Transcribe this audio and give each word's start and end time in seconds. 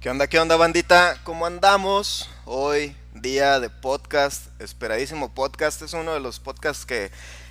¿Qué 0.00 0.10
onda, 0.10 0.28
qué 0.28 0.38
onda, 0.38 0.56
bandita? 0.56 1.18
¿Cómo 1.24 1.46
andamos? 1.46 2.28
Hoy, 2.44 2.94
día 3.14 3.58
de 3.58 3.70
podcast, 3.70 4.48
esperadísimo 4.60 5.34
podcast. 5.34 5.82
Es 5.82 5.94
uno 5.94 6.12
de 6.12 6.20
los 6.20 6.38
podcasts 6.38 6.84
que 6.84 7.10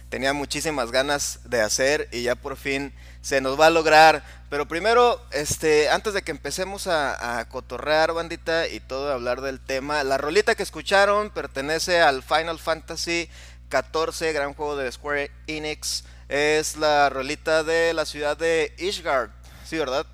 tenía 0.09 0.31
muchísimas 0.31 0.91
ganas 0.91 1.39
de 1.45 1.61
hacer 1.61 2.07
y 2.11 2.21
ya 2.21 2.35
por 2.35 2.55
fin 2.55 2.93
se 3.21 3.41
nos 3.41 3.59
va 3.59 3.65
a 3.65 3.71
lograr. 3.71 4.23
Pero 4.49 4.67
primero, 4.67 5.19
este, 5.31 5.89
antes 5.89 6.13
de 6.13 6.21
que 6.21 6.31
empecemos 6.31 6.87
a, 6.87 7.39
a 7.39 7.49
cotorrear, 7.49 8.13
bandita, 8.13 8.67
y 8.67 8.79
todo 8.79 9.11
a 9.11 9.15
hablar 9.15 9.41
del 9.41 9.59
tema, 9.59 10.03
la 10.03 10.17
rolita 10.17 10.55
que 10.55 10.63
escucharon 10.63 11.31
pertenece 11.31 11.99
al 11.99 12.23
Final 12.23 12.59
Fantasy 12.59 13.27
XIV, 13.69 14.33
gran 14.33 14.53
juego 14.53 14.77
de 14.77 14.91
Square 14.91 15.31
Enix. 15.47 16.05
Es 16.29 16.77
la 16.77 17.09
rolita 17.09 17.63
de 17.63 17.93
la 17.93 18.05
ciudad 18.05 18.37
de 18.37 18.73
Ishgard, 18.77 19.31
¿sí, 19.65 19.77
verdad? 19.77 20.05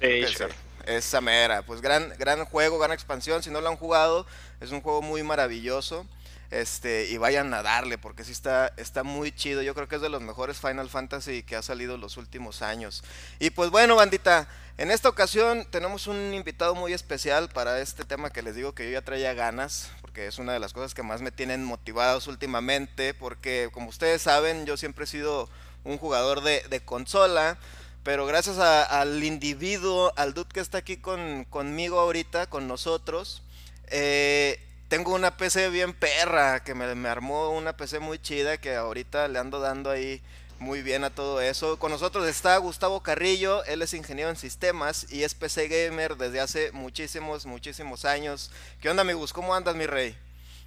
Ishgard. 0.00 0.65
Esa 0.86 1.20
mera, 1.20 1.62
pues 1.62 1.80
gran, 1.80 2.14
gran 2.16 2.44
juego, 2.44 2.78
gran 2.78 2.92
expansión. 2.92 3.42
Si 3.42 3.50
no 3.50 3.60
lo 3.60 3.68
han 3.68 3.76
jugado, 3.76 4.24
es 4.60 4.70
un 4.70 4.80
juego 4.80 5.02
muy 5.02 5.22
maravilloso. 5.22 6.06
Este, 6.50 7.08
y 7.10 7.16
vayan 7.18 7.52
a 7.54 7.62
darle, 7.64 7.98
porque 7.98 8.22
sí 8.22 8.30
está, 8.30 8.72
está 8.76 9.02
muy 9.02 9.32
chido. 9.32 9.62
Yo 9.62 9.74
creo 9.74 9.88
que 9.88 9.96
es 9.96 10.02
de 10.02 10.08
los 10.08 10.22
mejores 10.22 10.58
Final 10.58 10.88
Fantasy 10.88 11.42
que 11.42 11.56
ha 11.56 11.62
salido 11.62 11.96
los 11.96 12.16
últimos 12.16 12.62
años. 12.62 13.02
Y 13.40 13.50
pues 13.50 13.70
bueno, 13.70 13.96
bandita, 13.96 14.48
en 14.78 14.92
esta 14.92 15.08
ocasión 15.08 15.66
tenemos 15.70 16.06
un 16.06 16.32
invitado 16.34 16.76
muy 16.76 16.92
especial 16.92 17.48
para 17.48 17.80
este 17.80 18.04
tema 18.04 18.30
que 18.30 18.42
les 18.42 18.54
digo 18.54 18.72
que 18.72 18.84
yo 18.84 18.92
ya 18.92 19.02
traía 19.02 19.34
ganas, 19.34 19.90
porque 20.02 20.28
es 20.28 20.38
una 20.38 20.52
de 20.52 20.60
las 20.60 20.72
cosas 20.72 20.94
que 20.94 21.02
más 21.02 21.20
me 21.20 21.32
tienen 21.32 21.64
motivados 21.64 22.28
últimamente, 22.28 23.12
porque 23.12 23.70
como 23.72 23.88
ustedes 23.88 24.22
saben, 24.22 24.66
yo 24.66 24.76
siempre 24.76 25.04
he 25.04 25.08
sido 25.08 25.48
un 25.82 25.98
jugador 25.98 26.42
de, 26.42 26.62
de 26.70 26.80
consola. 26.80 27.58
Pero 28.06 28.24
gracias 28.24 28.58
al 28.58 29.24
individuo, 29.24 30.12
al 30.14 30.32
dude 30.32 30.48
que 30.54 30.60
está 30.60 30.78
aquí 30.78 30.96
con, 30.96 31.42
conmigo 31.50 31.98
ahorita, 31.98 32.46
con 32.46 32.68
nosotros, 32.68 33.42
eh, 33.88 34.60
tengo 34.86 35.12
una 35.12 35.36
PC 35.36 35.70
bien 35.70 35.92
perra, 35.92 36.62
que 36.62 36.76
me, 36.76 37.08
armó 37.08 37.50
una 37.50 37.76
PC 37.76 37.98
muy 37.98 38.20
chida, 38.20 38.58
que 38.58 38.76
ahorita 38.76 39.26
le 39.26 39.40
ando 39.40 39.58
dando 39.58 39.90
ahí 39.90 40.22
muy 40.60 40.82
bien 40.82 41.02
a 41.02 41.10
todo 41.10 41.40
eso. 41.40 41.80
Con 41.80 41.90
nosotros 41.90 42.28
está 42.28 42.56
Gustavo 42.58 43.00
Carrillo, 43.00 43.64
él 43.64 43.82
es 43.82 43.92
ingeniero 43.92 44.30
en 44.30 44.36
sistemas 44.36 45.10
y 45.10 45.24
es 45.24 45.34
PC 45.34 45.66
gamer 45.66 46.16
desde 46.16 46.38
hace 46.38 46.70
muchísimos, 46.70 47.44
muchísimos 47.44 48.04
años. 48.04 48.52
¿Qué 48.80 48.88
onda, 48.88 49.00
amigos? 49.00 49.32
¿Cómo 49.32 49.52
andas, 49.52 49.74
mi 49.74 49.86
rey? 49.86 50.16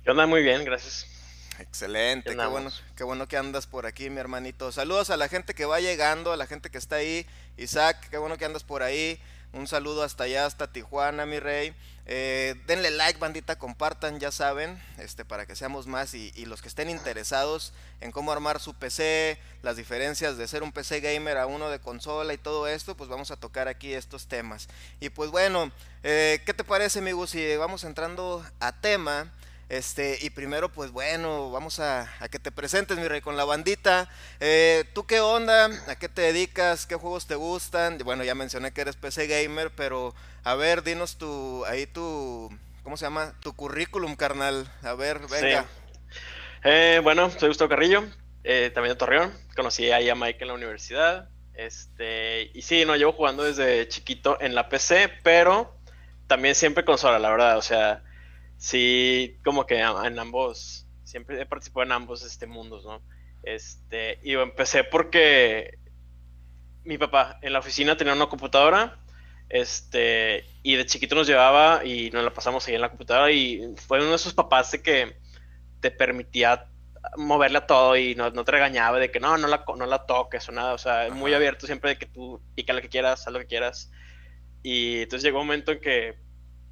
¿Qué 0.04 0.12
onda? 0.12 0.28
Muy 0.28 0.44
bien, 0.44 0.66
gracias. 0.66 1.06
Excelente, 1.60 2.36
qué 2.36 2.46
bueno, 2.46 2.72
qué 2.96 3.04
bueno 3.04 3.28
que 3.28 3.38
andas 3.38 3.68
por 3.68 3.86
aquí, 3.86 4.10
mi 4.10 4.20
hermanito. 4.20 4.72
Saludos 4.72 5.10
a 5.10 5.18
la 5.18 5.28
gente 5.28 5.54
que 5.54 5.66
va 5.66 5.82
llegando, 5.82 6.32
a 6.32 6.38
la 6.38 6.48
gente 6.48 6.70
que 6.70 6.78
está 6.78 6.98
ahí. 6.98 7.26
Isaac, 7.58 8.08
qué 8.10 8.18
bueno 8.18 8.38
que 8.38 8.46
andas 8.46 8.64
por 8.64 8.82
ahí. 8.82 9.20
Un 9.52 9.68
saludo 9.68 10.04
hasta 10.04 10.26
allá, 10.26 10.46
hasta 10.46 10.72
Tijuana, 10.72 11.26
mi 11.26 11.40
rey. 11.40 11.76
Eh, 12.06 12.56
denle 12.66 12.92
like, 12.92 13.20
bandita, 13.20 13.58
compartan, 13.58 14.20
ya 14.20 14.32
saben, 14.32 14.82
este, 14.98 15.26
para 15.26 15.46
que 15.46 15.56
seamos 15.56 15.86
más 15.86 16.14
y, 16.14 16.32
y, 16.36 16.46
los 16.46 16.62
que 16.62 16.68
estén 16.68 16.90
interesados 16.90 17.74
en 18.00 18.12
cómo 18.12 18.32
armar 18.32 18.60
su 18.60 18.74
PC, 18.74 19.38
las 19.62 19.76
diferencias 19.76 20.38
de 20.38 20.48
ser 20.48 20.64
un 20.64 20.72
PC 20.72 21.02
gamer 21.02 21.38
a 21.38 21.46
uno 21.46 21.70
de 21.70 21.80
consola 21.80 22.34
y 22.34 22.38
todo 22.38 22.68
esto, 22.68 22.96
pues 22.96 23.10
vamos 23.10 23.32
a 23.32 23.38
tocar 23.38 23.68
aquí 23.68 23.94
estos 23.94 24.28
temas. 24.28 24.70
Y 25.00 25.10
pues 25.10 25.30
bueno, 25.30 25.72
eh, 26.04 26.42
¿qué 26.46 26.54
te 26.54 26.64
parece, 26.64 27.00
amigos, 27.00 27.32
si 27.32 27.56
vamos 27.58 27.84
entrando 27.84 28.44
a 28.60 28.72
tema? 28.72 29.32
Este, 29.70 30.18
y 30.22 30.32
primero, 30.32 30.70
pues 30.70 30.92
bueno, 30.92 31.52
vamos 31.52 31.80
a, 31.80 32.10
que 32.32 32.40
te 32.40 32.52
presentes, 32.52 32.98
mi 32.98 33.08
rey, 33.08 33.22
con 33.22 33.38
la 33.38 33.46
bandita. 33.46 34.10
Eh, 34.40 34.84
¿Tú 34.94 35.06
qué 35.06 35.20
onda? 35.20 35.70
¿A 35.88 35.96
qué 35.96 36.10
te 36.10 36.24
dedicas? 36.24 36.88
¿Qué 36.88 36.96
juegos 36.96 37.28
te 37.28 37.36
gustan? 37.36 38.00
Bueno, 38.00 38.24
ya 38.24 38.34
mencioné 38.34 38.72
que 38.72 38.82
eres 38.82 38.96
PC 38.96 39.28
gamer, 39.28 39.70
pero 39.70 40.16
a 40.44 40.56
ver, 40.56 40.82
dinos 40.82 41.20
tu, 41.20 41.64
ahí 41.66 41.86
tu, 41.86 42.50
¿cómo 42.82 42.98
se 42.98 43.06
llama? 43.06 43.36
Tu 43.42 43.56
currículum, 43.56 44.16
carnal. 44.16 44.68
A 44.82 44.96
ver, 44.96 45.20
venga. 45.30 45.68
Eh, 46.64 47.00
bueno, 47.04 47.30
soy 47.30 47.50
Gustavo 47.50 47.70
Carrillo, 47.70 48.06
eh, 48.44 48.72
también 48.74 48.96
de 48.96 48.98
Torreón. 48.98 49.32
Conocí 49.56 49.92
ahí 49.92 50.10
a 50.10 50.16
Mike 50.16 50.40
en 50.42 50.48
la 50.48 50.56
universidad. 50.56 51.30
Este, 51.54 52.50
y 52.56 52.64
sí, 52.64 52.86
no, 52.86 52.96
llevo 52.96 53.14
jugando 53.14 53.44
desde 53.44 53.88
chiquito 53.88 54.42
en 54.42 54.56
la 54.56 54.68
PC, 54.68 55.12
pero 55.22 55.76
también 56.26 56.56
siempre 56.56 56.84
consola, 56.86 57.20
la 57.20 57.30
verdad. 57.30 57.58
O 57.60 57.62
sea, 57.62 58.02
sí, 58.60 59.40
como 59.44 59.66
que 59.66 59.80
en 59.80 60.20
ambos, 60.20 60.86
siempre 61.04 61.42
he 61.42 61.46
participado 61.46 61.86
en 61.86 61.94
ambos 61.94 62.24
este, 62.24 62.46
mundos, 62.46 62.86
¿no? 62.86 63.02
Este, 63.42 64.20
y 64.22 64.34
empecé 64.34 64.84
porque 64.84 65.80
mi 66.84 66.98
papá 66.98 67.40
en 67.42 67.54
la 67.54 67.60
oficina 67.60 67.98
tenía 67.98 68.14
una 68.14 68.28
computadora, 68.28 69.00
este, 69.48 70.46
y 70.62 70.76
de 70.76 70.86
chiquito 70.86 71.16
nos 71.16 71.26
llevaba 71.26 71.84
y 71.84 72.12
nos 72.12 72.24
la 72.24 72.34
pasamos 72.34 72.68
ahí 72.68 72.76
en 72.76 72.82
la 72.82 72.90
computadora 72.90 73.32
y 73.32 73.74
fue 73.88 74.00
uno 74.00 74.10
de 74.10 74.16
esos 74.18 74.34
papás 74.34 74.72
de 74.72 74.84
que 74.84 75.18
te 75.80 75.90
permitía 75.90 76.68
moverle 77.18 77.60
a 77.60 77.66
todo 77.66 77.96
y 77.96 78.14
no, 78.14 78.32
te 78.32 78.52
regañaba 78.52 79.00
de 79.00 79.10
que 79.10 79.22
no, 79.22 79.38
no 79.38 79.48
la, 79.48 79.64
no 79.76 79.86
la 79.86 80.06
toques 80.06 80.48
o 80.50 80.52
nada, 80.52 80.74
o 80.74 80.78
sea, 80.78 81.10
muy 81.12 81.34
abierto 81.34 81.66
siempre 81.66 81.92
de 81.92 81.98
que 81.98 82.06
tú 82.06 82.42
pica 82.56 82.74
lo 82.74 82.82
que 82.82 82.90
quieras, 82.90 83.26
haz 83.26 83.34
lo 83.34 83.40
que 83.40 83.48
quieras. 83.48 83.90
Y 84.62 85.04
entonces 85.04 85.24
llegó 85.24 85.40
un 85.40 85.48
momento 85.48 85.72
en 85.72 85.80
que, 85.80 86.18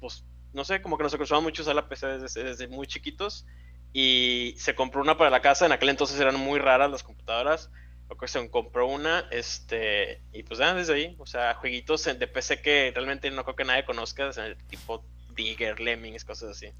pues, 0.00 0.24
no 0.52 0.64
sé, 0.64 0.82
como 0.82 0.96
que 0.96 1.02
nos 1.04 1.14
acostumbramos 1.14 1.44
mucho 1.44 1.62
a 1.62 1.64
usar 1.64 1.74
la 1.76 1.88
PC 1.88 2.06
desde, 2.18 2.68
muy 2.68 2.86
chiquitos 2.86 3.46
y 3.92 4.54
se 4.58 4.74
compró 4.74 5.00
una 5.00 5.16
para 5.16 5.30
la 5.30 5.42
casa, 5.42 5.66
en 5.66 5.72
aquel 5.72 5.88
entonces 5.88 6.18
eran 6.20 6.36
muy 6.36 6.58
raras 6.58 6.90
las 6.90 7.02
computadoras, 7.02 7.70
se 8.26 8.50
compró 8.50 8.86
una, 8.86 9.26
este, 9.30 10.22
y 10.32 10.42
pues 10.42 10.58
ya 10.58 10.74
desde 10.74 10.94
ahí, 10.94 11.16
o 11.18 11.26
sea, 11.26 11.54
jueguitos 11.54 12.04
de 12.04 12.26
PC 12.26 12.60
que 12.60 12.90
realmente 12.94 13.30
no 13.30 13.44
creo 13.44 13.56
que 13.56 13.64
nadie 13.64 13.84
conozca, 13.84 14.30
tipo 14.68 15.04
Digger, 15.34 15.80
Lemmings, 15.80 16.24
cosas 16.24 16.50
así. 16.50 16.72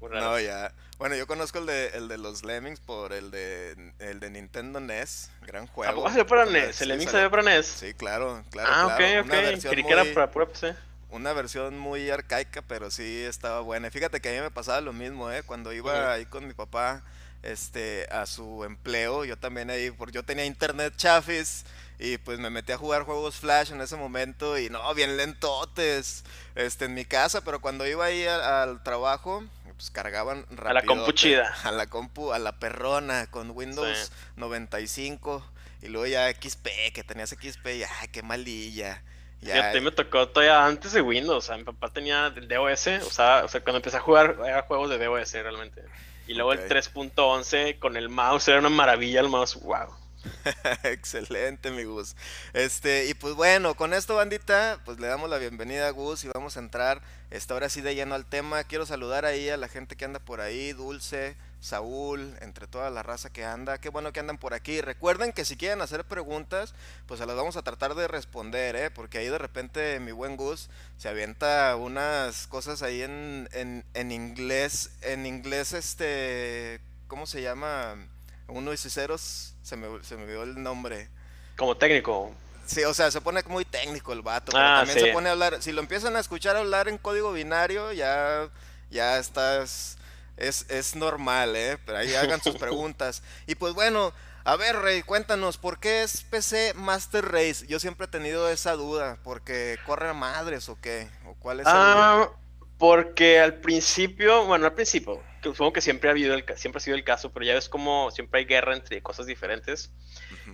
No, 0.00 0.38
ya. 0.38 0.72
Bueno, 0.98 1.16
yo 1.16 1.26
conozco 1.26 1.58
el 1.58 1.66
de, 1.66 1.88
el 1.88 2.08
de 2.08 2.18
los 2.18 2.44
Lemmings 2.44 2.78
por 2.80 3.12
el 3.12 3.30
de, 3.30 3.92
el 3.98 4.20
de 4.20 4.30
Nintendo 4.30 4.78
NES, 4.78 5.30
gran 5.42 5.66
juego. 5.66 6.06
¿Ah, 6.06 6.12
se 6.12 6.24
para 6.24 6.44
NES? 6.44 6.80
¿El 6.82 6.88
Lemmings 6.88 7.10
se 7.10 7.30
para 7.30 7.42
NES? 7.42 7.66
Sí, 7.66 7.94
claro, 7.94 8.44
claro. 8.50 8.70
Ah, 8.70 8.86
ok, 8.86 9.24
ok. 9.24 9.30
Creí 9.70 9.82
que 9.82 9.92
era 9.92 10.04
para 10.12 10.30
pura 10.30 10.46
PC 10.46 10.74
una 11.14 11.32
versión 11.32 11.78
muy 11.78 12.10
arcaica, 12.10 12.60
pero 12.62 12.90
sí 12.90 13.22
estaba 13.22 13.60
buena. 13.60 13.90
fíjate 13.90 14.20
que 14.20 14.30
a 14.30 14.32
mí 14.32 14.40
me 14.40 14.50
pasaba 14.50 14.80
lo 14.80 14.92
mismo, 14.92 15.30
¿eh? 15.30 15.42
Cuando 15.44 15.72
iba 15.72 16.12
ahí 16.12 16.26
con 16.26 16.46
mi 16.46 16.54
papá 16.54 17.04
este, 17.42 18.08
a 18.10 18.26
su 18.26 18.64
empleo, 18.64 19.24
yo 19.24 19.38
también 19.38 19.70
ahí, 19.70 19.90
porque 19.92 20.14
yo 20.14 20.24
tenía 20.24 20.44
internet 20.44 20.94
chafis 20.96 21.64
y 22.00 22.18
pues 22.18 22.40
me 22.40 22.50
metí 22.50 22.72
a 22.72 22.78
jugar 22.78 23.04
juegos 23.04 23.36
Flash 23.36 23.70
en 23.70 23.80
ese 23.80 23.96
momento 23.96 24.58
y 24.58 24.70
no, 24.70 24.92
bien 24.94 25.16
lentotes 25.16 26.24
este, 26.56 26.86
en 26.86 26.94
mi 26.94 27.04
casa, 27.04 27.42
pero 27.42 27.60
cuando 27.60 27.86
iba 27.86 28.04
ahí 28.04 28.26
al, 28.26 28.82
trabajo, 28.82 29.44
pues 29.76 29.90
cargaban 29.90 30.44
rápido. 30.50 30.70
A 30.70 30.72
la 30.72 30.82
compu 30.82 31.12
chida. 31.12 31.54
A 31.62 31.70
la 31.70 31.86
compu, 31.86 32.32
a 32.32 32.40
la 32.40 32.58
perrona, 32.58 33.28
con 33.30 33.52
Windows 33.52 34.10
95 34.36 35.44
y 35.82 35.88
luego 35.88 36.06
ya 36.06 36.28
XP, 36.30 36.92
que 36.92 37.04
tenías 37.06 37.30
XP 37.30 37.66
y 37.66 37.82
¡ay, 37.84 38.08
qué 38.10 38.22
malilla! 38.22 39.02
Ya, 39.44 39.68
a 39.68 39.72
ti 39.72 39.80
me 39.80 39.90
tocó 39.90 40.28
todavía 40.28 40.64
antes 40.64 40.92
de 40.92 41.02
Windows. 41.02 41.44
O 41.44 41.46
sea, 41.46 41.56
mi 41.56 41.64
papá 41.64 41.90
tenía 41.90 42.32
el 42.34 42.48
DOS. 42.48 42.86
O 43.06 43.10
sea, 43.10 43.44
o 43.44 43.48
sea, 43.48 43.60
cuando 43.62 43.78
empecé 43.78 43.98
a 43.98 44.00
jugar, 44.00 44.36
era 44.44 44.62
juegos 44.62 44.90
de 44.90 45.04
DOS 45.04 45.32
realmente. 45.32 45.82
Y 46.26 46.34
luego 46.34 46.52
el 46.52 46.68
3.11 46.68 47.78
con 47.78 47.96
el 47.96 48.08
mouse, 48.08 48.48
era 48.48 48.58
una 48.58 48.70
maravilla 48.70 49.20
el 49.20 49.28
mouse. 49.28 49.60
¡Wow! 49.60 49.94
Excelente, 50.84 51.70
mi 51.70 51.84
Gus. 51.84 52.16
Este, 52.52 53.06
y 53.06 53.14
pues 53.14 53.34
bueno, 53.34 53.74
con 53.74 53.92
esto, 53.92 54.16
bandita, 54.16 54.80
pues 54.84 54.98
le 54.98 55.06
damos 55.06 55.28
la 55.28 55.38
bienvenida 55.38 55.88
a 55.88 55.90
Gus 55.90 56.24
y 56.24 56.28
vamos 56.32 56.56
a 56.56 56.60
entrar 56.60 57.02
esta 57.30 57.54
hora 57.54 57.68
sí 57.68 57.80
de 57.80 57.94
lleno 57.94 58.14
al 58.14 58.26
tema. 58.26 58.64
Quiero 58.64 58.86
saludar 58.86 59.24
ahí 59.24 59.48
a 59.50 59.56
la 59.56 59.68
gente 59.68 59.96
que 59.96 60.04
anda 60.04 60.18
por 60.18 60.40
ahí, 60.40 60.72
Dulce, 60.72 61.36
Saúl, 61.64 62.36
entre 62.42 62.66
toda 62.66 62.90
la 62.90 63.02
raza 63.02 63.32
que 63.32 63.42
anda. 63.42 63.78
Qué 63.78 63.88
bueno 63.88 64.12
que 64.12 64.20
andan 64.20 64.36
por 64.36 64.52
aquí. 64.52 64.82
Recuerden 64.82 65.32
que 65.32 65.46
si 65.46 65.56
quieren 65.56 65.80
hacer 65.80 66.04
preguntas, 66.04 66.74
pues 67.06 67.18
se 67.18 67.24
las 67.24 67.36
vamos 67.36 67.56
a 67.56 67.62
tratar 67.62 67.94
de 67.94 68.06
responder, 68.06 68.76
¿eh? 68.76 68.90
Porque 68.90 69.16
ahí 69.16 69.28
de 69.28 69.38
repente 69.38 69.98
mi 69.98 70.12
buen 70.12 70.36
Gus 70.36 70.68
se 70.98 71.08
avienta 71.08 71.74
unas 71.76 72.46
cosas 72.48 72.82
ahí 72.82 73.00
en, 73.00 73.48
en, 73.52 74.12
inglés. 74.12 74.90
En 75.00 75.24
inglés, 75.24 75.72
este. 75.72 76.82
¿Cómo 77.08 77.26
se 77.26 77.40
llama? 77.40 77.96
Uno 78.46 78.74
y 78.74 78.76
ceros. 78.76 79.54
Se 79.62 79.76
me, 79.76 80.04
se 80.04 80.16
me 80.16 80.24
olvidó 80.24 80.42
el 80.42 80.62
nombre. 80.62 81.08
Como 81.56 81.78
técnico. 81.78 82.30
Sí, 82.66 82.84
o 82.84 82.92
sea, 82.92 83.10
se 83.10 83.22
pone 83.22 83.42
muy 83.46 83.64
técnico 83.64 84.12
el 84.12 84.20
vato. 84.20 84.52
Pero 84.52 84.62
ah, 84.62 84.84
también 84.84 85.06
se 85.06 85.12
pone 85.14 85.30
a 85.30 85.32
hablar. 85.32 85.62
Si 85.62 85.72
lo 85.72 85.80
empiezan 85.80 86.14
a 86.16 86.20
escuchar 86.20 86.56
hablar 86.56 86.88
en 86.88 86.98
código 86.98 87.32
binario, 87.32 87.90
ya, 87.92 88.50
ya 88.90 89.18
estás 89.18 89.96
es, 90.36 90.66
es 90.68 90.96
normal, 90.96 91.56
¿eh? 91.56 91.78
Pero 91.84 91.98
ahí 91.98 92.14
hagan 92.14 92.42
sus 92.42 92.56
preguntas. 92.56 93.22
Y 93.46 93.54
pues 93.54 93.74
bueno, 93.74 94.12
a 94.44 94.56
ver, 94.56 94.76
Rey, 94.76 95.02
cuéntanos, 95.02 95.56
¿por 95.56 95.80
qué 95.80 96.02
es 96.02 96.22
PC 96.24 96.74
Master 96.74 97.24
Race? 97.24 97.66
Yo 97.66 97.80
siempre 97.80 98.04
he 98.04 98.08
tenido 98.10 98.50
esa 98.50 98.72
duda, 98.74 99.18
¿porque 99.24 99.78
corre 99.86 100.10
a 100.10 100.12
madres 100.12 100.68
o 100.68 100.78
qué? 100.78 101.08
¿O 101.24 101.34
cuál 101.34 101.60
es 101.60 101.66
ah, 101.66 102.28
Porque 102.76 103.40
al 103.40 103.54
principio, 103.54 104.44
bueno, 104.44 104.66
al 104.66 104.74
principio, 104.74 105.22
supongo 105.42 105.72
que 105.72 105.80
siempre 105.80 106.10
ha 106.10 106.12
habido 106.12 106.34
el, 106.34 106.44
siempre 106.56 106.76
ha 106.76 106.80
sido 106.80 106.94
el 106.94 107.04
caso, 107.04 107.32
pero 107.32 107.46
ya 107.46 107.54
ves 107.54 107.70
como 107.70 108.10
siempre 108.10 108.40
hay 108.40 108.44
guerra 108.44 108.76
entre 108.76 109.02
cosas 109.02 109.24
diferentes. 109.24 109.92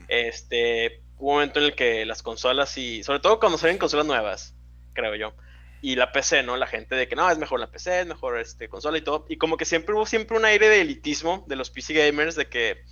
Este, 0.07 1.03
hubo 1.17 1.31
un 1.31 1.35
momento 1.37 1.59
en 1.59 1.67
el 1.67 1.75
que 1.75 2.07
las 2.07 2.23
consolas 2.23 2.79
y, 2.79 3.03
sobre 3.03 3.19
todo 3.19 3.41
cuando 3.41 3.59
salen 3.59 3.79
consolas 3.79 4.07
nuevas, 4.07 4.55
creo 4.93 5.17
yo, 5.17 5.35
y 5.83 5.97
la 5.97 6.13
PC, 6.13 6.43
¿no? 6.43 6.57
La 6.57 6.67
gente 6.67 6.95
de 6.95 7.09
que 7.09 7.17
no, 7.17 7.31
es 7.31 7.39
mejor 7.39 7.61
la 7.61 7.71
PC, 7.71 8.01
es 8.01 8.07
mejor 8.07 8.39
este 8.39 8.69
consola 8.69 8.99
y 8.99 9.03
todo. 9.03 9.25
Y 9.29 9.37
como 9.37 9.57
que 9.57 9.65
siempre 9.65 9.95
hubo 9.95 10.07
siempre 10.07 10.37
un 10.37 10.45
aire 10.45 10.69
de 10.69 10.83
elitismo 10.83 11.45
de 11.49 11.57
los 11.57 11.71
PC 11.71 11.95
gamers 11.95 12.37
de 12.37 12.49
que 12.49 12.85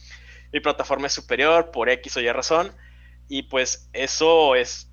mi 0.53 0.61
plataforma 0.61 1.07
es 1.07 1.13
superior 1.13 1.71
por 1.71 1.89
X 1.91 2.17
o 2.17 2.21
Y 2.21 2.33
razón. 2.33 2.73
Y 3.29 3.43
pues 3.43 3.91
eso 3.93 4.55
es, 4.55 4.91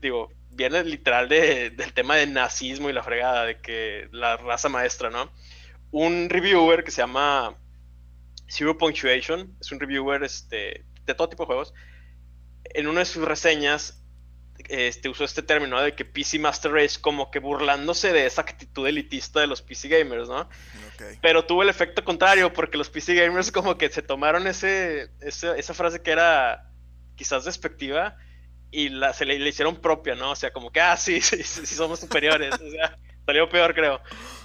digo, 0.00 0.30
viene 0.50 0.82
literal 0.82 1.28
de, 1.28 1.70
del 1.70 1.92
tema 1.92 2.16
de 2.16 2.26
nazismo 2.26 2.90
y 2.90 2.92
la 2.92 3.04
fregada, 3.04 3.44
de 3.44 3.60
que 3.60 4.08
la 4.10 4.36
raza 4.36 4.68
maestra, 4.68 5.10
¿no? 5.10 5.30
Un 5.92 6.28
reviewer 6.28 6.82
que 6.82 6.90
se 6.90 7.00
llama 7.00 7.56
Zero 8.48 8.76
Punctuation, 8.76 9.56
es 9.60 9.70
un 9.70 9.78
reviewer 9.78 10.24
este, 10.24 10.84
de 11.06 11.14
todo 11.14 11.28
tipo 11.28 11.44
de 11.44 11.46
juegos, 11.46 11.74
en 12.64 12.88
una 12.88 13.00
de 13.00 13.06
sus 13.06 13.24
reseñas 13.24 13.97
este, 14.68 15.08
usó 15.08 15.24
este 15.24 15.42
término 15.42 15.80
de 15.80 15.94
que 15.94 16.04
PC 16.04 16.38
Master 16.38 16.72
Race 16.72 17.00
como 17.00 17.30
que 17.30 17.38
burlándose 17.38 18.12
de 18.12 18.26
esa 18.26 18.42
actitud 18.42 18.86
elitista 18.86 19.40
de 19.40 19.46
los 19.46 19.62
PC 19.62 19.88
gamers, 19.88 20.28
¿no? 20.28 20.48
Pero 21.22 21.44
tuvo 21.44 21.62
el 21.62 21.68
efecto 21.68 22.04
contrario 22.04 22.52
porque 22.52 22.76
los 22.76 22.90
PC 22.90 23.14
gamers 23.14 23.52
como 23.52 23.78
que 23.78 23.88
se 23.88 24.02
tomaron 24.02 24.46
ese, 24.46 25.10
esa 25.20 25.74
frase 25.74 26.02
que 26.02 26.10
era 26.10 26.70
quizás 27.14 27.44
despectiva 27.44 28.16
y 28.70 28.88
la, 28.90 29.12
se 29.12 29.24
le, 29.24 29.36
hicieron 29.48 29.76
propia, 29.76 30.14
¿no? 30.14 30.32
O 30.32 30.36
sea, 30.36 30.52
como 30.52 30.70
que, 30.70 30.80
ah, 30.80 30.96
sí, 30.98 31.20
sí, 31.20 31.42
sí, 31.42 31.66
somos 31.66 32.00
superiores. 32.00 32.54
o 32.54 32.70
sea, 32.70 32.98
salió 33.24 33.48
peor, 33.48 33.74
creo. 33.74 34.00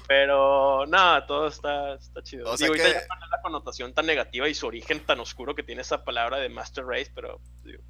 Pero 0.07 0.85
nada, 0.85 1.25
todo 1.25 1.47
está, 1.47 1.95
está 1.95 2.21
chido. 2.21 2.49
O 2.51 2.57
sea 2.57 2.69
que... 2.69 2.77
la 2.77 3.41
connotación 3.41 3.93
tan 3.93 4.05
negativa 4.05 4.47
y 4.47 4.53
su 4.53 4.67
origen 4.67 4.99
tan 5.05 5.19
oscuro 5.19 5.55
que 5.55 5.63
tiene 5.63 5.81
esa 5.81 6.03
palabra 6.03 6.37
de 6.37 6.49
Master 6.49 6.85
Race, 6.85 7.11
pero 7.13 7.39
digo, 7.63 7.81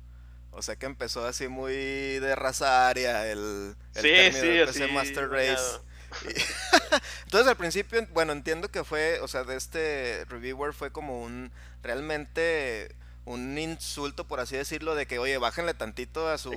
o 0.55 0.62
sea 0.62 0.75
que 0.75 0.86
empezó 0.86 1.25
así 1.25 1.48
muy 1.48 1.74
de 1.74 2.36
raza 2.36 2.88
aria 2.88 3.27
el, 3.31 3.75
el 3.95 4.01
sí, 4.01 4.39
sí, 4.39 4.48
PC 4.65 4.88
Master 4.88 5.29
Race. 5.29 5.79
Entonces 7.24 7.48
al 7.48 7.57
principio, 7.57 8.05
bueno, 8.13 8.33
entiendo 8.33 8.69
que 8.69 8.83
fue, 8.83 9.19
o 9.22 9.27
sea, 9.27 9.43
de 9.43 9.55
este 9.55 10.25
reviewer 10.29 10.74
fue 10.74 10.91
como 10.91 11.22
un 11.22 11.51
realmente 11.81 12.95
un 13.25 13.57
insulto, 13.57 14.25
por 14.25 14.39
así 14.41 14.57
decirlo, 14.57 14.95
de 14.95 15.05
que, 15.05 15.17
oye, 15.17 15.37
bájenle 15.37 15.73
tantito 15.73 16.27
a 16.27 16.37
su, 16.37 16.51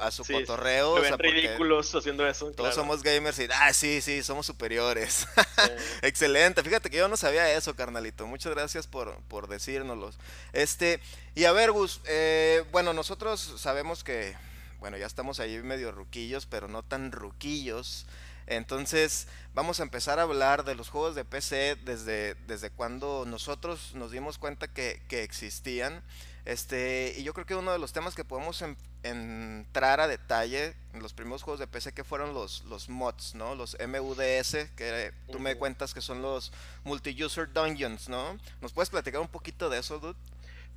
a 0.00 0.10
su 0.10 0.24
cotorreo. 0.24 0.94
o 0.94 1.04
sea, 1.04 1.16
ridículos 1.16 1.94
haciendo 1.94 2.26
eso. 2.26 2.50
Todos 2.52 2.74
somos 2.74 3.02
gamers 3.02 3.38
y, 3.38 3.46
ah, 3.54 3.72
sí, 3.72 4.00
sí, 4.00 4.22
somos 4.22 4.46
superiores. 4.46 5.28
Excelente, 6.02 6.62
fíjate 6.62 6.90
que 6.90 6.96
yo 6.96 7.08
no 7.08 7.16
sabía 7.16 7.52
eso, 7.52 7.76
carnalito. 7.76 8.26
Muchas 8.26 8.52
gracias 8.52 8.86
por, 8.86 9.16
por 9.28 9.48
decírnoslo. 9.48 10.10
Este, 10.52 11.00
y 11.34 11.44
a 11.44 11.52
ver, 11.52 11.70
Gus, 11.70 12.00
eh, 12.06 12.64
bueno, 12.72 12.92
nosotros 12.92 13.54
sabemos 13.58 14.02
que, 14.02 14.36
bueno, 14.80 14.96
ya 14.96 15.06
estamos 15.06 15.38
ahí 15.38 15.58
medio 15.58 15.92
ruquillos, 15.92 16.46
pero 16.46 16.66
no 16.66 16.82
tan 16.82 17.12
ruquillos. 17.12 18.06
Entonces 18.48 19.28
vamos 19.52 19.78
a 19.78 19.82
empezar 19.82 20.18
a 20.18 20.22
hablar 20.22 20.64
de 20.64 20.74
los 20.74 20.88
juegos 20.88 21.14
de 21.14 21.24
PC 21.24 21.76
desde, 21.84 22.34
desde 22.46 22.70
cuando 22.70 23.24
nosotros 23.26 23.94
nos 23.94 24.10
dimos 24.10 24.38
cuenta 24.38 24.68
que, 24.68 25.02
existían. 25.10 26.02
Este, 26.46 27.14
y 27.18 27.24
yo 27.24 27.34
creo 27.34 27.44
que 27.44 27.54
uno 27.54 27.72
de 27.72 27.78
los 27.78 27.92
temas 27.92 28.14
que 28.14 28.24
podemos 28.24 28.64
entrar 29.02 30.00
a 30.00 30.08
detalle 30.08 30.74
en 30.94 31.02
los 31.02 31.12
primeros 31.12 31.42
juegos 31.42 31.60
de 31.60 31.66
PC 31.66 31.92
que 31.92 32.04
fueron 32.04 32.32
los, 32.32 32.64
los 32.64 32.88
mods, 32.88 33.34
¿no? 33.34 33.54
Los 33.54 33.76
MUDS, 33.86 34.70
que 34.74 35.12
tú 35.30 35.38
me 35.40 35.56
cuentas 35.56 35.92
que 35.92 36.00
son 36.00 36.22
los 36.22 36.50
multi-user 36.84 37.52
dungeons, 37.52 38.08
¿no? 38.08 38.38
¿Nos 38.62 38.72
puedes 38.72 38.88
platicar 38.88 39.20
un 39.20 39.28
poquito 39.28 39.68
de 39.68 39.80
eso, 39.80 39.98
dude? 39.98 40.16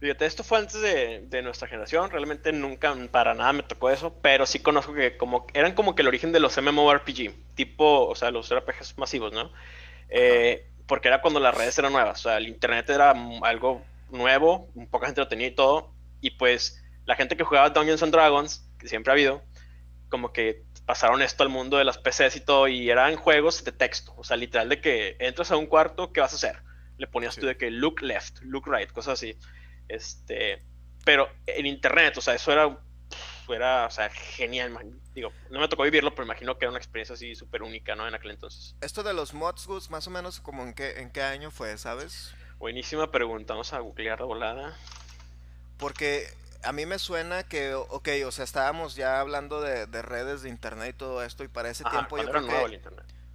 Fíjate, 0.01 0.25
esto 0.25 0.43
fue 0.43 0.58
antes 0.58 0.81
de, 0.81 1.41
nuestra 1.43 1.67
generación, 1.67 2.10
realmente 2.10 2.51
nunca 2.51 2.96
para 3.12 3.36
nada 3.36 3.53
me 3.53 3.62
tocó 3.62 3.91
eso, 3.91 4.20
pero 4.20 4.48
sí 4.48 4.58
conozco 4.58 4.96
que 4.96 5.15
como 5.15 5.46
eran 5.53 5.75
como 5.75 5.93
que 5.93 6.01
el 6.01 6.08
origen 6.08 6.31
de 6.31 6.39
los 6.39 6.58
MMORPG, 6.60 7.53
tipo, 7.53 8.08
o 8.08 8.15
sea, 8.15 8.31
los 8.31 8.51
RPGs 8.51 8.98
masivos, 8.98 9.31
¿no? 9.31 9.51
Eh, 10.10 10.67
porque 10.88 11.08
era 11.08 11.22
cuando 11.22 11.39
las 11.39 11.55
redes 11.55 11.77
eran 11.77 11.91
nuevas, 11.91 12.20
o 12.20 12.24
sea, 12.24 12.38
el 12.38 12.48
internet 12.48 12.89
era 12.89 13.13
algo 13.43 13.84
nuevo, 14.10 14.72
poca 14.89 15.05
gente 15.05 15.22
lo 15.22 15.27
tenía 15.27 15.46
y 15.46 15.51
todo, 15.53 15.93
y 16.20 16.31
pues 16.31 16.84
la 17.05 17.15
gente 17.15 17.38
que 17.38 17.43
jugaba 17.43 17.70
Dungeons 17.70 18.01
and 18.01 18.12
Dragons, 18.12 18.67
que 18.79 18.88
siempre 18.88 19.12
ha 19.12 19.13
habido, 19.13 19.43
como 20.10 20.34
que 20.34 20.63
pasaron 20.88 21.22
esto 21.22 21.43
al 21.43 21.50
mundo 21.50 21.77
de 21.77 21.86
las 21.86 22.00
PCs 22.00 22.38
y 22.38 22.39
todo, 22.39 22.67
y 22.67 22.89
eran 22.89 23.17
juegos 23.17 23.63
de 23.63 23.72
texto, 23.72 24.15
o 24.17 24.24
sea, 24.24 24.36
literal 24.36 24.67
de 24.67 24.81
que 24.81 25.15
entras 25.20 25.51
a 25.51 25.58
un 25.58 25.67
cuarto, 25.67 26.12
¿qué 26.12 26.22
vas 26.22 26.34
a 26.34 26.38
hacer? 26.38 26.63
Le 26.98 27.05
ponías 27.05 27.36
tú 27.36 27.46
de 27.46 27.55
que 27.55 27.70
look 27.70 28.01
left, 28.01 28.39
look 28.41 28.65
right, 28.65 28.91
cosas 28.91 29.13
así. 29.13 29.38
Este, 29.91 30.63
pero 31.03 31.29
en 31.45 31.65
internet, 31.65 32.17
o 32.17 32.21
sea, 32.21 32.33
eso 32.33 32.51
era, 32.51 32.79
era 33.50 33.88
o 33.88 33.91
sea, 33.91 34.10
genial. 34.10 34.71
Digo, 35.13 35.33
no 35.50 35.60
me 35.60 35.67
tocó 35.67 35.83
vivirlo, 35.83 36.12
pero 36.12 36.24
imagino 36.24 36.57
que 36.57 36.65
era 36.65 36.69
una 36.69 36.79
experiencia 36.79 37.15
así 37.15 37.36
súper 37.36 37.62
única, 37.62 37.95
¿no? 37.95 38.07
En 38.07 38.15
aquel 38.15 38.31
entonces. 38.31 38.75
Esto 38.81 39.03
de 39.03 39.13
los 39.13 39.33
mods, 39.33 39.67
Gus, 39.67 39.89
más 39.89 40.07
o 40.07 40.10
menos 40.12 40.39
como 40.39 40.63
en 40.63 40.74
qué, 40.74 41.01
en 41.01 41.12
qué 41.12 41.21
año 41.21 41.51
fue, 41.51 41.77
¿sabes? 41.77 42.33
Buenísima 42.57 43.12
pregunta, 43.12 43.53
vamos 43.53 43.74
a 43.74 43.79
googlear 43.79 44.19
la 44.19 44.25
volada. 44.25 44.77
Porque 45.77 46.27
a 46.63 46.71
mí 46.71 46.86
me 46.86 47.00
suena 47.00 47.43
que, 47.43 47.74
ok, 47.74 48.07
o 48.25 48.31
sea, 48.31 48.45
estábamos 48.45 48.95
ya 48.95 49.19
hablando 49.19 49.62
de, 49.62 49.86
redes 50.01 50.43
de 50.43 50.50
internet 50.50 50.95
y 50.95 50.98
todo 50.98 51.24
esto, 51.24 51.43
y 51.43 51.48
para 51.48 51.69
ese 51.69 51.83
tiempo 51.83 52.17
yo 52.17 52.29
creo 52.29 52.48
que. 52.48 52.81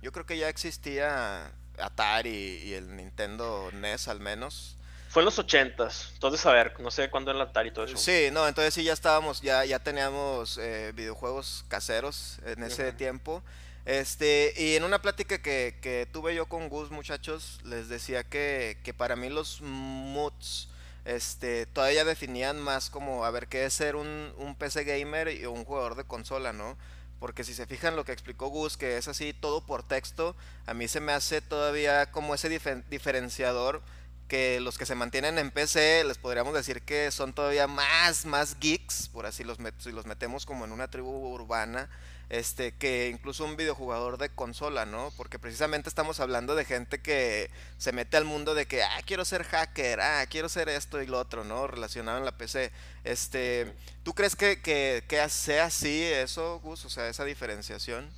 Yo 0.00 0.12
creo 0.12 0.24
que 0.24 0.38
ya 0.38 0.48
existía 0.48 1.50
Atari 1.78 2.62
y 2.64 2.74
el 2.74 2.96
Nintendo 2.96 3.70
NES 3.72 4.08
al 4.08 4.20
menos. 4.20 4.76
Fue 5.16 5.22
en 5.22 5.24
los 5.24 5.38
ochentas, 5.38 6.10
entonces 6.12 6.44
a 6.44 6.52
ver, 6.52 6.78
no 6.78 6.90
sé 6.90 7.08
cuándo 7.08 7.30
en 7.30 7.38
la 7.38 7.44
Atari 7.44 7.70
y 7.70 7.72
todo 7.72 7.86
eso. 7.86 7.96
Sí, 7.96 8.28
no, 8.30 8.46
entonces 8.46 8.74
sí 8.74 8.84
ya 8.84 8.92
estábamos, 8.92 9.40
ya, 9.40 9.64
ya 9.64 9.78
teníamos 9.78 10.58
eh, 10.58 10.92
videojuegos 10.94 11.64
caseros 11.68 12.38
en 12.44 12.62
ese 12.62 12.92
tiempo. 12.92 13.42
Este, 13.86 14.52
y 14.58 14.76
en 14.76 14.84
una 14.84 15.00
plática 15.00 15.40
que, 15.40 15.78
que, 15.80 16.06
tuve 16.12 16.34
yo 16.34 16.44
con 16.44 16.68
Gus, 16.68 16.90
muchachos, 16.90 17.60
les 17.64 17.88
decía 17.88 18.24
que, 18.24 18.76
que 18.84 18.92
para 18.92 19.16
mí 19.16 19.30
los 19.30 19.62
moods 19.62 20.68
este, 21.06 21.64
todavía 21.64 22.04
definían 22.04 22.60
más 22.60 22.90
como, 22.90 23.24
a 23.24 23.30
ver, 23.30 23.48
qué 23.48 23.64
es 23.64 23.72
ser 23.72 23.96
un, 23.96 24.34
un 24.36 24.54
PC 24.54 24.84
gamer 24.84 25.28
y 25.28 25.46
un 25.46 25.64
jugador 25.64 25.94
de 25.94 26.04
consola, 26.04 26.52
¿no? 26.52 26.76
Porque 27.20 27.42
si 27.42 27.54
se 27.54 27.64
fijan 27.64 27.96
lo 27.96 28.04
que 28.04 28.12
explicó 28.12 28.48
Gus, 28.48 28.76
que 28.76 28.98
es 28.98 29.08
así 29.08 29.32
todo 29.32 29.64
por 29.64 29.82
texto, 29.82 30.36
a 30.66 30.74
mí 30.74 30.88
se 30.88 31.00
me 31.00 31.12
hace 31.12 31.40
todavía 31.40 32.10
como 32.12 32.34
ese 32.34 32.50
diferenciador 32.90 33.80
que 34.26 34.60
los 34.60 34.78
que 34.78 34.86
se 34.86 34.94
mantienen 34.94 35.38
en 35.38 35.50
PC 35.50 36.04
les 36.04 36.18
podríamos 36.18 36.54
decir 36.54 36.82
que 36.82 37.10
son 37.10 37.32
todavía 37.32 37.66
más, 37.66 38.26
más 38.26 38.58
geeks, 38.58 39.08
por 39.08 39.26
así 39.26 39.44
los, 39.44 39.58
si 39.78 39.92
los 39.92 40.06
metemos 40.06 40.46
como 40.46 40.64
en 40.64 40.72
una 40.72 40.88
tribu 40.88 41.10
urbana, 41.10 41.88
este, 42.28 42.72
que 42.72 43.08
incluso 43.08 43.44
un 43.44 43.56
videojugador 43.56 44.18
de 44.18 44.28
consola, 44.30 44.84
¿no? 44.84 45.12
Porque 45.16 45.38
precisamente 45.38 45.88
estamos 45.88 46.18
hablando 46.18 46.56
de 46.56 46.64
gente 46.64 47.00
que 47.00 47.50
se 47.78 47.92
mete 47.92 48.16
al 48.16 48.24
mundo 48.24 48.54
de 48.54 48.66
que, 48.66 48.82
ah, 48.82 49.00
quiero 49.04 49.24
ser 49.24 49.44
hacker, 49.44 50.00
ah, 50.00 50.26
quiero 50.28 50.48
ser 50.48 50.68
esto 50.68 51.00
y 51.00 51.06
lo 51.06 51.20
otro, 51.20 51.44
¿no? 51.44 51.68
Relacionado 51.68 52.18
en 52.18 52.24
la 52.24 52.32
PC. 52.32 52.72
Este, 53.04 53.72
¿Tú 54.02 54.12
crees 54.12 54.34
que, 54.34 54.60
que, 54.60 55.04
que 55.06 55.28
sea 55.28 55.66
así 55.66 56.02
eso, 56.02 56.58
Gus? 56.60 56.84
O 56.84 56.90
sea, 56.90 57.08
esa 57.08 57.24
diferenciación. 57.24 58.10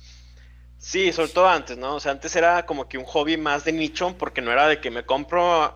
Sí, 0.79 1.11
sobre 1.11 1.29
todo 1.29 1.47
antes, 1.47 1.77
¿no? 1.77 1.95
O 1.95 1.99
sea, 1.99 2.13
antes 2.13 2.35
era 2.35 2.65
como 2.65 2.87
que 2.87 2.97
un 2.97 3.03
hobby 3.03 3.37
más 3.37 3.65
de 3.65 3.73
nicho, 3.73 4.17
porque 4.17 4.41
no 4.41 4.51
era 4.51 4.67
de 4.67 4.79
que 4.79 4.89
me 4.89 5.05
compro 5.05 5.73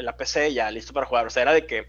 la 0.00 0.16
PC 0.16 0.52
ya 0.52 0.70
listo 0.70 0.92
para 0.92 1.06
jugar. 1.06 1.26
O 1.26 1.30
sea, 1.30 1.42
era 1.42 1.52
de 1.52 1.66
que 1.66 1.88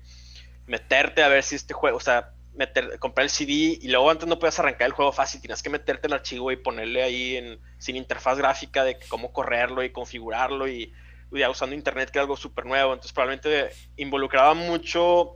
meterte 0.68 1.24
a 1.24 1.28
ver 1.28 1.44
si 1.44 1.56
este 1.56 1.74
juego, 1.74 1.98
o 1.98 2.02
sea, 2.02 2.34
meter, 2.54 3.00
comprar 3.00 3.24
el 3.24 3.30
CD 3.30 3.80
y 3.82 3.88
luego 3.88 4.10
antes 4.10 4.28
no 4.28 4.38
podías 4.38 4.60
arrancar 4.60 4.88
el 4.88 4.94
juego 4.94 5.12
fácil, 5.12 5.42
tienes 5.42 5.64
que 5.64 5.70
meterte 5.70 6.08
el 6.08 6.14
archivo 6.14 6.52
y 6.52 6.58
ponerle 6.58 7.04
ahí 7.04 7.38
en, 7.38 7.60
sin 7.78 7.96
interfaz 7.96 8.38
gráfica 8.38 8.84
de 8.84 9.00
cómo 9.08 9.32
correrlo 9.32 9.84
y 9.84 9.92
configurarlo 9.92 10.68
y, 10.68 10.94
ya 11.32 11.50
usando 11.50 11.76
internet 11.76 12.10
que 12.10 12.18
era 12.18 12.24
algo 12.24 12.36
súper 12.36 12.66
nuevo. 12.66 12.92
Entonces 12.92 13.14
probablemente 13.14 13.70
involucraba 13.98 14.56
mucho, 14.56 15.34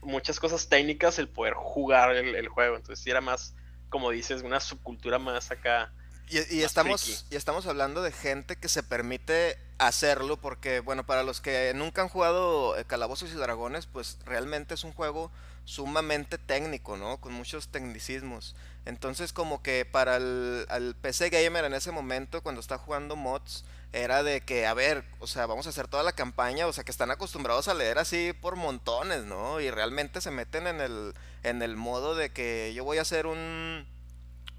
muchas 0.00 0.40
cosas 0.40 0.68
técnicas 0.68 1.18
el 1.18 1.28
poder 1.28 1.54
jugar 1.54 2.16
el, 2.16 2.48
juego. 2.48 2.76
Entonces 2.76 3.04
sí 3.04 3.10
era 3.10 3.20
más, 3.20 3.54
como 3.90 4.10
dices, 4.10 4.42
una 4.42 4.58
subcultura 4.58 5.18
más 5.18 5.50
acá. 5.50 5.92
Y, 6.30 6.62
estamos, 6.62 7.26
y 7.30 7.36
estamos 7.36 7.66
hablando 7.66 8.02
de 8.02 8.12
gente 8.12 8.56
que 8.56 8.68
se 8.68 8.82
permite 8.82 9.58
hacerlo 9.78 10.36
porque, 10.36 10.80
bueno, 10.80 11.06
para 11.06 11.22
los 11.22 11.40
que 11.40 11.72
nunca 11.74 12.02
han 12.02 12.08
jugado 12.08 12.76
eh, 12.76 12.84
Calabozos 12.84 13.30
y 13.30 13.34
Dragones, 13.34 13.86
pues 13.86 14.18
realmente 14.26 14.74
es 14.74 14.84
un 14.84 14.92
juego 14.92 15.30
sumamente 15.64 16.38
técnico, 16.38 16.96
¿no? 16.96 17.18
Con 17.18 17.32
muchos 17.32 17.68
tecnicismos. 17.68 18.56
Entonces 18.84 19.32
como 19.32 19.62
que 19.62 19.84
para 19.84 20.16
el, 20.16 20.96
PC 21.00 21.30
gamer 21.30 21.64
en 21.64 21.74
ese 21.74 21.92
momento, 21.92 22.42
cuando 22.42 22.60
está 22.60 22.78
jugando 22.78 23.16
mods, 23.16 23.64
era 23.92 24.22
de 24.22 24.40
que, 24.40 24.66
a 24.66 24.74
ver, 24.74 25.04
o 25.20 25.26
sea, 25.26 25.46
vamos 25.46 25.66
a 25.66 25.70
hacer 25.70 25.88
toda 25.88 26.02
la 26.02 26.12
campaña, 26.12 26.66
o 26.66 26.72
sea, 26.72 26.84
que 26.84 26.90
están 26.90 27.10
acostumbrados 27.10 27.68
a 27.68 27.74
leer 27.74 27.98
así 27.98 28.34
por 28.38 28.56
montones, 28.56 29.24
¿no? 29.24 29.60
Y 29.60 29.70
realmente 29.70 30.20
se 30.20 30.30
meten 30.30 30.66
en 30.66 30.80
el, 30.80 31.14
en 31.42 31.62
el 31.62 31.76
modo 31.76 32.14
de 32.14 32.30
que 32.30 32.72
yo 32.74 32.84
voy 32.84 32.98
a 32.98 33.02
hacer 33.02 33.26
un 33.26 33.86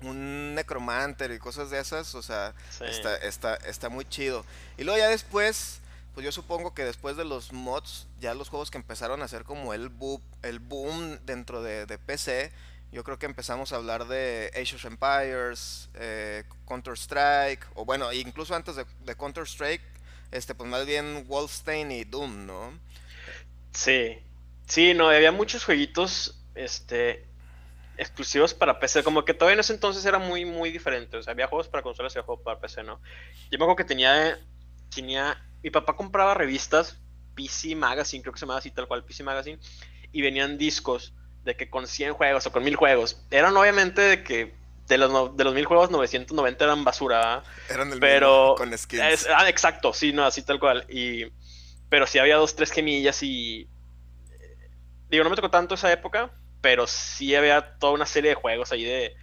un 0.02 0.56
necromancer 0.56 1.32
y 1.32 1.40
cosas 1.40 1.70
de 1.70 1.80
esas, 1.80 2.16
o 2.16 2.22
sea, 2.22 2.54
está, 2.82 3.18
está, 3.18 3.56
está 3.56 3.90
muy 3.90 4.06
chido. 4.06 4.46
Y 4.78 4.84
luego 4.84 4.98
ya 4.98 5.10
después, 5.10 5.80
pues 6.14 6.24
yo 6.26 6.32
supongo 6.32 6.74
que 6.74 6.84
después 6.84 7.18
de 7.18 7.26
los 7.26 7.52
mods, 7.52 8.08
ya 8.20 8.34
los 8.34 8.50
juegos 8.50 8.72
que 8.72 8.78
empezaron 8.78 9.22
a 9.22 9.26
hacer 9.26 9.44
como 9.44 9.74
el 9.74 9.90
boom, 9.90 10.22
el 10.44 10.60
boom 10.60 11.20
dentro 11.26 11.62
de, 11.62 11.98
PC, 11.98 12.52
yo 12.92 13.04
creo 13.04 13.20
que 13.20 13.26
empezamos 13.26 13.72
a 13.72 13.76
hablar 13.76 14.08
de 14.08 14.52
Age 14.56 14.76
of 14.76 14.86
Empires, 14.86 15.90
eh, 15.96 16.44
Counter 16.68 16.94
Strike, 16.94 17.66
o 17.76 17.86
bueno, 17.86 18.12
incluso 18.14 18.56
antes 18.56 18.76
de, 18.76 18.86
de, 19.06 19.16
Counter 19.16 19.44
Strike, 19.44 19.84
este, 20.32 20.56
pues 20.56 20.70
más 20.70 20.86
bien 20.86 21.26
Wolfenstein 21.28 21.92
y 21.92 22.04
Doom, 22.04 22.46
¿no? 22.46 22.72
Sí, 23.72 24.18
sí, 24.68 24.94
no, 24.94 25.10
había 25.10 25.32
muchos 25.32 25.64
jueguitos, 25.64 26.36
este, 26.56 27.29
exclusivos 28.00 28.54
para 28.54 28.80
PC, 28.80 29.04
como 29.04 29.26
que 29.26 29.34
todavía 29.34 29.56
en 29.56 29.60
ese 29.60 29.74
entonces 29.74 30.06
era 30.06 30.18
muy, 30.18 30.46
muy 30.46 30.72
diferente. 30.72 31.18
O 31.18 31.24
sea, 31.24 31.34
había 31.34 31.48
juegos 31.48 31.68
para 31.68 31.84
consolas 31.84 32.16
y 32.16 32.20
juegos 32.20 32.44
para 32.44 32.60
PC, 32.60 32.84
¿no? 32.84 33.02
Yo 33.52 33.58
me 33.58 33.66
acuerdo 33.66 33.76
que 33.76 33.84
tenía, 33.84 34.40
tenía, 34.94 35.46
mi 35.62 35.70
papá 35.70 35.96
compraba 35.96 36.34
revistas, 36.34 36.98
PC 37.36 37.76
Magazine, 37.76 38.22
creo 38.22 38.34
que 38.34 38.40
se 38.40 38.46
llamaba 38.46 38.60
así 38.60 38.72
tal 38.72 38.88
cual, 38.88 39.04
PC 39.04 39.24
Magazine, 39.24 39.60
y 40.12 40.22
venían 40.22 40.58
discos 40.58 41.14
de 41.44 41.56
que 41.56 41.70
con 41.70 41.88
100 41.88 42.14
juegos 42.14 42.46
o 42.48 42.52
con 42.52 42.64
1000 42.64 42.76
juegos. 42.76 43.22
Eran 43.32 43.56
obviamente 43.56 44.02
de 44.02 44.24
que 44.24 44.56
de 44.88 44.98
los, 44.98 45.38
de 45.38 45.44
los 45.44 45.54
1000 45.54 45.66
juegos, 45.66 45.92
990 45.92 46.64
eran 46.66 46.84
basura. 46.84 47.44
Eran 47.70 47.94
el 47.94 48.00
pero, 48.00 48.56
con 48.58 48.76
skins. 48.78 49.28
ah, 49.34 49.48
exacto, 49.48 49.94
sí, 49.94 50.12
no, 50.12 50.26
así 50.26 50.42
tal 50.42 50.60
cual. 50.60 50.86
Y, 50.90 51.26
pero 51.90 52.08
sí 52.08 52.20
había 52.20 52.38
dos, 52.38 52.56
tres 52.56 52.72
gemillas 52.72 53.22
y... 53.24 53.68
Digo, 55.10 55.24
no 55.24 55.30
me 55.30 55.36
tocó 55.36 55.50
tanto 55.50 55.76
esa 55.76 55.92
época, 55.92 56.32
pero 56.62 56.88
sí 56.88 57.36
había 57.36 57.78
toda 57.78 57.94
una 57.94 58.06
serie 58.06 58.32
de 58.32 58.36
juegos 58.36 58.72
ahí 58.72 58.84
de, 58.84 59.16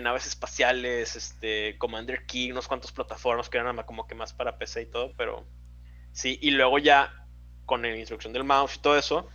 naves 0.00 0.26
espaciales, 0.26 1.16
este, 1.16 1.76
Commander 1.78 2.24
Key, 2.26 2.52
unos 2.52 2.68
cuantos 2.68 2.92
plataformas 2.92 3.48
que 3.48 3.58
eran 3.58 3.76
como 3.82 4.06
que 4.06 4.14
más 4.14 4.32
para 4.32 4.56
PC 4.56 4.82
y 4.82 4.86
todo, 4.86 5.12
pero 5.16 5.46
sí, 6.12 6.38
y 6.40 6.52
luego 6.52 6.78
ya 6.78 7.26
con 7.66 7.82
la 7.82 7.96
instrucción 7.96 8.32
del 8.32 8.44
mouse 8.44 8.76
y 8.76 8.78
todo 8.80 8.96
eso, 8.96 9.28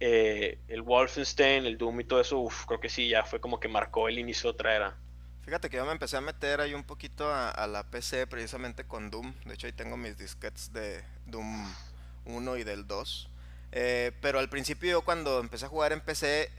eh, 0.00 0.58
el 0.68 0.82
Wolfenstein, 0.82 1.64
el 1.64 1.78
Doom 1.78 2.00
y 2.00 2.04
todo 2.04 2.20
eso, 2.20 2.38
uf, 2.40 2.66
creo 2.66 2.80
que 2.80 2.88
sí, 2.88 3.08
ya 3.08 3.24
fue 3.24 3.40
como 3.40 3.58
que 3.58 3.68
marcó 3.68 4.08
el 4.08 4.18
inicio 4.18 4.50
de 4.50 4.54
otra 4.54 4.76
era. 4.76 4.96
Fíjate 5.42 5.70
que 5.70 5.78
yo 5.78 5.86
me 5.86 5.92
empecé 5.92 6.16
a 6.16 6.20
meter 6.20 6.60
ahí 6.60 6.74
un 6.74 6.84
poquito 6.84 7.28
a, 7.28 7.50
a 7.50 7.66
la 7.66 7.90
PC 7.90 8.26
precisamente 8.26 8.84
con 8.84 9.10
Doom, 9.10 9.34
de 9.44 9.54
hecho 9.54 9.66
ahí 9.66 9.72
tengo 9.72 9.96
mis 9.96 10.18
disquetes 10.18 10.72
de 10.72 11.02
Doom 11.26 11.66
1 12.26 12.56
y 12.58 12.64
del 12.64 12.86
2. 12.86 13.30
Eh, 13.72 14.12
pero 14.20 14.38
al 14.38 14.50
principio 14.50 14.90
yo 14.90 15.02
cuando 15.02 15.40
empecé 15.40 15.64
a 15.64 15.68
jugar 15.68 15.92
en 15.92 16.00
PC, 16.00 16.50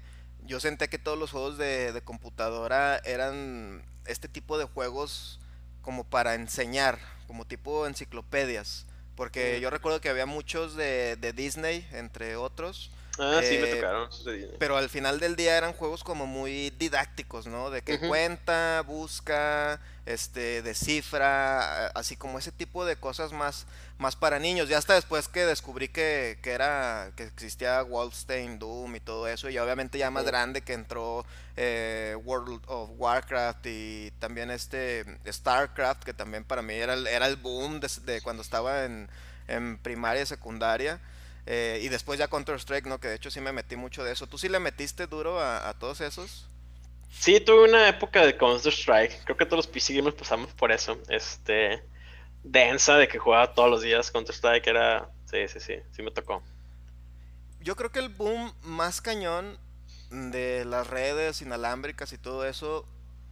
yo 0.46 0.60
senté 0.60 0.90
que 0.90 1.00
todos 1.00 1.18
los 1.18 1.32
juegos 1.32 1.58
de, 1.58 1.92
de 1.94 2.02
computadora 2.02 2.98
eran 3.06 3.84
este 4.06 4.28
tipo 4.28 4.58
de 4.58 4.66
juegos 4.66 5.40
como 5.82 6.04
para 6.04 6.36
enseñar, 6.36 7.00
como 7.28 7.46
tipo 7.46 7.88
enciclopedias. 7.88 8.86
Porque 9.16 9.60
yo 9.62 9.70
recuerdo 9.70 10.02
que 10.02 10.10
había 10.10 10.26
muchos 10.26 10.76
de, 10.76 11.18
de 11.18 11.34
Disney, 11.34 11.88
entre 11.92 12.36
otros, 12.36 12.90
Ah, 13.20 13.42
sí, 13.44 13.60
me 13.60 13.70
eh, 13.70 13.76
tocaron. 13.76 14.10
pero 14.58 14.76
al 14.76 14.90
final 14.90 15.20
del 15.20 15.36
día 15.36 15.56
eran 15.56 15.74
juegos 15.74 16.04
como 16.04 16.26
muy 16.26 16.72
didácticos, 16.72 17.46
¿no? 17.46 17.70
De 17.70 17.84
que 17.84 18.00
cuenta, 18.00 18.84
busca, 18.88 19.80
este, 20.08 20.64
descifra, 20.64 21.88
así 21.90 22.16
como 22.16 22.40
ese 22.40 22.52
tipo 22.52 22.86
de 22.86 22.96
cosas 22.96 23.32
más, 23.32 23.68
más 24.00 24.16
para 24.16 24.40
niños. 24.40 24.68
Ya 24.68 24.80
hasta 24.80 24.96
después 24.96 25.28
que 25.28 25.46
descubrí 25.46 25.90
que, 25.90 26.40
que 26.42 26.54
era, 26.54 27.12
que 27.16 27.26
existía 27.26 27.84
Wolfenstein, 27.84 28.58
Doom 28.58 28.96
y 28.96 29.00
todo 29.00 29.28
eso, 29.28 29.48
y 29.48 29.60
obviamente 29.60 30.00
ya 30.00 30.10
más 30.10 30.26
grande 30.26 30.62
que 30.62 30.74
entró 30.74 31.24
eh, 31.56 32.18
World 32.24 32.64
of 32.66 32.90
Warcraft 32.98 33.64
y 33.68 34.12
también 34.18 34.50
este 34.50 35.06
Starcraft, 35.28 36.04
que 36.04 36.16
también 36.16 36.44
para 36.46 36.64
mí 36.64 36.74
era 36.74 36.96
el, 36.96 37.06
era 37.06 37.28
el 37.28 37.36
boom 37.36 37.80
de, 37.80 37.90
de 38.06 38.22
cuando 38.22 38.42
estaba 38.42 38.86
en, 38.86 39.08
en 39.48 39.78
primaria 39.78 40.24
y 40.24 40.26
secundaria. 40.26 41.00
Eh, 41.46 41.80
y 41.82 41.90
después 41.90 42.18
ya 42.18 42.28
Counter-Strike, 42.28 42.86
¿no? 42.86 43.00
Que 43.00 43.10
de 43.10 43.16
hecho 43.16 43.30
sí 43.30 43.42
me 43.42 43.52
metí 43.52 43.76
mucho 43.76 44.04
de 44.04 44.14
eso. 44.14 44.28
¿Tú 44.28 44.38
sí 44.38 44.48
le 44.50 44.60
metiste 44.60 45.08
duro 45.08 45.40
a, 45.42 45.74
todos 45.78 46.02
esos? 46.02 46.48
Sí, 47.12 47.40
tuve 47.40 47.66
una 47.70 47.88
época 47.90 48.26
de 48.26 48.38
Counter-Strike. 48.38 49.24
Creo 49.26 49.38
que 49.38 49.46
todos 49.46 49.66
los 49.66 49.68
PC 49.68 49.96
gamers 49.96 50.16
pasamos 50.16 50.54
por 50.54 50.72
eso. 50.72 50.98
Este. 51.10 51.84
Densa 52.44 52.98
de 52.98 53.08
que 53.08 53.20
jugaba 53.20 53.54
todos 53.54 53.70
los 53.70 53.82
días 53.82 54.10
Counter-Strike. 54.12 54.68
Era. 54.68 55.10
Sí, 55.30 55.48
sí, 55.48 55.60
sí. 55.60 55.76
Sí 55.92 56.02
me 56.02 56.12
tocó. 56.12 56.42
Yo 57.60 57.76
creo 57.76 57.92
que 57.92 58.00
el 58.00 58.10
boom 58.10 58.54
más 58.62 59.02
cañón 59.02 59.58
de 60.10 60.64
las 60.66 60.88
redes 60.88 61.42
inalámbricas 61.42 62.14
y 62.14 62.18
todo 62.18 62.46
eso. 62.46 62.88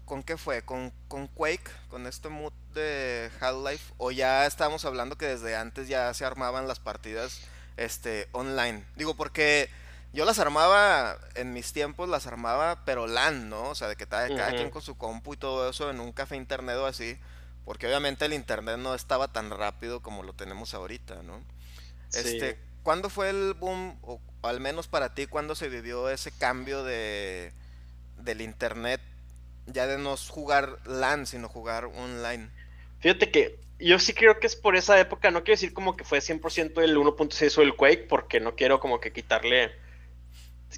¿Con 0.05 0.23
qué 0.23 0.35
fue? 0.35 0.63
¿Con, 0.63 0.91
con 1.07 1.27
Quake? 1.27 1.71
¿Con 1.87 2.05
este 2.05 2.27
mood 2.27 2.51
de 2.73 3.31
Half-Life? 3.39 3.93
¿O 3.97 4.11
ya 4.11 4.45
estábamos 4.45 4.83
hablando 4.83 5.17
que 5.17 5.25
desde 5.25 5.55
antes 5.55 5.87
ya 5.87 6.13
se 6.13 6.25
armaban 6.25 6.67
las 6.67 6.79
partidas 6.79 7.47
este, 7.77 8.27
online. 8.31 8.83
Digo, 8.95 9.15
porque 9.15 9.69
yo 10.13 10.25
las 10.25 10.39
armaba, 10.39 11.17
en 11.35 11.53
mis 11.53 11.71
tiempos 11.73 12.09
las 12.09 12.27
armaba, 12.27 12.83
pero 12.85 13.07
LAN, 13.07 13.49
¿no? 13.49 13.69
O 13.69 13.75
sea, 13.75 13.87
de 13.87 13.95
que 13.95 14.07
cada, 14.07 14.27
quien 14.27 14.69
con 14.69 14.81
su 14.81 14.97
compu 14.97 15.33
y 15.33 15.37
todo 15.37 15.69
eso 15.69 15.89
en 15.89 15.99
un 15.99 16.11
café 16.11 16.35
internet 16.35 16.75
o 16.77 16.85
así. 16.85 17.17
Porque 17.65 17.87
obviamente 17.87 18.25
el 18.25 18.33
internet 18.33 18.77
no 18.77 18.95
estaba 18.95 19.29
tan 19.29 19.49
rápido 19.51 20.01
como 20.01 20.23
lo 20.23 20.33
tenemos 20.33 20.73
ahorita, 20.73 21.21
¿no? 21.23 21.41
Este, 22.13 22.57
¿cuándo 22.83 23.09
fue 23.09 23.29
el 23.29 23.53
boom, 23.53 23.97
o 24.01 24.19
al 24.41 24.59
menos 24.59 24.87
para 24.87 25.13
ti, 25.13 25.27
cuándo 25.27 25.55
se 25.55 25.69
vivió 25.69 26.09
ese 26.09 26.31
cambio 26.31 26.83
de 26.83 27.53
del 28.17 28.41
internet, 28.41 29.01
ya 29.65 29.87
de 29.87 29.97
no 29.97 30.15
jugar 30.17 30.77
LAN, 30.85 31.25
sino 31.25 31.47
jugar 31.47 31.85
online? 31.85 32.49
Fíjate 32.99 33.31
que 33.31 33.59
yo 33.81 33.99
sí 33.99 34.13
creo 34.13 34.39
que 34.39 34.47
es 34.47 34.55
por 34.55 34.75
esa 34.75 34.99
época, 34.99 35.31
no 35.31 35.43
quiero 35.43 35.55
decir 35.55 35.73
como 35.73 35.95
que 35.95 36.03
fue 36.03 36.19
100% 36.19 36.81
el 36.81 36.97
1.6 36.97 37.57
o 37.57 37.61
el 37.61 37.75
Quake, 37.75 38.05
porque 38.07 38.39
no 38.39 38.55
quiero 38.55 38.79
como 38.79 38.99
que 38.99 39.11
quitarle, 39.11 39.71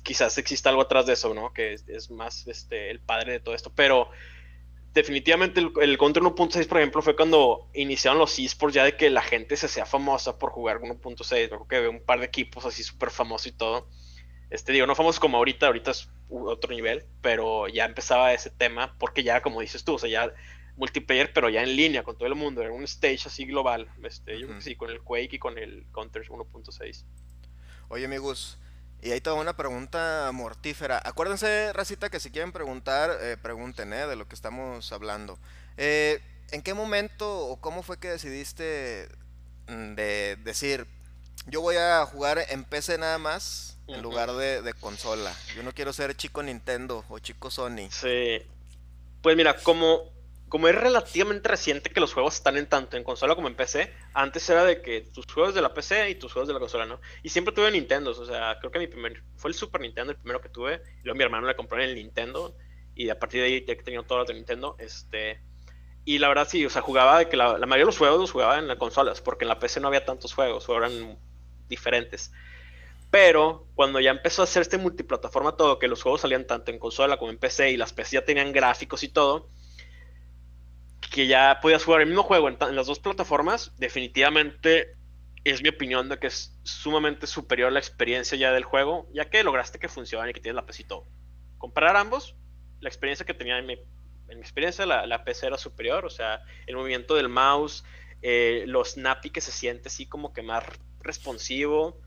quizás 0.04 0.38
exista 0.38 0.70
algo 0.70 0.82
atrás 0.82 1.06
de 1.06 1.14
eso, 1.14 1.34
¿no? 1.34 1.54
Que 1.54 1.74
es, 1.74 2.12
más 2.12 2.48
este, 2.48 2.90
el 2.90 3.00
padre 3.00 3.34
de 3.34 3.40
todo 3.40 3.56
esto, 3.56 3.72
pero 3.76 4.10
definitivamente 4.94 5.60
el, 5.60 5.72
el 5.82 5.98
Counter 5.98 6.24
1.6, 6.24 6.68
por 6.68 6.78
ejemplo, 6.78 7.02
fue 7.02 7.16
cuando 7.16 7.70
iniciaron 7.74 8.20
los 8.20 8.38
esports 8.40 8.76
ya 8.76 8.84
de 8.84 8.96
que 8.96 9.10
la 9.10 9.22
gente 9.22 9.58
se 9.58 9.66
hacía 9.66 9.86
famosa 9.86 10.38
por 10.38 10.52
jugar 10.52 10.80
1.6, 10.80 11.48
creo 11.48 11.68
que 11.68 11.80
veo 11.80 11.92
un 11.92 12.04
par 12.04 12.20
de 12.20 12.26
equipos 12.26 12.66
así 12.66 12.84
súper 12.84 13.10
famosos 13.12 13.48
y 13.48 13.52
todo. 13.52 13.88
Este, 14.50 14.72
digo, 14.72 14.86
no 14.86 14.96
famosos 14.96 15.20
como 15.20 15.38
ahorita, 15.38 15.66
ahorita 15.66 15.92
es 15.92 16.10
otro 16.30 16.74
nivel, 16.74 17.06
pero 17.22 17.68
ya 17.68 17.86
empezaba 17.86 18.34
ese 18.34 18.52
tema, 18.52 18.96
porque 19.00 19.24
ya, 19.24 19.42
como 19.42 19.62
dices 19.62 19.84
tú, 19.84 19.96
o 19.96 20.00
sea, 20.00 20.10
ya 20.10 20.34
multiplayer, 20.76 21.32
pero 21.34 21.50
ya 21.50 21.64
en 21.64 21.76
línea 21.76 22.04
con 22.04 22.18
todo 22.18 22.28
el 22.28 22.36
mundo, 22.36 22.62
era 22.62 22.72
un 22.72 22.84
stage 22.84 23.24
así 23.26 23.46
global. 23.46 23.88
Este, 24.04 24.40
Yo 24.40 24.48
creo 24.48 24.58
que 24.60 24.64
sí, 24.64 24.76
con 24.76 24.90
el 24.90 25.02
Quake 25.02 25.36
y 25.36 25.40
con 25.40 25.58
el 25.58 25.86
Counter 25.92 26.24
1.6. 26.24 27.04
Oye, 27.90 28.06
amigos, 28.06 28.58
y 29.02 29.12
ahí 29.12 29.22
tengo 29.22 29.40
una 29.40 29.56
pregunta 29.56 30.32
mortífera. 30.34 31.02
Acuérdense, 31.04 31.74
Racita, 31.74 32.10
que 32.10 32.20
si 32.20 32.32
quieren 32.32 32.52
preguntar, 32.52 33.18
eh, 33.22 33.38
pregunten, 33.42 33.94
¿eh? 33.94 34.08
De 34.08 34.16
lo 34.16 34.28
que 34.28 34.36
estamos 34.36 34.92
hablando. 34.92 35.38
Eh, 35.78 36.22
¿En 36.52 36.62
qué 36.62 36.74
momento 36.74 37.48
o 37.48 37.60
cómo 37.60 37.84
fue 37.84 38.00
que 38.00 38.10
decidiste 38.10 39.10
mm, 39.68 39.96
de 39.96 40.38
decir, 40.38 40.88
yo 41.48 41.62
voy 41.62 41.76
a 41.76 42.06
jugar 42.06 42.46
en 42.50 42.64
PC 42.64 42.98
nada 42.98 43.18
más 43.18 43.78
en 43.88 44.02
lugar 44.02 44.32
de, 44.32 44.62
de, 44.62 44.74
consola? 44.74 45.36
Yo 45.56 45.64
no 45.64 45.74
quiero 45.74 45.92
ser 45.92 46.16
chico 46.16 46.42
Nintendo 46.42 47.04
o 47.10 47.20
chico 47.20 47.52
Sony. 47.52 47.90
Sí. 47.92 48.42
Pues 49.22 49.36
mira, 49.36 49.58
como 49.58 50.14
como 50.54 50.68
es 50.68 50.76
relativamente 50.76 51.50
reciente 51.50 51.90
que 51.90 52.00
los 52.00 52.14
juegos 52.14 52.36
están 52.36 52.58
en 52.58 52.70
tanto 52.70 52.96
en 52.96 53.04
consola 53.04 53.34
como 53.34 53.48
en 53.48 53.56
PC, 53.56 53.92
antes 54.14 54.48
era 54.52 54.64
de 54.64 54.84
que 54.84 55.02
tus 55.02 55.26
juegos 55.26 55.56
de 55.56 55.64
la 55.64 55.74
PC 55.74 56.12
y 56.12 56.14
tus 56.14 56.32
juegos 56.32 56.48
de 56.48 56.54
la 56.54 56.60
consola, 56.60 56.86
¿no? 56.86 57.02
Y 57.24 57.30
siempre 57.30 57.56
tuve 57.56 57.72
Nintendo, 57.72 58.12
o 58.12 58.24
sea, 58.24 58.60
creo 58.60 58.72
que 58.72 58.78
mi 58.78 58.86
primer, 58.86 59.24
fue 59.36 59.50
el 59.50 59.56
Super 59.56 59.82
Nintendo 59.82 60.12
el 60.12 60.18
primero 60.20 60.42
que 60.42 60.50
tuve, 60.50 60.76
y 61.02 61.06
luego 61.06 61.18
mi 61.18 61.24
hermano 61.24 61.48
le 61.48 61.56
compró 61.56 61.82
en 61.82 61.90
el 61.90 61.96
Nintendo, 61.96 62.56
y 62.94 63.10
a 63.10 63.18
partir 63.18 63.42
de 63.42 63.48
ahí 63.48 63.66
ya 63.66 63.76
que 63.76 63.82
tenía 63.82 64.04
todos 64.04 64.20
los 64.20 64.28
de 64.28 64.36
Nintendo, 64.36 64.76
este... 64.78 65.42
Y 66.06 66.20
la 66.20 66.28
verdad 66.28 66.48
sí, 66.48 66.64
o 66.64 66.70
sea, 66.70 66.84
jugaba 66.84 67.18
de 67.18 67.30
que 67.30 67.36
la, 67.36 67.58
mayoría 67.58 67.78
de 67.78 67.86
los 67.86 67.98
juegos 67.98 68.20
los 68.20 68.32
jugaba 68.32 68.60
en 68.60 68.68
las 68.68 68.78
consolas, 68.78 69.22
porque 69.22 69.46
en 69.46 69.50
la 69.50 69.58
PC 69.58 69.80
no 69.80 69.88
había 69.88 70.06
tantos 70.06 70.36
juegos, 70.36 70.70
eran 70.70 71.18
diferentes. 71.68 72.32
Pero 73.10 73.66
cuando 73.74 74.00
ya 74.00 74.12
empezó 74.12 74.44
a 74.44 74.46
hacer 74.46 74.62
este 74.62 74.78
multiplataforma 74.78 75.58
todo, 75.58 75.80
que 75.80 75.88
los 75.88 76.04
juegos 76.04 76.22
salían 76.22 76.46
tanto 76.46 76.70
en 76.70 76.78
consola 76.78 77.18
como 77.18 77.32
en 77.32 77.40
PC 77.40 77.72
y 77.72 77.78
las 77.78 77.92
PC 77.92 78.18
ya 78.18 78.24
tenían 78.24 78.52
gráficos 78.52 79.02
y 79.02 79.08
todo, 79.08 79.50
que 81.14 81.28
ya 81.28 81.60
podías 81.62 81.84
jugar 81.84 82.02
el 82.02 82.08
mismo 82.08 82.24
juego 82.24 82.50
en, 82.50 82.58
las 82.76 82.88
dos 82.88 82.98
plataformas, 82.98 83.72
definitivamente 83.78 84.96
es 85.44 85.62
mi 85.62 85.70
opinión 85.70 86.10
de 86.10 86.18
que 86.18 86.26
es 86.26 86.60
sumamente 86.64 87.28
superior 87.28 87.72
la 87.72 87.78
experiencia 87.78 88.36
ya 88.36 88.52
del 88.52 88.64
juego, 88.64 89.08
ya 89.14 89.30
que 89.30 89.44
lograste 89.44 89.78
que 89.78 89.88
funcione 89.88 90.32
y 90.32 90.34
que 90.34 90.42
tienes 90.42 90.56
la 90.56 90.66
PC 90.66 90.82
y 90.82 90.86
todo. 90.86 91.06
Comparar 91.60 91.98
ambos, 91.98 92.36
la 92.80 92.90
experiencia 92.90 93.28
que 93.28 93.36
tenía 93.36 93.60
en 93.60 93.68
mi, 93.68 93.74
en 93.74 94.38
mi 94.38 94.42
experiencia, 94.42 94.88
la, 94.88 95.06
la, 95.06 95.24
PC 95.24 95.46
era 95.46 95.60
superior, 95.60 96.04
o 96.04 96.10
sea, 96.10 96.42
el 96.66 96.76
movimiento 96.76 97.14
del 97.14 97.30
mouse, 97.30 97.84
eh, 98.24 98.64
lo 98.66 98.84
snappy 98.84 99.30
que 99.30 99.42
se 99.42 99.52
siente 99.52 99.90
así 99.90 100.08
como 100.08 100.34
que 100.34 100.42
más 100.42 100.64
responsivo. 101.02 102.02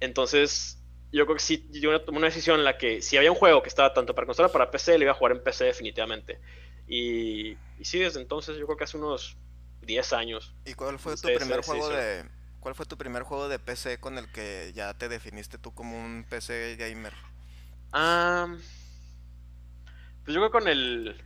Entonces, 0.00 0.82
yo 1.12 1.26
creo 1.26 1.36
que 1.36 1.42
sí, 1.42 1.68
yo 1.72 1.90
una, 1.90 2.00
una 2.08 2.28
decisión 2.28 2.58
en 2.58 2.64
la 2.64 2.78
que 2.78 3.02
si 3.02 3.18
había 3.18 3.30
un 3.30 3.36
juego 3.36 3.62
que 3.62 3.68
estaba 3.68 3.92
tanto 3.92 4.14
para 4.14 4.24
consola 4.24 4.48
para 4.48 4.70
PC, 4.70 4.96
le 4.96 5.04
iba 5.04 5.12
a 5.12 5.14
jugar 5.14 5.32
en 5.32 5.42
PC 5.42 5.66
definitivamente. 5.66 6.40
Y, 6.86 7.52
y 7.78 7.84
sí, 7.84 7.98
desde 7.98 8.20
entonces 8.20 8.56
yo 8.58 8.66
creo 8.66 8.76
que 8.76 8.84
hace 8.84 8.96
unos 8.96 9.36
10 9.82 10.12
años. 10.12 10.54
¿Y 10.64 10.74
cuál 10.74 10.98
fue 10.98 11.16
tu 11.16 11.28
primer 11.28 11.62
juego 11.62 11.88
de 11.88 12.24
cuál 12.60 12.74
fue 12.74 12.86
tu 12.86 12.96
primer 12.96 13.22
juego 13.24 13.48
de 13.48 13.58
PC 13.58 14.00
con 14.00 14.16
el 14.16 14.30
que 14.32 14.72
ya 14.74 14.94
te 14.94 15.08
definiste 15.08 15.58
tú 15.58 15.74
como 15.74 16.02
un 16.02 16.24
PC 16.28 16.76
gamer? 16.76 17.12
pues 20.24 20.34
yo 20.34 20.40
creo 20.40 20.50
con 20.50 20.66
el 20.66 21.22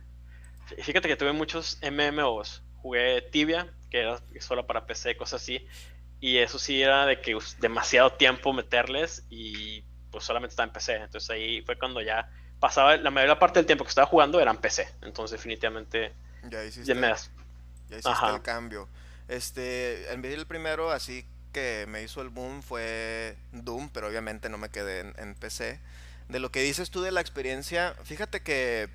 fíjate 0.77 1.07
que 1.07 1.15
tuve 1.15 1.33
muchos 1.33 1.79
MMOs. 1.81 2.63
Jugué 2.77 3.21
Tibia, 3.21 3.73
que 3.89 4.01
era 4.01 4.21
solo 4.39 4.65
para 4.67 4.85
PC, 4.85 5.17
cosas 5.17 5.41
así. 5.41 5.65
Y 6.19 6.37
eso 6.37 6.59
sí 6.59 6.81
era 6.81 7.05
de 7.05 7.21
que 7.21 7.37
demasiado 7.59 8.11
tiempo 8.13 8.53
meterles 8.53 9.25
y 9.29 9.83
pues 10.11 10.23
solamente 10.23 10.51
estaba 10.51 10.67
en 10.67 10.73
PC. 10.73 10.95
Entonces 10.95 11.29
ahí 11.29 11.61
fue 11.61 11.77
cuando 11.77 12.01
ya 12.01 12.29
pasaba, 12.59 12.97
la 12.97 13.11
mayor 13.11 13.37
parte 13.39 13.59
del 13.59 13.65
tiempo 13.65 13.83
que 13.83 13.89
estaba 13.89 14.07
jugando 14.07 14.39
era 14.39 14.51
en 14.51 14.57
PC. 14.57 14.87
Entonces, 15.01 15.37
definitivamente. 15.37 16.13
Ya 16.49 16.63
hiciste, 16.63 16.93
ya 16.93 17.97
hiciste 17.97 18.29
el 18.33 18.41
cambio. 18.41 18.87
Este, 19.27 20.11
en 20.11 20.21
vez 20.21 20.31
del 20.31 20.47
primero, 20.47 20.91
así 20.91 21.25
que 21.53 21.85
me 21.87 22.03
hizo 22.03 22.21
el 22.21 22.29
boom 22.29 22.61
fue 22.61 23.37
Doom, 23.51 23.89
pero 23.89 24.07
obviamente 24.07 24.49
no 24.49 24.57
me 24.57 24.69
quedé 24.69 25.13
en, 25.17 25.35
PC. 25.35 25.79
De 26.27 26.39
lo 26.39 26.51
que 26.51 26.61
dices 26.61 26.89
tú 26.91 27.01
de 27.01 27.11
la 27.11 27.21
experiencia, 27.21 27.95
fíjate 28.03 28.41
que 28.41 28.89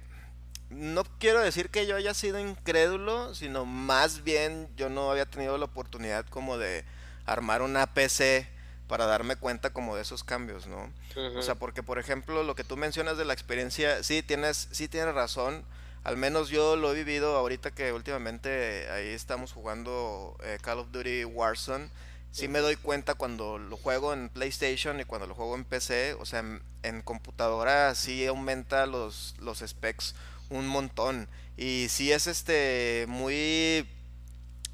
no 0.71 1.05
quiero 1.19 1.41
decir 1.41 1.71
que 1.71 1.87
yo 1.87 1.97
haya 1.97 2.15
sido 2.15 2.39
incrédulo, 2.39 3.35
sino 3.35 3.65
más 3.65 4.23
bien 4.25 4.69
yo 4.77 4.89
no 4.89 5.11
había 5.11 5.27
tenido 5.27 5.59
la 5.59 5.67
oportunidad 5.67 6.27
como 6.27 6.59
de 6.59 6.85
armar 7.27 7.63
una 7.63 7.87
PC 7.87 8.49
para 8.89 9.07
darme 9.07 9.37
cuenta 9.37 9.71
como 9.73 9.97
de 9.97 10.03
esos 10.03 10.25
cambios, 10.25 10.67
¿no? 10.67 10.93
O 11.37 11.43
sea, 11.43 11.55
porque 11.55 11.83
por 11.83 11.99
ejemplo 11.99 12.43
lo 12.43 12.55
que 12.55 12.65
tú 12.65 12.77
mencionas 12.77 13.17
de 13.17 13.25
la 13.25 13.33
experiencia, 13.33 14.03
sí 14.03 14.23
tienes, 14.23 14.69
sí 14.73 14.89
tienes 14.89 15.15
razón. 15.15 15.65
Al 16.03 16.19
menos 16.19 16.51
yo 16.51 16.77
lo 16.77 16.93
he 16.93 16.95
vivido 16.95 17.37
ahorita 17.37 17.71
que 17.71 17.93
últimamente 17.93 18.91
ahí 18.91 19.09
estamos 19.09 19.53
jugando 19.53 20.37
eh, 20.45 20.59
Call 20.61 20.81
of 20.81 20.93
Duty 20.93 21.25
Warzone. 21.25 21.89
Sí 22.31 22.49
me 22.49 22.59
doy 22.59 22.75
cuenta 22.75 23.15
cuando 23.15 23.59
lo 23.59 23.77
juego 23.77 24.13
en 24.13 24.29
PlayStation 24.29 25.01
y 25.01 25.05
cuando 25.05 25.29
lo 25.29 25.37
juego 25.37 25.55
en 25.55 25.65
PC, 25.65 26.15
o 26.15 26.27
sea, 26.27 26.43
en, 26.83 27.03
computadora 27.03 27.95
sí 27.95 28.27
aumenta 28.27 28.87
los, 28.87 29.37
los 29.39 29.61
specs 29.61 30.17
un 30.51 30.67
montón. 30.67 31.29
Y 31.57 31.87
sí 31.89 32.11
es 32.11 32.27
este 32.27 33.07
muy 33.09 33.89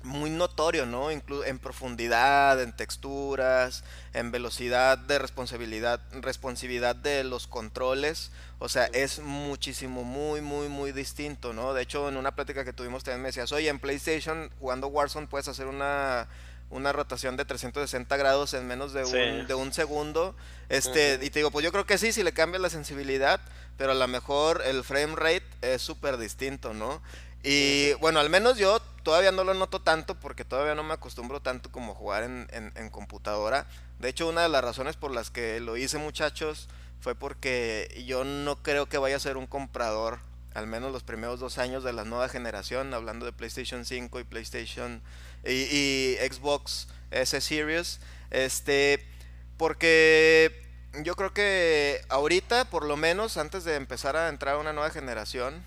muy 0.02 0.30
notorio, 0.30 0.86
¿no? 0.86 1.10
Inclu 1.10 1.42
en 1.42 1.58
profundidad, 1.58 2.60
en 2.62 2.74
texturas, 2.74 3.84
en 4.14 4.30
velocidad 4.30 4.96
de 4.98 5.18
responsabilidad, 5.18 6.00
responsividad 6.20 6.96
de 6.96 7.24
los 7.24 7.46
controles. 7.46 8.30
O 8.58 8.68
sea, 8.68 8.86
es 8.86 9.18
muchísimo, 9.20 10.04
muy, 10.04 10.40
muy, 10.40 10.68
muy 10.68 10.92
distinto, 10.92 11.52
¿no? 11.52 11.74
De 11.74 11.82
hecho, 11.82 12.08
en 12.08 12.16
una 12.16 12.34
plática 12.34 12.64
que 12.64 12.72
tuvimos 12.72 13.04
también 13.04 13.22
me 13.22 13.28
decías, 13.28 13.52
oye, 13.52 13.68
en 13.68 13.78
PlayStation, 13.78 14.50
jugando 14.58 14.88
Warzone, 14.88 15.26
puedes 15.26 15.48
hacer 15.48 15.66
una, 15.66 16.28
una 16.70 16.92
rotación 16.92 17.36
de 17.36 17.44
360 17.44 18.16
grados 18.16 18.54
en 18.54 18.66
menos 18.66 18.92
de, 18.92 19.04
un, 19.04 19.46
de 19.46 19.54
un 19.54 19.72
segundo. 19.72 20.34
Este, 20.68 21.18
Y 21.22 21.30
te 21.30 21.40
digo, 21.40 21.50
pues 21.50 21.64
yo 21.64 21.72
creo 21.72 21.84
que 21.84 21.98
sí, 21.98 22.12
si 22.12 22.22
le 22.22 22.32
cambias 22.32 22.62
la 22.62 22.70
sensibilidad, 22.70 23.40
pero 23.76 23.92
a 23.92 23.94
lo 23.94 24.08
mejor 24.08 24.62
el 24.64 24.84
frame 24.84 25.16
rate 25.16 25.46
es 25.62 25.82
súper 25.82 26.16
distinto, 26.16 26.72
¿no? 26.72 27.02
Y 27.42 27.94
bueno, 27.94 28.20
al 28.20 28.29
menos 28.29 28.59
yo 28.59 28.81
todavía 29.03 29.33
no 29.33 29.44
lo 29.44 29.55
noto 29.55 29.81
tanto 29.81 30.14
porque 30.14 30.44
todavía 30.44 30.74
no 30.74 30.83
me 30.83 30.94
acostumbro 30.94 31.40
tanto 31.40 31.72
como 31.72 31.94
jugar 31.94 32.24
en, 32.24 32.48
en, 32.53 32.90
computadora. 32.90 33.66
De 33.98 34.09
hecho, 34.09 34.29
una 34.29 34.42
de 34.42 34.48
las 34.48 34.62
razones 34.62 34.96
por 34.96 35.11
las 35.11 35.31
que 35.31 35.61
lo 35.61 35.76
hice 35.76 35.98
muchachos 35.98 36.68
fue 37.00 37.14
porque 37.14 38.05
yo 38.07 38.24
no 38.24 38.62
creo 38.62 38.87
que 38.87 38.98
vaya 38.98 39.16
a 39.16 39.20
ser 39.20 39.37
un 39.37 39.46
comprador, 39.46 40.18
al 40.53 40.66
menos 40.66 40.92
los 40.92 41.03
primeros 41.03 41.40
dos 41.40 41.57
años 41.59 41.83
de 41.83 41.94
la 41.94 42.05
nueva 42.05 42.29
generación, 42.29 42.92
hablando 42.92 43.24
de 43.24 43.33
PlayStation 43.33 43.85
5 43.87 44.20
y 44.20 44.24
PlayStation 44.24 45.03
y, 45.44 46.16
Xbox 46.20 46.88
S 47.11 47.40
Series. 47.40 48.00
Este, 48.31 49.07
porque 49.57 50.62
yo 51.03 51.16
creo 51.16 51.33
que 51.33 52.03
ahorita, 52.11 52.66
por 52.66 52.85
lo 52.85 52.98
menos, 52.98 53.38
antes 53.38 53.64
de 53.64 53.76
empezar 53.76 54.16
a 54.16 54.29
entrar 54.29 54.57
a 54.57 54.59
una 54.59 54.74
nueva 54.74 54.90
generación, 54.90 55.64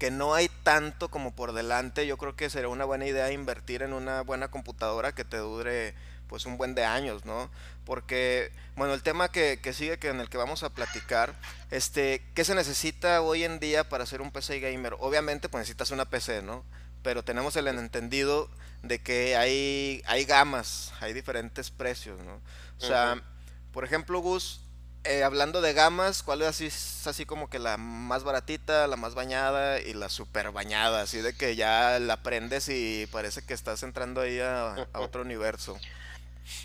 que 0.00 0.10
no 0.10 0.32
hay 0.32 0.48
tanto 0.62 1.10
como 1.10 1.36
por 1.36 1.52
delante, 1.52 2.06
yo 2.06 2.16
creo 2.16 2.34
que 2.34 2.48
sería 2.48 2.70
una 2.70 2.86
buena 2.86 3.04
idea 3.04 3.30
invertir 3.32 3.82
en 3.82 3.92
una 3.92 4.22
buena 4.22 4.50
computadora 4.50 5.14
que 5.14 5.26
te 5.26 5.36
dure 5.36 5.94
pues 6.26 6.46
un 6.46 6.56
buen 6.56 6.74
de 6.74 6.86
años, 6.86 7.26
¿no? 7.26 7.50
Porque, 7.84 8.50
bueno, 8.76 8.94
el 8.94 9.02
tema 9.02 9.30
que, 9.30 9.60
sigue, 9.74 9.98
que 9.98 10.08
en 10.08 10.20
el 10.20 10.30
que 10.30 10.38
vamos 10.38 10.62
a 10.62 10.70
platicar, 10.70 11.38
este, 11.70 12.24
¿qué 12.34 12.44
se 12.44 12.54
necesita 12.54 13.20
hoy 13.20 13.44
en 13.44 13.60
día 13.60 13.90
para 13.90 14.06
ser 14.06 14.22
un 14.22 14.30
PC 14.30 14.60
gamer? 14.60 14.96
Obviamente, 15.00 15.50
pues 15.50 15.60
necesitas 15.60 15.90
una 15.90 16.06
PC, 16.06 16.40
¿no? 16.40 16.64
Pero 17.02 17.22
tenemos 17.22 17.54
el 17.56 17.68
entendido 17.68 18.48
de 18.82 19.02
que 19.02 19.36
hay, 19.36 20.02
hay 20.06 20.24
gamas, 20.24 20.94
hay 21.00 21.12
diferentes 21.12 21.70
precios, 21.70 22.18
¿no? 22.24 22.40
O 22.78 22.86
sea, 22.86 23.22
por 23.70 23.84
ejemplo, 23.84 24.20
Gus, 24.20 24.62
eh, 25.04 25.24
hablando 25.24 25.60
de 25.60 25.72
gamas, 25.72 26.22
¿cuál 26.22 26.42
es 26.42 26.48
así, 26.48 26.66
es 26.66 27.06
así 27.06 27.24
como 27.24 27.48
que 27.48 27.58
la 27.58 27.76
más 27.76 28.22
baratita, 28.22 28.86
la 28.86 28.96
más 28.96 29.14
bañada 29.14 29.80
y 29.80 29.94
la 29.94 30.08
super 30.08 30.52
bañada? 30.52 31.02
Así 31.02 31.18
de 31.20 31.34
que 31.34 31.56
ya 31.56 31.98
la 31.98 32.18
prendes 32.18 32.68
y 32.68 33.06
parece 33.10 33.42
que 33.42 33.54
estás 33.54 33.82
entrando 33.82 34.20
ahí 34.20 34.38
a, 34.40 34.88
otro 34.94 35.22
universo. 35.22 35.78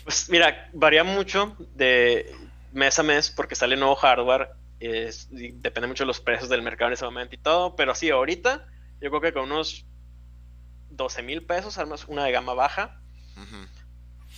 Pues 0.04 0.28
mira, 0.28 0.68
varía 0.72 1.04
mucho 1.04 1.56
de 1.74 2.34
mes 2.72 2.98
a 2.98 3.02
mes 3.02 3.30
porque 3.30 3.54
sale 3.54 3.76
nuevo 3.76 3.94
hardware. 3.94 4.50
depende 4.78 5.86
mucho 5.86 6.04
de 6.04 6.08
los 6.08 6.20
precios 6.20 6.48
del 6.48 6.62
mercado 6.62 6.88
en 6.88 6.94
ese 6.94 7.04
momento 7.04 7.34
y 7.34 7.38
todo. 7.38 7.74
Pero 7.76 7.94
sí, 7.94 8.10
ahorita 8.10 8.66
yo 9.00 9.10
creo 9.10 9.20
que 9.20 9.32
con 9.32 9.44
unos 9.44 9.86
12 10.90 11.22
mil 11.22 11.42
pesos 11.42 11.78
armas 11.78 12.04
una 12.06 12.24
de 12.24 12.32
gama 12.32 12.54
baja 12.54 13.00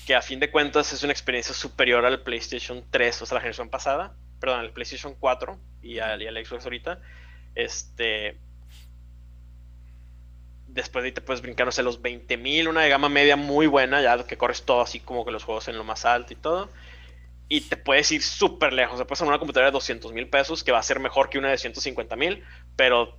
que 0.08 0.14
a 0.14 0.22
fin 0.22 0.40
de 0.40 0.50
cuentas 0.50 0.90
es 0.94 1.02
una 1.02 1.12
experiencia 1.12 1.54
superior 1.54 2.06
al 2.06 2.22
PlayStation 2.22 2.82
3, 2.90 3.20
o 3.20 3.26
sea, 3.26 3.34
la 3.34 3.40
generación 3.42 3.68
pasada, 3.68 4.16
perdón, 4.40 4.60
al 4.60 4.72
PlayStation 4.72 5.14
4 5.20 5.58
y 5.82 5.98
al, 5.98 6.22
Xbox 6.22 6.64
ahorita. 6.64 7.02
Este. 7.54 8.38
Después 10.66 11.02
de 11.02 11.08
ahí 11.08 11.12
te 11.12 11.20
puedes 11.20 11.42
brincar, 11.42 11.66
no 11.66 11.72
sé, 11.72 11.82
los 11.82 12.00
20.000, 12.00 12.70
una 12.70 12.80
de 12.80 12.88
gama 12.88 13.10
media 13.10 13.36
muy 13.36 13.66
buena, 13.66 14.00
ya 14.00 14.26
que 14.26 14.38
corres 14.38 14.62
todo 14.62 14.80
así 14.80 14.98
como 14.98 15.26
que 15.26 15.30
los 15.30 15.44
juegos 15.44 15.68
en 15.68 15.76
lo 15.76 15.84
más 15.84 16.06
alto 16.06 16.32
y 16.32 16.36
todo. 16.36 16.70
Y 17.50 17.60
te 17.60 17.76
puedes 17.76 18.10
ir 18.10 18.22
súper 18.22 18.72
lejos. 18.72 18.96
Te 18.98 19.04
puedes 19.04 19.20
una 19.20 19.38
computadora 19.38 19.66
de 19.66 19.72
200 19.72 20.14
mil 20.14 20.30
pesos, 20.30 20.64
que 20.64 20.72
va 20.72 20.78
a 20.78 20.82
ser 20.82 21.00
mejor 21.00 21.28
que 21.28 21.38
una 21.38 21.50
de 21.50 21.58
150 21.58 22.16
mil, 22.16 22.42
pero 22.76 23.18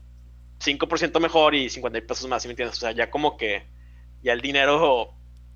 5% 0.59 1.19
mejor 1.19 1.53
y 1.53 1.69
50 1.69 1.99
mil 1.99 2.07
pesos 2.07 2.27
más, 2.27 2.41
¿sí 2.41 2.47
me 2.47 2.53
entiendes? 2.53 2.77
O 2.77 2.79
sea, 2.79 2.93
ya 2.93 3.11
como 3.11 3.37
que 3.37 3.67
ya 4.23 4.33
el 4.33 4.41
dinero 4.41 5.13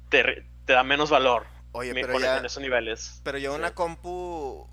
te, 0.10 0.53
te 0.66 0.74
da 0.74 0.84
menos 0.84 1.10
valor. 1.10 1.46
Oye, 1.72 1.94
pero 1.94 2.20
ya, 2.20 2.38
en 2.38 2.46
esos 2.46 2.62
niveles. 2.62 3.20
Pero 3.24 3.38
yo 3.38 3.54
una 3.54 3.74
compu, 3.74 4.68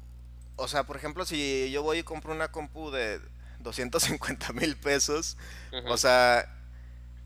o 0.57 0.68
sea, 0.68 0.85
por 0.85 0.96
ejemplo, 0.96 1.24
si 1.24 1.70
yo 1.70 1.83
voy 1.83 1.98
y 1.98 2.03
compro 2.03 2.33
una 2.33 2.53
compu 2.53 2.90
de 2.90 3.20
250 3.61 4.53
mil 4.53 4.76
pesos, 4.76 5.37
o 5.88 5.96
sea, 5.96 6.46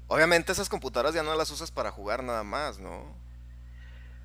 obviamente 0.07 0.53
esas 0.53 0.69
computadoras 0.69 1.15
ya 1.15 1.23
no 1.23 1.35
las 1.35 1.51
usas 1.51 1.71
para 1.71 1.91
jugar 1.91 2.23
nada 2.23 2.45
más, 2.45 2.79
¿no? 2.79 3.17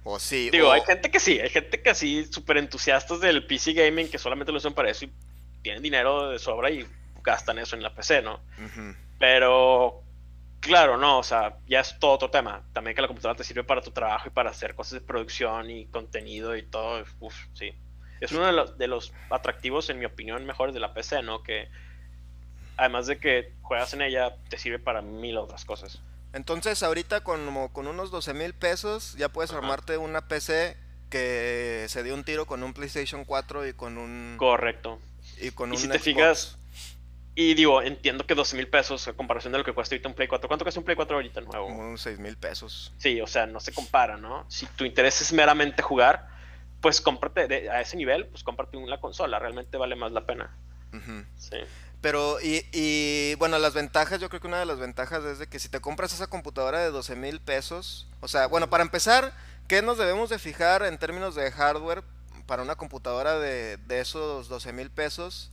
O 0.04 0.20
sí. 0.20 0.50
Digo, 0.52 0.72
hay 0.72 0.82
gente 0.82 1.12
que 1.12 1.20
sí, 1.20 1.40
hay 1.40 1.50
gente 1.50 1.82
que 1.82 1.96
sí, 1.96 2.28
súper 2.32 2.58
entusiastas 2.58 3.20
del 3.20 3.46
PC 3.46 3.74
gaming 3.74 4.10
que 4.10 4.18
solamente 4.18 4.52
lo 4.52 4.60
usan 4.60 4.74
para 4.74 4.90
eso 4.90 5.06
y 5.06 5.12
tienen 5.62 5.84
dinero 5.84 6.30
de 6.30 6.40
sobra 6.40 6.70
y 6.70 6.88
gastan 7.24 7.60
eso 7.60 7.76
en 7.76 7.84
la 7.84 7.94
PC, 7.94 8.22
¿no? 8.22 8.40
Pero 9.20 10.02
Claro, 10.60 10.98
no, 10.98 11.20
o 11.20 11.24
sea, 11.24 11.58
ya 11.68 11.80
es 11.80 11.98
todo 12.00 12.12
otro 12.12 12.30
tema. 12.30 12.64
También 12.74 12.96
que 12.96 13.02
la 13.02 13.08
computadora 13.08 13.38
te 13.38 13.44
sirve 13.44 13.64
para 13.64 13.82
tu 13.82 13.92
trabajo 13.92 14.28
y 14.28 14.32
para 14.32 14.50
hacer 14.50 14.76
cosas 14.76 14.94
de 14.94 15.02
producción 15.02 15.70
y 15.70 15.86
contenido 15.88 16.56
y 16.56 16.64
todo. 16.64 17.04
Uf, 17.20 17.36
sí. 17.54 17.74
Es 18.20 18.34
uno 18.34 18.46
de 18.46 18.52
los, 18.52 18.78
de 18.78 18.88
los 18.88 19.14
atractivos, 19.30 19.90
en 19.90 20.00
mi 20.00 20.06
opinión, 20.06 20.46
mejores 20.46 20.74
de 20.74 20.82
la 20.82 20.94
PC, 20.94 21.24
¿no? 21.24 21.42
Que 21.44 21.70
además 22.76 23.08
de 23.08 23.20
que 23.20 23.54
juegas 23.62 23.94
en 23.94 24.02
ella, 24.02 24.36
te 24.50 24.58
sirve 24.58 24.80
para 24.80 25.02
mil 25.02 25.38
otras 25.38 25.64
cosas. 25.64 26.02
Entonces, 26.34 26.84
ahorita 26.84 27.22
con, 27.22 27.70
con 27.70 27.88
unos 27.88 28.12
12 28.12 28.34
mil 28.34 28.54
pesos 28.54 29.16
ya 29.18 29.30
puedes 29.30 29.52
armarte 29.52 29.98
una 29.98 30.28
PC 30.28 30.78
que 31.10 31.86
se 31.90 32.04
dio 32.04 32.14
un 32.14 32.24
tiro 32.24 32.46
con 32.46 32.62
un 32.64 32.74
PlayStation 32.74 33.26
4 33.26 33.68
y 33.68 33.74
con 33.74 33.98
un... 33.98 34.36
Correcto. 34.38 35.00
Y 35.42 35.52
con 35.52 35.74
y 35.74 35.78
si 35.78 35.88
te 35.88 35.98
fijas, 35.98 36.59
y 37.36 37.54
digo, 37.54 37.82
entiendo 37.82 38.26
que 38.26 38.36
12 38.36 38.58
mil 38.58 38.68
pesos 38.68 39.08
a 39.08 39.14
comparación 39.14 39.54
de 39.54 39.60
lo 39.60 39.64
que 39.66 39.74
cuesta 39.74 39.96
ahorita 39.96 40.10
un 40.10 40.16
Play 40.16 40.28
4. 40.28 40.48
¿Cuánto 40.48 40.66
cuesta 40.66 40.80
un 40.80 40.86
Play 40.86 40.96
4 40.96 41.16
ahorita 41.16 41.42
nuevo? 41.42 41.68
Como 41.68 41.98
6 41.98 42.20
mil 42.20 42.36
pesos. 42.38 42.94
Sí, 42.98 43.22
o 43.22 43.28
sea, 43.28 43.46
no 43.46 43.60
se 43.60 43.72
compara, 43.72 44.18
¿no? 44.18 44.46
Si 44.50 44.66
tu 44.66 44.84
interés 44.84 45.22
es 45.22 45.32
meramente 45.32 45.82
jugar, 45.82 46.28
pues 46.82 47.02
cómprate 47.02 47.70
a 47.70 47.82
ese 47.82 47.98
nivel, 47.98 48.26
pues 48.28 48.44
cómprate 48.44 48.78
una 48.78 49.00
consola. 49.00 49.40
Realmente 49.40 49.78
vale 49.78 49.96
más 49.96 50.12
la 50.12 50.26
pena. 50.26 50.56
Sí. 51.38 51.58
Pero, 52.02 52.42
y, 52.42 52.66
y, 52.72 53.36
bueno, 53.36 53.60
las 53.60 53.74
ventajas, 53.74 54.20
yo 54.20 54.30
creo 54.30 54.42
que 54.42 54.48
una 54.48 54.60
de 54.60 54.66
las 54.66 54.80
ventajas 54.80 55.24
es 55.26 55.40
de 55.40 55.48
que 55.48 55.60
si 55.60 55.70
te 55.70 55.82
compras 55.82 56.14
esa 56.14 56.28
computadora 56.28 56.80
de 56.80 56.92
12 56.92 57.16
mil 57.16 57.42
pesos, 57.42 58.08
o 58.22 58.28
sea, 58.28 58.48
bueno, 58.48 58.70
para 58.70 58.84
empezar, 58.84 59.34
¿qué 59.68 59.82
nos 59.82 59.98
debemos 59.98 60.30
de 60.30 60.40
fijar 60.40 60.84
en 60.84 60.98
términos 60.98 61.36
de 61.36 61.52
hardware 61.52 62.04
para 62.48 62.64
una 62.64 62.76
computadora 62.76 63.38
de, 63.38 63.78
de 63.78 64.00
esos 64.00 64.48
12 64.48 64.74
mil 64.74 64.90
pesos? 64.90 65.52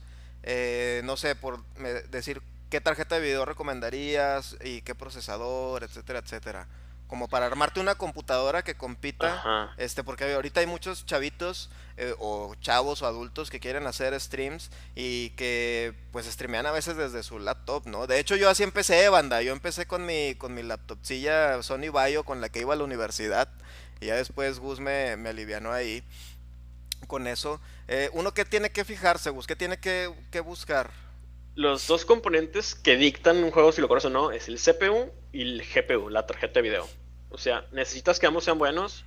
Eh, 0.49 1.01
no 1.03 1.17
sé, 1.17 1.35
por 1.35 1.61
decir 2.09 2.41
qué 2.69 2.79
tarjeta 2.79 3.15
de 3.15 3.21
video 3.21 3.43
recomendarías 3.43 4.55
y 4.63 4.81
qué 4.81 4.95
procesador, 4.95 5.83
etcétera, 5.83 6.19
etcétera. 6.19 6.67
Como 7.07 7.27
para 7.27 7.47
armarte 7.47 7.81
una 7.81 7.95
computadora 7.95 8.63
que 8.63 8.75
compita, 8.75 9.73
este, 9.77 10.05
porque 10.05 10.33
ahorita 10.33 10.61
hay 10.61 10.65
muchos 10.65 11.05
chavitos 11.05 11.69
eh, 11.97 12.15
o 12.19 12.55
chavos 12.61 13.01
o 13.01 13.07
adultos 13.07 13.49
que 13.49 13.59
quieren 13.59 13.87
hacer 13.87 14.17
streams 14.21 14.71
y 14.95 15.31
que 15.31 15.93
pues 16.13 16.25
streamean 16.27 16.65
a 16.65 16.71
veces 16.71 16.95
desde 16.95 17.23
su 17.23 17.39
laptop, 17.39 17.85
¿no? 17.85 18.07
De 18.07 18.17
hecho 18.17 18.37
yo 18.37 18.49
así 18.49 18.63
empecé, 18.63 19.09
banda, 19.09 19.41
yo 19.41 19.51
empecé 19.51 19.85
con 19.85 20.05
mi, 20.05 20.35
con 20.35 20.53
mi 20.53 20.63
laptopcilla 20.63 21.61
Sony 21.61 21.91
Vaio 21.91 22.23
con 22.23 22.39
la 22.39 22.47
que 22.47 22.61
iba 22.61 22.73
a 22.73 22.77
la 22.77 22.85
universidad 22.85 23.49
y 23.99 24.07
ya 24.07 24.15
después 24.15 24.59
Gus 24.59 24.79
me, 24.79 25.17
me 25.17 25.29
alivianó 25.29 25.73
ahí 25.73 26.03
con 27.05 27.27
eso. 27.27 27.61
Eh, 27.87 28.09
uno 28.13 28.33
que 28.33 28.45
tiene 28.45 28.71
que 28.71 28.83
fijarse, 28.83 29.31
¿qué 29.47 29.55
tiene 29.55 29.77
que, 29.79 30.09
buscar? 30.43 30.89
Los 31.55 31.87
dos 31.87 32.05
componentes 32.05 32.75
que 32.75 32.97
dictan 32.97 33.43
un 33.43 33.51
juego 33.51 33.71
si 33.71 33.81
lo 33.81 33.87
conoces 33.87 34.09
o 34.09 34.13
no 34.13 34.31
es 34.31 34.47
el 34.47 34.59
CPU 34.59 35.11
y 35.31 35.41
el 35.41 35.63
GPU, 35.63 36.09
la 36.09 36.25
tarjeta 36.25 36.55
de 36.55 36.61
video. 36.61 36.87
O 37.29 37.37
sea, 37.37 37.65
necesitas 37.71 38.19
que 38.19 38.27
ambos 38.27 38.43
sean 38.43 38.57
buenos 38.57 39.05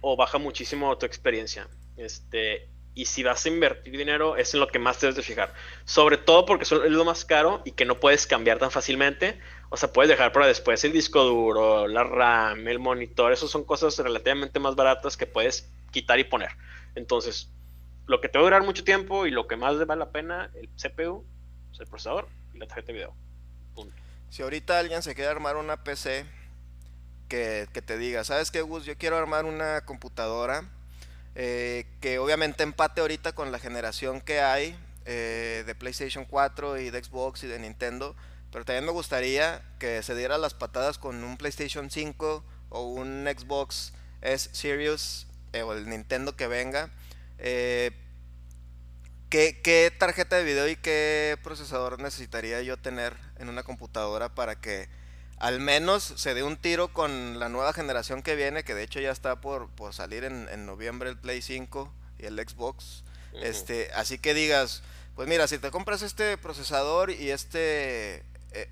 o 0.00 0.16
baja 0.16 0.38
muchísimo 0.38 0.96
tu 0.98 1.06
experiencia. 1.06 1.68
Este, 1.96 2.68
y 2.94 3.06
si 3.06 3.22
vas 3.22 3.44
a 3.44 3.48
invertir 3.48 3.96
dinero 3.96 4.36
es 4.36 4.54
en 4.54 4.60
lo 4.60 4.68
que 4.68 4.78
más 4.78 4.98
te 4.98 5.06
debes 5.06 5.16
de 5.16 5.22
fijar. 5.22 5.54
Sobre 5.84 6.18
todo 6.18 6.44
porque 6.44 6.64
es 6.64 6.70
lo 6.70 7.04
más 7.04 7.24
caro 7.24 7.62
y 7.64 7.72
que 7.72 7.84
no 7.84 8.00
puedes 8.00 8.26
cambiar 8.26 8.58
tan 8.58 8.70
fácilmente. 8.70 9.38
O 9.72 9.76
sea, 9.78 9.90
puedes 9.90 10.10
dejar 10.10 10.32
para 10.32 10.46
después 10.46 10.84
el 10.84 10.92
disco 10.92 11.24
duro, 11.24 11.88
la 11.88 12.04
RAM, 12.04 12.68
el 12.68 12.78
monitor. 12.78 13.32
Esas 13.32 13.48
son 13.48 13.64
cosas 13.64 13.96
relativamente 13.96 14.60
más 14.60 14.76
baratas 14.76 15.16
que 15.16 15.26
puedes 15.26 15.66
quitar 15.90 16.18
y 16.18 16.24
poner. 16.24 16.50
Entonces, 16.94 17.48
lo 18.06 18.20
que 18.20 18.28
te 18.28 18.36
va 18.36 18.42
a 18.42 18.44
durar 18.44 18.64
mucho 18.64 18.84
tiempo 18.84 19.24
y 19.24 19.30
lo 19.30 19.46
que 19.46 19.56
más 19.56 19.78
vale 19.86 19.98
la 19.98 20.10
pena, 20.10 20.50
el 20.56 20.68
CPU, 20.76 21.24
el 21.80 21.86
procesador 21.86 22.28
y 22.52 22.58
la 22.58 22.66
tarjeta 22.66 22.88
de 22.88 22.92
video. 22.92 23.14
Punto. 23.74 23.96
Si 24.28 24.42
ahorita 24.42 24.78
alguien 24.78 25.02
se 25.02 25.14
quiere 25.14 25.30
armar 25.30 25.56
una 25.56 25.82
PC 25.82 26.26
que, 27.30 27.66
te 27.72 27.96
diga, 27.96 28.24
¿sabes 28.24 28.50
qué, 28.50 28.60
Gus? 28.60 28.84
Yo 28.84 28.98
quiero 28.98 29.16
armar 29.16 29.46
una 29.46 29.86
computadora 29.86 30.68
eh, 31.34 31.86
que 32.02 32.18
obviamente 32.18 32.62
empate 32.62 33.00
ahorita 33.00 33.32
con 33.32 33.50
la 33.50 33.58
generación 33.58 34.20
que 34.20 34.40
hay 34.40 34.76
eh, 35.06 35.64
de 35.64 35.74
PlayStation 35.74 36.26
4 36.26 36.78
y 36.78 36.90
de 36.90 37.02
Xbox 37.02 37.44
y 37.44 37.46
de 37.46 37.58
Nintendo, 37.58 38.14
pero 38.52 38.66
también 38.66 38.84
me 38.84 38.92
gustaría 38.92 39.62
que 39.78 40.02
se 40.02 40.14
diera 40.14 40.36
las 40.36 40.52
patadas 40.52 40.98
con 40.98 41.24
un 41.24 41.38
PlayStation 41.38 41.90
5 41.90 42.44
o 42.68 42.82
un 42.82 43.26
Xbox 43.26 43.94
S 44.20 44.50
Series 44.52 45.26
eh, 45.54 45.62
o 45.62 45.72
el 45.72 45.88
Nintendo 45.88 46.36
que 46.36 46.46
venga. 46.46 46.90
Eh, 47.38 47.92
¿qué, 49.30 49.92
tarjeta 49.98 50.36
de 50.36 50.44
video 50.44 50.68
y 50.68 50.76
qué 50.76 51.38
procesador 51.42 51.98
necesitaría 52.00 52.60
yo 52.60 52.76
tener 52.76 53.16
en 53.38 53.48
una 53.48 53.62
computadora 53.62 54.34
para 54.34 54.60
que 54.60 54.88
al 55.38 55.58
menos 55.58 56.12
se 56.16 56.34
dé 56.34 56.42
un 56.42 56.58
tiro 56.58 56.92
con 56.92 57.40
la 57.40 57.48
nueva 57.48 57.72
generación 57.72 58.22
que 58.22 58.36
viene, 58.36 58.64
que 58.64 58.74
de 58.74 58.82
hecho 58.82 59.00
ya 59.00 59.10
está 59.10 59.40
por, 59.40 59.70
salir 59.92 60.24
en, 60.24 60.66
noviembre 60.66 61.08
el 61.08 61.18
Play 61.18 61.40
5 61.40 61.90
y 62.18 62.26
el 62.26 62.36
Xbox. 62.36 63.02
este, 63.42 63.90
así 63.94 64.18
que 64.18 64.34
digas, 64.34 64.82
pues 65.16 65.26
mira, 65.26 65.48
si 65.48 65.58
te 65.58 65.70
compras 65.70 66.02
este 66.02 66.36
procesador 66.36 67.10
y 67.10 67.30
este 67.30 68.22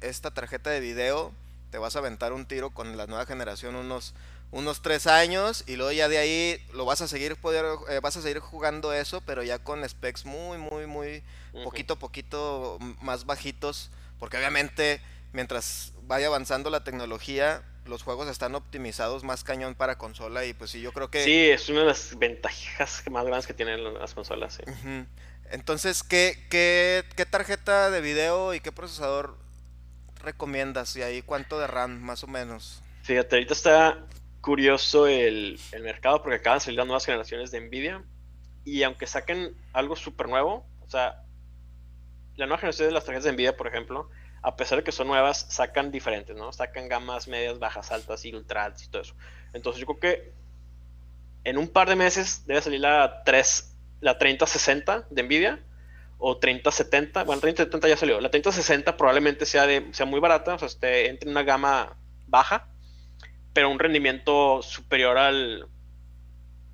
esta 0.00 0.30
tarjeta 0.32 0.70
de 0.70 0.80
video, 0.80 1.32
te 1.70 1.78
vas 1.78 1.96
a 1.96 2.00
aventar 2.00 2.32
un 2.32 2.46
tiro 2.46 2.70
con 2.70 2.96
la 2.96 3.06
nueva 3.06 3.26
generación 3.26 3.76
unos 3.76 4.14
unos 4.52 4.82
tres 4.82 5.06
años 5.06 5.62
y 5.66 5.76
luego 5.76 5.92
ya 5.92 6.08
de 6.08 6.18
ahí 6.18 6.60
lo 6.72 6.84
vas 6.84 7.00
a 7.00 7.08
seguir 7.08 7.36
poder 7.36 7.64
eh, 7.88 8.00
vas 8.00 8.16
a 8.16 8.22
seguir 8.22 8.40
jugando 8.40 8.92
eso 8.92 9.20
pero 9.20 9.42
ya 9.42 9.60
con 9.60 9.88
specs 9.88 10.24
muy 10.24 10.58
muy 10.58 10.86
muy 10.86 11.22
poquito 11.62 11.94
a 11.94 11.98
poquito 11.98 12.78
más 13.00 13.26
bajitos 13.26 13.90
porque 14.18 14.36
obviamente 14.38 15.00
mientras 15.32 15.92
vaya 16.02 16.26
avanzando 16.26 16.68
la 16.68 16.82
tecnología 16.82 17.62
los 17.86 18.02
juegos 18.02 18.28
están 18.28 18.56
optimizados 18.56 19.22
más 19.22 19.44
cañón 19.44 19.76
para 19.76 19.98
consola 19.98 20.44
y 20.44 20.52
pues 20.52 20.72
sí 20.72 20.80
yo 20.80 20.92
creo 20.92 21.10
que 21.10 21.22
sí 21.22 21.50
es 21.50 21.68
una 21.68 21.80
de 21.80 21.86
las 21.86 22.18
ventajas 22.18 23.04
más 23.10 23.24
grandes 23.24 23.46
que 23.46 23.54
tienen 23.54 23.94
las 23.94 24.14
consolas 24.14 24.58
entonces 25.52 26.02
¿qué, 26.02 26.44
qué, 26.50 27.04
qué 27.14 27.24
tarjeta 27.24 27.90
de 27.90 28.00
video 28.00 28.52
y 28.52 28.58
qué 28.58 28.72
procesador 28.72 29.36
recomiendas 30.22 30.94
y 30.96 31.02
ahí 31.02 31.22
cuánto 31.22 31.58
de 31.58 31.66
RAM 31.66 32.00
más 32.00 32.24
o 32.24 32.26
menos 32.26 32.82
fíjate 33.02 33.36
ahorita 33.36 33.54
está 33.54 34.06
curioso 34.40 35.06
el, 35.06 35.58
mercado 35.82 36.22
porque 36.22 36.36
acaban 36.36 36.58
de 36.58 36.64
salir 36.64 36.78
las 36.78 36.86
nuevas 36.86 37.04
generaciones 37.04 37.50
de 37.50 37.60
Nvidia 37.60 38.04
y 38.64 38.82
aunque 38.82 39.06
saquen 39.06 39.56
algo 39.72 39.96
súper 39.96 40.28
nuevo, 40.28 40.66
o 40.80 40.88
sea, 40.88 41.22
la 42.36 42.46
nueva 42.46 42.58
generación 42.58 42.88
de 42.88 42.94
las 42.94 43.04
tarjetas 43.04 43.24
de 43.24 43.32
Nvidia, 43.32 43.56
por 43.56 43.66
ejemplo, 43.66 44.10
a 44.42 44.56
pesar 44.56 44.78
de 44.78 44.84
que 44.84 44.92
son 44.92 45.08
nuevas, 45.08 45.46
sacan 45.50 45.90
diferentes, 45.90 46.36
¿no? 46.36 46.52
Sacan 46.52 46.88
gamas 46.88 47.28
medias, 47.28 47.58
bajas, 47.58 47.90
altas 47.90 48.24
y 48.24 48.34
ultra 48.34 48.72
y 48.82 48.88
todo 48.88 49.02
eso. 49.02 49.14
Entonces 49.52 49.80
yo 49.80 49.86
creo 49.86 50.00
que 50.00 50.32
en 51.44 51.58
un 51.58 51.68
par 51.68 51.88
de 51.88 51.96
meses 51.96 52.46
debe 52.46 52.62
salir 52.62 52.80
la 52.80 53.22
3, 53.24 53.76
la 54.00 54.18
3060 54.18 55.06
de 55.10 55.22
Nvidia 55.22 55.64
o 56.20 56.38
3070, 56.38 57.24
bueno, 57.24 57.40
3070 57.40 57.88
ya 57.88 57.96
salió. 57.96 58.20
La 58.20 58.30
3060 58.30 58.96
probablemente 58.96 59.46
sea 59.46 59.66
de 59.66 59.88
sea 59.92 60.06
muy 60.06 60.20
barata, 60.20 60.54
o 60.54 60.58
sea, 60.58 60.68
esté 60.68 61.08
entre 61.08 61.28
una 61.30 61.42
gama 61.42 61.96
baja 62.26 62.70
pero 63.52 63.70
un 63.70 63.78
rendimiento 63.78 64.62
superior 64.62 65.18
al 65.18 65.68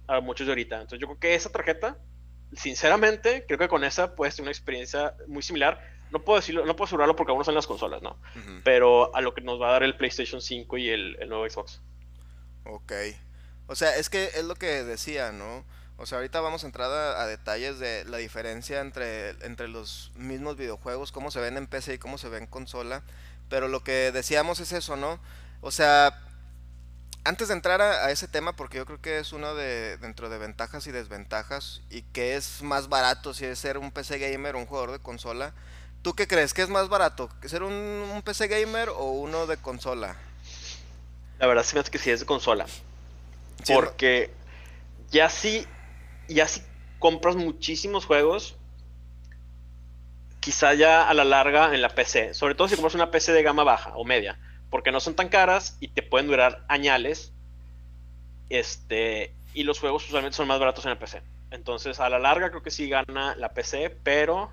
a 0.09 0.21
muchos 0.21 0.47
de 0.47 0.53
ahorita. 0.53 0.77
Entonces 0.77 1.01
yo 1.01 1.07
creo 1.09 1.19
que 1.19 1.35
esa 1.35 1.51
tarjeta, 1.51 1.99
sinceramente, 2.53 3.45
creo 3.47 3.59
que 3.59 3.69
con 3.69 3.83
esa 3.85 4.15
puede 4.15 4.31
ser 4.31 4.43
una 4.43 4.53
experiencia 4.53 5.15
muy 5.27 5.43
similar. 5.43 5.81
No 6.13 6.23
puedo 6.23 6.39
decirlo, 6.39 6.65
no 6.65 6.77
puedo 6.77 6.87
asegurarlo 6.87 7.17
porque 7.17 7.33
aún 7.33 7.41
no 7.41 7.45
son 7.45 7.57
las 7.57 7.67
consolas, 7.67 8.03
¿no? 8.03 8.17
Pero 8.63 9.15
a 9.17 9.21
lo 9.21 9.35
que 9.35 9.41
nos 9.41 9.61
va 9.61 9.71
a 9.71 9.73
dar 9.73 9.83
el 9.83 9.97
PlayStation 9.97 10.41
5 10.41 10.79
y 10.79 10.91
el, 10.91 11.29
nuevo 11.29 11.49
Xbox. 11.49 11.83
Ok. 12.65 12.93
O 13.67 13.75
sea, 13.75 13.97
es 13.97 14.09
que 14.09 14.27
es 14.27 14.45
lo 14.45 14.55
que 14.55 14.85
decía, 14.85 15.33
¿no? 15.33 15.65
O 15.99 16.07
sea, 16.07 16.19
ahorita 16.19 16.41
vamos 16.41 16.63
a 16.63 16.67
entrar 16.67 16.91
a, 16.91 17.27
detalles 17.27 17.79
de 17.79 18.05
la 18.05 18.19
diferencia 18.19 18.81
entre, 18.81 19.31
entre 19.45 19.69
los 19.69 20.13
mismos 20.15 20.57
videojuegos, 20.57 21.11
cómo 21.11 21.31
se 21.31 21.41
ven 21.41 21.57
en 21.57 21.67
PC 21.67 21.95
y 21.95 21.99
cómo 21.99 22.19
se 22.19 22.29
ven 22.29 22.45
en 22.45 22.49
consola. 22.49 23.03
Pero 23.49 23.69
lo 23.69 23.83
que 23.83 24.13
decíamos 24.13 24.61
es 24.61 24.73
eso, 24.73 24.97
¿no? 24.97 25.21
O 25.63 25.71
sea, 25.71 26.23
antes 27.27 27.49
de 27.49 27.55
entrar 27.55 27.81
a, 27.81 28.11
ese 28.11 28.29
tema, 28.29 28.55
porque 28.55 28.79
yo 28.79 28.87
creo 28.87 29.01
que 29.01 29.19
es 29.19 29.33
uno 29.33 29.55
de 29.55 29.97
dentro 29.99 30.29
de 30.29 30.39
ventajas 30.39 30.87
y 30.87 30.93
desventajas, 30.93 31.83
y 31.91 32.03
que 32.03 32.37
es 32.37 32.63
más 32.63 32.89
barato 32.89 33.35
si 33.35 33.45
es 33.45 33.59
ser 33.59 33.79
un 33.79 33.91
PC 33.91 34.19
gamer 34.19 34.55
o 34.55 34.59
un 34.59 34.67
jugador 34.67 34.93
de 34.93 35.01
consola, 35.01 35.53
¿tú 36.03 36.15
qué 36.15 36.29
crees? 36.29 36.55
¿Qué 36.55 36.63
es 36.63 36.69
más 36.69 36.89
barato? 36.89 37.29
¿Ser 37.45 37.63
un, 37.63 38.23
PC 38.25 38.49
gamer 38.49 38.91
o 38.91 39.07
uno 39.07 39.47
de 39.47 39.57
consola? 39.57 40.17
La 41.39 41.47
verdad 41.47 41.65
sí 41.65 41.75
me 41.75 41.81
hace 41.81 41.91
que 41.91 41.99
sí 41.99 42.11
es 42.11 42.21
de 42.21 42.27
consola. 42.27 42.67
porque 43.67 44.31
ya 45.11 45.29
si, 45.29 45.67
ya 46.29 46.49
si 46.49 46.63
compras 46.99 47.37
muchísimos 47.37 48.07
juegos, 48.07 48.57
quizá 50.41 50.75
ya 50.75 51.09
a 51.09 51.15
la 51.15 51.25
larga 51.25 51.75
en 51.75 51.83
la 51.83 51.91
PC, 51.91 52.35
sobre 52.35 52.55
todo 52.55 52.69
si 52.69 52.77
compras 52.77 52.95
una 52.95 53.11
PC 53.11 53.33
de 53.33 53.43
gama 53.43 53.65
baja 53.65 53.93
o 53.97 54.05
media 54.05 54.39
porque 54.71 54.93
no 54.93 55.01
son 55.01 55.15
tan 55.15 55.29
caras 55.29 55.77
y 55.81 55.89
te 55.89 56.03
pueden 56.03 56.27
durar 56.27 56.65
añales. 56.69 57.33
Este, 58.49 59.35
y 59.55 59.65
los 59.65 59.81
juegos 59.81 60.07
usualmente 60.07 60.37
son 60.37 60.49
más 60.49 60.59
baratos 60.59 60.85
en 60.85 60.93
el 60.93 60.99
PC. 60.99 61.23
Entonces, 61.51 62.01
a 62.01 62.09
la 62.09 62.19
larga 62.19 62.51
creo 62.51 62.63
que 62.63 62.71
sí 62.71 62.89
gana 62.89 63.35
la 63.37 63.53
PC, 63.53 63.91
pero 64.03 64.53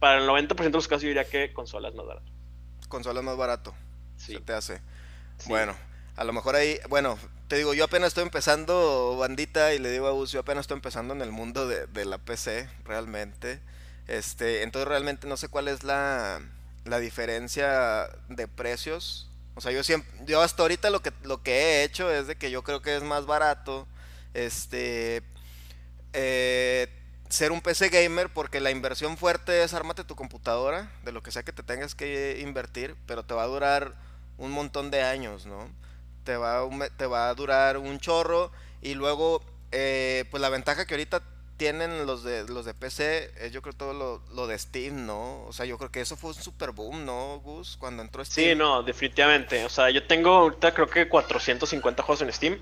para 0.00 0.18
el 0.18 0.28
90% 0.28 0.56
de 0.56 0.70
los 0.70 0.88
casos 0.88 1.02
yo 1.02 1.08
diría 1.08 1.28
que 1.28 1.52
consola 1.52 1.88
es 1.88 1.94
más 1.94 2.06
barato. 2.06 2.26
Consola 2.88 3.20
es 3.20 3.26
más 3.26 3.36
barato. 3.36 3.74
Sí. 4.16 4.32
Se 4.32 4.40
te 4.40 4.52
hace. 4.52 4.80
Bueno, 5.46 5.74
a 6.16 6.24
lo 6.24 6.32
mejor 6.32 6.56
ahí, 6.56 6.78
bueno, 6.88 7.18
te 7.48 7.56
digo, 7.56 7.74
yo 7.74 7.84
apenas 7.84 8.08
estoy 8.08 8.24
empezando, 8.24 9.16
bandita, 9.18 9.74
y 9.74 9.78
le 9.78 9.90
digo 9.90 10.08
a 10.08 10.12
Gus, 10.12 10.32
yo 10.32 10.40
apenas 10.40 10.62
estoy 10.62 10.76
empezando 10.76 11.14
en 11.14 11.22
el 11.22 11.30
mundo 11.30 11.68
de, 11.68 11.86
de 11.86 12.04
la 12.04 12.18
PC, 12.18 12.68
realmente. 12.84 13.60
Este, 14.08 14.62
entonces 14.62 14.88
realmente 14.88 15.26
no 15.26 15.36
sé 15.36 15.48
cuál 15.48 15.68
es 15.68 15.82
la, 15.84 16.40
la 16.84 16.98
diferencia 16.98 18.08
de 18.28 18.48
precios. 18.48 19.30
O 19.54 19.60
sea, 19.60 19.72
yo 19.72 19.82
siempre, 19.84 20.10
yo 20.26 20.42
hasta 20.42 20.62
ahorita 20.62 20.90
lo 20.90 21.02
que, 21.02 21.12
lo 21.22 21.42
que 21.42 21.52
he 21.52 21.84
hecho 21.84 22.10
es 22.10 22.26
de 22.26 22.36
que 22.36 22.50
yo 22.50 22.62
creo 22.62 22.82
que 22.82 22.96
es 22.96 23.02
más 23.02 23.26
barato, 23.26 23.86
este, 24.34 25.22
eh, 26.12 26.88
ser 27.28 27.52
un 27.52 27.60
PC 27.60 27.88
gamer 27.88 28.28
porque 28.32 28.60
la 28.60 28.70
inversión 28.70 29.16
fuerte 29.16 29.62
es 29.62 29.72
ármate 29.72 30.04
tu 30.04 30.16
computadora, 30.16 30.90
de 31.04 31.12
lo 31.12 31.22
que 31.22 31.30
sea 31.30 31.42
que 31.42 31.52
te 31.52 31.62
tengas 31.62 31.94
que 31.94 32.40
invertir, 32.40 32.96
pero 33.06 33.24
te 33.24 33.34
va 33.34 33.44
a 33.44 33.46
durar 33.46 33.94
un 34.36 34.50
montón 34.50 34.90
de 34.90 35.02
años, 35.02 35.46
¿no? 35.46 35.70
Te 36.26 36.36
va, 36.36 36.68
te 36.96 37.06
va 37.06 37.28
a 37.28 37.34
durar 37.34 37.78
un 37.78 38.00
chorro 38.00 38.50
y 38.82 38.94
luego, 38.94 39.42
eh, 39.70 40.24
pues 40.30 40.40
la 40.40 40.48
ventaja 40.48 40.84
que 40.84 40.94
ahorita 40.94 41.22
tienen 41.56 42.04
los 42.04 42.24
de 42.24 42.48
los 42.48 42.64
de 42.64 42.74
PC, 42.74 43.30
es 43.38 43.52
yo 43.52 43.62
creo 43.62 43.74
todo 43.74 43.92
lo, 43.92 44.20
lo, 44.34 44.48
de 44.48 44.58
Steam, 44.58 45.06
¿no? 45.06 45.44
O 45.44 45.52
sea, 45.52 45.66
yo 45.66 45.78
creo 45.78 45.92
que 45.92 46.00
eso 46.00 46.16
fue 46.16 46.30
un 46.30 46.34
super 46.34 46.72
boom, 46.72 47.04
¿no, 47.04 47.38
Gus? 47.38 47.76
Cuando 47.76 48.02
entró 48.02 48.24
Steam. 48.24 48.48
Sí, 48.48 48.54
no, 48.56 48.82
definitivamente. 48.82 49.64
O 49.64 49.68
sea, 49.68 49.88
yo 49.90 50.04
tengo 50.04 50.30
ahorita 50.30 50.74
creo 50.74 50.88
que 50.88 51.08
450 51.08 52.02
juegos 52.02 52.22
en 52.22 52.32
Steam. 52.32 52.58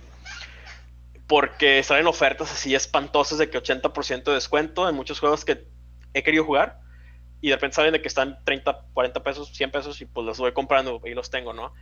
Porque 1.27 1.83
salen 1.83 2.07
ofertas 2.07 2.53
así 2.53 2.75
espantosas 2.75 3.39
de 3.39 3.49
que 3.49 3.59
80% 3.59 4.25
de 4.25 4.35
descuento 4.35 4.87
en 4.87 4.95
muchos 4.95 5.21
juegos 5.21 5.47
que 5.47 5.65
he 6.13 6.23
querido 6.23 6.45
jugar. 6.45 6.81
Y 7.41 7.49
de 7.49 7.55
repente 7.55 7.77
saben 7.77 7.93
de 7.95 8.03
que 8.03 8.09
están 8.09 8.45
30, 8.45 8.89
40 8.93 9.23
pesos, 9.23 9.49
100 9.49 9.71
pesos 9.71 10.01
y 10.03 10.05
pues 10.05 10.27
los 10.27 10.39
voy 10.39 10.53
comprando 10.53 11.01
y 11.05 11.15
los 11.15 11.31
tengo, 11.31 11.55
¿no? 11.55 11.73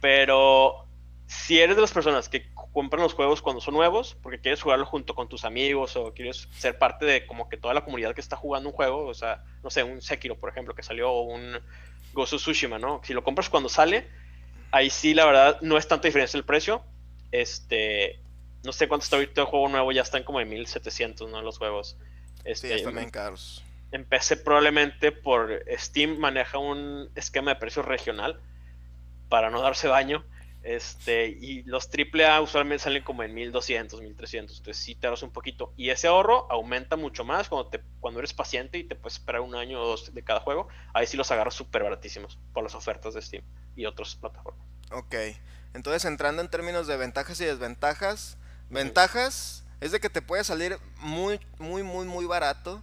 Pero 0.00 0.86
si 1.26 1.58
eres 1.58 1.76
de 1.76 1.82
las 1.82 1.92
personas 1.92 2.28
que 2.28 2.46
compran 2.72 3.02
los 3.02 3.14
juegos 3.14 3.40
cuando 3.40 3.60
son 3.60 3.74
nuevos, 3.74 4.16
porque 4.22 4.40
quieres 4.40 4.60
jugarlo 4.62 4.84
junto 4.84 5.14
con 5.14 5.28
tus 5.28 5.44
amigos 5.44 5.96
o 5.96 6.12
quieres 6.12 6.48
ser 6.56 6.78
parte 6.78 7.06
de 7.06 7.26
como 7.26 7.48
que 7.48 7.56
toda 7.56 7.72
la 7.72 7.84
comunidad 7.84 8.14
que 8.14 8.20
está 8.20 8.36
jugando 8.36 8.68
un 8.68 8.74
juego, 8.74 9.06
o 9.06 9.14
sea, 9.14 9.42
no 9.62 9.70
sé, 9.70 9.82
un 9.82 10.02
Sekiro, 10.02 10.36
por 10.36 10.50
ejemplo, 10.50 10.74
que 10.74 10.82
salió, 10.82 11.10
o 11.10 11.22
un 11.22 11.60
of 12.14 12.28
Tsushima, 12.28 12.78
¿no? 12.78 13.00
Si 13.04 13.14
lo 13.14 13.24
compras 13.24 13.48
cuando 13.48 13.68
sale, 13.68 14.06
ahí 14.70 14.90
sí, 14.90 15.14
la 15.14 15.24
verdad, 15.24 15.60
no 15.62 15.78
es 15.78 15.88
tanta 15.88 16.08
diferencia 16.08 16.36
el 16.36 16.44
precio. 16.44 16.82
Este, 17.32 18.20
no 18.62 18.72
sé 18.72 18.86
cuánto 18.86 19.04
está 19.04 19.16
ahorita 19.16 19.40
el 19.40 19.46
juego 19.46 19.68
nuevo, 19.68 19.92
ya 19.92 20.02
están 20.02 20.24
como 20.24 20.40
en 20.40 20.48
1700, 20.48 21.30
¿no? 21.30 21.42
Los 21.42 21.58
juegos. 21.58 21.96
Este, 22.44 22.68
sí, 22.68 22.74
están 22.74 22.94
bien 22.94 23.10
caros. 23.10 23.64
Empecé 23.92 24.36
probablemente 24.36 25.12
por 25.12 25.64
Steam 25.78 26.18
maneja 26.18 26.58
un 26.58 27.10
esquema 27.14 27.52
de 27.54 27.56
precios 27.56 27.84
regional 27.84 28.40
para 29.28 29.50
no 29.50 29.60
darse 29.62 29.88
daño 29.88 30.24
este, 30.64 31.26
y 31.26 31.62
los 31.64 31.90
AAA 31.90 32.40
usualmente 32.40 32.84
salen 32.84 33.02
como 33.02 33.22
en 33.22 33.34
1200, 33.34 34.00
1300. 34.00 34.58
Entonces 34.58 34.82
sí 34.82 34.94
te 34.94 35.06
ahorras 35.06 35.22
un 35.22 35.30
poquito. 35.30 35.74
Y 35.76 35.90
ese 35.90 36.08
ahorro 36.08 36.50
aumenta 36.50 36.96
mucho 36.96 37.22
más 37.22 37.50
cuando, 37.50 37.68
te, 37.68 37.82
cuando 38.00 38.20
eres 38.20 38.32
paciente 38.32 38.78
y 38.78 38.84
te 38.84 38.96
puedes 38.96 39.18
esperar 39.18 39.42
un 39.42 39.54
año 39.54 39.82
o 39.82 39.86
dos 39.86 40.14
de 40.14 40.24
cada 40.24 40.40
juego. 40.40 40.68
Ahí 40.94 41.06
sí 41.06 41.18
los 41.18 41.30
agarras 41.30 41.52
súper 41.52 41.82
baratísimos 41.82 42.38
por 42.54 42.64
las 42.64 42.74
ofertas 42.74 43.12
de 43.12 43.20
Steam 43.20 43.44
y 43.76 43.84
otras 43.84 44.16
plataformas. 44.16 44.66
Ok. 44.90 45.14
Entonces 45.74 46.06
entrando 46.06 46.40
en 46.40 46.48
términos 46.48 46.86
de 46.86 46.96
ventajas 46.96 47.38
y 47.42 47.44
desventajas. 47.44 48.38
Ventajas 48.70 49.64
es 49.82 49.92
de 49.92 50.00
que 50.00 50.08
te 50.08 50.22
puede 50.22 50.44
salir 50.44 50.78
muy, 51.00 51.38
muy, 51.58 51.82
muy, 51.82 52.06
muy 52.06 52.24
barato 52.24 52.82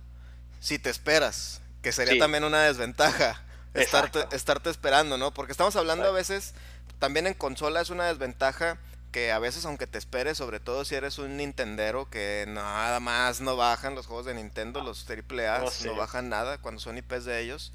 si 0.60 0.78
te 0.78 0.92
esperas. 0.92 1.64
Que 1.82 1.92
sería 1.92 2.20
también 2.20 2.44
una 2.44 2.62
desventaja. 2.62 3.44
Estarte, 3.74 4.20
estarte, 4.34 4.70
esperando, 4.70 5.18
¿no? 5.18 5.34
Porque 5.34 5.54
estamos 5.54 5.76
hablando 5.78 6.06
a 6.06 6.12
veces 6.12 6.54
también 7.02 7.26
en 7.26 7.34
consola 7.34 7.82
es 7.82 7.90
una 7.90 8.06
desventaja 8.06 8.78
que 9.12 9.32
a 9.32 9.40
veces 9.40 9.66
aunque 9.66 9.88
te 9.88 9.98
esperes, 9.98 10.38
sobre 10.38 10.60
todo 10.60 10.86
si 10.86 10.94
eres 10.94 11.18
un 11.18 11.36
Nintendero, 11.36 12.12
que 12.12 12.46
nada 12.48 13.00
más 13.00 13.42
no 13.42 13.58
bajan 13.58 13.96
los 13.96 14.06
juegos 14.06 14.28
de 14.28 14.36
Nintendo, 14.36 14.82
los 14.84 15.10
AAA, 15.10 15.64
oh, 15.64 15.72
no 15.86 15.96
bajan 15.96 16.30
nada 16.30 16.60
cuando 16.60 16.80
son 16.80 17.00
IPs 17.00 17.26
de 17.26 17.42
ellos. 17.42 17.74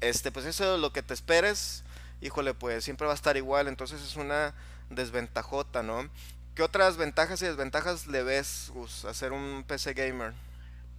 este, 0.00 0.30
pues 0.30 0.46
eso 0.46 0.78
lo 0.78 0.92
que 0.92 1.02
te 1.02 1.12
esperes, 1.12 1.82
híjole, 2.20 2.54
pues 2.54 2.84
siempre 2.84 3.08
va 3.08 3.14
a 3.14 3.16
estar 3.16 3.36
igual, 3.36 3.66
entonces 3.66 4.00
es 4.00 4.14
una 4.14 4.54
desventajota, 4.90 5.82
¿no? 5.82 6.08
¿Qué 6.54 6.62
otras 6.62 6.96
ventajas 6.96 7.42
y 7.42 7.46
desventajas 7.46 8.06
le 8.06 8.22
ves, 8.22 8.70
Gus, 8.72 9.04
a 9.06 9.12
ser 9.12 9.32
un 9.32 9.64
PC 9.66 9.94
gamer? 9.94 10.34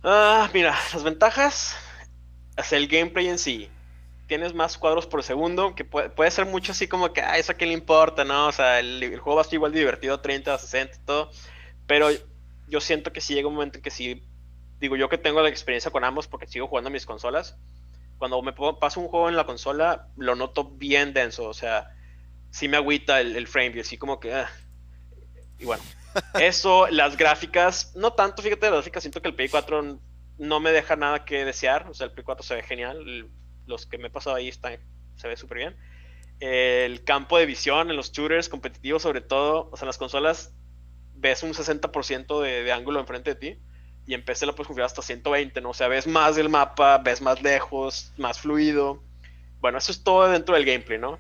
Ah, 0.04 0.49
mira, 0.54 0.78
las 0.93 1.04
ventajas, 1.04 1.78
hacer 2.58 2.80
el 2.80 2.89
gameplay 2.89 3.28
en 3.30 3.39
sí. 3.39 3.72
Tienes 4.34 4.56
más 4.56 4.80
cuadros 4.80 5.06
por 5.06 5.22
segundo, 5.22 5.76
que 5.76 5.86
puede, 5.86 6.32
ser 6.32 6.48
mucho 6.48 6.72
así 6.72 6.88
como 6.88 7.13
que, 7.13 7.22
ah, 7.22 7.38
eso 7.38 7.52
a 7.52 7.56
qué 7.56 7.67
le 7.67 7.74
importa, 7.74 8.24
¿no? 8.24 8.48
O 8.48 8.52
sea, 8.52 8.80
el, 8.80 9.19
juego 9.19 9.36
va 9.36 9.41
a 9.41 9.43
estar 9.43 9.54
igual 9.54 9.72
divertido, 9.72 10.22
30, 10.22 10.58
60 10.58 10.96
y 10.96 11.06
todo. 11.06 11.30
Pero 11.86 12.08
yo 12.67 12.82
siento 12.82 13.13
que 13.13 13.22
si 13.22 13.36
llega 13.36 13.48
un 13.48 13.54
momento 13.54 13.78
en 13.78 13.84
que 13.84 13.91
sí, 13.91 14.24
digo 14.80 14.96
yo 14.96 15.08
que 15.08 15.19
tengo 15.19 15.39
la 15.43 15.50
experiencia 15.50 15.91
con 15.91 16.04
ambos 16.04 16.28
porque 16.28 16.48
sigo 16.48 16.65
jugando 16.65 16.89
mis 16.89 17.06
consolas. 17.06 17.60
Cuando 18.17 18.41
me 18.41 18.54
paso 18.54 19.02
un 19.02 19.08
juego 19.08 19.30
en 19.30 19.36
la 19.36 19.46
consola, 19.46 20.08
lo 20.17 20.34
noto 20.34 20.63
bien 20.63 21.13
denso, 21.13 21.48
o 21.48 21.54
sea, 21.54 21.96
sí 22.50 22.67
me 22.67 22.78
agüita 22.78 23.22
el, 23.22 23.36
el 23.36 23.46
frame, 23.46 23.74
y 23.76 23.82
así 23.82 24.00
como 24.00 24.19
que, 24.19 24.34
ah, 24.34 24.50
y 25.60 25.65
bueno, 25.65 25.84
eso, 26.41 26.88
las 26.88 27.17
gráficas, 27.17 27.96
no 27.96 28.13
tanto, 28.13 28.41
fíjate, 28.41 28.65
las 28.65 28.78
gráficas, 28.78 29.04
siento 29.04 29.22
que 29.22 29.28
el 29.28 29.36
Play 29.36 29.50
4 29.50 30.00
no 30.39 30.60
me 30.60 30.72
deja 30.72 30.96
nada 30.96 31.24
que 31.24 31.46
desear. 31.46 31.88
O 31.88 31.93
sea, 31.93 32.08
el 32.08 32.13
Play 32.13 32.24
4 32.24 32.43
se 32.43 32.56
ve 32.56 32.63
genial. 32.63 33.30
Los 33.65 33.86
que 33.86 33.97
me 33.97 34.08
he 34.08 34.12
pasado 34.12 34.36
ahí 34.36 34.47
están, 34.47 34.78
se 35.15 35.28
ve 35.28 35.38
súper 35.38 35.58
bien. 35.58 35.78
El 36.39 37.04
campo 37.04 37.38
de 37.38 37.45
visión 37.45 37.89
en 37.89 37.95
los 37.95 38.12
shooters 38.12 38.49
competitivos, 38.49 39.02
sobre 39.02 39.21
todo, 39.21 39.69
o 39.71 39.78
sea, 39.78 39.86
en 39.86 39.88
las 39.88 39.97
consolas 39.97 40.54
ves 41.15 41.43
un 41.43 41.54
60% 41.54 42.41
de, 42.41 42.63
de, 42.63 42.71
ángulo 42.71 42.99
enfrente 42.99 43.34
de 43.34 43.36
ti 43.36 43.60
y 44.06 44.13
en 44.13 44.26
PC 44.26 44.45
lo 44.45 44.54
puedes 44.54 44.67
configurar 44.67 44.88
hasta 44.88 45.02
120, 45.02 45.62
¿no? 45.62 45.69
O 45.69 45.73
sea, 45.73 45.88
ves 45.88 46.08
más 46.08 46.36
del 46.36 46.49
mapa, 46.49 46.97
ves 46.97 47.21
más 47.21 47.41
lejos, 47.41 48.12
más 48.17 48.39
fluido. 48.39 49.02
Bueno, 49.62 49.78
eso 49.78 49.91
es 49.91 50.04
todo 50.04 50.28
dentro 50.30 50.56
del 50.56 50.65
gameplay, 50.65 50.99
¿no? 50.99 51.19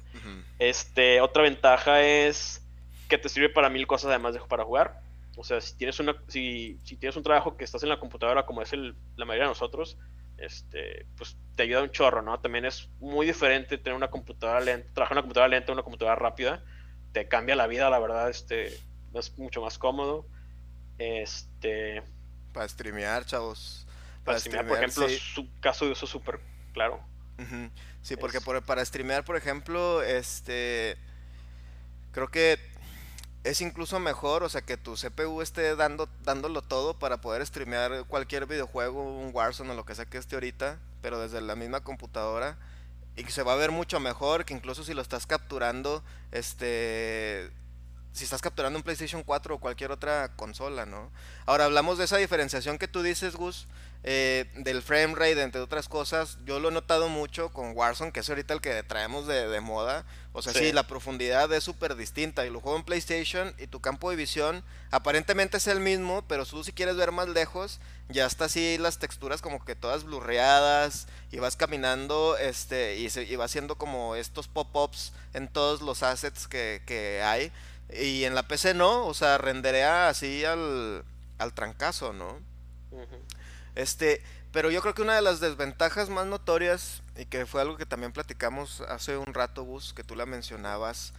Este, 0.59 1.21
otra 1.21 1.43
ventaja 1.43 2.01
es 2.01 2.61
que 3.07 3.17
te 3.17 3.29
sirve 3.29 3.49
para 3.49 3.69
mil 3.69 3.87
cosas 3.87 4.09
además 4.09 4.33
de 4.33 4.41
para 4.41 4.65
jugar. 4.65 5.01
O 5.37 5.43
sea, 5.43 5.61
si 5.61 5.77
tienes, 5.77 5.99
una, 5.99 6.15
si, 6.27 6.79
si 6.83 6.97
tienes 6.97 7.15
un 7.15 7.23
trabajo 7.23 7.55
que 7.55 7.63
estás 7.63 7.83
en 7.83 7.89
la 7.89 7.99
computadora 7.99 8.45
como 8.45 8.61
es 8.61 8.73
el, 8.73 8.95
la 9.15 9.25
mayoría 9.25 9.45
de 9.45 9.51
nosotros, 9.51 9.97
este, 10.37 11.05
pues 11.17 11.37
te 11.55 11.63
ayuda 11.63 11.83
un 11.83 11.91
chorro, 11.91 12.21
¿no? 12.21 12.39
También 12.39 12.65
es 12.65 12.89
muy 12.99 13.25
diferente 13.25 13.77
tener 13.77 13.95
una 13.95 14.09
computadora 14.09 14.59
lenta, 14.59 14.91
trabajar 14.93 15.15
una 15.15 15.21
computadora 15.21 15.47
lenta 15.49 15.71
una 15.71 15.83
computadora 15.83 16.15
rápida. 16.15 16.63
Te 17.11 17.27
cambia 17.27 17.55
la 17.55 17.67
vida, 17.67 17.89
la 17.89 17.99
verdad, 17.99 18.29
este, 18.29 18.79
es 19.13 19.37
mucho 19.37 19.61
más 19.61 19.77
cómodo. 19.77 20.27
Este... 20.97 22.03
Para 22.53 22.67
streamear, 22.67 23.25
chavos. 23.25 23.87
Para, 24.23 24.39
streamear, 24.39 24.67
por 24.67 24.77
ejemplo, 24.77 25.09
su 25.09 25.49
caso 25.59 25.85
de 25.85 25.91
uso 25.91 26.07
súper 26.07 26.39
claro. 26.73 27.03
Sí, 28.01 28.15
porque 28.15 28.39
para 28.41 28.83
streamear, 28.83 29.23
por 29.23 29.35
ejemplo, 29.35 30.01
este... 30.01 30.97
Creo 32.11 32.29
que 32.29 32.59
es 33.43 33.59
incluso 33.61 33.99
mejor, 33.99 34.43
o 34.43 34.49
sea, 34.49 34.61
que 34.61 34.77
tu 34.77 34.95
CPU 34.95 35.41
esté 35.41 35.75
dando, 35.75 36.07
dándolo 36.23 36.61
todo 36.61 36.97
para 36.97 37.19
poder 37.19 37.45
streamear 37.45 38.05
cualquier 38.05 38.45
videojuego, 38.45 39.03
un 39.19 39.31
Warzone 39.33 39.71
o 39.71 39.75
lo 39.75 39.85
que 39.85 39.95
sea 39.95 40.05
que 40.05 40.17
esté 40.17 40.35
ahorita, 40.35 40.79
pero 41.01 41.19
desde 41.19 41.41
la 41.41 41.55
misma 41.55 41.81
computadora. 41.81 42.57
Y 43.15 43.23
que 43.25 43.31
se 43.31 43.43
va 43.43 43.53
a 43.53 43.57
ver 43.57 43.71
mucho 43.71 43.99
mejor 43.99 44.45
que 44.45 44.53
incluso 44.53 44.83
si 44.83 44.93
lo 44.93 45.01
estás 45.01 45.27
capturando, 45.27 46.03
este, 46.31 47.51
si 48.13 48.23
estás 48.23 48.41
capturando 48.41 48.79
un 48.79 48.83
PlayStation 48.83 49.23
4 49.23 49.55
o 49.55 49.59
cualquier 49.59 49.91
otra 49.91 50.35
consola, 50.35 50.85
¿no? 50.85 51.11
Ahora 51.45 51.65
hablamos 51.65 51.97
de 51.97 52.05
esa 52.05 52.17
diferenciación 52.17 52.77
que 52.77 52.87
tú 52.87 53.03
dices, 53.03 53.35
Gus, 53.35 53.67
eh, 54.05 54.51
del 54.55 54.81
frame 54.81 55.15
rate, 55.15 55.41
entre 55.41 55.61
otras 55.61 55.87
cosas. 55.87 56.37
Yo 56.45 56.59
lo 56.59 56.69
he 56.69 56.71
notado 56.71 57.07
mucho 57.07 57.53
con 57.53 57.71
Warzone, 57.75 58.11
que 58.11 58.19
es 58.19 58.29
ahorita 58.29 58.53
el 58.53 58.59
que 58.59 58.83
traemos 58.83 59.27
de, 59.27 59.61
moda. 59.61 60.05
O 60.33 60.41
sea, 60.41 60.51
sí, 60.51 60.73
la 60.73 60.87
profundidad 60.87 61.51
es 61.53 61.63
súper 61.63 61.95
distinta. 61.95 62.45
Y 62.45 62.49
lo 62.49 62.59
juego 62.59 62.77
en 62.77 62.83
PlayStation 62.83 63.55
y 63.57 63.67
tu 63.67 63.79
campo 63.79 64.09
de 64.09 64.17
visión 64.17 64.63
aparentemente 64.91 65.57
es 65.57 65.67
el 65.67 65.79
mismo, 65.79 66.23
pero 66.27 66.45
tú 66.45 66.63
si 66.65 66.73
quieres 66.73 66.97
ver 66.97 67.13
más 67.13 67.29
lejos, 67.29 67.79
ya 68.09 68.25
está 68.25 68.45
así 68.45 68.77
las 68.77 68.99
texturas 68.99 69.41
como 69.41 69.63
que 69.63 69.75
todas 69.75 70.03
blurreadas 70.03 71.07
y 71.31 71.39
vas 71.39 71.55
caminando 71.55 72.35
este 72.37 72.97
y, 72.97 73.09
se, 73.09 73.23
y 73.23 73.35
va 73.37 73.45
haciendo 73.45 73.75
como 73.75 74.15
estos 74.15 74.47
pop-ups 74.49 75.13
en 75.33 75.47
todos 75.47 75.81
los 75.81 76.03
assets 76.03 76.47
que, 76.47 76.81
que 76.85 77.21
hay. 77.23 77.51
Y 77.89 78.25
en 78.25 78.35
la 78.35 78.47
PC 78.47 78.73
no, 78.73 79.05
o 79.05 79.13
sea, 79.13 79.37
renderea 79.37 80.09
así 80.09 80.43
al, 80.43 81.05
al 81.37 81.53
trancazo, 81.53 82.11
¿no? 82.11 82.39
Este, 83.75 84.21
pero 84.51 84.69
yo 84.69 84.81
creo 84.81 84.93
que 84.93 85.01
una 85.01 85.15
de 85.15 85.21
las 85.21 85.39
desventajas 85.39 86.09
más 86.09 86.27
notorias, 86.27 87.01
y 87.17 87.25
que 87.25 87.45
fue 87.45 87.61
algo 87.61 87.77
que 87.77 87.85
también 87.85 88.11
platicamos 88.11 88.81
hace 88.81 89.17
un 89.17 89.33
rato, 89.33 89.65
Bus, 89.65 89.93
que 89.93 90.03
tú 90.03 90.15
la 90.15 90.25
mencionabas, 90.25 91.13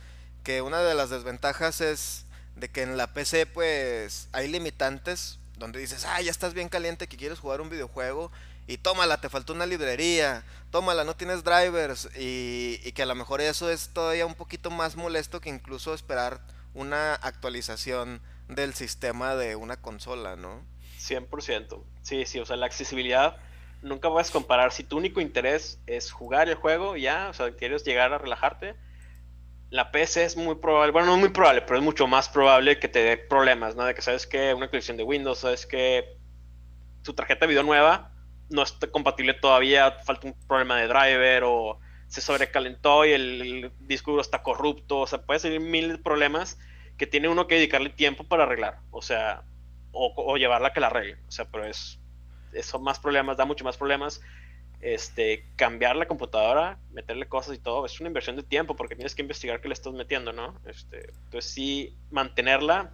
que 0.44 0.62
una 0.62 0.80
de 0.82 0.94
las 0.94 1.10
desventajas 1.10 1.80
es 1.80 2.26
de 2.54 2.68
que 2.68 2.82
en 2.82 2.96
la 2.96 3.12
PC 3.12 3.46
pues 3.46 4.28
hay 4.32 4.46
limitantes 4.48 5.38
donde 5.56 5.80
dices, 5.80 6.04
ah, 6.04 6.20
ya 6.20 6.30
estás 6.30 6.54
bien 6.54 6.68
caliente 6.68 7.08
que 7.08 7.16
quieres 7.16 7.38
jugar 7.38 7.60
un 7.60 7.70
videojuego 7.70 8.30
y 8.66 8.78
tómala, 8.78 9.20
te 9.20 9.28
faltó 9.28 9.52
una 9.52 9.66
librería, 9.66 10.44
tómala, 10.70 11.04
no 11.04 11.16
tienes 11.16 11.44
drivers 11.44 12.08
y, 12.16 12.80
y 12.84 12.92
que 12.92 13.02
a 13.02 13.06
lo 13.06 13.14
mejor 13.14 13.40
eso 13.40 13.70
es 13.70 13.88
todavía 13.88 14.26
un 14.26 14.34
poquito 14.34 14.70
más 14.70 14.96
molesto 14.96 15.40
que 15.40 15.50
incluso 15.50 15.94
esperar 15.94 16.40
una 16.74 17.14
actualización 17.14 18.20
del 18.48 18.74
sistema 18.74 19.34
de 19.34 19.56
una 19.56 19.76
consola, 19.76 20.36
¿no? 20.36 20.62
100%. 21.08 21.82
Sí, 22.02 22.24
sí, 22.26 22.38
o 22.38 22.46
sea, 22.46 22.56
la 22.56 22.66
accesibilidad 22.66 23.36
nunca 23.82 24.08
puedes 24.08 24.30
comparar. 24.30 24.72
Si 24.72 24.84
tu 24.84 24.96
único 24.96 25.20
interés 25.20 25.80
es 25.86 26.10
jugar 26.10 26.48
el 26.48 26.54
juego, 26.54 26.96
ya, 26.96 27.28
o 27.30 27.34
sea, 27.34 27.54
quieres 27.54 27.84
llegar 27.84 28.12
a 28.12 28.18
relajarte, 28.18 28.74
la 29.70 29.90
PC 29.90 30.24
es 30.24 30.36
muy 30.36 30.54
probable, 30.56 30.92
bueno, 30.92 31.08
no 31.08 31.14
es 31.14 31.20
muy 31.20 31.28
probable, 31.30 31.62
pero 31.62 31.78
es 31.78 31.84
mucho 31.84 32.06
más 32.06 32.28
probable 32.28 32.78
que 32.78 32.88
te 32.88 33.00
dé 33.00 33.16
problemas, 33.16 33.74
¿no? 33.74 33.84
De 33.84 33.94
que 33.94 34.02
sabes 34.02 34.26
que 34.26 34.54
una 34.54 34.68
colección 34.68 34.96
de 34.96 35.02
Windows, 35.02 35.38
sabes 35.38 35.66
que 35.66 36.16
tu 37.02 37.12
tarjeta 37.12 37.46
de 37.46 37.50
video 37.50 37.62
nueva 37.62 38.12
no 38.50 38.62
está 38.62 38.86
compatible 38.86 39.34
todavía, 39.34 39.92
falta 40.04 40.28
un 40.28 40.34
problema 40.46 40.78
de 40.80 40.86
driver 40.86 41.42
o 41.44 41.80
se 42.06 42.20
sobrecalentó 42.20 43.04
y 43.04 43.12
el, 43.12 43.72
disco 43.80 44.12
duro 44.12 44.22
está 44.22 44.42
corrupto, 44.42 45.00
o 45.00 45.06
sea, 45.06 45.22
puede 45.22 45.40
ser 45.40 45.58
mil 45.60 46.00
problemas 46.00 46.58
que 46.96 47.06
tiene 47.06 47.28
uno 47.28 47.48
que 47.48 47.56
dedicarle 47.56 47.90
tiempo 47.90 48.24
para 48.24 48.44
arreglar, 48.44 48.78
o 48.90 49.02
sea, 49.02 49.42
o, 49.94 50.36
llevarla 50.36 50.68
a 50.68 50.72
que 50.72 50.80
la 50.80 50.88
arregle, 50.88 51.16
o 51.28 51.30
sea, 51.30 51.46
pero 51.46 51.64
es, 51.64 52.00
son 52.62 52.82
más 52.82 52.98
problemas, 52.98 53.36
da 53.36 53.44
mucho 53.44 53.64
más 53.64 53.76
problemas. 53.76 54.20
Este, 54.80 55.46
cambiar 55.56 55.96
la 55.96 56.06
computadora, 56.06 56.78
meterle 56.90 57.26
cosas 57.26 57.56
y 57.56 57.58
todo, 57.58 57.86
es 57.86 57.98
una 58.00 58.08
inversión 58.08 58.36
de 58.36 58.42
tiempo 58.42 58.76
porque 58.76 58.94
tienes 58.94 59.14
que 59.14 59.22
investigar 59.22 59.62
qué 59.62 59.68
le 59.68 59.74
estás 59.74 59.94
metiendo, 59.94 60.34
¿no? 60.34 60.60
Este, 60.66 61.10
entonces 61.24 61.50
sí, 61.50 61.96
mantenerla, 62.10 62.90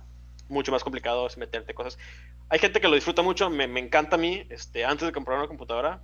mucho 0.49 0.71
más 0.71 0.85
complicado 0.85 1.27
es 1.27 1.37
meterte 1.37 1.75
cosas. 1.75 1.99
Hay 2.49 2.61
gente 2.61 2.81
que 2.81 2.87
lo 2.87 2.95
disfruta 2.95 3.23
mucho, 3.23 3.51
me, 3.51 3.67
me 3.67 3.81
encanta 3.81 4.17
a 4.17 4.19
mí, 4.21 4.47
este, 4.51 4.85
antes 4.85 5.07
de 5.07 5.13
comprar 5.13 5.39
una 5.39 5.49
computadora, 5.49 6.01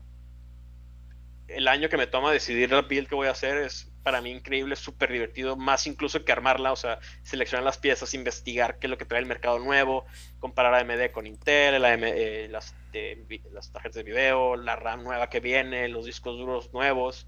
el 1.49 1.69
año 1.69 1.89
que 1.89 1.97
me 1.97 2.09
toma 2.09 2.33
decidir 2.33 2.71
la 2.71 2.83
build 2.83 3.09
que 3.09 3.15
voy 3.15 3.29
a 3.29 3.33
hacer 3.33 3.59
es 3.59 3.93
para 4.07 4.21
mí 4.21 4.31
increíble, 4.31 4.77
súper 4.77 5.11
divertido, 5.11 5.57
más 5.57 5.89
incluso 5.89 6.25
que 6.25 6.31
armarla, 6.31 6.71
o 6.71 6.77
sea, 6.77 7.01
seleccionar 7.25 7.65
las 7.65 7.77
piezas, 7.77 8.15
investigar 8.15 8.79
qué 8.79 8.87
es 8.87 8.91
lo 8.93 8.99
que 8.99 9.05
trae 9.05 9.19
el 9.19 9.27
mercado 9.27 9.59
nuevo, 9.59 10.07
comparar 10.39 10.75
AMD 10.75 11.11
con 11.11 11.27
Intel, 11.27 11.85
eh, 11.85 12.47
las, 12.49 12.73
las, 13.51 13.73
tarjetas 13.73 13.97
de 13.97 14.03
video, 14.05 14.55
la 14.55 14.77
RAM 14.77 15.03
nueva 15.03 15.29
que 15.29 15.41
viene, 15.41 15.89
los 15.89 16.07
discos 16.07 16.39
duros 16.39 16.73
nuevos, 16.73 17.27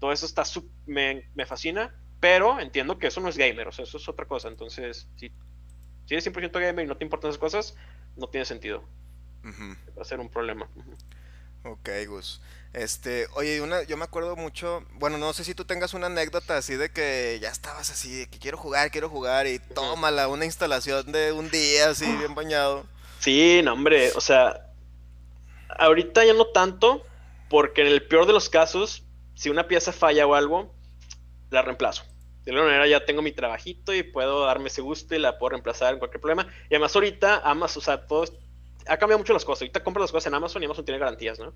todo 0.00 0.12
eso 0.12 0.24
está 0.24 0.44
me, 0.86 1.28
me, 1.34 1.44
fascina, 1.44 1.94
pero 2.20 2.58
entiendo 2.58 2.98
que 2.98 3.08
eso 3.08 3.20
no 3.20 3.28
es 3.28 3.36
gamer, 3.36 3.68
o 3.68 3.72
sea, 3.72 3.82
eso 3.82 3.98
es 3.98 4.08
otra 4.08 4.24
cosa, 4.24 4.48
entonces, 4.48 5.06
si, 5.16 5.30
si 6.06 6.14
eres 6.14 6.26
100% 6.26 6.58
gamer 6.58 6.86
y 6.86 6.88
no 6.88 6.96
te 6.96 7.04
importan 7.04 7.28
esas 7.28 7.38
cosas, 7.38 7.76
no 8.16 8.28
tiene 8.28 8.46
sentido. 8.46 8.82
Va 9.44 10.00
a 10.00 10.06
ser 10.06 10.20
un 10.20 10.30
problema. 10.30 10.66
Ok, 11.64 11.88
Gus. 12.06 12.40
Este, 12.74 13.26
oye, 13.34 13.60
una, 13.60 13.84
yo 13.84 13.96
me 13.96 14.04
acuerdo 14.04 14.36
mucho, 14.36 14.84
bueno, 14.94 15.16
no 15.16 15.32
sé 15.32 15.44
si 15.44 15.54
tú 15.54 15.64
tengas 15.64 15.94
una 15.94 16.06
anécdota 16.06 16.56
así 16.56 16.74
de 16.74 16.90
que 16.90 17.38
ya 17.40 17.48
estabas 17.48 17.90
así, 17.90 18.14
de 18.18 18.26
que 18.26 18.38
quiero 18.38 18.58
jugar, 18.58 18.90
quiero 18.90 19.08
jugar 19.08 19.46
y 19.46 19.60
tómala, 19.60 20.28
una 20.28 20.44
instalación 20.44 21.10
de 21.12 21.32
un 21.32 21.48
día 21.50 21.90
así 21.90 22.04
bien 22.16 22.34
bañado. 22.34 22.84
Sí, 23.20 23.62
no, 23.62 23.72
hombre, 23.72 24.10
o 24.16 24.20
sea, 24.20 24.72
ahorita 25.78 26.24
ya 26.24 26.34
no 26.34 26.46
tanto, 26.48 27.02
porque 27.48 27.80
en 27.80 27.86
el 27.86 28.06
peor 28.06 28.26
de 28.26 28.32
los 28.34 28.50
casos, 28.50 29.04
si 29.34 29.48
una 29.48 29.68
pieza 29.68 29.92
falla 29.92 30.26
o 30.26 30.34
algo, 30.34 30.74
la 31.50 31.62
reemplazo. 31.62 32.04
De 32.44 32.50
alguna 32.50 32.66
manera 32.66 32.86
ya 32.86 33.06
tengo 33.06 33.22
mi 33.22 33.32
trabajito 33.32 33.94
y 33.94 34.02
puedo 34.02 34.44
darme 34.44 34.68
ese 34.68 34.82
gusto 34.82 35.14
y 35.14 35.18
la 35.18 35.38
puedo 35.38 35.50
reemplazar 35.50 35.94
en 35.94 35.98
cualquier 35.98 36.20
problema. 36.20 36.46
Y 36.68 36.74
además 36.74 36.94
ahorita 36.94 37.38
Amazon, 37.38 37.80
o 37.80 37.84
sea, 37.84 38.06
todo 38.06 38.24
ha 38.86 38.96
cambiado 38.96 39.18
mucho 39.18 39.32
las 39.32 39.44
cosas. 39.44 39.62
Ahorita 39.62 39.82
compras 39.82 40.02
las 40.02 40.12
cosas 40.12 40.26
en 40.26 40.34
Amazon 40.34 40.62
y 40.62 40.66
Amazon 40.66 40.84
tiene 40.84 40.98
garantías, 40.98 41.38
¿no? 41.38 41.54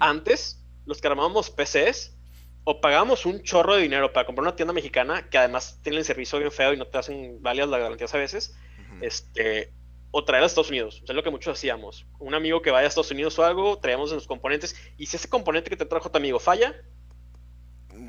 Antes, 0.00 0.64
los 0.86 1.00
que 1.00 1.08
armábamos 1.08 1.50
PCs, 1.50 2.16
o 2.64 2.80
pagábamos 2.80 3.24
un 3.24 3.42
chorro 3.42 3.76
de 3.76 3.82
dinero 3.82 4.12
para 4.12 4.26
comprar 4.26 4.42
una 4.42 4.56
tienda 4.56 4.74
mexicana, 4.74 5.28
que 5.30 5.38
además 5.38 5.80
tiene 5.82 5.98
el 5.98 6.04
servicio 6.04 6.38
bien 6.38 6.52
feo 6.52 6.72
y 6.72 6.76
no 6.76 6.86
te 6.86 6.98
hacen 6.98 7.40
válidas 7.40 7.68
las 7.68 7.80
garantías 7.80 8.14
a 8.14 8.18
veces, 8.18 8.56
este, 9.00 9.72
o 10.10 10.24
traer 10.24 10.42
a 10.42 10.46
Estados 10.46 10.70
Unidos. 10.70 11.02
es 11.06 11.14
lo 11.14 11.22
que 11.22 11.30
muchos 11.30 11.56
hacíamos. 11.56 12.06
Un 12.18 12.34
amigo 12.34 12.60
que 12.60 12.70
vaya 12.70 12.84
a 12.84 12.88
Estados 12.88 13.10
Unidos 13.10 13.38
o 13.38 13.44
algo, 13.44 13.78
traíamos 13.78 14.12
los 14.12 14.26
componentes, 14.26 14.76
y 14.96 15.06
si 15.06 15.16
ese 15.16 15.28
componente 15.28 15.70
que 15.70 15.76
te 15.76 15.86
trajo 15.86 16.10
tu 16.10 16.18
amigo 16.18 16.38
falla, 16.38 16.74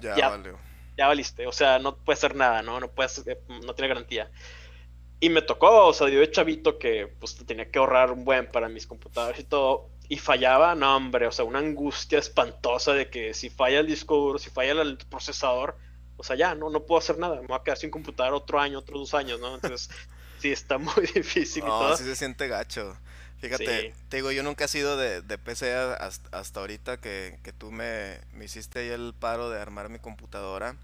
ya, 0.01 0.15
ya 0.15 0.30
valió. 0.30 0.59
Ya 0.97 1.07
valiste, 1.07 1.47
o 1.47 1.53
sea, 1.53 1.80
no 1.80 1.95
puede 1.95 2.20
ser 2.20 2.36
nada, 2.36 2.61
¿no? 2.61 2.82
No 2.82 2.91
puede 2.91 3.09
no 3.47 3.74
tiene 3.74 3.88
garantía. 3.88 4.30
Y 5.20 5.30
me 5.30 5.41
tocó, 5.41 5.88
o 5.88 5.93
sea, 5.93 6.07
yo 6.09 6.20
de 6.20 6.32
chavito 6.32 6.80
que 6.80 7.13
pues 7.20 7.36
tenía 7.45 7.70
que 7.70 7.80
ahorrar 7.80 8.11
un 8.11 8.24
buen 8.24 8.49
para 8.49 8.70
mis 8.70 8.88
computadoras 8.88 9.39
y 9.39 9.43
todo, 9.43 9.89
y 10.07 10.17
fallaba, 10.17 10.76
no 10.76 10.95
hombre, 10.95 11.28
o 11.28 11.32
sea, 11.32 11.45
una 11.45 11.59
angustia 11.59 12.20
espantosa 12.20 12.93
de 12.93 13.09
que 13.09 13.34
si 13.34 13.49
falla 13.49 13.80
el 13.80 13.88
disco 13.88 14.15
duro, 14.15 14.39
si 14.39 14.49
falla 14.49 14.82
el 14.82 14.97
procesador, 14.97 15.78
o 16.17 16.24
sea, 16.24 16.36
ya, 16.36 16.55
no, 16.55 16.70
no 16.70 16.84
puedo 16.86 16.99
hacer 16.99 17.17
nada, 17.17 17.39
me 17.41 17.47
voy 17.47 17.57
a 17.57 17.63
quedar 17.63 17.78
sin 17.78 17.91
computadora 17.91 18.36
otro 18.36 18.59
año, 18.59 18.80
otros 18.80 18.99
dos 18.99 19.13
años, 19.13 19.39
¿no? 19.39 19.55
Entonces, 19.55 19.89
sí, 20.39 20.51
está 20.51 20.78
muy 20.78 21.05
difícil. 21.15 21.63
y 21.63 21.67
todo. 21.67 21.95
sí 21.95 22.03
se 22.03 22.15
siente 22.15 22.47
gacho. 22.47 22.97
Fíjate, 23.39 23.93
te 24.09 24.17
digo, 24.17 24.32
yo 24.32 24.43
nunca 24.43 24.65
he 24.65 24.67
sido 24.67 24.97
de, 24.97 25.22
de 25.22 25.38
PC 25.38 25.74
hasta, 25.74 26.59
ahorita 26.59 26.97
que, 26.97 27.39
que 27.41 27.53
tú 27.53 27.72
me, 27.72 28.20
me, 28.34 28.45
hiciste 28.45 28.80
ahí 28.80 28.89
el 28.89 29.13
paro 29.17 29.49
de 29.49 29.61
armar 29.61 29.88
mi 29.88 29.99
computadora. 29.99 30.76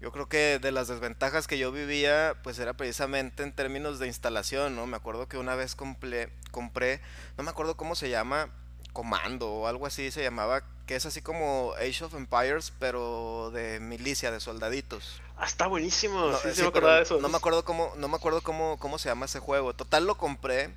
Yo 0.00 0.12
creo 0.12 0.28
que 0.28 0.58
de 0.58 0.72
las 0.72 0.88
desventajas 0.88 1.46
que 1.46 1.58
yo 1.58 1.72
vivía, 1.72 2.34
pues 2.42 2.58
era 2.58 2.74
precisamente 2.74 3.42
en 3.42 3.52
términos 3.52 3.98
de 3.98 4.06
instalación, 4.06 4.76
¿no? 4.76 4.86
Me 4.86 4.96
acuerdo 4.96 5.26
que 5.26 5.38
una 5.38 5.54
vez 5.54 5.74
compré, 5.74 6.30
compré 6.50 7.00
no 7.38 7.44
me 7.44 7.50
acuerdo 7.50 7.76
cómo 7.76 7.94
se 7.94 8.10
llama, 8.10 8.50
Comando 8.92 9.50
o 9.50 9.66
algo 9.66 9.86
así 9.86 10.10
se 10.10 10.22
llamaba, 10.22 10.62
que 10.86 10.96
es 10.96 11.04
así 11.04 11.20
como 11.20 11.74
Age 11.78 12.04
of 12.04 12.14
Empires, 12.14 12.72
pero 12.78 13.50
de 13.52 13.78
milicia, 13.80 14.30
de 14.30 14.40
soldaditos. 14.40 15.20
Ah, 15.36 15.44
está 15.44 15.66
buenísimo. 15.66 16.30
No, 16.30 16.38
sí, 16.38 16.48
me 16.62 17.02
eso. 17.02 17.20
No 17.20 17.28
me 17.28 17.36
acuerdo 17.36 17.64
cómo, 17.64 17.92
no 17.96 18.08
me 18.08 18.16
acuerdo 18.16 18.40
cómo, 18.40 18.78
cómo 18.78 18.98
se 18.98 19.10
llama 19.10 19.26
ese 19.26 19.38
juego. 19.38 19.74
Total 19.74 20.06
lo 20.06 20.16
compré, 20.16 20.70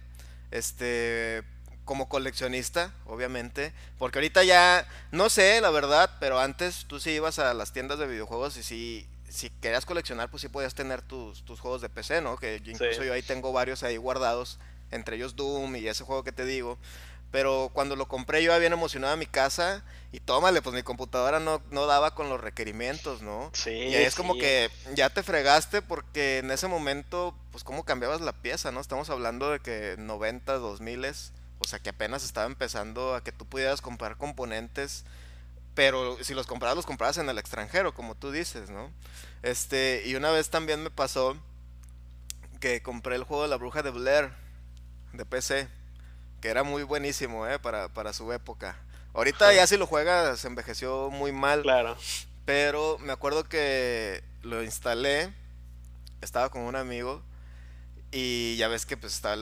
este, 0.51 1.43
como 1.89 2.07
coleccionista, 2.07 2.93
obviamente, 3.07 3.73
porque 3.97 4.19
ahorita 4.19 4.43
ya, 4.43 4.87
no 5.11 5.27
sé, 5.27 5.59
la 5.59 5.71
verdad, 5.71 6.17
pero 6.19 6.39
antes 6.39 6.85
tú 6.85 6.99
sí 6.99 7.09
ibas 7.09 7.39
a 7.39 7.51
las 7.55 7.73
tiendas 7.73 7.97
de 7.97 8.05
videojuegos 8.05 8.57
y 8.57 8.61
sí, 8.61 9.07
si 9.27 9.49
querías 9.49 9.87
coleccionar, 9.87 10.29
pues 10.29 10.41
sí 10.41 10.49
podías 10.49 10.75
tener 10.75 11.01
tus, 11.01 11.43
tus 11.45 11.59
juegos 11.59 11.81
de 11.81 11.89
PC, 11.89 12.21
¿no? 12.21 12.37
Que 12.37 12.61
incluso 12.63 13.03
yo 13.03 13.11
ahí 13.11 13.23
tengo 13.23 13.51
varios 13.53 13.81
ahí 13.81 13.97
guardados, 13.97 14.59
entre 14.91 15.15
ellos 15.15 15.35
Doom 15.35 15.77
y 15.77 15.87
ese 15.87 16.03
juego 16.03 16.23
que 16.23 16.31
te 16.31 16.45
digo. 16.45 16.77
Pero 17.31 17.71
cuando 17.73 17.95
lo 17.95 18.07
compré 18.07 18.43
yo 18.43 18.51
había 18.53 18.59
bien 18.59 18.73
emocionado 18.73 19.15
a 19.15 19.17
mi 19.17 19.25
casa 19.25 19.83
y 20.11 20.19
tómale, 20.19 20.61
pues 20.61 20.75
mi 20.75 20.83
computadora 20.83 21.39
no, 21.39 21.59
no 21.71 21.87
daba 21.87 22.13
con 22.13 22.29
los 22.29 22.39
requerimientos, 22.39 23.23
¿no? 23.23 23.49
Sí. 23.53 23.71
Y 23.71 23.95
ahí 23.95 24.03
es 24.03 24.13
como 24.13 24.35
que 24.35 24.69
ya 24.93 25.09
te 25.09 25.23
fregaste 25.23 25.81
porque 25.81 26.37
en 26.37 26.51
ese 26.51 26.67
momento, 26.67 27.35
pues 27.51 27.63
cómo 27.63 27.83
cambiabas 27.83 28.21
la 28.21 28.33
pieza, 28.33 28.71
¿no? 28.71 28.79
Estamos 28.79 29.09
hablando 29.09 29.49
de 29.49 29.59
que 29.59 29.95
90, 29.97 30.53
2000, 30.59 31.05
o 31.60 31.68
sea 31.68 31.80
que 31.80 31.89
apenas 31.89 32.24
estaba 32.24 32.47
empezando 32.47 33.16
a 33.16 33.24
que 33.24 33.32
tú 33.32 33.45
pudieras 33.45 33.82
comprar 33.82 34.18
componentes, 34.18 35.05
pero 35.76 36.22
si 36.24 36.34
los 36.34 36.47
comprabas, 36.47 36.76
los 36.76 36.86
comprabas 36.86 37.18
en 37.18 37.30
el 37.30 37.38
extranjero, 37.38 37.93
como 37.93 38.16
tú 38.16 38.32
dices, 38.32 38.70
¿no? 38.70 38.91
Este, 39.43 40.03
y 40.05 40.16
una 40.16 40.32
vez 40.32 40.49
también 40.49 40.84
me 40.84 40.89
pasó 40.89 41.38
que 42.60 42.82
compré 42.82 43.16
el 43.16 43.24
juego 43.24 43.43
de 43.43 43.49
la 43.49 43.55
bruja 43.55 43.82
de 43.84 43.91
Blair 43.91 44.32
de 45.14 45.26
PC 45.26 45.68
que 46.41 46.49
era 46.49 46.64
muy 46.64 46.84
buenísimo, 46.84 47.47
¿eh? 47.47 47.60
Para, 47.60 47.89
para 47.89 48.14
su 48.14 48.32
época. 48.32 48.78
Ahorita 49.14 49.53
ya 49.53 49.68
si 49.68 49.78
lo 49.78 49.86
juegas, 49.86 50.39
se 50.39 50.47
envejeció 50.47 51.10
muy 51.10 51.32
mal. 51.32 51.62
Claro. 51.64 51.97
Pero 52.45 52.97
me 52.99 53.12
acuerdo 53.12 53.47
que 53.47 54.24
lo 54.41 54.64
instalé, 54.64 55.34
estaba 56.22 56.49
con 56.49 56.62
un 56.62 56.76
amigo 56.76 57.22
y 58.12 58.55
ya 58.57 58.68
ves 58.68 58.86
que 58.86 58.97
pues 58.97 59.14
está 59.14 59.36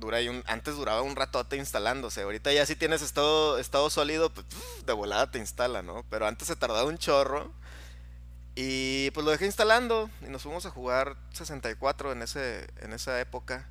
dura 0.00 0.18
un, 0.28 0.42
antes 0.46 0.76
duraba 0.76 1.02
un 1.02 1.14
ratote 1.14 1.56
instalándose. 1.56 2.22
Ahorita 2.22 2.52
ya 2.52 2.66
si 2.66 2.74
tienes 2.74 3.02
estado, 3.02 3.58
estado 3.58 3.90
sólido, 3.90 4.30
pues 4.30 4.46
de 4.84 4.92
volada 4.92 5.30
te 5.30 5.38
instala, 5.38 5.82
¿no? 5.82 6.04
Pero 6.10 6.26
antes 6.26 6.48
se 6.48 6.56
tardaba 6.56 6.84
un 6.84 6.98
chorro. 6.98 7.52
Y 8.56 9.10
pues 9.12 9.24
lo 9.24 9.30
dejé 9.30 9.46
instalando 9.46 10.10
y 10.22 10.30
nos 10.30 10.42
fuimos 10.42 10.66
a 10.66 10.70
jugar 10.70 11.16
64 11.32 12.12
en, 12.12 12.22
ese, 12.22 12.66
en 12.80 12.92
esa 12.92 13.20
época. 13.20 13.68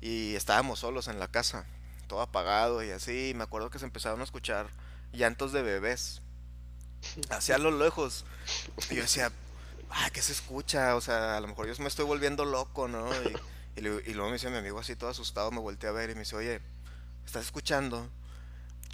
Y 0.00 0.36
estábamos 0.36 0.78
solos 0.78 1.08
en 1.08 1.18
la 1.18 1.28
casa 1.28 1.66
todo 2.10 2.20
apagado 2.20 2.82
y 2.82 2.90
así. 2.90 3.32
me 3.36 3.44
acuerdo 3.44 3.70
que 3.70 3.78
se 3.78 3.84
empezaron 3.84 4.20
a 4.20 4.24
escuchar 4.24 4.68
llantos 5.12 5.52
de 5.52 5.62
bebés. 5.62 6.20
Hacia 7.30 7.56
lo 7.56 7.70
lejos. 7.70 8.26
Y 8.90 8.96
yo 8.96 9.02
decía, 9.02 9.32
ah, 9.90 10.10
¿qué 10.12 10.20
se 10.20 10.32
escucha? 10.32 10.96
O 10.96 11.00
sea, 11.00 11.36
a 11.36 11.40
lo 11.40 11.46
mejor 11.46 11.66
yo 11.66 11.82
me 11.82 11.88
estoy 11.88 12.04
volviendo 12.04 12.44
loco, 12.44 12.88
¿no? 12.88 13.08
Y, 13.22 13.36
luego 13.76 14.26
me 14.26 14.32
dice 14.34 14.50
mi 14.50 14.58
amigo 14.58 14.78
así 14.78 14.96
todo 14.96 15.10
asustado, 15.10 15.50
me 15.50 15.60
volteé 15.60 15.88
a 15.88 15.92
ver 15.92 16.10
y 16.10 16.14
me 16.14 16.20
dice, 16.20 16.36
oye, 16.36 16.60
¿estás 17.24 17.44
escuchando? 17.44 18.08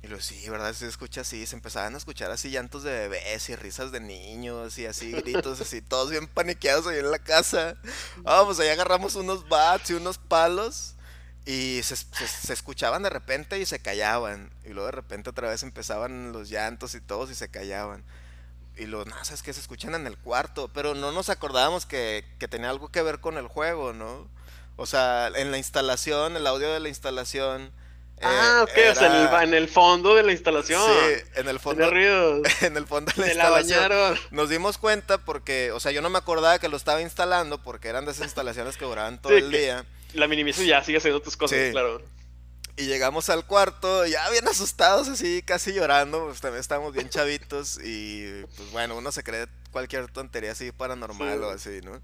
Y 0.03 0.09
lo 0.09 0.20
sí, 0.20 0.49
¿verdad? 0.49 0.72
Se 0.74 0.87
escucha 0.87 1.22
así, 1.22 1.47
se 1.47 1.57
empezaban 1.57 1.95
a 1.95 1.99
escuchar 1.99 2.31
así 2.31 2.51
llantos 2.51 2.83
de 2.83 3.09
bebés 3.09 3.49
y 3.49 3.57
risas 3.57 3.93
de 3.93 4.01
niños 4.01 4.79
y 4.79 4.87
así 4.87 5.11
gritos 5.12 5.61
así, 5.61 5.81
todos 5.81 6.11
bien 6.11 6.29
paniqueados 6.29 6.87
ahí 6.87 6.99
en 6.99 7.11
la 7.11 7.18
casa. 7.18 7.77
Ah, 8.24 8.43
pues 8.45 8.61
ahí 8.61 8.68
agarramos 8.68 9.14
unos 9.14 9.49
bats 9.49 9.91
y 9.91 9.95
unos 9.95 10.18
palos 10.18 10.97
y 11.47 11.81
se, 11.85 11.97
se, 11.97 12.53
escuchaban 12.53 13.05
de 13.05 13.11
repente 13.11 13.59
y 13.59 13.66
se 13.66 13.79
callaban. 13.79 14.53
Y 14.64 14.70
luego 14.70 14.87
de 14.87 14.93
repente 14.93 15.31
otra 15.31 15.49
vez 15.49 15.62
empezaban 15.62 16.33
los 16.33 16.51
llantos 16.51 16.95
y 16.95 17.01
todos 17.01 17.31
y 17.31 17.35
se 17.35 17.49
callaban. 17.49 18.05
Y 18.77 18.87
lo, 18.87 19.05
no, 19.05 19.24
sabes 19.24 19.43
que 19.43 19.53
se 19.53 19.61
escuchan 19.61 19.95
en 19.95 20.07
el 20.09 20.18
cuarto. 20.18 20.68
Pero 20.74 20.95
no 20.95 21.12
nos 21.12 21.31
acordábamos 21.31 21.87
que, 21.87 22.24
que 22.39 22.49
tenía 22.49 22.68
algo 22.68 22.91
que 22.91 23.01
ver 23.01 23.20
con 23.20 23.39
el 23.39 23.47
juego, 23.47 23.93
¿no? 23.93 24.29
O 24.77 24.87
sea, 24.87 25.31
en 25.35 25.51
la 25.51 25.59
instalación, 25.59 26.37
el 26.37 26.47
audio 26.47 26.72
de 26.72 26.81
la 26.81 26.89
instalación. 26.89 27.72
Ah, 28.22 28.61
ok, 28.62 28.70
o 28.93 28.95
sea, 28.95 29.43
en 29.43 29.53
el, 29.53 29.68
fondo 29.68 30.14
de 30.14 30.22
la 30.22 30.33
instalación. 30.33 30.81
Sí, 30.81 31.24
en 31.35 31.49
el 31.49 31.61
fondo. 31.61 31.85
en 32.62 32.77
el 32.77 32.87
fondo 32.87 33.12
de 33.12 33.22
la 33.22 33.33
instalación. 33.33 33.89
La 33.91 34.14
nos 34.31 34.49
dimos 34.49 34.79
cuenta 34.79 35.18
porque, 35.18 35.70
o 35.72 35.81
sea, 35.81 35.93
yo 35.93 36.01
no 36.01 36.09
me 36.09 36.18
acordaba 36.18 36.59
que 36.59 36.68
lo 36.68 36.77
estaba 36.77 37.03
instalando 37.03 37.62
porque 37.62 37.89
eran 37.89 38.07
de 38.07 38.12
esas 38.12 38.24
instalaciones 38.24 38.77
que 38.77 38.85
duraban 38.87 39.20
todo 39.22 39.37
el 39.37 39.51
día 39.51 39.85
la 40.16 40.29
minimizo 40.29 40.62
y 40.62 40.68
ya 40.68 40.83
sigue 40.83 40.99
haciendo 40.99 41.20
tus 41.20 41.37
cosas, 41.37 41.70
claro. 41.70 42.03
Y 42.79 42.85
llegamos 42.85 43.31
al 43.31 43.47
cuarto, 43.47 44.05
ya 44.07 44.29
bien 44.31 44.47
asustados, 44.49 45.09
así 45.09 45.43
casi 45.43 45.72
llorando, 45.72 46.27
pues 46.27 46.41
también 46.43 46.61
estábamos 46.61 46.93
bien 46.93 47.09
chavitos 47.09 47.79
y 47.83 48.45
pues 48.57 48.70
bueno, 48.70 48.97
uno 48.97 49.12
se 49.12 49.22
cree 49.22 49.47
cualquier 49.70 50.11
tontería 50.11 50.53
así 50.53 50.72
paranormal 50.72 51.43
o 51.45 51.51
así, 51.51 51.81
¿no? 51.83 52.03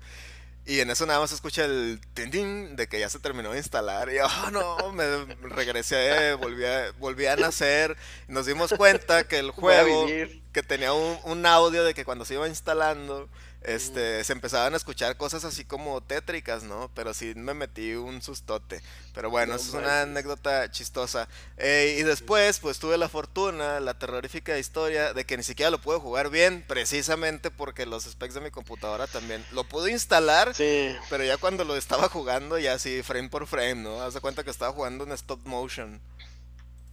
Y 0.65 0.79
en 0.79 0.91
eso 0.91 1.07
nada 1.07 1.19
más 1.19 1.33
escucha 1.33 1.65
el 1.65 2.01
tin, 2.15 2.77
de 2.77 2.87
que 2.87 3.01
ya 3.01 3.09
se 3.09 3.19
terminó 3.19 3.51
de 3.51 3.59
instalar. 3.59 4.13
Y 4.13 4.19
oh 4.19 4.51
no, 4.53 4.93
me 4.93 5.05
regresé, 5.43 6.35
volví 6.35 6.65
a, 6.65 6.93
volví 7.01 7.27
a 7.27 7.35
nacer. 7.35 7.97
Nos 8.29 8.47
dimos 8.47 8.73
cuenta 8.77 9.25
que 9.25 9.41
el 9.41 9.51
juego, 9.51 10.07
que 10.07 10.63
tenía 10.63 10.93
un, 10.93 11.19
un, 11.25 11.47
audio 11.47 11.83
de 11.83 11.95
que 11.95 12.05
cuando 12.05 12.25
se 12.25 12.35
iba 12.35 12.47
instalando, 12.47 13.29
este, 13.65 14.25
se 14.25 14.33
empezaban 14.33 14.75
a 14.75 14.77
escuchar 14.77 15.17
cosas 15.17 15.45
así 15.45 15.65
como 15.65 16.01
tétricas, 16.01 16.63
¿no? 16.63 16.91
Pero 16.95 17.15
sí 17.15 17.33
me 17.37 17.55
metí 17.55 17.95
un 17.95 18.23
sustote. 18.23 18.83
Pero 19.15 19.31
bueno, 19.31 19.55
eso 19.55 19.69
es 19.69 19.75
una 19.75 20.03
anécdota 20.03 20.71
chistosa. 20.71 21.29
Eh, 21.57 21.97
y 21.99 22.03
después, 22.03 22.59
pues 22.59 22.79
tuve 22.79 22.99
la 22.99 23.09
fortuna, 23.09 23.81
la 23.81 23.99
terrorífica 23.99 24.59
historia 24.59 25.13
de 25.13 25.25
que 25.25 25.37
ni 25.37 25.43
siquiera 25.43 25.71
lo 25.71 25.81
pude 25.81 25.99
jugar 25.99 26.31
bien, 26.31 26.65
precisamente 26.67 27.51
porque 27.51 27.87
los 27.87 28.05
specs 28.05 28.35
de 28.35 28.41
mi 28.41 28.51
computadora 28.51 29.07
también 29.07 29.45
lo 29.53 29.65
pude 29.65 29.93
instalar. 29.93 30.55
Sí. 30.55 30.95
Pero 31.11 31.25
ya 31.25 31.37
cuando 31.37 31.65
lo 31.65 31.77
estaba 31.77 32.09
jugando, 32.09 32.59
ya 32.59 32.75
así, 32.75 33.03
frame 33.03 33.29
por 33.29 33.47
frame, 33.47 33.77
¿no? 33.77 34.01
Haz 34.01 34.15
de 34.15 34.21
cuenta 34.21 34.45
que 34.45 34.51
estaba 34.51 34.73
jugando 34.73 35.05
en 35.05 35.13
stop 35.13 35.45
motion. 35.45 36.01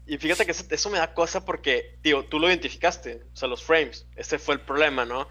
Y 0.09 0.17
fíjate 0.17 0.43
que 0.43 0.55
eso 0.73 0.89
me 0.89 0.97
da 0.97 1.13
cosa 1.13 1.45
porque, 1.45 1.95
tío, 2.01 2.25
tú 2.25 2.39
lo 2.39 2.47
identificaste, 2.47 3.21
o 3.31 3.37
sea, 3.37 3.47
los 3.47 3.63
frames. 3.63 4.07
Ese 4.15 4.39
fue 4.39 4.55
el 4.55 4.61
problema, 4.61 5.05
¿no? 5.05 5.27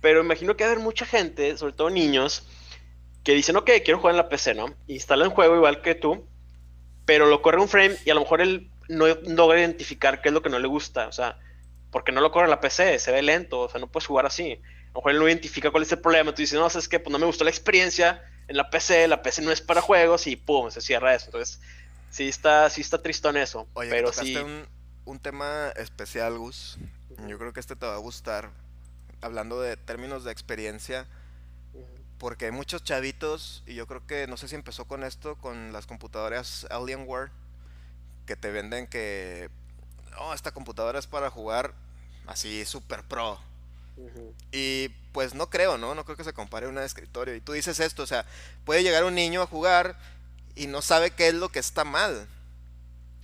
Pero 0.00 0.20
imagino 0.20 0.56
que 0.56 0.64
va 0.64 0.70
a 0.70 0.72
haber 0.72 0.84
mucha 0.84 1.06
gente, 1.06 1.56
sobre 1.56 1.72
todo 1.72 1.90
niños, 1.90 2.46
que 3.24 3.32
dicen, 3.32 3.56
ok, 3.56 3.70
quiero 3.84 3.98
jugar 3.98 4.12
en 4.12 4.18
la 4.18 4.28
PC, 4.28 4.54
¿no? 4.54 4.74
Instalan 4.86 5.30
juego 5.30 5.56
igual 5.56 5.82
que 5.82 5.94
tú, 5.94 6.26
pero 7.04 7.26
lo 7.26 7.42
corre 7.42 7.60
un 7.60 7.68
frame 7.68 7.96
y 8.04 8.10
a 8.10 8.14
lo 8.14 8.20
mejor 8.20 8.40
él 8.40 8.70
no 8.88 9.06
logra 9.06 9.58
identificar 9.58 10.22
qué 10.22 10.28
es 10.28 10.32
lo 10.32 10.42
que 10.42 10.50
no 10.50 10.58
le 10.58 10.68
gusta, 10.68 11.08
o 11.08 11.12
sea, 11.12 11.38
porque 11.90 12.12
no 12.12 12.20
lo 12.20 12.30
corre 12.30 12.44
en 12.44 12.50
la 12.50 12.60
PC, 12.60 12.98
se 12.98 13.12
ve 13.12 13.22
lento, 13.22 13.60
o 13.60 13.68
sea, 13.68 13.80
no 13.80 13.88
puedes 13.88 14.06
jugar 14.06 14.26
así. 14.26 14.52
A 14.52 14.88
lo 14.94 15.00
mejor 15.00 15.12
él 15.12 15.18
no 15.18 15.28
identifica 15.28 15.70
cuál 15.70 15.82
es 15.82 15.92
el 15.92 16.00
problema, 16.00 16.32
tú 16.32 16.42
dices, 16.42 16.58
no, 16.58 16.70
sabes 16.70 16.88
que 16.88 17.00
pues 17.00 17.10
no 17.10 17.18
me 17.18 17.26
gustó 17.26 17.44
la 17.44 17.50
experiencia 17.50 18.22
en 18.48 18.56
la 18.56 18.70
PC, 18.70 19.08
la 19.08 19.22
PC 19.22 19.42
no 19.42 19.50
es 19.50 19.60
para 19.60 19.80
juegos 19.80 20.26
y 20.26 20.36
pum, 20.36 20.70
se 20.70 20.80
cierra 20.80 21.14
eso. 21.14 21.26
Entonces, 21.26 21.60
sí 22.10 22.28
está, 22.28 22.70
sí 22.70 22.80
está 22.80 23.02
tristón 23.02 23.36
eso. 23.36 23.66
Oye, 23.74 23.90
pero 23.90 24.12
sí. 24.12 24.36
Un, 24.36 24.68
un 25.04 25.18
tema 25.18 25.72
especial, 25.76 26.38
Gus. 26.38 26.78
Yo 27.26 27.38
creo 27.38 27.52
que 27.52 27.60
este 27.60 27.76
te 27.76 27.86
va 27.86 27.94
a 27.94 27.98
gustar 27.98 28.50
hablando 29.20 29.60
de 29.60 29.76
términos 29.76 30.24
de 30.24 30.32
experiencia, 30.32 31.06
porque 32.18 32.46
hay 32.46 32.50
muchos 32.50 32.82
chavitos, 32.82 33.62
y 33.66 33.74
yo 33.74 33.86
creo 33.86 34.06
que 34.06 34.26
no 34.26 34.36
sé 34.36 34.48
si 34.48 34.54
empezó 34.54 34.86
con 34.86 35.04
esto, 35.04 35.36
con 35.36 35.72
las 35.72 35.86
computadoras 35.86 36.66
Alienware, 36.70 37.30
que 38.26 38.36
te 38.36 38.50
venden 38.50 38.86
que, 38.86 39.50
oh, 40.18 40.34
esta 40.34 40.52
computadora 40.52 40.98
es 40.98 41.06
para 41.06 41.30
jugar 41.30 41.74
así 42.26 42.64
super 42.64 43.02
pro. 43.04 43.38
Y 44.52 44.88
pues 45.12 45.34
no 45.34 45.48
creo, 45.48 45.78
¿no? 45.78 45.94
No 45.94 46.04
creo 46.04 46.16
que 46.16 46.24
se 46.24 46.34
compare 46.34 46.66
a 46.66 46.68
una 46.68 46.80
de 46.80 46.86
escritorio. 46.86 47.34
Y 47.34 47.40
tú 47.40 47.52
dices 47.52 47.80
esto, 47.80 48.02
o 48.02 48.06
sea, 48.06 48.26
puede 48.64 48.82
llegar 48.82 49.04
un 49.04 49.14
niño 49.14 49.40
a 49.42 49.46
jugar 49.46 49.98
y 50.54 50.66
no 50.66 50.82
sabe 50.82 51.10
qué 51.12 51.28
es 51.28 51.34
lo 51.34 51.48
que 51.48 51.58
está 51.58 51.84
mal. 51.84 52.28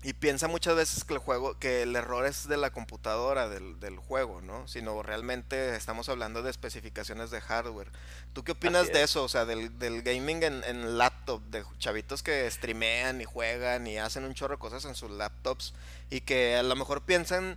Y 0.04 0.14
piensa 0.14 0.48
muchas 0.48 0.74
veces 0.74 1.04
que 1.04 1.14
el 1.14 1.20
juego, 1.20 1.56
que 1.58 1.82
el 1.82 1.94
error 1.94 2.26
es 2.26 2.48
de 2.48 2.56
la 2.56 2.70
computadora 2.70 3.48
del, 3.48 3.78
del 3.78 3.98
juego, 3.98 4.40
¿no? 4.40 4.66
Sino 4.66 5.00
realmente 5.02 5.76
estamos 5.76 6.08
hablando 6.08 6.42
de 6.42 6.50
especificaciones 6.50 7.30
de 7.30 7.40
hardware. 7.40 7.88
¿Tú 8.32 8.42
qué 8.42 8.52
opinas 8.52 8.92
de 8.92 9.02
eso? 9.04 9.22
O 9.22 9.28
sea, 9.28 9.44
del, 9.44 9.78
del 9.78 10.02
gaming 10.02 10.42
en, 10.42 10.64
en, 10.64 10.98
laptop, 10.98 11.40
de 11.50 11.64
chavitos 11.78 12.24
que 12.24 12.50
streamean 12.50 13.20
y 13.20 13.24
juegan 13.24 13.86
y 13.86 13.98
hacen 13.98 14.24
un 14.24 14.34
chorro 14.34 14.56
de 14.56 14.58
cosas 14.58 14.84
en 14.86 14.96
sus 14.96 15.10
laptops 15.12 15.72
y 16.10 16.22
que 16.22 16.56
a 16.56 16.64
lo 16.64 16.74
mejor 16.74 17.02
piensan 17.02 17.56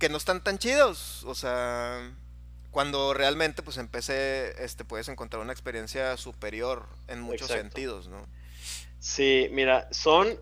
que 0.00 0.08
no 0.08 0.16
están 0.16 0.42
tan 0.42 0.58
chidos. 0.58 1.22
O 1.22 1.36
sea, 1.36 2.12
cuando 2.72 3.14
realmente 3.14 3.62
pues 3.62 3.76
en 3.76 3.86
PC 3.86 4.56
este, 4.64 4.84
puedes 4.84 5.08
encontrar 5.08 5.40
una 5.40 5.52
experiencia 5.52 6.16
superior 6.16 6.88
en 7.06 7.20
muchos 7.20 7.46
sentidos, 7.46 8.08
¿no? 8.08 8.26
Sí, 8.98 9.48
mira, 9.52 9.86
son 9.92 10.36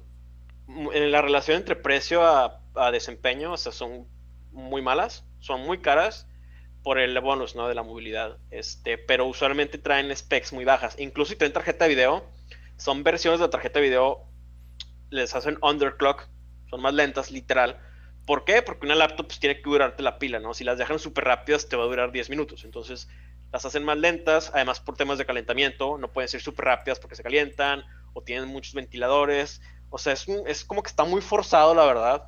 en 0.68 1.10
la 1.12 1.22
relación 1.22 1.58
entre 1.58 1.76
precio 1.76 2.22
a, 2.24 2.60
desempeño, 2.90 3.52
o 3.52 3.56
sea, 3.56 3.70
son 3.70 4.08
muy 4.50 4.82
malas, 4.82 5.24
son 5.38 5.60
muy 5.60 5.78
caras 5.78 6.26
por 6.82 6.98
el 6.98 7.18
bonus, 7.20 7.54
¿no? 7.54 7.68
De 7.68 7.74
la 7.74 7.82
movilidad. 7.82 8.38
Este, 8.50 8.98
pero 8.98 9.26
usualmente 9.26 9.78
traen 9.78 10.14
specs 10.14 10.52
muy 10.52 10.64
bajas. 10.64 10.96
Incluso 10.98 11.30
si 11.30 11.36
traen 11.36 11.52
tarjeta 11.52 11.84
de 11.84 11.90
video, 11.94 12.24
son 12.76 13.04
versiones 13.04 13.40
de 13.40 13.46
la 13.46 13.50
tarjeta 13.50 13.78
de 13.78 13.86
video, 13.86 14.26
les 15.10 15.34
hacen 15.34 15.58
underclock, 15.62 16.28
son 16.68 16.82
más 16.82 16.94
lentas, 16.94 17.30
literal. 17.30 17.78
¿Por 18.26 18.44
qué? 18.44 18.62
Porque 18.62 18.86
una 18.86 18.94
laptop 18.94 19.26
pues, 19.26 19.38
tiene 19.38 19.56
que 19.56 19.62
durarte 19.62 20.02
la 20.02 20.18
pila, 20.18 20.40
¿no? 20.40 20.54
Si 20.54 20.64
las 20.64 20.78
dejan 20.78 20.98
súper 20.98 21.24
rápidas, 21.24 21.68
te 21.68 21.76
va 21.76 21.84
a 21.84 21.86
durar 21.86 22.10
10 22.10 22.30
minutos. 22.30 22.64
Entonces, 22.64 23.08
las 23.52 23.64
hacen 23.64 23.84
más 23.84 23.98
lentas, 23.98 24.50
además 24.52 24.80
por 24.80 24.96
temas 24.96 25.18
de 25.18 25.26
calentamiento, 25.26 25.96
no 25.98 26.12
pueden 26.12 26.28
ser 26.28 26.40
súper 26.40 26.64
rápidas 26.64 26.98
porque 26.98 27.14
se 27.14 27.22
calientan 27.22 27.84
o 28.12 28.22
tienen 28.22 28.48
muchos 28.48 28.74
ventiladores. 28.74 29.60
O 29.94 29.98
sea, 29.98 30.12
es, 30.12 30.26
es 30.28 30.64
como 30.64 30.82
que 30.82 30.88
está 30.88 31.04
muy 31.04 31.20
forzado, 31.20 31.72
la 31.72 31.86
verdad. 31.86 32.24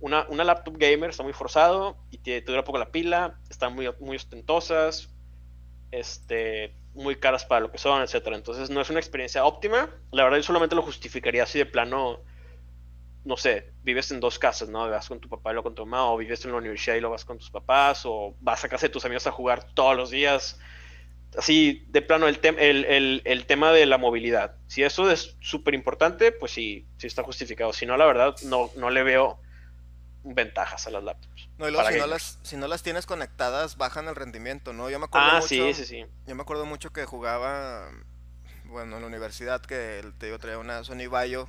Una, 0.00 0.26
una 0.28 0.44
laptop 0.44 0.76
gamer 0.76 1.08
está 1.08 1.22
muy 1.22 1.32
forzado 1.32 1.96
y 2.10 2.18
te, 2.18 2.42
dura 2.42 2.62
poco 2.62 2.76
la 2.76 2.92
pila, 2.92 3.40
están 3.48 3.74
muy, 3.74 3.90
muy 4.00 4.16
ostentosas, 4.16 5.08
este, 5.92 6.74
muy 6.92 7.16
caras 7.16 7.46
para 7.46 7.62
lo 7.62 7.72
que 7.72 7.78
son, 7.78 8.02
etcétera. 8.02 8.36
Entonces 8.36 8.68
no 8.68 8.82
es 8.82 8.90
una 8.90 8.98
experiencia 9.00 9.46
óptima. 9.46 9.88
La 10.12 10.24
verdad 10.24 10.36
yo 10.36 10.42
solamente 10.42 10.76
lo 10.76 10.82
justificaría 10.82 11.44
así 11.44 11.58
de 11.58 11.64
plano, 11.64 12.20
no 13.24 13.38
sé, 13.38 13.72
vives 13.82 14.10
en 14.10 14.20
dos 14.20 14.38
casas, 14.38 14.68
¿no? 14.68 14.86
Vas 14.90 15.08
con 15.08 15.20
tu 15.20 15.28
papá 15.30 15.54
y 15.54 15.62
con 15.62 15.74
tu 15.74 15.86
mamá, 15.86 16.12
o 16.12 16.18
vives 16.18 16.44
en 16.44 16.50
la 16.50 16.58
universidad 16.58 16.96
y 16.96 17.00
lo 17.00 17.08
vas 17.08 17.24
con 17.24 17.38
tus 17.38 17.50
papás, 17.50 18.02
o 18.04 18.34
vas 18.40 18.62
a 18.62 18.68
casa 18.68 18.88
de 18.88 18.92
tus 18.92 19.06
amigos 19.06 19.26
a 19.26 19.32
jugar 19.32 19.72
todos 19.72 19.96
los 19.96 20.10
días 20.10 20.60
así 21.36 21.84
de 21.88 22.02
plano 22.02 22.26
el, 22.28 22.40
el, 22.44 23.22
el, 23.24 23.46
tema 23.46 23.72
de 23.72 23.86
la 23.86 23.98
movilidad. 23.98 24.56
Si 24.66 24.82
eso 24.82 25.10
es 25.10 25.36
súper 25.40 25.74
importante, 25.74 26.32
pues 26.32 26.52
sí, 26.52 26.86
sí 26.98 27.06
está 27.06 27.22
justificado. 27.22 27.72
Si 27.72 27.86
no, 27.86 27.96
la 27.96 28.06
verdad, 28.06 28.34
no, 28.44 28.70
no 28.76 28.90
le 28.90 29.02
veo 29.02 29.40
ventajas 30.22 30.86
a 30.86 30.90
las 30.90 31.02
laptops. 31.02 31.48
No, 31.58 31.68
y 31.68 31.72
luego 31.72 31.88
si 31.88 31.98
no, 31.98 32.06
las, 32.06 32.38
si 32.42 32.56
no 32.56 32.68
las 32.68 32.82
tienes 32.82 33.06
conectadas, 33.06 33.76
bajan 33.76 34.08
el 34.08 34.16
rendimiento, 34.16 34.72
¿no? 34.72 34.90
Yo 34.90 34.98
me 34.98 35.06
acuerdo 35.06 35.28
ah, 35.30 35.42
sí, 35.42 35.72
sí, 35.74 35.84
sí. 35.84 36.04
Yo 36.26 36.34
me 36.34 36.42
acuerdo 36.42 36.66
mucho 36.66 36.92
que 36.92 37.04
jugaba, 37.06 37.90
bueno, 38.64 38.96
en 38.96 39.02
la 39.02 39.08
universidad, 39.08 39.60
que 39.60 40.04
te 40.18 40.26
digo, 40.26 40.38
traía 40.38 40.58
una 40.58 40.84
Sony 40.84 41.08
Vaio, 41.08 41.48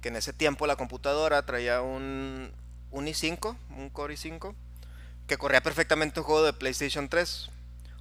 que 0.00 0.08
en 0.08 0.16
ese 0.16 0.32
tiempo 0.32 0.66
la 0.66 0.76
computadora 0.76 1.44
traía 1.44 1.82
un, 1.82 2.52
un 2.90 3.06
i5, 3.06 3.56
un 3.76 3.90
Core 3.90 4.14
i5, 4.14 4.54
que 5.26 5.36
corría 5.36 5.62
perfectamente 5.62 6.20
un 6.20 6.26
juego 6.26 6.44
de 6.44 6.52
PlayStation 6.52 7.08
3 7.08 7.50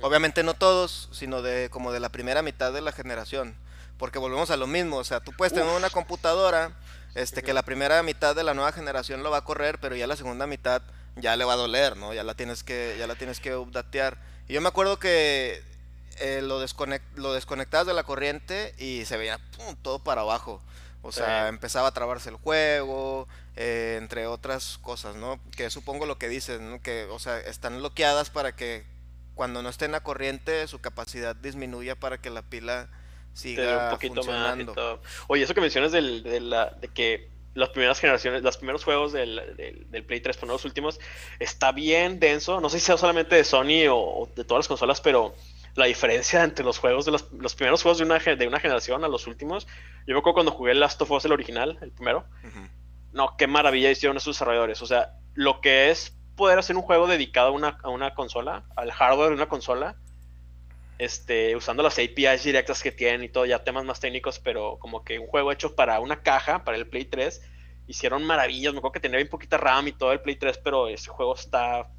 Obviamente 0.02 0.44
no 0.44 0.54
todos, 0.54 1.10
sino 1.12 1.42
de 1.42 1.70
como 1.70 1.92
de 1.92 2.00
la 2.00 2.10
primera 2.10 2.42
mitad 2.42 2.72
de 2.74 2.82
la 2.82 2.92
generación. 2.92 3.56
Porque 3.98 4.20
volvemos 4.20 4.52
a 4.52 4.58
lo 4.58 4.68
mismo, 4.68 4.98
o 4.98 5.04
sea, 5.04 5.22
tú 5.22 5.34
puedes 5.34 5.54
tener 5.54 5.74
una 5.74 5.90
computadora 5.90 6.72
este, 7.16 7.42
que 7.42 7.54
la 7.54 7.64
primera 7.64 8.04
mitad 8.04 8.36
de 8.36 8.44
la 8.44 8.54
nueva 8.54 8.72
generación 8.72 9.24
lo 9.24 9.32
va 9.32 9.38
a 9.38 9.44
correr, 9.44 9.80
pero 9.80 9.96
ya 9.96 10.06
la 10.06 10.16
segunda 10.16 10.46
mitad 10.46 10.84
ya 11.16 11.36
le 11.36 11.46
va 11.46 11.54
a 11.54 11.58
doler, 11.58 11.98
¿no? 11.98 12.14
Ya 12.14 12.24
la 12.24 12.36
tienes 12.36 12.64
que, 12.64 12.96
ya 13.00 13.08
la 13.08 13.16
tienes 13.16 13.40
que 13.40 13.56
updatear. 13.56 14.20
Y 14.48 14.54
yo 14.54 14.62
me 14.62 14.68
acuerdo 14.68 15.00
que 15.00 15.64
eh, 16.20 16.42
lo, 16.44 16.64
lo 17.16 17.34
desconectabas 17.34 17.88
de 17.88 17.94
la 17.94 18.04
corriente 18.04 18.76
y 18.78 19.06
se 19.06 19.18
veía 19.18 19.40
todo 19.82 19.98
para 20.00 20.22
abajo. 20.22 20.62
O 21.02 21.12
sea, 21.12 21.48
empezaba 21.48 21.88
a 21.88 21.94
trabarse 21.94 22.30
el 22.30 22.36
juego, 22.36 23.28
eh, 23.56 23.98
entre 24.00 24.28
otras 24.28 24.78
cosas, 24.80 25.16
¿no? 25.16 25.40
Que 25.56 25.70
supongo 25.70 26.06
lo 26.06 26.18
que 26.18 26.28
dices, 26.28 26.60
¿no? 26.60 26.82
Que, 26.82 27.06
o 27.06 27.18
sea, 27.18 27.40
están 27.40 27.78
bloqueadas 27.78 28.30
para 28.30 28.56
que 28.56 28.84
cuando 29.38 29.62
no 29.62 29.70
esté 29.70 29.86
en 29.86 29.94
la 29.94 30.02
corriente, 30.02 30.68
su 30.68 30.80
capacidad 30.80 31.36
disminuya 31.36 31.96
para 31.96 32.20
que 32.20 32.30
la 32.30 32.42
pila 32.42 32.90
siga 33.34 33.86
un 33.86 33.92
poquito 33.92 34.16
funcionando. 34.16 34.74
Más 34.76 35.00
Oye, 35.28 35.44
eso 35.44 35.54
que 35.54 35.62
mencionas 35.62 35.94
del, 35.94 36.24
de, 36.24 36.42
la, 36.42 36.72
de 36.72 36.90
que 36.90 37.30
las 37.54 37.70
primeras 37.70 38.00
generaciones, 38.00 38.42
los 38.42 38.58
primeros 38.58 38.84
juegos 38.84 39.14
del, 39.14 39.56
del, 39.90 40.04
Play 40.04 40.20
3, 40.20 40.36
pero 40.36 40.48
no 40.48 40.54
los 40.54 40.66
últimos, 40.66 41.00
está 41.40 41.72
bien 41.72 42.20
denso. 42.20 42.60
No 42.60 42.70
sé 42.70 42.80
si 42.80 42.88
sea 42.88 42.98
solamente 42.98 43.36
de 43.36 43.44
Sony 43.44 43.88
o, 43.90 44.28
de 44.36 44.44
todas 44.44 44.60
las 44.60 44.68
consolas, 44.68 45.02
pero 45.02 45.36
la 45.76 45.86
diferencia 45.86 46.44
entre 46.44 46.66
los 46.66 46.80
juegos 46.80 47.06
de 47.06 47.12
los, 47.12 47.32
los, 47.32 47.56
primeros 47.56 47.84
juegos 47.84 48.00
de 48.00 48.06
una, 48.06 48.18
de 48.18 48.48
una 48.48 48.60
generación 48.60 49.04
a 49.06 49.08
los 49.08 49.28
últimos. 49.28 49.68
Yo 50.08 50.16
me 50.16 50.20
acuerdo 50.20 50.34
cuando 50.34 50.52
jugué 50.52 50.74
Last 50.74 51.00
of 51.02 51.12
Us, 51.12 51.26
el 51.26 51.32
original, 51.32 51.78
el 51.82 51.92
primero. 51.92 52.26
No, 53.14 53.38
qué 53.38 53.46
maravilla 53.46 53.92
hicieron 53.92 54.18
esos 54.18 54.36
desarrolladores. 54.36 54.82
O 54.82 54.88
sea, 54.88 55.14
lo 55.36 55.62
que 55.62 55.92
es 55.92 56.17
poder 56.38 56.58
hacer 56.58 56.78
un 56.78 56.84
juego 56.84 57.08
dedicado 57.08 57.50
a 57.50 57.52
una, 57.52 57.78
a 57.84 57.90
una 57.90 58.14
consola, 58.14 58.64
al 58.78 58.92
hardware 58.92 59.30
de 59.30 59.36
una 59.36 59.50
consola, 59.50 59.98
este, 60.98 61.56
usando 61.58 61.84
las 61.84 62.00
APIs 62.00 62.44
directas 62.44 62.82
que 62.82 62.94
tienen 62.94 63.26
y 63.26 63.30
todo, 63.30 63.46
ya 63.46 63.64
temas 63.64 63.84
más 63.84 64.00
técnicos, 64.00 64.40
pero 64.40 64.78
como 64.80 65.04
que 65.04 65.20
un 65.20 65.28
juego 65.28 65.52
hecho 65.52 65.76
para 65.76 66.00
una 66.00 66.22
caja, 66.22 66.64
para 66.64 66.78
el 66.78 66.88
Play 66.88 67.06
3, 67.06 67.42
hicieron 67.88 68.24
maravillas. 68.24 68.74
Me 68.74 68.80
acuerdo 68.80 68.94
que 68.94 69.00
tenía 69.02 69.18
bien 69.18 69.30
poquita 69.30 69.58
RAM 69.58 69.90
y 69.90 69.92
todo 69.92 70.14
el 70.14 70.22
Play 70.22 70.38
3, 70.38 70.60
pero 70.60 70.88
ese 70.88 71.10
juego 71.10 71.36
está. 71.36 71.90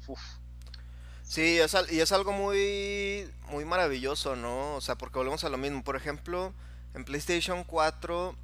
Sí, 1.23 1.59
y 1.91 1.99
es 1.99 2.11
algo 2.11 2.31
muy, 2.31 3.29
muy 3.49 3.63
maravilloso, 3.63 4.35
¿no? 4.35 4.75
O 4.75 4.81
sea, 4.81 4.95
porque 4.95 5.19
volvemos 5.19 5.43
a 5.43 5.49
lo 5.49 5.57
mismo. 5.57 5.83
Por 5.83 5.95
ejemplo, 5.95 6.53
en 6.95 7.05
PlayStation 7.05 7.63
4, 7.63 8.35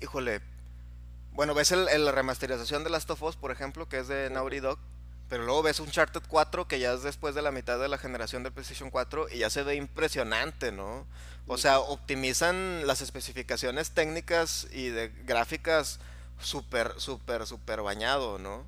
híjole, 0.00 0.40
bueno, 1.32 1.54
ves 1.54 1.72
el, 1.72 1.86
la 2.04 2.12
remasterización 2.12 2.84
de 2.84 2.90
Last 2.90 3.10
of 3.10 3.22
Us, 3.22 3.36
por 3.36 3.52
ejemplo, 3.52 3.88
que 3.88 3.98
es 3.98 4.08
de 4.08 4.28
Naughty 4.30 4.60
Dog. 4.60 4.78
Pero 5.32 5.44
luego 5.44 5.62
ves 5.62 5.80
un 5.80 5.86
Uncharted 5.86 6.20
4 6.28 6.68
que 6.68 6.78
ya 6.78 6.92
es 6.92 7.02
después 7.02 7.34
de 7.34 7.40
la 7.40 7.52
mitad 7.52 7.80
de 7.80 7.88
la 7.88 7.96
generación 7.96 8.42
de 8.42 8.50
PlayStation 8.50 8.90
4 8.90 9.28
y 9.30 9.38
ya 9.38 9.48
se 9.48 9.62
ve 9.62 9.76
impresionante, 9.76 10.72
¿no? 10.72 11.06
O 11.46 11.56
sea, 11.56 11.78
optimizan 11.78 12.86
las 12.86 13.00
especificaciones 13.00 13.92
técnicas 13.92 14.68
y 14.72 14.88
de 14.88 15.08
gráficas 15.24 16.00
súper, 16.38 16.92
súper, 16.98 17.46
súper 17.46 17.80
bañado, 17.80 18.38
¿no? 18.38 18.66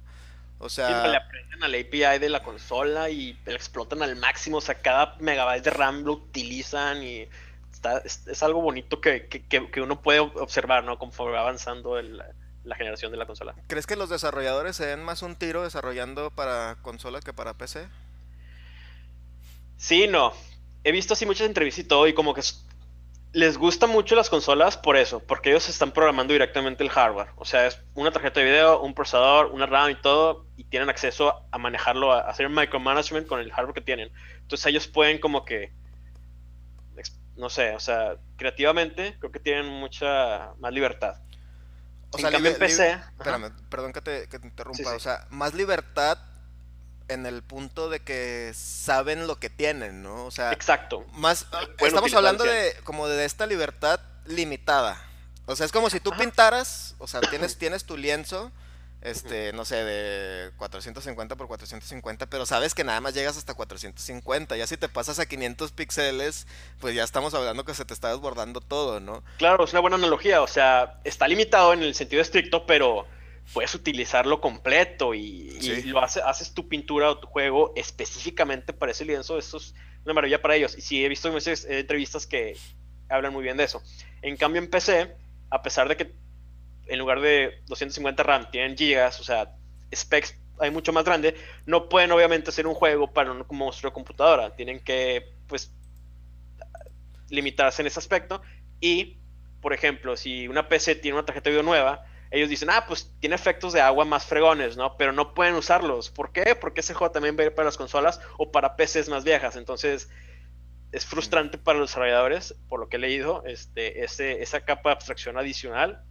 O 0.58 0.70
sea... 0.70 1.06
le 1.06 1.18
aprenden 1.18 1.64
al 1.64 1.74
API 1.74 2.18
de 2.18 2.30
la 2.30 2.42
consola 2.42 3.10
y 3.10 3.38
explotan 3.44 4.02
al 4.02 4.16
máximo, 4.16 4.56
o 4.56 4.62
sea, 4.62 4.76
cada 4.76 5.16
megabyte 5.20 5.64
de 5.64 5.70
RAM 5.70 6.04
lo 6.04 6.12
utilizan 6.12 7.02
y 7.02 7.28
está, 7.74 7.98
es, 7.98 8.42
algo 8.42 8.62
bonito 8.62 9.02
que, 9.02 9.26
que, 9.26 9.44
que, 9.70 9.80
uno 9.82 10.00
puede 10.00 10.20
observar, 10.20 10.82
¿no? 10.84 10.98
Conforme 10.98 11.34
va 11.34 11.40
avanzando 11.40 11.98
el, 11.98 12.22
la 12.64 12.76
generación 12.76 13.12
de 13.12 13.18
la 13.18 13.26
consola. 13.26 13.54
¿Crees 13.66 13.86
que 13.86 13.96
los 13.96 14.08
desarrolladores 14.08 14.76
se 14.76 14.86
den 14.86 15.02
más 15.02 15.22
un 15.22 15.36
tiro 15.36 15.62
desarrollando 15.62 16.30
para 16.30 16.76
consola 16.82 17.20
que 17.20 17.32
para 17.32 17.54
PC? 17.54 17.88
Sí, 19.76 20.06
no. 20.08 20.32
He 20.82 20.92
visto 20.92 21.14
así 21.14 21.26
muchas 21.26 21.46
entrevistas 21.46 21.84
y 21.84 21.88
todo 21.88 22.06
y 22.06 22.14
como 22.14 22.34
que 22.34 22.42
les 23.34 23.58
gustan 23.58 23.90
mucho 23.90 24.14
las 24.14 24.30
consolas 24.30 24.76
por 24.76 24.96
eso, 24.96 25.18
porque 25.18 25.50
ellos 25.50 25.68
están 25.68 25.90
programando 25.90 26.32
directamente 26.32 26.84
el 26.84 26.90
hardware. 26.90 27.30
O 27.36 27.44
sea, 27.44 27.66
es 27.66 27.80
una 27.94 28.12
tarjeta 28.12 28.40
de 28.40 28.46
video, 28.46 28.80
un 28.80 28.94
procesador, 28.94 29.46
una 29.46 29.66
RAM 29.66 29.90
y 29.90 29.96
todo, 29.96 30.46
y 30.56 30.64
tienen 30.64 30.88
acceso 30.88 31.44
a 31.50 31.58
manejarlo, 31.58 32.12
a 32.12 32.20
hacer 32.20 32.48
micromanagement 32.48 33.26
con 33.26 33.40
el 33.40 33.50
hardware 33.52 33.74
que 33.74 33.80
tienen. 33.80 34.12
Entonces 34.40 34.66
ellos 34.66 34.86
pueden 34.86 35.18
como 35.18 35.44
que, 35.44 35.72
no 37.36 37.50
sé, 37.50 37.74
o 37.74 37.80
sea, 37.80 38.16
creativamente 38.36 39.16
creo 39.18 39.32
que 39.32 39.40
tienen 39.40 39.66
mucha 39.66 40.52
más 40.60 40.72
libertad. 40.72 41.16
O 42.14 42.18
sea, 42.18 42.30
cambio, 42.30 42.56
PC. 42.56 42.92
Espérame, 43.18 43.50
perdón 43.68 43.92
que 43.92 44.00
te, 44.00 44.28
interrumpa. 44.42 44.94
O 44.94 45.00
sea, 45.00 45.26
más 45.30 45.54
libertad 45.54 46.18
en 47.08 47.26
el 47.26 47.42
punto 47.42 47.90
de 47.90 48.00
que 48.00 48.52
saben 48.54 49.26
lo 49.26 49.38
que 49.38 49.50
tienen, 49.50 50.02
¿no? 50.02 50.24
O 50.24 50.30
sea, 50.30 50.52
exacto. 50.52 51.04
Más, 51.12 51.46
estamos 51.78 52.14
hablando 52.14 52.44
de 52.44 52.74
como 52.84 53.08
de 53.08 53.24
esta 53.24 53.46
libertad 53.46 54.00
limitada. 54.26 55.02
O 55.46 55.56
sea, 55.56 55.66
es 55.66 55.72
como 55.72 55.90
si 55.90 56.00
tú 56.00 56.12
pintaras, 56.12 56.94
o 56.98 57.06
sea, 57.06 57.20
tienes, 57.20 57.58
tienes 57.58 57.84
tu 57.84 57.96
lienzo 57.96 58.50
este, 59.04 59.52
no 59.52 59.66
sé, 59.66 59.84
de 59.84 60.50
450 60.56 61.36
por 61.36 61.46
450, 61.46 62.26
pero 62.26 62.46
sabes 62.46 62.74
que 62.74 62.84
nada 62.84 63.02
más 63.02 63.14
llegas 63.14 63.36
hasta 63.36 63.52
450. 63.52 64.56
Ya 64.56 64.66
si 64.66 64.78
te 64.78 64.88
pasas 64.88 65.18
a 65.18 65.26
500 65.26 65.72
píxeles, 65.72 66.46
pues 66.80 66.94
ya 66.94 67.04
estamos 67.04 67.34
hablando 67.34 67.66
que 67.66 67.74
se 67.74 67.84
te 67.84 67.92
está 67.92 68.08
desbordando 68.08 68.62
todo, 68.62 69.00
¿no? 69.00 69.22
Claro, 69.36 69.64
es 69.64 69.72
una 69.72 69.80
buena 69.80 69.96
analogía. 69.96 70.40
O 70.40 70.46
sea, 70.46 71.00
está 71.04 71.28
limitado 71.28 71.74
en 71.74 71.82
el 71.82 71.94
sentido 71.94 72.22
estricto, 72.22 72.64
pero 72.64 73.06
puedes 73.52 73.74
utilizarlo 73.74 74.40
completo 74.40 75.14
y, 75.14 75.82
lo 75.84 76.00
haces 76.00 76.54
tu 76.54 76.66
pintura 76.66 77.10
o 77.10 77.18
tu 77.18 77.26
juego 77.26 77.74
específicamente 77.76 78.72
para 78.72 78.92
ese 78.92 79.04
lienzo. 79.04 79.38
Eso 79.38 79.58
es 79.58 79.74
una 80.06 80.14
maravilla 80.14 80.40
para 80.40 80.56
ellos. 80.56 80.78
Y 80.78 80.80
sí, 80.80 81.04
he 81.04 81.08
visto 81.10 81.30
muchas 81.30 81.66
entrevistas 81.66 82.26
que 82.26 82.56
hablan 83.10 83.34
muy 83.34 83.42
bien 83.42 83.58
de 83.58 83.64
eso. 83.64 83.82
En 84.22 84.38
cambio, 84.38 84.62
en 84.62 84.70
PC, 84.70 85.14
a 85.50 85.62
pesar 85.62 85.88
de 85.88 85.96
que 85.98 86.23
en 86.86 86.98
lugar 86.98 87.20
de 87.20 87.62
250 87.66 88.22
RAM 88.22 88.50
tienen 88.50 88.76
gigas, 88.76 89.20
o 89.20 89.24
sea, 89.24 89.54
specs 89.94 90.36
hay 90.60 90.70
mucho 90.70 90.92
más 90.92 91.04
grande, 91.04 91.34
no 91.66 91.88
pueden 91.88 92.12
obviamente 92.12 92.50
hacer 92.50 92.66
un 92.66 92.74
juego 92.74 93.12
para 93.12 93.32
un 93.32 93.44
monstruo 93.50 93.90
de 93.90 93.94
computadora, 93.94 94.54
tienen 94.54 94.82
que 94.82 95.34
pues 95.48 95.72
limitarse 97.28 97.82
en 97.82 97.86
ese 97.86 97.98
aspecto 97.98 98.40
y 98.80 99.18
por 99.64 99.72
ejemplo, 99.72 100.14
si 100.14 100.46
una 100.46 100.68
PC 100.68 100.96
tiene 100.96 101.16
una 101.16 101.24
tarjeta 101.24 101.48
de 101.48 101.52
video 101.52 101.62
nueva, 101.62 102.04
ellos 102.30 102.50
dicen, 102.50 102.68
ah, 102.68 102.84
pues 102.86 103.10
tiene 103.18 103.34
efectos 103.34 103.72
de 103.72 103.80
agua 103.80 104.04
más 104.04 104.26
fregones, 104.26 104.76
¿no? 104.76 104.98
Pero 104.98 105.12
no 105.12 105.32
pueden 105.32 105.54
usarlos. 105.54 106.10
¿Por 106.10 106.32
qué? 106.32 106.54
Porque 106.54 106.80
ese 106.80 106.92
juego 106.92 107.10
también 107.10 107.34
va 107.34 107.44
a 107.44 107.46
ir 107.46 107.54
para 107.54 107.64
las 107.64 107.78
consolas 107.78 108.20
o 108.36 108.52
para 108.52 108.76
PCs 108.76 109.08
más 109.08 109.24
viejas. 109.24 109.56
Entonces, 109.56 110.10
es 110.92 111.06
frustrante 111.06 111.56
para 111.56 111.78
los 111.78 111.88
desarrolladores, 111.88 112.54
por 112.68 112.78
lo 112.78 112.90
que 112.90 112.98
he 112.98 113.00
leído, 113.00 113.42
este, 113.46 114.04
ese, 114.04 114.42
esa 114.42 114.66
capa 114.66 114.90
de 114.90 114.96
abstracción 114.96 115.38
adicional 115.38 116.04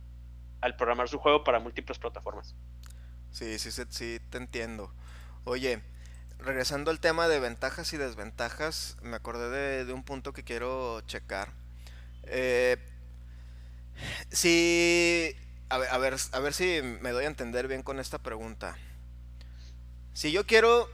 al 0.64 0.78
programar 0.78 1.10
su 1.10 1.20
juego 1.20 1.44
para 1.44 1.60
múltiples 1.60 2.00
plataformas. 2.00 2.56
Sí, 3.32 3.60
sí, 3.60 3.70
sí, 3.72 4.20
te 4.30 4.38
entiendo. 4.38 4.94
Oye, 5.44 5.84
regresando 6.40 6.90
al 6.90 7.02
tema 7.02 7.28
de 7.28 7.42
ventajas 7.42 7.92
y 7.92 7.98
desventajas, 7.98 8.96
me 9.02 9.18
acordé 9.18 9.84
de, 9.84 9.94
un 9.94 10.04
punto 10.04 10.32
que 10.32 10.46
quiero 10.46 11.02
checar. 11.02 11.52
Eh, 12.24 12.78
a 15.68 15.98
ver, 15.98 16.16
a 16.32 16.40
ver 16.40 16.54
si 16.54 16.82
me 17.02 17.12
doy 17.12 17.26
a 17.26 17.28
entender 17.28 17.68
bien 17.68 17.84
con 17.84 18.00
esta 18.00 18.20
pregunta. 18.20 18.78
Si 20.14 20.32
yo 20.32 20.46
quiero 20.46 20.90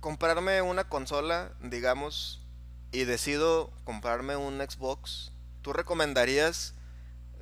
comprarme 0.00 0.62
una 0.62 0.88
consola, 0.88 1.52
digamos, 1.60 2.42
y 2.90 3.04
decido 3.04 3.70
comprarme 3.84 4.36
un 4.36 4.60
Xbox, 4.60 5.32
¿tú 5.60 5.74
recomendarías 5.74 6.75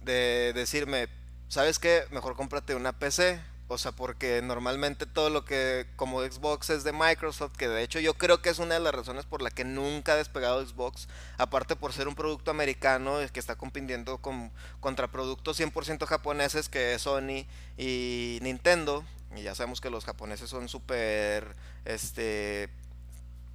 de 0.05 0.53
decirme, 0.55 1.09
¿sabes 1.49 1.79
qué? 1.79 2.05
Mejor 2.11 2.37
cómprate 2.37 2.75
una 2.75 2.99
PC 2.99 3.41
o 3.67 3.79
sea, 3.79 3.93
porque 3.93 4.43
normalmente 4.43 5.07
todo 5.07 5.31
lo 5.31 5.45
que 5.47 5.87
como 5.97 6.21
Xbox 6.21 6.69
es 6.69 6.85
de 6.85 6.93
Microsoft, 6.93 7.57
que 7.57 7.67
de 7.67 7.83
hecho 7.83 7.99
yo 7.99 8.15
creo 8.15 8.43
que 8.43 8.51
es 8.51 8.59
una 8.59 8.75
de 8.75 8.81
las 8.81 8.95
razones 8.95 9.25
por 9.25 9.41
la 9.41 9.51
que 9.51 9.65
nunca 9.65 10.13
ha 10.13 10.17
despegado 10.17 10.65
Xbox, 10.65 11.09
aparte 11.39 11.75
por 11.75 11.95
ser 11.95 12.07
un 12.07 12.15
producto 12.15 12.51
americano 12.51 13.19
que 13.33 13.41
está 13.41 13.57
compitiendo 13.57 14.19
con, 14.19 14.53
contra 14.81 15.11
productos 15.11 15.59
100% 15.59 16.05
japoneses 16.07 16.69
que 16.69 16.95
es 16.95 17.03
Sony 17.03 17.47
y 17.79 18.39
Nintendo, 18.43 19.03
y 19.35 19.43
ya 19.43 19.55
sabemos 19.55 19.81
que 19.81 19.89
los 19.91 20.05
japoneses 20.05 20.51
son 20.51 20.69
súper 20.69 21.57
este, 21.87 22.69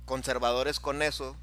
conservadores 0.05 0.79
con 0.79 1.03
eso, 1.03 1.35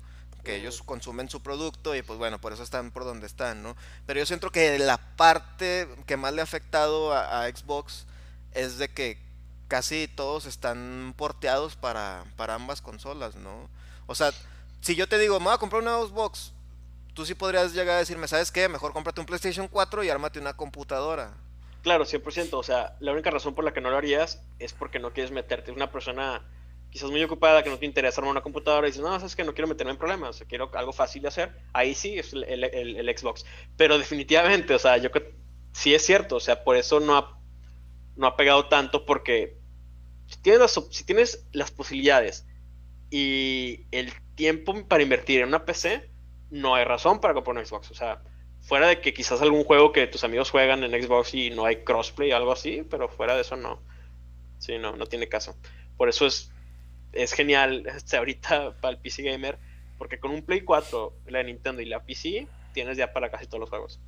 que 0.47 0.55
ellos 0.55 0.83
consumen 0.83 1.29
su 1.29 1.43
producto 1.43 1.97
y 1.97 2.03
pues 2.03 2.19
bueno, 2.19 2.41
por 2.41 2.53
eso 2.53 2.63
están 2.63 2.93
por 2.93 3.05
donde 3.05 3.27
están, 3.27 3.65
¿no? 3.65 3.77
Pero 4.07 4.21
yo 4.21 4.27
siento 4.27 4.51
que 4.51 4.79
la 4.79 4.99
parte 5.17 5.89
que 6.07 6.17
más 6.17 6.33
le 6.33 6.41
ha 6.41 6.45
afectado 6.45 7.13
a 7.13 7.49
Xbox, 7.49 8.07
es 8.57 8.79
de 8.79 8.89
que 8.89 9.19
casi 9.69 10.09
todos 10.09 10.47
están 10.47 11.15
porteados 11.17 11.77
para, 11.77 12.25
para 12.37 12.55
ambas 12.55 12.81
consolas, 12.81 13.37
¿no? 13.37 13.69
O 14.07 14.15
sea, 14.15 14.31
si 14.81 14.95
yo 14.95 15.09
te 15.09 15.19
digo, 15.19 15.39
me 15.39 15.47
voy 15.47 15.55
a 15.55 15.59
comprar 15.59 15.83
una 15.83 15.99
Xbox, 15.99 16.53
tú 17.13 17.27
sí 17.27 17.35
podrías 17.35 17.75
llegar 17.75 17.97
a 17.97 17.99
decirme, 17.99 18.29
¿sabes 18.29 18.51
qué? 18.51 18.69
Mejor 18.69 18.93
cómprate 18.93 19.21
un 19.21 19.27
PlayStation 19.27 19.69
4 19.69 20.05
y 20.05 20.09
ármate 20.09 20.39
una 20.39 20.57
computadora. 20.57 21.35
Claro, 21.83 22.05
100%. 22.05 22.49
O 22.53 22.63
sea, 22.63 22.97
la 23.01 23.13
única 23.13 23.31
razón 23.31 23.55
por 23.55 23.65
la 23.65 23.73
que 23.73 23.81
no 23.81 23.91
lo 23.91 23.97
harías 23.97 24.41
es 24.59 24.73
porque 24.73 24.99
no 24.99 25.13
quieres 25.13 25.33
meterte. 25.33 25.71
Una 25.71 25.91
persona 25.93 26.43
quizás 26.97 27.11
muy 27.11 27.23
ocupada 27.23 27.63
que 27.63 27.69
no 27.69 27.79
te 27.79 27.85
interesa 27.85 28.23
armar 28.23 28.31
una 28.31 28.41
computadora 28.41 28.87
y 28.87 28.91
dices, 28.91 29.03
no, 29.03 29.15
sabes 29.19 29.37
que 29.37 29.45
no 29.45 29.53
quiero 29.53 29.69
meterme 29.69 29.93
en 29.93 29.99
problemas, 29.99 30.43
quiero 30.49 30.71
algo 30.73 30.95
fácil 30.95 31.21
de 31.21 31.29
hacer. 31.29 31.53
Ahí 31.75 31.95
sí 31.95 32.19
es 32.19 32.33
el, 32.33 32.43
el, 32.65 33.19
Xbox. 33.19 33.45
Pero 33.77 33.99
definitivamente, 33.99 34.73
o 34.73 34.79
sea, 34.79 34.97
yo 34.97 35.11
que 35.11 35.35
sí 35.73 35.95
es 35.95 36.07
cierto. 36.07 36.37
O 36.37 36.41
sea, 36.41 36.65
por 36.65 36.75
eso 36.75 36.99
no 36.99 37.19
ha 37.19 37.39
no 38.17 38.27
ha 38.27 38.35
pegado 38.35 38.67
tanto 38.69 39.05
porque 39.05 39.59
si 40.27 40.41
tienes 40.41 40.61
las, 40.63 40.81
si 40.91 41.05
tienes 41.05 41.47
las 41.53 41.71
posibilidades 41.71 42.47
y 43.11 43.85
el 43.91 44.11
tiempo 44.35 44.75
para 44.89 45.03
invertir 45.03 45.43
en 45.43 45.49
una 45.49 45.67
PC, 45.67 46.09
no 46.49 46.77
hay 46.77 46.85
razón 46.85 47.21
para 47.21 47.35
comprar 47.35 47.59
un 47.59 47.67
Xbox. 47.67 47.91
O 47.91 47.95
sea, 47.95 48.23
fuera 48.63 48.89
de 48.89 49.03
que 49.03 49.13
quizás 49.13 49.43
algún 49.43 49.65
juego 49.65 49.93
que 49.93 50.07
tus 50.07 50.25
amigos 50.25 50.51
juegan 50.51 50.83
en 50.83 51.03
Xbox 51.03 51.35
y 51.35 51.51
no 51.51 51.67
hay 51.67 51.85
crossplay 51.85 52.33
o 52.33 52.37
algo 52.37 52.53
así, 52.53 52.87
pero 52.89 53.11
fuera 53.11 53.35
de 53.35 53.43
eso 53.43 53.55
no. 53.57 53.83
Sí, 54.61 54.79
no, 54.79 54.97
no 54.97 55.05
tiene 55.05 55.29
caso. 55.29 55.57
Por 55.99 56.09
eso 56.09 56.25
es, 56.25 56.51
es 57.17 57.33
genial 57.33 57.87
este, 57.95 58.17
ahorita 58.17 58.77
para 58.81 58.95
el 58.95 58.99
PC 59.01 59.23
Gamer, 59.23 59.59
porque 59.99 60.19
con 60.19 60.31
un 60.31 60.43
Play 60.43 60.63
4, 60.63 61.13
la 61.27 61.39
de 61.39 61.45
Nintendo 61.45 61.83
y 61.83 61.87
la 61.87 62.03
PC, 62.03 62.47
tienes 62.73 62.97
ya 62.97 63.13
para 63.13 63.31
casi 63.31 63.47
todos 63.47 63.61
los 63.61 63.71
juegos. 63.71 64.01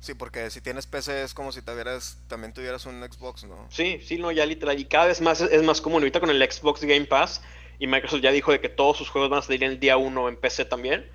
Sí, 0.00 0.14
porque 0.14 0.48
si 0.50 0.60
tienes 0.60 0.86
PC 0.86 1.22
es 1.22 1.34
como 1.34 1.50
si 1.50 1.60
tuvieras, 1.60 2.18
también 2.28 2.54
tuvieras 2.54 2.86
un 2.86 3.02
Xbox, 3.02 3.44
¿no? 3.44 3.66
Sí, 3.70 4.00
sí, 4.04 4.16
no, 4.16 4.30
ya 4.30 4.46
literal. 4.46 4.78
Y 4.78 4.84
cada 4.84 5.06
vez 5.06 5.20
más 5.20 5.40
es 5.40 5.62
más 5.64 5.80
común. 5.80 6.02
Ahorita 6.02 6.20
con 6.20 6.30
el 6.30 6.40
Xbox 6.40 6.82
Game 6.82 7.06
Pass 7.06 7.42
y 7.80 7.86
Microsoft 7.88 8.20
ya 8.20 8.30
dijo 8.30 8.52
de 8.52 8.60
que 8.60 8.68
todos 8.68 8.96
sus 8.96 9.08
juegos 9.08 9.30
van 9.30 9.40
a 9.40 9.42
salir 9.42 9.64
el 9.64 9.80
día 9.80 9.96
1 9.96 10.28
en 10.28 10.36
PC 10.36 10.66
también. 10.66 11.10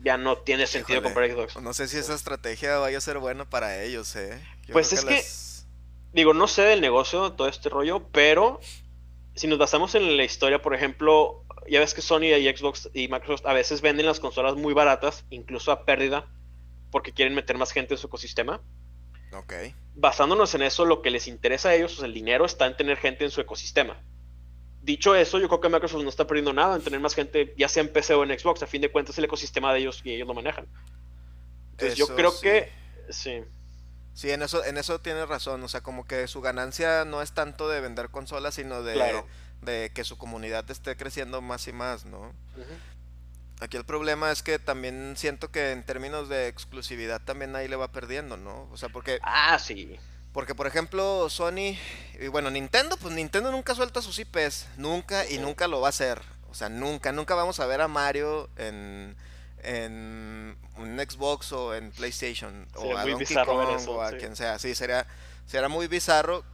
Ya 0.00 0.16
no 0.16 0.38
tiene 0.38 0.66
sentido 0.66 1.02
comprar 1.02 1.30
Xbox. 1.30 1.60
No 1.60 1.74
sé 1.74 1.86
si 1.86 1.98
esa 1.98 2.14
estrategia 2.14 2.78
vaya 2.78 2.98
a 2.98 3.00
ser 3.00 3.18
buena 3.18 3.48
para 3.48 3.82
ellos, 3.82 4.16
¿eh? 4.16 4.38
pues 4.72 4.92
es 4.92 5.04
que, 5.04 5.22
digo, 6.12 6.34
no 6.34 6.48
sé 6.48 6.62
del 6.62 6.80
negocio, 6.80 7.32
todo 7.32 7.48
este 7.48 7.68
rollo, 7.68 8.06
pero 8.08 8.60
si 9.34 9.46
nos 9.46 9.58
basamos 9.58 9.94
en 9.94 10.16
la 10.16 10.24
historia, 10.24 10.62
por 10.62 10.74
ejemplo, 10.74 11.44
ya 11.68 11.80
ves 11.80 11.94
que 11.94 12.02
Sony 12.02 12.34
y 12.38 12.56
Xbox 12.56 12.90
y 12.94 13.08
Microsoft 13.08 13.46
a 13.46 13.52
veces 13.52 13.80
venden 13.80 14.06
las 14.06 14.20
consolas 14.20 14.54
muy 14.54 14.74
baratas, 14.74 15.24
incluso 15.30 15.72
a 15.72 15.84
pérdida 15.84 16.28
porque 16.94 17.12
quieren 17.12 17.34
meter 17.34 17.58
más 17.58 17.72
gente 17.72 17.94
en 17.94 17.98
su 17.98 18.06
ecosistema. 18.06 18.60
Ok. 19.32 19.52
Basándonos 19.96 20.54
en 20.54 20.62
eso, 20.62 20.84
lo 20.84 21.02
que 21.02 21.10
les 21.10 21.26
interesa 21.26 21.70
a 21.70 21.74
ellos, 21.74 22.00
el 22.04 22.14
dinero, 22.14 22.44
está 22.44 22.66
en 22.66 22.76
tener 22.76 22.96
gente 22.96 23.24
en 23.24 23.32
su 23.32 23.40
ecosistema. 23.40 24.00
Dicho 24.80 25.16
eso, 25.16 25.40
yo 25.40 25.48
creo 25.48 25.60
que 25.60 25.68
Microsoft 25.68 26.04
no 26.04 26.08
está 26.08 26.24
perdiendo 26.26 26.52
nada 26.52 26.76
en 26.76 26.82
tener 26.82 27.00
más 27.00 27.16
gente, 27.16 27.52
ya 27.58 27.68
sea 27.68 27.82
en 27.82 27.88
PC 27.88 28.14
o 28.14 28.22
en 28.22 28.38
Xbox. 28.38 28.62
A 28.62 28.68
fin 28.68 28.80
de 28.80 28.92
cuentas, 28.92 29.18
el 29.18 29.24
ecosistema 29.24 29.72
de 29.72 29.80
ellos 29.80 30.02
y 30.04 30.12
ellos 30.12 30.28
lo 30.28 30.34
manejan. 30.34 30.68
Entonces, 31.72 31.98
yo 31.98 32.06
creo 32.14 32.38
que 32.40 32.70
sí. 33.08 33.42
Sí, 34.14 34.30
en 34.30 34.42
eso, 34.42 34.64
en 34.64 34.78
eso 34.78 35.00
tienes 35.00 35.28
razón. 35.28 35.62
O 35.62 35.68
sea, 35.68 35.82
como 35.82 36.06
que 36.06 36.26
su 36.28 36.40
ganancia 36.40 37.04
no 37.04 37.20
es 37.20 37.32
tanto 37.32 37.68
de 37.68 37.80
vender 37.80 38.10
consolas, 38.10 38.54
sino 38.54 38.82
de, 38.82 39.22
de 39.62 39.90
que 39.92 40.04
su 40.04 40.16
comunidad 40.16 40.70
esté 40.70 40.96
creciendo 40.96 41.40
más 41.40 41.66
y 41.68 41.72
más, 41.72 42.04
¿no? 42.04 42.32
Aquí 43.60 43.76
el 43.76 43.84
problema 43.84 44.30
es 44.30 44.42
que 44.42 44.58
también 44.58 45.14
siento 45.16 45.50
que 45.50 45.72
en 45.72 45.84
términos 45.84 46.28
de 46.28 46.48
exclusividad 46.48 47.20
también 47.22 47.54
ahí 47.56 47.68
le 47.68 47.76
va 47.76 47.92
perdiendo, 47.92 48.36
¿no? 48.36 48.68
O 48.70 48.76
sea, 48.76 48.88
porque... 48.88 49.18
Ah, 49.22 49.58
sí. 49.58 49.98
Porque, 50.32 50.54
por 50.54 50.66
ejemplo, 50.66 51.28
Sony, 51.30 51.78
y 52.20 52.26
bueno, 52.28 52.50
Nintendo, 52.50 52.96
pues 52.96 53.14
Nintendo 53.14 53.52
nunca 53.52 53.74
suelta 53.74 54.02
sus 54.02 54.18
IPs, 54.18 54.66
nunca 54.76 55.28
y 55.28 55.38
nunca 55.38 55.68
lo 55.68 55.80
va 55.80 55.88
a 55.88 55.90
hacer. 55.90 56.20
O 56.50 56.54
sea, 56.54 56.68
nunca, 56.68 57.12
nunca 57.12 57.34
vamos 57.34 57.60
a 57.60 57.66
ver 57.66 57.80
a 57.80 57.88
Mario 57.88 58.50
en, 58.56 59.16
en 59.64 60.56
un 60.76 60.98
Xbox 60.98 61.52
o 61.52 61.74
en 61.74 61.90
PlayStation 61.90 62.66
o 62.74 62.96
a 62.96 63.04
Donkey 63.04 63.34
Kong 63.34 63.88
o 63.88 64.02
a 64.02 64.12
quien 64.12 64.36
sea. 64.36 64.58
Sí, 64.58 64.74
sería, 64.74 65.06
sería 65.46 65.68
muy 65.68 65.86
bizarro 65.86 66.44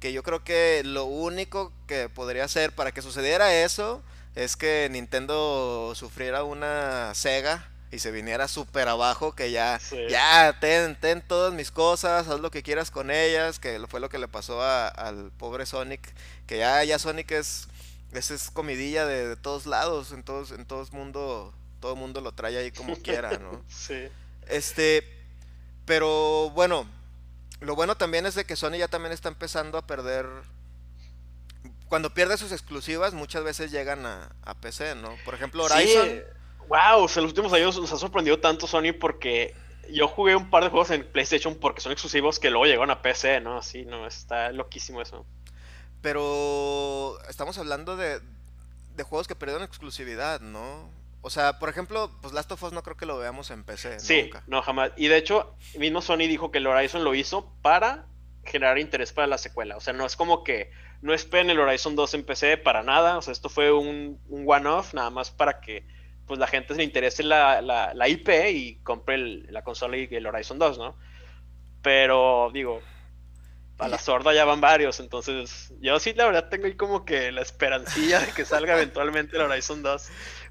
que 0.00 0.12
yo 0.12 0.22
creo 0.22 0.44
que 0.44 0.82
lo 0.84 1.04
único 1.04 1.72
que 1.86 2.08
podría 2.08 2.44
hacer 2.44 2.72
para 2.72 2.92
que 2.92 3.02
sucediera 3.02 3.54
eso 3.54 4.02
es 4.34 4.56
que 4.56 4.88
Nintendo 4.90 5.92
sufriera 5.94 6.44
una 6.44 7.12
Sega 7.14 7.68
y 7.90 7.98
se 7.98 8.10
viniera 8.10 8.48
súper 8.48 8.86
abajo, 8.88 9.34
que 9.34 9.50
ya, 9.50 9.80
ya, 10.10 10.56
ten, 10.60 10.94
ten 10.96 11.22
todas 11.22 11.54
mis 11.54 11.70
cosas, 11.70 12.28
haz 12.28 12.40
lo 12.40 12.50
que 12.50 12.62
quieras 12.62 12.90
con 12.90 13.10
ellas, 13.10 13.58
que 13.58 13.80
fue 13.88 14.00
lo 14.00 14.08
que 14.08 14.18
le 14.18 14.28
pasó 14.28 14.62
al 14.62 15.32
pobre 15.38 15.64
Sonic, 15.64 16.02
que 16.46 16.58
ya, 16.58 16.84
ya 16.84 16.98
Sonic 16.98 17.30
es, 17.32 17.68
es, 18.12 18.50
comidilla 18.52 19.06
de, 19.06 19.36
todos 19.36 19.66
lados, 19.66 20.12
en 20.12 20.22
todos, 20.22 20.50
en 20.52 20.66
todo 20.66 20.82
el 20.82 20.92
mundo, 20.92 21.54
todo 21.80 21.94
el 21.94 21.98
mundo 21.98 22.20
lo 22.20 22.32
trae 22.32 22.56
ahí 22.56 22.70
como 22.70 22.96
quiera, 23.02 23.38
¿no? 23.38 23.62
Sí. 23.68 24.08
Este, 24.46 25.02
pero 25.84 26.50
bueno, 26.50 26.86
lo 27.60 27.74
bueno 27.74 27.96
también 27.96 28.26
es 28.26 28.34
de 28.34 28.44
que 28.44 28.56
Sony 28.56 28.76
ya 28.78 28.88
también 28.88 29.12
está 29.12 29.28
empezando 29.28 29.78
a 29.78 29.86
perder 29.86 30.26
cuando 31.88 32.12
pierde 32.12 32.36
sus 32.36 32.52
exclusivas, 32.52 33.14
muchas 33.14 33.42
veces 33.42 33.70
llegan 33.70 34.04
a, 34.06 34.30
PC, 34.60 34.94
¿no? 34.94 35.16
Por 35.24 35.34
ejemplo, 35.34 35.64
Horizon. 35.64 36.08
Sí. 36.08 36.20
Wow, 36.68 37.04
o 37.04 37.08
sea, 37.08 37.22
los 37.22 37.30
últimos 37.30 37.52
años 37.54 37.78
nos 37.78 37.90
ha 37.92 37.96
sorprendido 37.96 38.38
tanto 38.40 38.66
Sony 38.66 38.92
porque 38.98 39.54
yo 39.90 40.06
jugué 40.06 40.36
un 40.36 40.50
par 40.50 40.64
de 40.64 40.70
juegos 40.70 40.90
en 40.90 41.10
PlayStation 41.10 41.54
porque 41.54 41.80
son 41.80 41.92
exclusivos 41.92 42.38
que 42.38 42.50
luego 42.50 42.66
llegaron 42.66 42.90
a 42.90 43.00
PC, 43.00 43.40
¿no? 43.40 43.56
Así, 43.56 43.86
no, 43.86 44.06
está 44.06 44.52
loquísimo 44.52 45.00
eso. 45.00 45.24
Pero 46.02 47.18
estamos 47.28 47.56
hablando 47.56 47.96
de, 47.96 48.20
de 48.94 49.02
juegos 49.02 49.26
que 49.26 49.34
perdieron 49.34 49.64
exclusividad, 49.64 50.40
¿no? 50.40 50.90
O 51.20 51.30
sea, 51.30 51.58
por 51.58 51.68
ejemplo, 51.68 52.10
pues 52.22 52.32
Last 52.32 52.52
of 52.52 52.62
Us 52.62 52.72
no 52.72 52.82
creo 52.82 52.96
que 52.96 53.06
lo 53.06 53.18
veamos 53.18 53.50
en 53.50 53.64
PC. 53.64 53.98
Sí, 54.00 54.30
no, 54.46 54.62
jamás. 54.62 54.92
Y 54.96 55.08
de 55.08 55.16
hecho, 55.16 55.56
mismo 55.78 56.00
Sony 56.00 56.28
dijo 56.28 56.50
que 56.50 56.58
el 56.58 56.66
Horizon 56.66 57.04
lo 57.04 57.14
hizo 57.14 57.52
para 57.60 58.06
generar 58.44 58.78
interés 58.78 59.12
para 59.12 59.26
la 59.26 59.38
secuela. 59.38 59.76
O 59.76 59.80
sea, 59.80 59.92
no 59.92 60.06
es 60.06 60.16
como 60.16 60.44
que 60.44 60.70
no 61.02 61.12
esperen 61.12 61.50
el 61.50 61.60
Horizon 61.60 61.96
2 61.96 62.14
en 62.14 62.24
PC 62.24 62.58
para 62.58 62.82
nada. 62.82 63.18
O 63.18 63.22
sea, 63.22 63.32
esto 63.32 63.48
fue 63.48 63.72
un, 63.72 64.20
one-off, 64.28 64.94
nada 64.94 65.10
más 65.10 65.30
para 65.30 65.60
que 65.60 65.84
pues 66.26 66.38
la 66.38 66.46
gente 66.46 66.74
se 66.74 66.78
le 66.78 66.84
interese 66.84 67.22
la, 67.22 67.62
la, 67.62 68.08
IP 68.08 68.28
y 68.52 68.76
compre 68.82 69.16
la 69.16 69.64
consola 69.64 69.96
y 69.96 70.08
el 70.10 70.26
Horizon 70.26 70.58
2, 70.58 70.76
¿no? 70.76 70.94
Pero 71.80 72.50
digo, 72.52 72.82
a 73.78 73.88
la 73.88 73.96
sorda 73.96 74.34
ya 74.34 74.44
van 74.44 74.60
varios, 74.60 75.00
entonces 75.00 75.72
yo 75.80 75.98
sí 75.98 76.12
la 76.12 76.26
verdad 76.26 76.50
tengo 76.50 76.66
ahí 76.66 76.74
como 76.74 77.06
que 77.06 77.32
la 77.32 77.40
esperancilla 77.40 78.20
de 78.20 78.32
que 78.32 78.44
salga 78.44 78.74
eventualmente 78.74 79.36
el 79.36 79.42
Horizon 79.42 79.82
2 79.82 80.10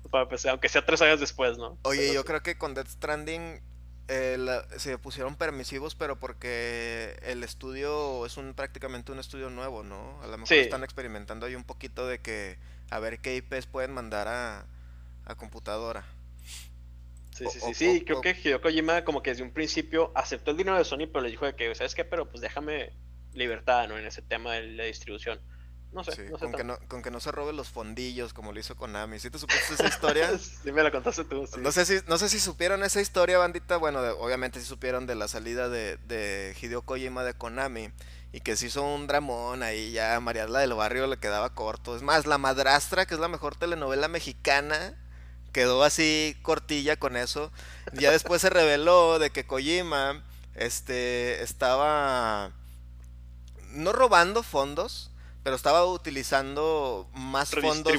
para 0.10 0.28
PC, 0.28 0.50
aunque 0.50 0.70
sea 0.70 0.86
tres 0.86 1.02
años 1.02 1.20
después, 1.20 1.58
¿no? 1.58 1.78
Oye, 1.84 2.14
yo 2.14 2.24
creo 2.26 2.42
que 2.42 2.58
con 2.58 2.74
Death 2.74 2.88
Stranding 2.88 3.62
eh, 4.08 4.62
se 4.78 4.98
pusieron 4.98 5.36
permisivos, 5.36 5.96
pero 5.96 6.20
porque 6.20 7.20
el 7.24 7.44
estudio 7.44 8.26
es 8.26 8.38
un 8.38 8.54
prácticamente 8.54 9.12
un 9.12 9.20
estudio 9.20 9.50
nuevo, 9.50 9.84
¿no? 9.84 10.22
A 10.24 10.28
lo 10.28 10.38
mejor 10.38 10.58
están 10.58 10.84
experimentando 10.84 11.46
ahí 11.46 11.56
un 11.56 11.66
poquito 11.66 12.08
de 12.08 12.20
que 12.20 12.58
a 12.90 13.00
ver 13.00 13.20
qué 13.20 13.36
IPs 13.36 13.66
pueden 13.66 13.94
mandar 13.94 14.28
a, 14.28 14.66
a 15.26 15.36
computadora. 15.36 16.06
Sí, 17.38 17.46
sí, 17.52 17.60
sí, 17.60 17.74
sí. 17.74 18.04
creo 18.04 18.22
que 18.22 18.32
Hideo 18.32 18.62
Kojima 18.62 19.04
como 19.04 19.22
que 19.22 19.30
desde 19.30 19.44
un 19.44 19.52
principio 19.52 20.12
aceptó 20.16 20.52
el 20.52 20.58
dinero 20.58 20.78
de 20.78 20.86
Sony, 20.86 21.06
pero 21.12 21.22
le 21.22 21.30
dijo 21.30 21.46
de 21.46 21.56
que, 21.56 21.76
¿sabes 21.76 21.94
qué? 21.94 22.04
Pero 22.04 22.30
pues 22.30 22.42
déjame 22.42 22.94
libertad, 23.34 23.88
¿no? 23.88 23.98
En 23.98 24.06
ese 24.06 24.22
tema 24.22 24.54
de 24.54 24.68
la 24.72 24.86
distribución. 24.86 25.40
No 25.98 26.04
sé, 26.04 26.30
no 26.30 26.38
sé 26.38 26.46
con, 26.46 26.54
que 26.54 26.64
no, 26.64 26.78
con 26.88 27.02
que 27.02 27.10
no 27.10 27.20
se 27.20 27.32
robe 27.32 27.54
los 27.54 27.70
fondillos 27.70 28.34
como 28.34 28.52
lo 28.52 28.60
hizo 28.60 28.76
Konami. 28.76 29.20
¿Sí 29.20 29.30
te 29.30 29.40
supiste 29.40 29.74
esa 29.74 29.88
historia? 29.88 30.38
sí, 30.38 30.72
me 30.72 30.84
la 30.84 30.92
contaste 30.92 31.24
tú. 31.24 31.48
No, 31.60 31.72
sé 31.72 31.86
si, 31.86 32.00
no 32.08 32.18
sé 32.18 32.30
si 32.30 32.40
supieron 32.40 32.84
esa 32.84 33.02
historia, 33.02 33.40
bandita. 33.40 33.78
Bueno, 33.78 34.00
obviamente 34.20 34.60
sí 34.60 34.66
supieron 34.66 35.08
de 35.08 35.16
la 35.16 35.28
salida 35.28 35.70
de, 35.70 35.98
de 35.98 36.56
Hideo 36.62 36.84
Kojima 36.84 37.24
de 37.24 37.34
Konami. 37.34 37.92
Y 38.32 38.42
que 38.42 38.56
se 38.56 38.68
hizo 38.68 38.84
un 38.84 39.08
dramón 39.08 39.64
ahí 39.64 39.92
ya 39.92 40.20
Mariela 40.20 40.60
del 40.60 40.74
Barrio 40.74 41.08
le 41.08 41.18
quedaba 41.18 41.56
corto. 41.56 41.96
Es 41.96 42.04
más, 42.04 42.28
La 42.28 42.38
Madrastra, 42.38 43.06
que 43.06 43.16
es 43.16 43.20
la 43.20 43.30
mejor 43.30 43.56
telenovela 43.56 44.08
mexicana, 44.08 44.96
quedó 45.52 45.84
así 45.84 46.38
cortilla 46.44 46.98
con 46.98 47.18
eso. 47.18 47.52
Ya 47.94 48.12
después 48.12 48.42
se 48.42 48.50
reveló 48.52 49.18
de 49.18 49.32
que 49.32 49.48
Kojima 49.48 50.24
este, 50.54 51.42
estaba 51.42 52.52
no 53.72 53.94
robando 53.94 54.44
fondos, 54.44 55.12
pero 55.48 55.56
estaba 55.56 55.86
utilizando 55.86 57.10
más 57.14 57.52
fondos. 57.52 57.94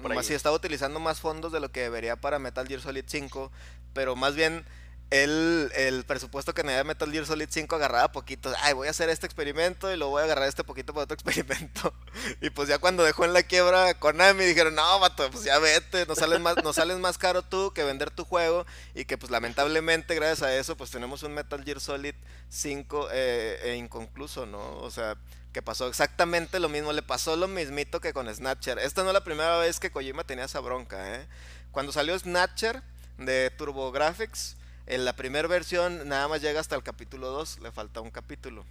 Por 0.00 0.12
ahí. 0.12 0.34
estaba 0.34 0.54
utilizando 0.54 1.00
más 1.00 1.18
fondos 1.18 1.50
de 1.50 1.58
lo 1.58 1.72
que 1.72 1.80
debería 1.80 2.14
para 2.14 2.38
Metal 2.38 2.64
Gear 2.64 2.80
Solid 2.80 3.02
5, 3.08 3.50
pero 3.92 4.14
más 4.14 4.36
bien 4.36 4.64
él, 5.10 5.72
el 5.74 6.04
presupuesto 6.04 6.54
que 6.54 6.62
tenía 6.62 6.84
Metal 6.84 7.10
Gear 7.10 7.26
Solid 7.26 7.48
5 7.50 7.74
agarraba 7.74 8.12
poquito. 8.12 8.54
Ay, 8.60 8.74
voy 8.74 8.86
a 8.86 8.92
hacer 8.92 9.08
este 9.08 9.26
experimento 9.26 9.92
y 9.92 9.96
lo 9.96 10.10
voy 10.10 10.20
a 10.20 10.26
agarrar 10.26 10.48
este 10.48 10.62
poquito 10.62 10.94
para 10.94 11.02
otro 11.02 11.14
experimento. 11.20 11.92
Y 12.40 12.50
pues 12.50 12.68
ya 12.68 12.78
cuando 12.78 13.02
dejó 13.02 13.24
en 13.24 13.32
la 13.32 13.42
quiebra 13.42 13.94
Konami 13.94 14.44
dijeron, 14.44 14.76
no, 14.76 15.00
vato, 15.00 15.28
pues 15.32 15.42
ya 15.42 15.58
vete, 15.58 16.06
nos 16.06 16.18
sales 16.18 16.38
más, 16.38 16.62
nos 16.62 16.76
sales 16.76 16.98
más 16.98 17.18
caro 17.18 17.42
tú 17.42 17.72
que 17.72 17.82
vender 17.82 18.12
tu 18.12 18.24
juego. 18.24 18.64
Y 18.94 19.06
que 19.06 19.18
pues 19.18 19.32
lamentablemente 19.32 20.14
gracias 20.14 20.42
a 20.42 20.54
eso 20.54 20.76
pues 20.76 20.92
tenemos 20.92 21.24
un 21.24 21.34
Metal 21.34 21.64
Gear 21.64 21.80
Solid 21.80 22.14
5 22.48 23.08
eh, 23.10 23.58
e 23.64 23.74
inconcluso, 23.74 24.46
¿no? 24.46 24.76
O 24.78 24.92
sea, 24.92 25.16
que 25.52 25.62
pasó 25.62 25.86
exactamente 25.86 26.58
lo 26.60 26.68
mismo, 26.68 26.92
le 26.92 27.02
pasó 27.02 27.36
lo 27.36 27.46
mismito 27.48 28.00
que 28.00 28.12
con 28.12 28.32
Snatcher. 28.32 28.78
Esta 28.78 29.02
no 29.02 29.10
es 29.10 29.14
la 29.14 29.24
primera 29.24 29.58
vez 29.58 29.78
que 29.80 29.90
Kojima 29.90 30.24
tenía 30.24 30.46
esa 30.46 30.60
bronca, 30.60 31.14
¿eh? 31.16 31.26
Cuando 31.70 31.92
salió 31.92 32.18
Snatcher 32.18 32.82
de 33.18 33.50
TurboGrafx, 33.50 34.56
en 34.86 35.04
la 35.04 35.14
primera 35.14 35.46
versión 35.48 36.08
nada 36.08 36.26
más 36.28 36.42
llega 36.42 36.60
hasta 36.60 36.74
el 36.74 36.82
capítulo 36.82 37.28
2, 37.28 37.60
le 37.60 37.70
falta 37.70 38.00
un 38.00 38.10
capítulo. 38.10 38.64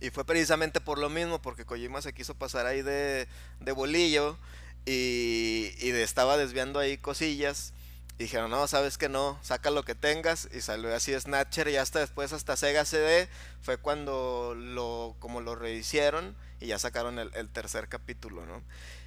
Y 0.00 0.10
fue 0.10 0.24
precisamente 0.24 0.80
por 0.80 0.98
lo 0.98 1.08
mismo, 1.08 1.40
porque 1.40 1.64
Kojima 1.64 2.02
se 2.02 2.12
quiso 2.12 2.34
pasar 2.34 2.66
ahí 2.66 2.82
de, 2.82 3.28
de 3.60 3.72
bolillo 3.72 4.38
y, 4.84 5.72
y 5.78 5.90
estaba 5.90 6.36
desviando 6.36 6.78
ahí 6.78 6.98
cosillas. 6.98 7.72
Y 8.18 8.24
dijeron, 8.24 8.50
no, 8.50 8.66
sabes 8.66 8.96
que 8.96 9.08
no, 9.10 9.38
saca 9.42 9.70
lo 9.70 9.84
que 9.84 9.94
tengas. 9.94 10.48
Y 10.52 10.62
salió 10.62 10.94
así 10.94 11.18
Snatcher 11.18 11.68
y 11.68 11.76
hasta 11.76 12.00
después 12.00 12.32
hasta 12.32 12.56
Sega 12.56 12.84
CD 12.84 13.28
fue 13.60 13.76
cuando 13.76 14.54
lo, 14.56 15.16
como 15.18 15.40
lo 15.40 15.54
rehicieron 15.54 16.34
y 16.58 16.68
ya 16.68 16.78
sacaron 16.78 17.18
el, 17.18 17.30
el 17.34 17.48
tercer 17.50 17.88
capítulo, 17.88 18.46
¿no? 18.46 18.62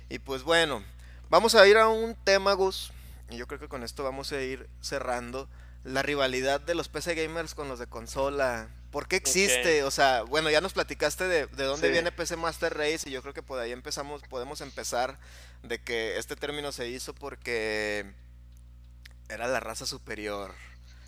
Y 0.10 0.20
pues 0.20 0.44
bueno, 0.44 0.84
vamos 1.30 1.56
a 1.56 1.68
ir 1.68 1.78
a 1.78 1.88
un 1.88 2.16
tema, 2.16 2.54
Gus. 2.54 2.92
Y 3.32 3.38
yo 3.38 3.48
creo 3.48 3.60
que 3.60 3.68
con 3.68 3.84
esto 3.84 4.04
vamos 4.04 4.32
a 4.32 4.42
ir 4.42 4.70
cerrando 4.82 5.50
la 5.84 6.02
rivalidad 6.02 6.60
de 6.60 6.76
los 6.76 6.90
PC 6.90 7.16
gamers 7.16 7.56
con 7.56 7.68
los 7.68 7.80
de 7.80 7.88
consola. 7.88 8.70
¿Por 8.92 9.08
qué 9.08 9.16
existe? 9.16 9.84
O 9.84 9.92
sea, 9.92 10.24
bueno, 10.24 10.50
ya 10.50 10.62
nos 10.62 10.74
platicaste 10.74 11.28
de, 11.28 11.48
de 11.48 11.64
dónde 11.64 11.90
viene 11.90 12.12
PC 12.12 12.36
Master 12.38 12.76
Race 12.76 13.08
y 13.08 13.12
yo 13.12 13.22
creo 13.22 13.34
que 13.34 13.44
por 13.44 13.60
ahí 13.60 13.72
empezamos, 13.72 14.24
podemos 14.30 14.62
empezar 14.62 15.20
de 15.64 15.80
que 15.80 16.18
este 16.18 16.36
término 16.36 16.72
se 16.72 16.90
hizo 16.90 17.14
porque 17.14 18.12
era 19.30 19.48
la 19.48 19.60
raza 19.60 19.86
superior, 19.86 20.54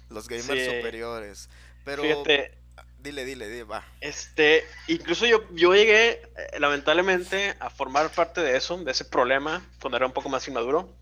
los 0.09 0.27
gamers 0.27 0.65
superiores. 0.65 1.49
Pero 1.83 2.03
Fíjate, 2.03 2.57
dile, 2.99 3.25
dile, 3.25 3.49
dile, 3.49 3.63
va. 3.63 3.83
Este, 3.99 4.63
incluso 4.87 5.25
yo, 5.25 5.43
yo 5.51 5.73
llegué, 5.73 6.11
eh, 6.11 6.59
lamentablemente, 6.59 7.55
a 7.59 7.69
formar 7.69 8.11
parte 8.11 8.41
de 8.41 8.55
eso, 8.55 8.77
de 8.77 8.91
ese 8.91 9.05
problema, 9.05 9.65
cuando 9.81 9.97
era 9.97 10.05
un 10.05 10.13
poco 10.13 10.29
más 10.29 10.47
inmaduro. 10.47 10.95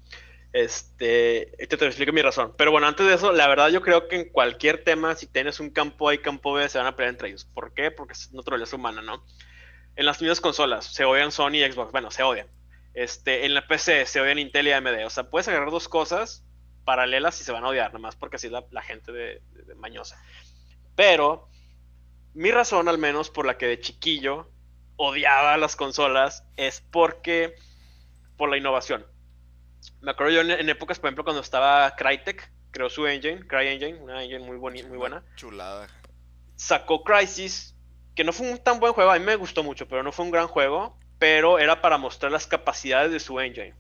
Este, 0.52 1.62
este 1.62 1.78
te 1.78 1.86
explico 1.86 2.12
mi 2.12 2.24
razón. 2.24 2.56
Pero 2.58 2.72
bueno, 2.72 2.88
antes 2.88 3.06
de 3.06 3.14
eso, 3.14 3.32
la 3.34 3.48
verdad 3.48 3.70
yo 3.70 3.82
creo 3.82 4.08
que 4.08 4.16
en 4.16 4.30
cualquier 4.30 4.84
tema, 4.84 5.16
si 5.16 5.28
tienes 5.28 5.60
un 5.60 5.70
campo 5.70 6.10
A 6.10 6.16
y 6.16 6.20
campo 6.20 6.54
B, 6.54 6.68
se 6.70 6.80
van 6.80 6.88
a 6.88 6.96
pelear 6.96 7.14
entre 7.14 7.28
ellos. 7.28 7.46
¿Por 7.46 7.74
qué? 7.74 7.92
Porque 7.92 8.14
es 8.14 8.32
naturaleza 8.32 8.76
humana, 8.76 9.02
¿no? 9.02 9.24
En 9.96 10.06
las 10.06 10.22
mismas 10.22 10.42
consolas, 10.42 10.86
se 10.86 11.04
odian 11.04 11.32
Sony 11.32 11.56
y 11.56 11.72
Xbox. 11.72 11.92
Bueno, 11.92 12.10
se 12.10 12.24
odian. 12.24 12.48
Este, 12.94 13.46
en 13.46 13.54
la 13.54 13.68
PC 13.68 14.06
se 14.06 14.22
odian 14.22 14.40
Intel 14.40 14.70
y 14.70 14.72
AMD. 14.72 15.06
O 15.06 15.10
sea, 15.10 15.30
puedes 15.30 15.48
agarrar 15.48 15.70
dos 15.70 15.88
cosas 15.88 16.46
paralelas 16.86 17.40
y 17.42 17.44
se 17.44 17.52
van 17.52 17.64
a 17.64 17.70
odiar, 17.70 17.88
nada 17.88 18.00
más 18.00 18.16
porque 18.16 18.38
así 18.38 18.48
es 18.48 18.54
la, 18.72 18.82
gente 18.82 19.12
de, 19.12 19.42
de 19.52 19.76
mañosa. 19.76 20.22
Pero 20.96 21.50
mi 22.34 22.52
razón, 22.52 22.88
al 22.88 22.98
menos 22.98 23.30
por 23.30 23.46
la 23.46 23.58
que 23.58 23.68
de 23.68 23.80
chiquillo 23.80 24.52
odiaba 24.96 25.58
las 25.58 25.76
consolas, 25.76 26.44
es 26.58 26.82
porque 26.82 27.56
por 28.38 28.50
la 28.50 28.58
innovación 28.58 29.06
me 30.02 30.12
acuerdo 30.12 30.34
yo 30.34 30.42
en, 30.42 30.70
épocas, 30.70 31.00
por 31.00 31.08
ejemplo, 31.08 31.24
cuando 31.24 31.42
estaba 31.42 31.96
Crytek, 31.96 32.52
creó 32.72 32.90
su 32.90 33.08
engine, 33.08 33.46
CryEngine, 33.48 34.00
una 34.00 34.24
engine 34.24 34.46
muy, 34.46 34.58
muy 34.58 34.98
buena. 34.98 35.24
Chulada. 35.36 35.88
Sacó 36.56 37.04
Crisis, 37.04 37.76
que 38.16 38.24
no 38.24 38.34
fue 38.34 38.52
un 38.52 38.58
tan 38.58 38.80
buen 38.80 38.94
juego, 38.94 39.12
a 39.12 39.20
mí 39.20 39.26
me 39.26 39.36
gustó 39.36 39.64
mucho, 39.64 39.88
pero 39.88 40.04
no 40.04 40.12
fue 40.12 40.26
un 40.26 40.32
gran 40.32 40.48
juego, 40.48 40.98
pero 41.18 41.60
era 41.60 41.82
para 41.82 41.98
mostrar 41.98 42.32
las 42.32 42.48
capacidades 42.48 43.12
de 43.12 43.20
su 43.20 43.40
engine. 43.40 43.76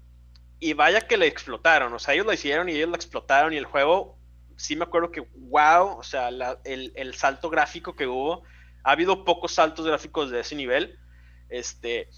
Y 0.60 0.74
vaya 0.74 1.02
que 1.02 1.18
le 1.18 1.28
explotaron, 1.28 1.94
o 1.94 2.00
sea, 2.00 2.14
ellos 2.14 2.26
lo 2.26 2.34
hicieron 2.34 2.68
y 2.68 2.74
ellos 2.74 2.90
lo 2.90 2.96
explotaron 2.96 3.54
y 3.54 3.58
el 3.58 3.66
juego, 3.66 4.18
sí 4.58 4.76
me 4.76 4.84
acuerdo 4.84 5.12
que, 5.12 5.22
wow, 5.36 5.98
o 5.98 6.04
sea, 6.04 6.30
el, 6.30 6.92
el 6.96 7.16
salto 7.16 7.50
gráfico 7.50 7.96
que 7.96 8.08
hubo, 8.08 8.44
ha 8.84 8.92
habido 8.92 9.24
pocos 9.24 9.54
saltos 9.54 9.86
gráficos 9.86 10.32
de 10.32 10.42
ese 10.42 10.56
nivel. 10.56 11.00
Este, 11.50 12.10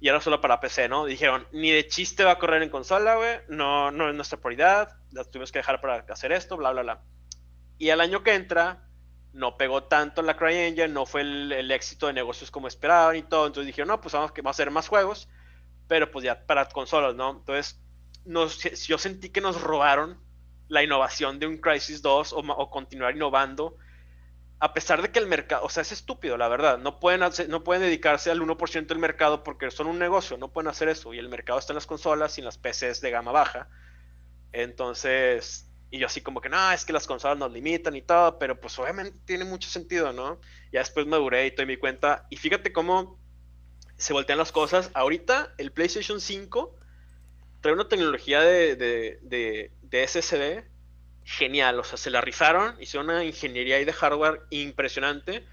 y 0.00 0.08
era 0.08 0.20
solo 0.20 0.40
para 0.40 0.60
PC, 0.60 0.88
¿no? 0.88 1.04
Dijeron, 1.04 1.46
ni 1.52 1.70
de 1.70 1.86
chiste 1.86 2.24
va 2.24 2.32
a 2.32 2.38
correr 2.38 2.62
en 2.62 2.70
consola, 2.70 3.16
güey, 3.16 3.40
no, 3.48 3.90
no 3.90 4.08
es 4.08 4.14
nuestra 4.14 4.38
prioridad, 4.38 4.96
la 5.12 5.24
tuvimos 5.24 5.52
que 5.52 5.58
dejar 5.58 5.80
para 5.80 6.04
hacer 6.08 6.32
esto, 6.32 6.56
bla, 6.56 6.72
bla, 6.72 6.82
bla. 6.82 7.02
Y 7.76 7.90
al 7.90 8.00
año 8.00 8.22
que 8.22 8.34
entra, 8.34 8.88
no 9.32 9.56
pegó 9.56 9.84
tanto 9.84 10.22
la 10.22 10.36
CryEngine, 10.36 10.88
no 10.88 11.06
fue 11.06 11.20
el, 11.20 11.70
éxito 11.70 12.06
de 12.06 12.14
negocios 12.14 12.50
como 12.50 12.66
esperaban 12.66 13.16
y 13.16 13.22
todo, 13.22 13.46
entonces 13.46 13.66
dijeron, 13.66 13.88
no, 13.88 14.00
pues 14.00 14.14
vamos, 14.14 14.32
a 14.34 14.50
hacer 14.50 14.70
más 14.70 14.88
juegos, 14.88 15.28
pero 15.86 16.10
pues 16.10 16.24
ya 16.24 16.46
para 16.46 16.66
consolas, 16.66 17.14
¿no? 17.14 17.30
Entonces, 17.30 17.79
nos, 18.24 18.62
yo 18.86 18.98
sentí 18.98 19.30
que 19.30 19.40
nos 19.40 19.60
robaron 19.60 20.18
la 20.68 20.82
innovación 20.82 21.38
de 21.38 21.46
un 21.46 21.58
Crisis 21.58 22.00
2 22.02 22.32
o, 22.32 22.70
continuar 22.70 23.14
innovando 23.14 23.76
a 24.60 24.74
pesar 24.74 25.00
de 25.00 25.10
que 25.10 25.18
el 25.18 25.26
mercado, 25.26 25.64
o 25.64 25.70
sea, 25.70 25.80
es 25.80 25.90
estúpido, 25.90 26.36
la 26.36 26.46
verdad, 26.46 26.78
no 26.78 27.00
pueden, 27.00 27.22
no 27.48 27.64
pueden 27.64 27.82
dedicarse 27.82 28.30
al 28.30 28.42
1% 28.42 28.86
del 28.86 28.98
mercado 28.98 29.42
porque 29.42 29.70
son 29.70 29.86
un 29.86 29.98
negocio, 29.98 30.36
no 30.36 30.52
pueden 30.52 30.68
hacer 30.68 30.90
eso, 30.90 31.14
y 31.14 31.18
el 31.18 31.30
mercado 31.30 31.58
está 31.58 31.72
en 31.72 31.76
las 31.76 31.86
consolas 31.86 32.36
y 32.36 32.42
en 32.42 32.44
las 32.44 32.58
PCs 32.58 33.00
de 33.00 33.10
gama 33.10 33.32
baja. 33.32 33.68
Entonces, 34.52 35.70
y 35.90 35.98
yo 35.98 36.06
así 36.06 36.20
como 36.20 36.42
que, 36.42 36.50
no, 36.50 36.72
es 36.72 36.84
que 36.84 36.92
las 36.92 37.06
consolas 37.06 37.38
nos 37.38 37.50
limitan 37.50 37.96
y 37.96 38.02
todo, 38.02 38.38
pero 38.38 38.60
pues 38.60 38.78
obviamente 38.78 39.18
tiene 39.24 39.46
mucho 39.46 39.70
sentido, 39.70 40.12
¿no? 40.12 40.38
Ya 40.70 40.80
después 40.80 41.06
maduré 41.06 41.46
y 41.46 41.54
tomé 41.54 41.66
mi 41.66 41.76
cuenta, 41.78 42.26
y 42.28 42.36
fíjate 42.36 42.70
cómo 42.70 43.18
se 43.96 44.12
voltean 44.12 44.38
las 44.38 44.52
cosas. 44.52 44.90
Ahorita 44.92 45.54
el 45.56 45.72
PlayStation 45.72 46.20
5 46.20 46.79
trae 47.60 47.74
una 47.74 47.88
tecnología 47.88 48.40
de, 48.40 48.76
de, 48.76 49.18
de, 49.22 49.72
de 49.82 50.06
SSD 50.06 50.64
genial, 51.24 51.78
o 51.78 51.84
sea, 51.84 51.98
se 51.98 52.10
la 52.10 52.20
rifaron, 52.20 52.76
hicieron 52.80 53.10
una 53.10 53.24
ingeniería 53.24 53.76
ahí 53.76 53.84
de 53.84 53.92
hardware 53.92 54.42
impresionante 54.50 55.44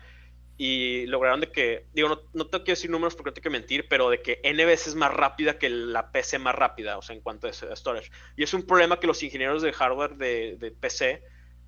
y 0.58 1.06
lograron 1.06 1.40
de 1.42 1.52
que, 1.52 1.86
digo, 1.94 2.10
no, 2.10 2.22
no 2.34 2.46
te 2.48 2.58
quiero 2.60 2.72
decir 2.72 2.90
números 2.90 3.16
porque 3.16 3.30
no 3.30 3.34
tengo 3.34 3.44
que 3.44 3.50
mentir, 3.50 3.88
pero 3.88 4.10
de 4.10 4.22
que 4.22 4.40
N 4.44 4.66
veces 4.66 4.96
más 4.96 5.14
rápida 5.14 5.60
que 5.60 5.70
la 5.70 6.12
PC 6.12 6.40
más 6.40 6.56
rápida, 6.56 6.98
o 6.98 7.02
sea, 7.02 7.16
en 7.16 7.22
cuanto 7.22 7.48
a 7.48 7.54
storage. 7.54 8.10
Y 8.36 8.44
es 8.44 8.54
un 8.54 8.64
problema 8.66 9.00
que 9.00 9.08
los 9.08 9.22
ingenieros 9.22 9.62
de 9.62 9.72
hardware 9.72 10.16
de 10.16 10.76
PC 10.80 11.22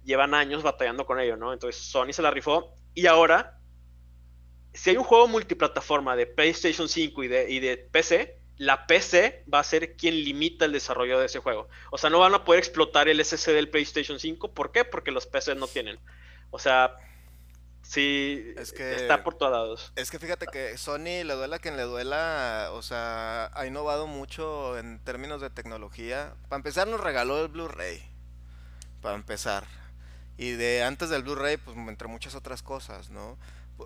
llevan 0.03 0.33
años 0.33 0.63
batallando 0.63 1.05
con 1.05 1.19
ello, 1.19 1.37
¿no? 1.37 1.53
Entonces 1.53 1.81
Sony 1.81 2.13
se 2.13 2.21
la 2.21 2.31
rifó 2.31 2.75
y 2.93 3.05
ahora, 3.05 3.59
si 4.73 4.89
hay 4.89 4.97
un 4.97 5.03
juego 5.03 5.27
multiplataforma 5.27 6.15
de 6.15 6.25
PlayStation 6.25 6.89
5 6.89 7.23
y 7.23 7.27
de, 7.27 7.51
y 7.51 7.59
de 7.59 7.77
PC, 7.77 8.38
la 8.59 8.87
PC 8.87 9.45
va 9.51 9.59
a 9.59 9.63
ser 9.63 9.95
quien 9.95 10.15
limita 10.15 10.65
el 10.65 10.73
desarrollo 10.73 11.17
de 11.17 11.27
ese 11.27 11.39
juego. 11.39 11.69
O 11.91 11.97
sea, 11.97 12.09
no 12.09 12.19
van 12.19 12.33
a 12.33 12.43
poder 12.43 12.59
explotar 12.59 13.07
el 13.07 13.23
SSD 13.23 13.53
del 13.53 13.69
PlayStation 13.69 14.19
5. 14.19 14.51
¿Por 14.51 14.73
qué? 14.73 14.83
Porque 14.83 15.11
los 15.11 15.25
PCs 15.25 15.55
no 15.55 15.65
tienen. 15.67 15.97
O 16.51 16.59
sea, 16.59 16.97
sí 17.83 18.53
es 18.57 18.73
que, 18.73 18.95
está 18.95 19.23
por 19.23 19.35
todos 19.35 19.53
lados. 19.53 19.93
Es 19.95 20.11
que 20.11 20.19
fíjate 20.19 20.45
que 20.47 20.77
Sony, 20.77 21.23
le 21.23 21.35
duela 21.35 21.55
a 21.55 21.59
quien 21.59 21.77
le 21.77 21.83
duela, 21.83 22.71
o 22.73 22.81
sea, 22.81 23.49
ha 23.53 23.65
innovado 23.65 24.07
mucho 24.07 24.77
en 24.77 24.99
términos 25.05 25.39
de 25.39 25.49
tecnología. 25.49 26.33
Para 26.49 26.57
empezar, 26.57 26.85
nos 26.85 26.99
regaló 26.99 27.41
el 27.41 27.47
Blu-ray. 27.47 28.03
Para 29.01 29.15
empezar. 29.15 29.67
Y 30.37 30.51
de 30.51 30.83
antes 30.83 31.09
del 31.09 31.23
Blu-ray, 31.23 31.55
pues 31.55 31.77
entre 31.77 32.09
muchas 32.09 32.35
otras 32.35 32.61
cosas, 32.61 33.09
¿no? 33.09 33.37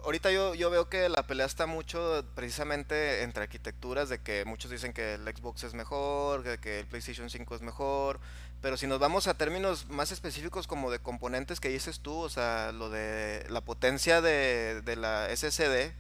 Ahorita 0.04 0.32
yo, 0.32 0.56
yo 0.56 0.70
veo 0.70 0.90
que 0.90 1.08
la 1.08 1.28
pelea 1.28 1.46
está 1.46 1.66
mucho 1.68 2.26
precisamente 2.36 3.22
entre 3.22 3.44
arquitecturas, 3.44 4.10
de 4.10 4.20
que 4.20 4.44
muchos 4.46 4.72
dicen 4.72 4.92
que 4.94 5.16
el 5.16 5.24
Xbox 5.24 5.64
es 5.64 5.74
mejor, 5.74 6.44
de 6.44 6.58
que 6.58 6.80
el 6.80 6.88
PlayStation 6.88 7.30
5 7.30 7.56
es 7.56 7.62
mejor, 7.62 8.20
pero 8.62 8.78
si 8.78 8.88
nos 8.88 9.00
vamos 9.00 9.28
a 9.28 9.34
términos 9.36 9.90
más 9.90 10.12
específicos 10.12 10.68
como 10.68 10.90
de 10.90 11.00
componentes 11.00 11.60
que 11.60 11.70
dices 11.70 12.00
tú, 12.00 12.18
o 12.18 12.30
sea, 12.30 12.72
lo 12.72 12.90
de 12.90 13.46
la 13.50 13.62
potencia 13.62 14.22
de, 14.22 14.82
de 14.82 14.96
la 14.96 15.28
SSD, 15.36 15.92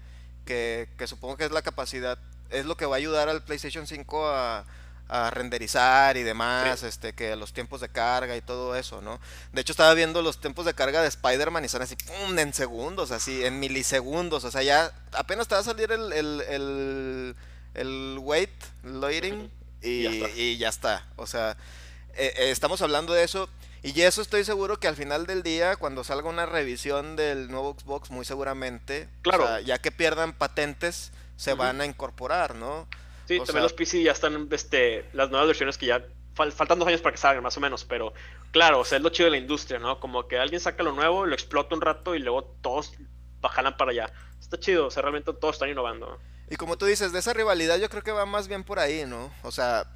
que, 0.45 0.89
que 0.97 1.07
supongo 1.07 1.37
que 1.37 1.45
es 1.45 1.51
la 1.51 1.61
capacidad, 1.61 2.17
es 2.49 2.65
lo 2.65 2.77
que 2.77 2.85
va 2.85 2.95
a 2.95 2.97
ayudar 2.97 3.29
al 3.29 3.43
PlayStation 3.43 3.85
5 3.85 4.27
a 4.27 4.65
a 5.09 5.29
renderizar 5.29 6.17
y 6.17 6.23
demás, 6.23 6.83
este, 6.83 7.13
que 7.13 7.35
los 7.35 7.53
tiempos 7.53 7.81
de 7.81 7.89
carga 7.89 8.35
y 8.35 8.41
todo 8.41 8.75
eso, 8.75 9.01
¿no? 9.01 9.19
De 9.51 9.61
hecho 9.61 9.73
estaba 9.73 9.93
viendo 9.93 10.21
los 10.21 10.39
tiempos 10.39 10.65
de 10.65 10.73
carga 10.73 11.01
de 11.01 11.07
Spider-Man 11.07 11.65
y 11.65 11.69
son 11.69 11.81
así, 11.81 11.95
¡pum! 11.95 12.37
en 12.39 12.53
segundos, 12.53 13.11
así, 13.11 13.45
en 13.45 13.59
milisegundos, 13.59 14.43
o 14.43 14.51
sea, 14.51 14.63
ya 14.63 14.91
apenas 15.11 15.47
te 15.47 15.55
va 15.55 15.61
a 15.61 15.63
salir 15.63 15.91
el, 15.91 16.11
el, 16.13 16.41
el, 16.41 17.35
el 17.73 18.17
wait, 18.21 18.51
loading, 18.83 19.51
y, 19.81 20.57
ya 20.57 20.69
está, 20.69 21.05
o 21.17 21.27
sea, 21.27 21.57
eh, 22.15 22.33
eh, 22.37 22.51
estamos 22.51 22.81
hablando 22.81 23.13
de 23.13 23.23
eso, 23.23 23.49
y 23.83 23.99
eso 24.01 24.21
estoy 24.21 24.45
seguro 24.45 24.79
que 24.79 24.87
al 24.87 24.95
final 24.95 25.27
del 25.27 25.43
día, 25.43 25.75
cuando 25.75 26.05
salga 26.05 26.29
una 26.29 26.45
revisión 26.45 27.17
del 27.17 27.51
nuevo 27.51 27.75
Xbox, 27.77 28.09
muy 28.11 28.23
seguramente, 28.23 29.09
claro. 29.21 29.59
ya 29.59 29.79
que 29.79 29.91
pierdan 29.91 30.31
patentes, 30.31 31.11
se 31.35 31.53
van 31.53 31.81
a 31.81 31.85
incorporar, 31.85 32.55
¿no? 32.55 32.87
Sí, 33.27 33.39
también 33.39 33.63
los 33.63 33.73
PC 33.73 34.03
ya 34.03 34.11
están, 34.11 34.47
este, 34.51 35.05
las 35.13 35.29
nuevas 35.29 35.47
versiones 35.47 35.77
que 35.77 35.85
ya 35.87 36.05
faltan 36.33 36.79
dos 36.79 36.87
años 36.87 37.01
para 37.01 37.13
que 37.13 37.21
salgan, 37.21 37.43
más 37.43 37.55
o 37.57 37.59
menos, 37.59 37.85
pero 37.85 38.13
claro, 38.51 38.79
o 38.79 38.85
sea, 38.85 38.97
es 38.97 39.03
lo 39.03 39.09
chido 39.09 39.25
de 39.25 39.31
la 39.31 39.37
industria, 39.37 39.79
¿no? 39.79 39.99
Como 39.99 40.27
que 40.27 40.37
alguien 40.37 40.59
saca 40.59 40.83
lo 40.83 40.91
nuevo, 40.91 41.25
lo 41.25 41.33
explota 41.33 41.75
un 41.75 41.81
rato 41.81 42.15
y 42.15 42.19
luego 42.19 42.43
todos 42.61 42.93
bajan 43.39 43.77
para 43.77 43.91
allá. 43.91 44.13
Está 44.39 44.59
chido, 44.59 44.87
o 44.87 44.91
sea, 44.91 45.01
realmente 45.03 45.31
todos 45.33 45.55
están 45.55 45.69
innovando. 45.69 46.19
Y 46.49 46.55
como 46.55 46.77
tú 46.77 46.85
dices, 46.85 47.11
de 47.11 47.19
esa 47.19 47.33
rivalidad 47.33 47.77
yo 47.77 47.89
creo 47.89 48.03
que 48.03 48.11
va 48.11 48.25
más 48.25 48.47
bien 48.47 48.63
por 48.63 48.79
ahí, 48.79 49.05
¿no? 49.05 49.31
O 49.43 49.51
sea, 49.51 49.87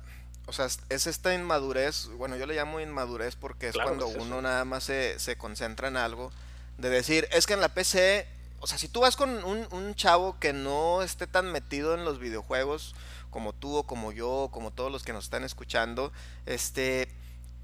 o 0.46 0.54
sea, 0.54 0.68
es 0.90 1.08
esta 1.08 1.34
inmadurez, 1.34 2.08
bueno, 2.18 2.38
yo 2.38 2.46
le 2.46 2.56
llamo 2.56 2.80
inmadurez 2.80 3.36
porque 3.36 3.68
es 3.68 3.76
cuando 3.76 4.08
uno 4.08 4.42
nada 4.42 4.64
más 4.64 4.86
se, 4.86 5.20
se, 5.20 5.38
concentra 5.38 5.90
en 5.90 5.98
algo, 5.98 6.32
de 6.78 6.90
decir, 6.90 7.28
es 7.32 7.46
que 7.48 7.54
en 7.54 7.62
la 7.62 7.74
PC, 7.74 8.28
o 8.60 8.68
sea, 8.68 8.78
si 8.78 8.88
tú 8.88 9.02
vas 9.02 9.16
con 9.16 9.44
un, 9.44 9.96
chavo 9.96 10.40
que 10.40 10.54
no 10.54 11.02
esté 11.02 11.28
tan 11.28 11.52
metido 11.52 11.94
en 11.94 12.06
los 12.06 12.20
videojuegos, 12.20 12.96
como 13.30 13.54
tú 13.54 13.76
o 13.78 13.84
como 13.84 14.12
yo, 14.12 14.50
como 14.52 14.72
todos 14.72 14.92
los 14.92 15.04
que 15.04 15.14
nos 15.14 15.26
están 15.26 15.44
escuchando, 15.44 16.12
este, 16.46 17.08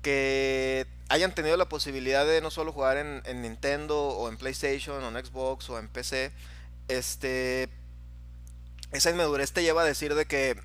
que 0.02 0.86
hayan 1.10 1.34
tenido 1.34 1.58
la 1.58 1.70
posibilidad 1.70 2.26
de 2.26 2.42
no 2.42 2.52
solo 2.52 2.72
jugar 2.72 2.98
en, 2.98 3.42
Nintendo 3.42 4.00
o 4.00 4.30
en 4.30 4.38
PlayStation 4.38 5.04
o 5.04 5.08
en 5.18 5.26
Xbox 5.26 5.70
o 5.70 5.80
en 5.80 5.88
PC, 5.88 6.32
este, 6.90 7.70
esa 8.92 9.10
inmadurez 9.10 9.52
te 9.52 9.64
lleva 9.64 9.82
a 9.82 9.86
decir 9.86 10.14
de 10.14 10.26
que, 10.26 10.60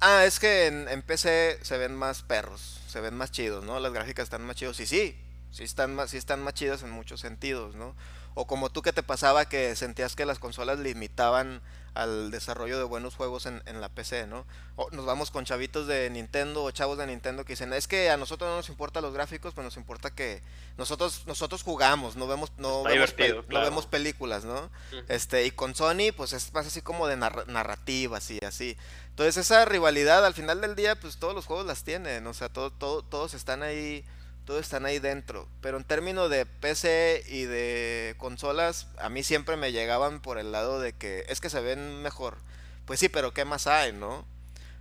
ah, 0.00 0.24
es 0.24 0.38
que 0.38 0.66
en, 0.66 1.02
PC 1.02 1.58
se 1.62 1.78
ven 1.78 1.96
más 1.96 2.22
perros, 2.22 2.80
se 2.86 3.00
ven 3.00 3.16
más 3.16 3.32
chidos, 3.32 3.64
¿no? 3.64 3.80
Las 3.80 3.92
gráficas 3.92 4.24
están 4.24 4.46
más 4.46 4.54
chidos, 4.54 4.78
y 4.78 4.86
sí, 4.86 5.18
sí 5.50 5.64
están 5.64 5.96
más, 5.96 6.10
sí 6.10 6.16
están 6.16 6.44
más 6.44 6.54
chidas 6.54 6.82
en 6.84 6.90
muchos 6.90 7.20
sentidos, 7.20 7.74
¿no? 7.74 7.96
O 8.34 8.46
como 8.46 8.70
tú 8.70 8.82
que 8.82 8.92
te 8.92 9.02
pasaba 9.02 9.48
que 9.48 9.74
sentías 9.76 10.14
que 10.14 10.26
las 10.26 10.38
consolas 10.38 10.78
limitaban 10.78 11.60
al 11.98 12.30
desarrollo 12.30 12.78
de 12.78 12.84
buenos 12.84 13.16
juegos 13.16 13.46
en, 13.46 13.80
la 13.80 13.88
PC, 13.88 14.28
¿no? 14.28 14.46
O 14.76 14.88
nos 14.92 15.04
vamos 15.04 15.32
con 15.32 15.44
chavitos 15.44 15.88
de 15.88 16.08
Nintendo 16.10 16.62
o 16.62 16.70
chavos 16.70 16.96
de 16.96 17.06
Nintendo 17.08 17.44
que 17.44 17.54
dicen, 17.54 17.72
es 17.72 17.88
que 17.88 18.10
a 18.10 18.16
nosotros 18.16 18.48
no 18.48 18.56
nos 18.56 18.68
importa 18.68 19.00
los 19.00 19.12
gráficos, 19.12 19.52
pues 19.52 19.64
nos 19.64 19.76
importa 19.76 20.10
que 20.10 20.40
nosotros 20.76 21.24
nosotros 21.26 21.64
jugamos, 21.64 22.14
no 22.14 22.28
vemos 22.28 22.52
no, 22.56 22.84
vemos, 22.84 23.14
no 23.48 23.60
vemos, 23.60 23.86
películas, 23.86 24.44
¿no? 24.44 24.70
Este, 25.08 25.44
y 25.44 25.50
con 25.50 25.74
Sony 25.74 26.12
pues 26.16 26.32
es 26.32 26.52
más 26.54 26.68
así 26.68 26.82
como 26.82 27.08
de 27.08 27.16
narrativas 27.16 28.30
y 28.30 28.38
así. 28.44 28.76
Entonces 29.10 29.36
esa 29.36 29.64
rivalidad 29.64 30.24
al 30.24 30.34
final 30.34 30.60
del 30.60 30.76
día 30.76 30.94
pues 30.94 31.16
todos 31.16 31.34
los 31.34 31.46
juegos 31.46 31.66
las 31.66 31.82
tienen, 31.82 32.24
o 32.28 32.34
sea, 32.34 32.48
todo, 32.48 32.70
todo, 32.70 33.02
todos 33.02 33.34
están 33.34 33.64
ahí 33.64 34.04
todos 34.48 34.62
están 34.62 34.86
ahí 34.86 34.98
dentro. 34.98 35.46
Pero 35.60 35.76
en 35.76 35.84
términos 35.84 36.30
de 36.30 36.46
PC 36.46 37.22
y 37.28 37.42
de 37.42 38.14
consolas, 38.16 38.86
a 38.96 39.10
mí 39.10 39.22
siempre 39.22 39.58
me 39.58 39.72
llegaban 39.72 40.20
por 40.22 40.38
el 40.38 40.52
lado 40.52 40.80
de 40.80 40.94
que 40.94 41.26
es 41.28 41.42
que 41.42 41.50
se 41.50 41.60
ven 41.60 42.00
mejor. 42.00 42.38
Pues 42.86 42.98
sí, 42.98 43.10
pero 43.10 43.34
¿qué 43.34 43.44
más 43.44 43.66
hay, 43.66 43.92
no? 43.92 44.24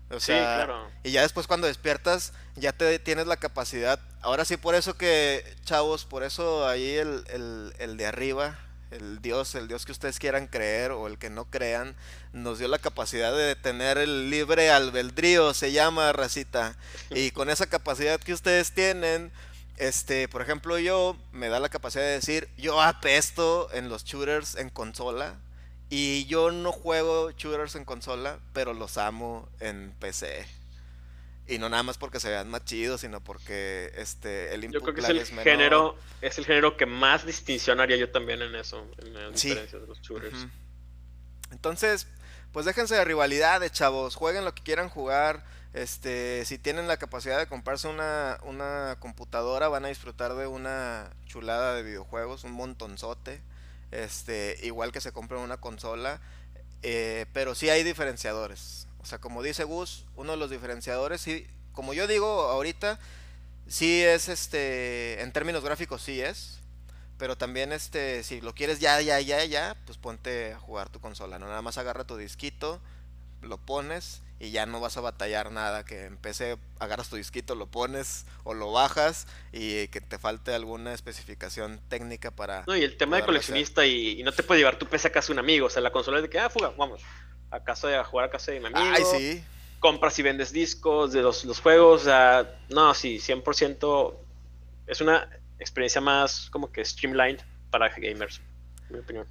O 0.10 0.22
sea, 0.22 0.64
claro. 0.64 0.90
y 1.04 1.12
ya 1.12 1.22
después 1.24 1.48
cuando 1.48 1.68
despiertas, 1.68 2.32
ya 2.56 2.72
te 2.72 2.98
tienes 3.00 3.28
la 3.28 3.36
capacidad. 3.36 4.00
Ahora 4.22 4.46
sí, 4.46 4.56
por 4.56 4.74
eso 4.74 4.94
que, 4.96 5.44
chavos, 5.66 6.06
por 6.06 6.24
eso 6.24 6.66
ahí 6.66 6.96
el, 6.96 7.26
el, 7.28 7.74
el 7.78 7.98
de 7.98 8.06
arriba, 8.06 8.58
el 8.92 9.22
Dios, 9.22 9.54
el 9.56 9.68
Dios 9.68 9.86
que 9.86 9.92
ustedes 9.92 10.18
quieran 10.18 10.48
creer 10.48 10.92
o 10.92 11.08
el 11.08 11.18
que 11.18 11.30
no 11.30 11.44
crean, 11.44 11.94
nos 12.32 12.60
dio 12.60 12.70
la 12.70 12.80
capacidad 12.80 13.36
de 13.36 13.58
tener 13.58 13.98
el 13.98 14.30
libre 14.30 14.70
albedrío, 14.72 15.54
se 15.54 15.74
llama 15.74 16.14
racita. 16.14 16.78
Y 17.10 17.32
con 17.32 17.50
esa 17.50 17.68
capacidad 17.68 18.18
que 18.20 18.32
ustedes 18.32 18.72
tienen, 18.72 19.32
este, 19.78 20.28
por 20.28 20.42
ejemplo, 20.42 20.80
yo 20.80 21.16
me 21.32 21.50
da 21.50 21.60
la 21.60 21.70
capacidad 21.70 22.04
de 22.04 22.12
decir, 22.12 22.50
yo 22.58 22.82
apesto 22.82 23.70
en 23.74 23.90
los 23.90 24.04
shooters 24.04 24.56
en 24.56 24.70
consola 24.70 25.36
y 25.90 26.26
yo 26.26 26.52
no 26.52 26.72
juego 26.72 27.32
shooters 27.32 27.76
en 27.76 27.86
consola, 27.86 28.40
pero 28.54 28.74
los 28.74 28.98
amo 28.98 29.48
en 29.60 29.94
PC. 30.00 30.46
Y 31.48 31.60
no 31.60 31.70
nada 31.70 31.84
más 31.84 31.98
porque 31.98 32.20
se 32.20 32.30
vean 32.30 32.50
más 32.50 32.66
chidos, 32.66 33.02
sino 33.02 33.24
porque 33.24 33.94
este 33.96 34.54
el 34.54 34.70
Yo 34.70 34.82
creo 34.82 34.94
que 34.94 35.02
es 35.02 35.10
el 35.10 35.26
género 35.40 35.96
es 36.22 36.38
el 36.38 36.46
género 36.46 36.76
que 36.76 36.86
más 36.86 37.26
distinción 37.26 37.80
haría 37.80 37.96
yo 37.96 38.10
también 38.10 38.42
en 38.42 38.56
eso, 38.56 38.86
en 38.98 39.14
la 39.14 39.30
diferencia 39.30 39.80
de 39.80 39.88
los 39.88 40.02
shooters. 40.02 40.48
Entonces, 41.52 42.08
pues 42.52 42.66
déjense 42.66 42.96
de 42.96 43.06
rivalidades, 43.06 43.72
chavos, 43.72 44.16
jueguen 44.16 44.44
lo 44.44 44.54
que 44.54 44.64
quieran 44.64 44.90
jugar 44.90 45.46
este, 45.82 46.44
si 46.46 46.58
tienen 46.58 46.88
la 46.88 46.98
capacidad 46.98 47.38
de 47.38 47.48
comprarse 47.48 47.88
una, 47.88 48.40
una 48.44 48.98
computadora, 49.00 49.68
van 49.68 49.86
a 49.86 49.90
disfrutar 49.90 50.34
de 50.36 50.48
una 50.48 51.12
chulada 51.26 51.76
de 51.76 51.84
videojuegos, 51.84 52.44
un 52.44 52.54
montonzote. 52.54 53.42
Este, 53.92 54.58
igual 54.64 54.92
que 54.92 55.02
se 55.02 55.12
compren 55.12 55.42
una 55.42 55.58
consola. 55.58 56.20
Eh, 56.82 57.28
pero 57.32 57.54
sí 57.54 57.70
hay 57.70 57.84
diferenciadores. 57.84 58.88
O 59.00 59.06
sea, 59.06 59.20
como 59.20 59.44
dice 59.44 59.64
Gus, 59.64 60.06
uno 60.16 60.32
de 60.32 60.38
los 60.38 60.50
diferenciadores, 60.50 61.22
sí, 61.22 61.48
como 61.74 61.94
yo 61.94 62.08
digo 62.08 62.28
ahorita, 62.28 63.00
sí 63.68 64.04
es 64.04 64.30
este, 64.30 65.22
en 65.22 65.32
términos 65.32 65.64
gráficos 65.64 66.02
sí 66.02 66.22
es. 66.22 66.60
Pero 67.18 67.38
también 67.38 67.72
este, 67.72 68.24
si 68.24 68.42
lo 68.42 68.54
quieres 68.54 68.80
ya, 68.80 69.00
ya, 69.02 69.20
ya, 69.20 69.44
ya, 69.46 69.78
pues 69.86 69.98
ponte 69.98 70.54
a 70.54 70.60
jugar 70.60 70.90
tu 70.90 71.00
consola. 71.00 71.40
No 71.40 71.48
nada 71.48 71.62
más 71.62 71.78
agarra 71.78 72.06
tu 72.06 72.18
disquito, 72.18 72.82
lo 73.42 73.58
pones 73.58 74.22
y 74.40 74.52
ya 74.52 74.66
no 74.66 74.80
vas 74.80 74.98
a 74.98 75.02
batallar 75.02 75.52
nada, 75.52 75.84
que 75.84 76.06
en 76.06 76.18
PC 76.18 76.58
agarras 76.80 77.10
tu 77.10 77.16
disquito, 77.16 77.56
lo 77.56 77.68
pones 77.68 78.26
o 78.44 78.54
lo 78.54 78.72
bajas 78.72 79.28
y 79.52 79.88
que 79.88 80.00
te 80.00 80.20
falte 80.20 80.54
alguna 80.54 80.94
especificación 80.94 81.82
técnica 81.90 82.32
para... 82.32 82.64
No, 82.68 82.76
y 82.76 82.84
el 82.84 82.98
tema 82.98 83.18
de 83.18 83.26
coleccionista 83.26 83.86
y, 83.86 84.22
no 84.24 84.32
te 84.32 84.44
puede 84.44 84.60
llevar 84.60 84.78
tu 84.78 84.86
PC 84.86 85.08
a 85.08 85.12
casa 85.12 85.28
de 85.28 85.34
un 85.34 85.40
amigo, 85.40 85.68
o 85.68 85.70
sea, 85.70 85.82
la 85.82 85.92
consola 85.92 86.18
es 86.18 86.24
de 86.24 86.30
que, 86.30 86.40
ah, 86.40 86.50
fuga, 86.50 86.72
vamos, 86.78 87.02
a 87.50 87.64
casa 87.64 87.88
de 87.88 87.96
a 87.96 88.04
jugar 88.04 88.28
a 88.28 88.30
casa 88.30 88.52
de 88.52 88.60
mi 88.60 88.68
amigo. 88.68 88.82
Ay, 88.96 89.04
sí. 89.12 89.44
Compras 89.80 90.18
y 90.20 90.24
vendes 90.24 90.52
discos 90.52 91.14
de 91.14 91.22
los, 91.22 91.44
los 91.46 91.60
juegos, 91.60 92.02
o 92.02 92.06
sea, 92.06 92.60
no, 92.70 92.94
sí, 92.94 93.18
100% 93.18 94.16
es 94.88 95.02
una 95.02 95.30
experiencia 95.60 96.02
más 96.02 96.50
como 96.52 96.72
que 96.72 96.84
streamlined 96.86 97.42
para 97.72 97.90
gamers, 97.90 98.42
en 98.90 98.96
mi 98.96 99.00
opinión. 99.00 99.28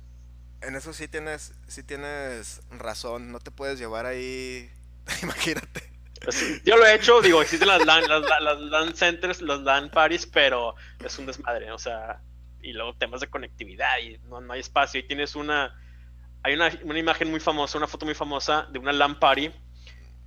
En 0.62 0.74
eso 0.74 0.92
sí 0.92 1.06
tienes, 1.06 1.52
sí 1.68 1.82
tienes 1.82 2.60
razón, 2.70 3.30
no 3.30 3.38
te 3.40 3.50
puedes 3.50 3.78
llevar 3.78 4.06
ahí 4.06 4.70
Imagínate. 5.22 5.92
Yo 6.64 6.76
lo 6.76 6.84
he 6.84 6.94
hecho, 6.94 7.20
digo, 7.20 7.40
existen 7.40 7.68
las 7.68 7.84
LAN, 7.86 8.02
las, 8.08 8.98
centers, 8.98 9.40
los 9.40 9.62
LAN 9.62 9.90
parties, 9.90 10.26
pero 10.26 10.74
es 11.04 11.18
un 11.18 11.26
desmadre, 11.26 11.70
o 11.70 11.78
sea, 11.78 12.20
y 12.62 12.72
luego 12.72 12.94
temas 12.94 13.20
de 13.20 13.28
conectividad 13.28 13.98
y 14.02 14.18
no, 14.28 14.40
hay 14.52 14.60
espacio. 14.60 14.98
Y 14.98 15.04
tienes 15.04 15.36
una, 15.36 15.78
hay 16.42 16.54
una, 16.54 16.72
una, 16.82 16.98
imagen 16.98 17.30
muy 17.30 17.38
famosa, 17.38 17.78
una 17.78 17.86
foto 17.86 18.06
muy 18.06 18.14
famosa 18.14 18.66
de 18.72 18.78
una 18.80 18.92
LAN 18.92 19.20
party 19.20 19.52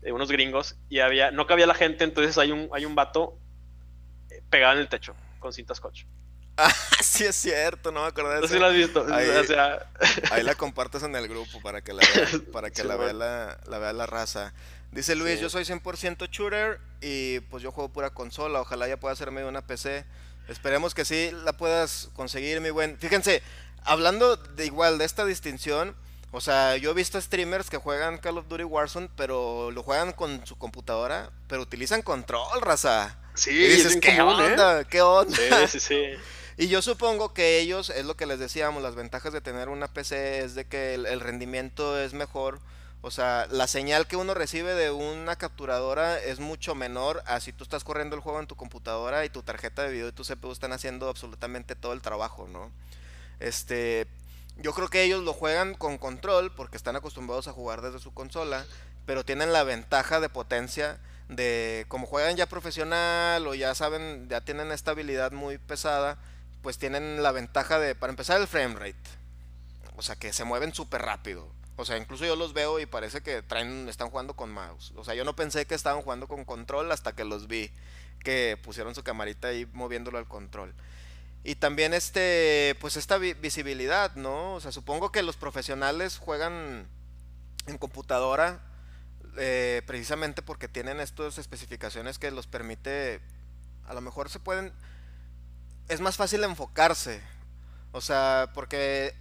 de 0.02 0.12
unos 0.14 0.32
gringos 0.32 0.78
y 0.88 1.00
había, 1.00 1.32
no 1.32 1.46
cabía 1.46 1.68
la 1.68 1.74
gente, 1.74 2.04
entonces 2.04 2.38
hay 2.38 2.52
un, 2.52 2.70
hay 2.74 2.86
un 2.86 2.96
vato 2.96 3.38
eh, 4.30 4.42
pegado 4.50 4.74
en 4.74 4.80
el 4.80 4.88
techo 4.88 5.16
con 5.40 5.52
cinta 5.52 5.76
scotch. 5.76 6.06
Ah, 6.62 6.74
sí 7.02 7.26
es 7.26 7.36
cierto, 7.36 7.92
no 7.92 8.02
me 8.02 8.08
acuerdo 8.08 8.32
de 8.32 8.40
eso. 8.40 8.48
Sí 8.50 8.60
lo 8.60 8.66
has 8.66 8.74
visto. 8.74 9.06
Ahí, 10.32 10.44
la 10.44 10.56
compartes 10.56 11.04
en 11.04 11.16
el 11.16 11.28
grupo 11.28 11.62
para 11.62 11.82
que 11.82 11.94
la 11.94 12.02
vea, 12.02 12.28
para 12.52 12.70
que 12.70 12.84
la, 12.84 12.98
vea 12.98 13.14
la, 13.14 13.58
la, 13.68 13.80
vea 13.80 13.94
la 13.94 14.06
raza. 14.06 14.54
Dice 14.92 15.16
Luis, 15.16 15.40
yo 15.40 15.50
soy 15.50 15.64
100% 15.64 16.30
shooter 16.30 16.80
y 17.00 17.40
pues 17.42 17.64
yo 17.64 17.72
juego 17.72 17.90
pura 17.90 18.10
consola. 18.10 18.60
Ojalá 18.60 18.88
ya 18.88 18.98
pueda 18.98 19.14
hacerme 19.14 19.46
una 19.46 19.62
PC. 19.62 20.04
Esperemos 20.48 20.94
que 20.94 21.06
sí 21.06 21.32
la 21.46 21.54
puedas 21.54 22.10
conseguir, 22.16 22.60
mi 22.60 22.72
buen. 22.72 22.98
Fíjense, 22.98 23.42
hablando 23.84 24.36
de 24.36 24.66
igual 24.66 24.98
de 24.98 25.06
esta 25.06 25.26
distinción, 25.26 25.96
o 26.32 26.42
sea, 26.42 26.76
yo 26.78 26.92
he 26.92 26.94
visto 26.94 27.22
streamers 27.22 27.70
que 27.70 27.78
juegan 27.78 28.18
Call 28.18 28.40
of 28.40 28.48
Duty 28.48 28.64
Warzone, 28.64 29.10
pero 29.16 29.72
lo 29.72 29.84
juegan 29.84 30.12
con 30.12 30.46
su 30.46 30.58
computadora, 30.58 31.32
pero 31.48 31.62
utilizan 31.62 32.02
control, 32.02 32.62
raza. 32.62 33.18
Sí, 33.36 33.52
y 33.52 33.68
dices, 33.68 33.98
¿qué 34.02 34.16
¿eh? 34.16 34.22
onda? 34.22 34.84
¿Qué 34.84 35.02
onda? 35.02 35.36
Sí, 35.68 35.80
sí, 35.80 35.80
sí. 35.80 36.04
Y 36.60 36.68
yo 36.68 36.82
supongo 36.82 37.34
que 37.34 37.58
ellos, 37.60 37.90
es 37.90 38.04
lo 38.04 38.18
que 38.18 38.26
les 38.26 38.38
decíamos, 38.38 38.84
las 38.84 38.94
ventajas 38.94 39.32
de 39.32 39.40
tener 39.40 39.70
una 39.70 39.88
PC 39.88 40.44
es 40.44 40.56
de 40.56 40.66
que 40.66 40.94
el, 40.94 41.22
rendimiento 41.22 41.98
es 41.98 42.12
mejor. 42.12 42.60
O 43.00 43.12
sea, 43.12 43.48
la 43.50 43.66
señal 43.66 44.08
que 44.08 44.18
uno 44.18 44.34
recibe 44.34 44.74
de 44.74 44.92
una 44.92 45.38
capturadora 45.38 46.20
es 46.20 46.42
mucho 46.42 46.76
menor 46.76 47.24
a 47.26 47.40
si 47.40 47.54
tú 47.54 47.64
estás 47.64 47.86
corriendo 47.86 48.18
el 48.18 48.22
juego 48.22 48.42
en 48.42 48.48
tu 48.48 48.58
computadora 48.58 49.24
y 49.24 49.30
tu 49.30 49.42
tarjeta 49.42 49.84
de 49.84 49.94
video 49.94 50.10
y 50.10 50.12
tu 50.12 50.26
CPU 50.26 50.52
están 50.52 50.74
haciendo 50.74 51.08
absolutamente 51.08 51.78
todo 51.78 51.94
el 51.94 52.02
trabajo, 52.02 52.46
¿no? 52.50 52.70
Este, 53.40 54.06
yo 54.58 54.74
creo 54.74 54.90
que 54.90 55.04
ellos 55.04 55.24
lo 55.24 55.32
juegan 55.32 55.76
con 55.76 55.98
control 55.98 56.52
porque 56.54 56.76
están 56.76 56.98
acostumbrados 56.98 57.48
a 57.48 57.54
jugar 57.54 57.82
desde 57.82 58.00
su 58.00 58.14
consola, 58.14 58.66
pero 59.06 59.24
tienen 59.24 59.54
la 59.54 59.64
ventaja 59.64 60.20
de 60.20 60.28
potencia 60.28 61.00
de 61.30 61.86
como 61.88 62.06
juegan 62.06 62.36
ya 62.36 62.48
profesional 62.48 63.48
o 63.48 63.56
ya 63.56 63.74
saben, 63.76 64.28
ya 64.28 64.42
tienen 64.42 64.74
esta 64.74 64.92
habilidad 64.92 65.32
muy 65.32 65.58
pesada, 65.58 66.18
pues 66.62 66.78
tienen 66.78 67.24
la 67.24 67.32
ventaja 67.32 67.80
de, 67.80 67.96
para 67.96 68.12
empezar, 68.12 68.40
el 68.40 68.48
frame 68.48 68.76
rate. 68.76 69.10
O 69.96 70.02
sea, 70.02 70.16
que 70.16 70.34
se 70.34 70.44
mueven 70.44 70.74
súper 70.74 71.02
rápido. 71.02 71.52
O 71.76 71.86
sea, 71.86 71.98
incluso 71.98 72.26
yo 72.26 72.36
los 72.36 72.54
veo 72.54 72.80
y 72.80 72.86
parece 72.86 73.22
que 73.22 73.42
traen, 73.42 73.88
están 73.88 74.10
jugando 74.10 74.36
con 74.36 74.52
mouse. 74.52 74.94
O 74.96 75.04
sea, 75.04 75.16
yo 75.16 75.24
no 75.24 75.36
pensé 75.36 75.66
que 75.66 75.76
estaban 75.76 76.02
jugando 76.02 76.28
con 76.28 76.44
control 76.46 76.92
hasta 76.92 77.14
que 77.14 77.24
los 77.24 77.48
vi 77.48 77.72
que 78.24 78.60
pusieron 78.62 78.94
su 78.96 79.04
camarita 79.04 79.48
ahí 79.48 79.66
moviéndolo 79.72 80.18
al 80.18 80.28
control. 80.28 80.74
Y 81.44 81.56
también 81.56 81.94
este, 81.94 82.76
pues 82.82 82.98
esta 82.98 83.18
visibilidad, 83.18 84.14
¿no? 84.16 84.56
O 84.56 84.60
sea, 84.60 84.72
supongo 84.72 85.12
que 85.12 85.24
los 85.24 85.38
profesionales 85.38 86.18
juegan 86.18 86.88
en 87.66 87.78
computadora 87.78 88.62
eh, 89.38 89.82
precisamente 89.86 90.42
porque 90.42 90.68
tienen 90.68 91.00
estas 91.00 91.38
especificaciones 91.38 92.20
que 92.20 92.32
los 92.32 92.48
permite, 92.48 93.22
a 93.88 93.94
lo 93.94 94.02
mejor 94.02 94.30
se 94.30 94.40
pueden, 94.40 94.74
es 95.90 96.00
más 96.00 96.16
fácil 96.16 96.44
enfocarse. 96.44 97.22
O 97.92 98.00
sea, 98.00 98.52
porque 98.54 99.16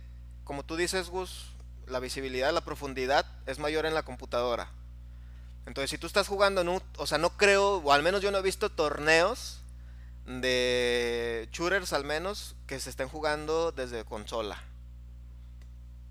como 0.45 0.65
tú 0.65 0.77
dices, 0.77 1.09
Gus, 1.09 1.51
la 1.87 1.99
visibilidad, 1.99 2.53
la 2.53 2.61
profundidad 2.61 3.27
es 3.47 3.59
mayor 3.59 3.87
en 3.87 3.95
la 3.95 4.05
computadora. 4.05 4.71
Entonces, 5.67 5.91
si 5.91 5.99
tú 5.99 6.07
estás 6.07 6.29
jugando 6.29 6.61
en 6.61 6.69
un, 6.69 6.83
o 6.97 7.07
sea, 7.07 7.19
no 7.19 7.31
creo, 7.31 7.79
o 7.79 7.93
al 7.93 8.03
menos 8.03 8.23
yo 8.23 8.31
no 8.31 8.39
he 8.39 8.43
visto 8.43 8.71
torneos 8.71 9.61
de 10.25 11.49
shooters 11.53 11.93
al 11.93 12.05
menos 12.05 12.55
que 12.67 12.79
se 12.81 12.91
estén 12.91 13.09
jugando 13.09 13.73
desde 13.73 14.05
consola. 14.05 14.63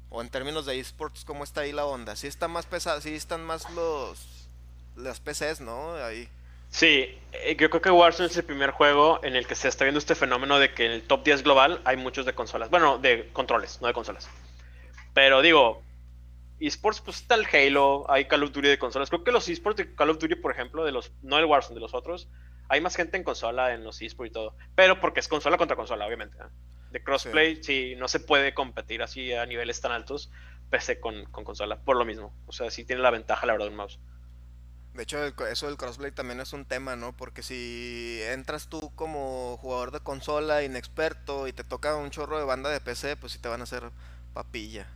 O 0.10 0.22
en 0.22 0.30
términos 0.30 0.66
de 0.66 0.80
esports, 0.80 1.26
¿cómo 1.26 1.43
está 1.43 1.62
ahí 1.62 1.72
la 1.72 1.86
onda? 1.86 2.16
Sí 2.16 2.28
está 2.28 2.47
más 2.47 2.66
pesado, 2.66 3.01
sí 3.01 3.14
están 3.14 3.43
más 3.43 3.70
los 3.72 4.47
las 4.95 5.20
PCs, 5.20 5.62
¿no? 5.62 5.93
Ahí. 5.95 6.30
Sí, 6.78 7.17
eh, 7.32 7.57
yo 7.59 7.71
creo 7.71 7.82
que 7.82 7.89
Warzone 7.89 8.28
es 8.28 8.38
el 8.38 8.43
primer 8.43 8.69
juego 8.69 9.19
en 9.23 9.36
el 9.36 9.47
que 9.47 9.55
se 9.55 9.67
está 9.67 9.84
viendo 9.84 9.97
este 9.97 10.13
fenómeno 10.13 10.59
de 10.59 10.75
que 10.75 10.86
en 10.86 10.91
el 10.91 11.01
top 11.01 11.23
10 11.23 11.41
global 11.41 11.82
hay 11.86 11.97
muchos 11.97 12.23
de 12.28 12.36
consolas. 12.36 12.69
Bueno, 12.69 12.99
de 12.99 13.32
controles, 13.34 13.82
no 13.82 13.88
de 13.88 13.95
consolas. 13.95 14.30
Pero 15.15 15.41
digo, 15.41 15.82
esports, 16.59 17.01
pues 17.01 17.17
está 17.17 17.34
el 17.34 17.47
Halo, 17.51 18.05
hay 18.11 18.25
Call 18.25 18.43
of 18.43 18.51
Duty 18.51 18.67
de 18.67 18.78
consolas. 18.78 19.09
Creo 19.09 19.23
que 19.23 19.32
los 19.32 19.49
esports 19.49 19.78
de 19.78 19.95
Call 19.95 20.11
of 20.11 20.19
Duty, 20.19 20.36
por 20.36 20.51
ejemplo, 20.51 20.86
de 20.86 20.91
los, 20.91 21.11
no 21.23 21.39
el 21.39 21.45
Warzone, 21.45 21.73
de 21.73 21.82
los 21.82 21.95
otros, 21.95 22.30
hay 22.69 22.80
más 22.80 22.95
gente 22.95 23.17
en 23.17 23.23
consola 23.23 23.73
en 23.73 23.84
los 23.84 23.99
esports 23.99 24.30
y 24.30 24.34
todo. 24.34 24.55
Pero 24.75 25.01
porque 25.01 25.19
es 25.19 25.28
consola 25.28 25.57
contra 25.57 25.75
consola, 25.75 26.05
obviamente. 26.05 26.38
De 26.91 27.03
crossplay, 27.03 27.63
sí. 27.63 27.95
no 27.97 28.07
se 28.07 28.19
puede 28.19 28.53
competir 28.53 29.01
así 29.01 29.34
a 29.34 29.47
niveles 29.47 29.82
tan 29.82 29.93
altos 29.93 30.30
PC 30.69 30.99
con, 30.99 31.25
con, 31.32 31.43
consola, 31.43 31.80
por 31.80 31.97
lo 31.97 32.05
mismo. 32.05 32.36
O 32.45 32.51
sea, 32.51 32.69
sí 32.69 32.86
tiene 32.86 33.01
la 33.01 33.09
ventaja, 33.09 33.47
la 33.47 33.53
verdad, 33.53 33.69
un 33.69 33.78
mouse. 33.78 33.99
De 34.98 35.04
hecho, 35.04 35.24
eso 35.45 35.68
del 35.68 35.78
crossplay 35.78 36.12
también 36.12 36.39
es 36.39 36.54
un 36.54 36.66
tema, 36.66 36.95
¿no? 36.95 37.16
Porque 37.16 37.43
si 37.43 38.20
entras 38.24 38.68
tú 38.68 38.91
como 38.95 39.56
jugador 39.62 39.91
de 39.91 40.00
consola 40.00 40.64
inexperto 40.64 41.48
y 41.48 41.54
te 41.54 41.64
toca 41.64 41.95
un 41.95 42.10
chorro 42.10 42.39
de 42.39 42.45
banda 42.45 42.72
de 42.72 42.82
PC, 42.82 43.16
pues 43.16 43.32
sí 43.32 43.38
te 43.38 43.48
van 43.48 43.62
a 43.62 43.66
hacer 43.66 43.91
papilla. 44.34 44.88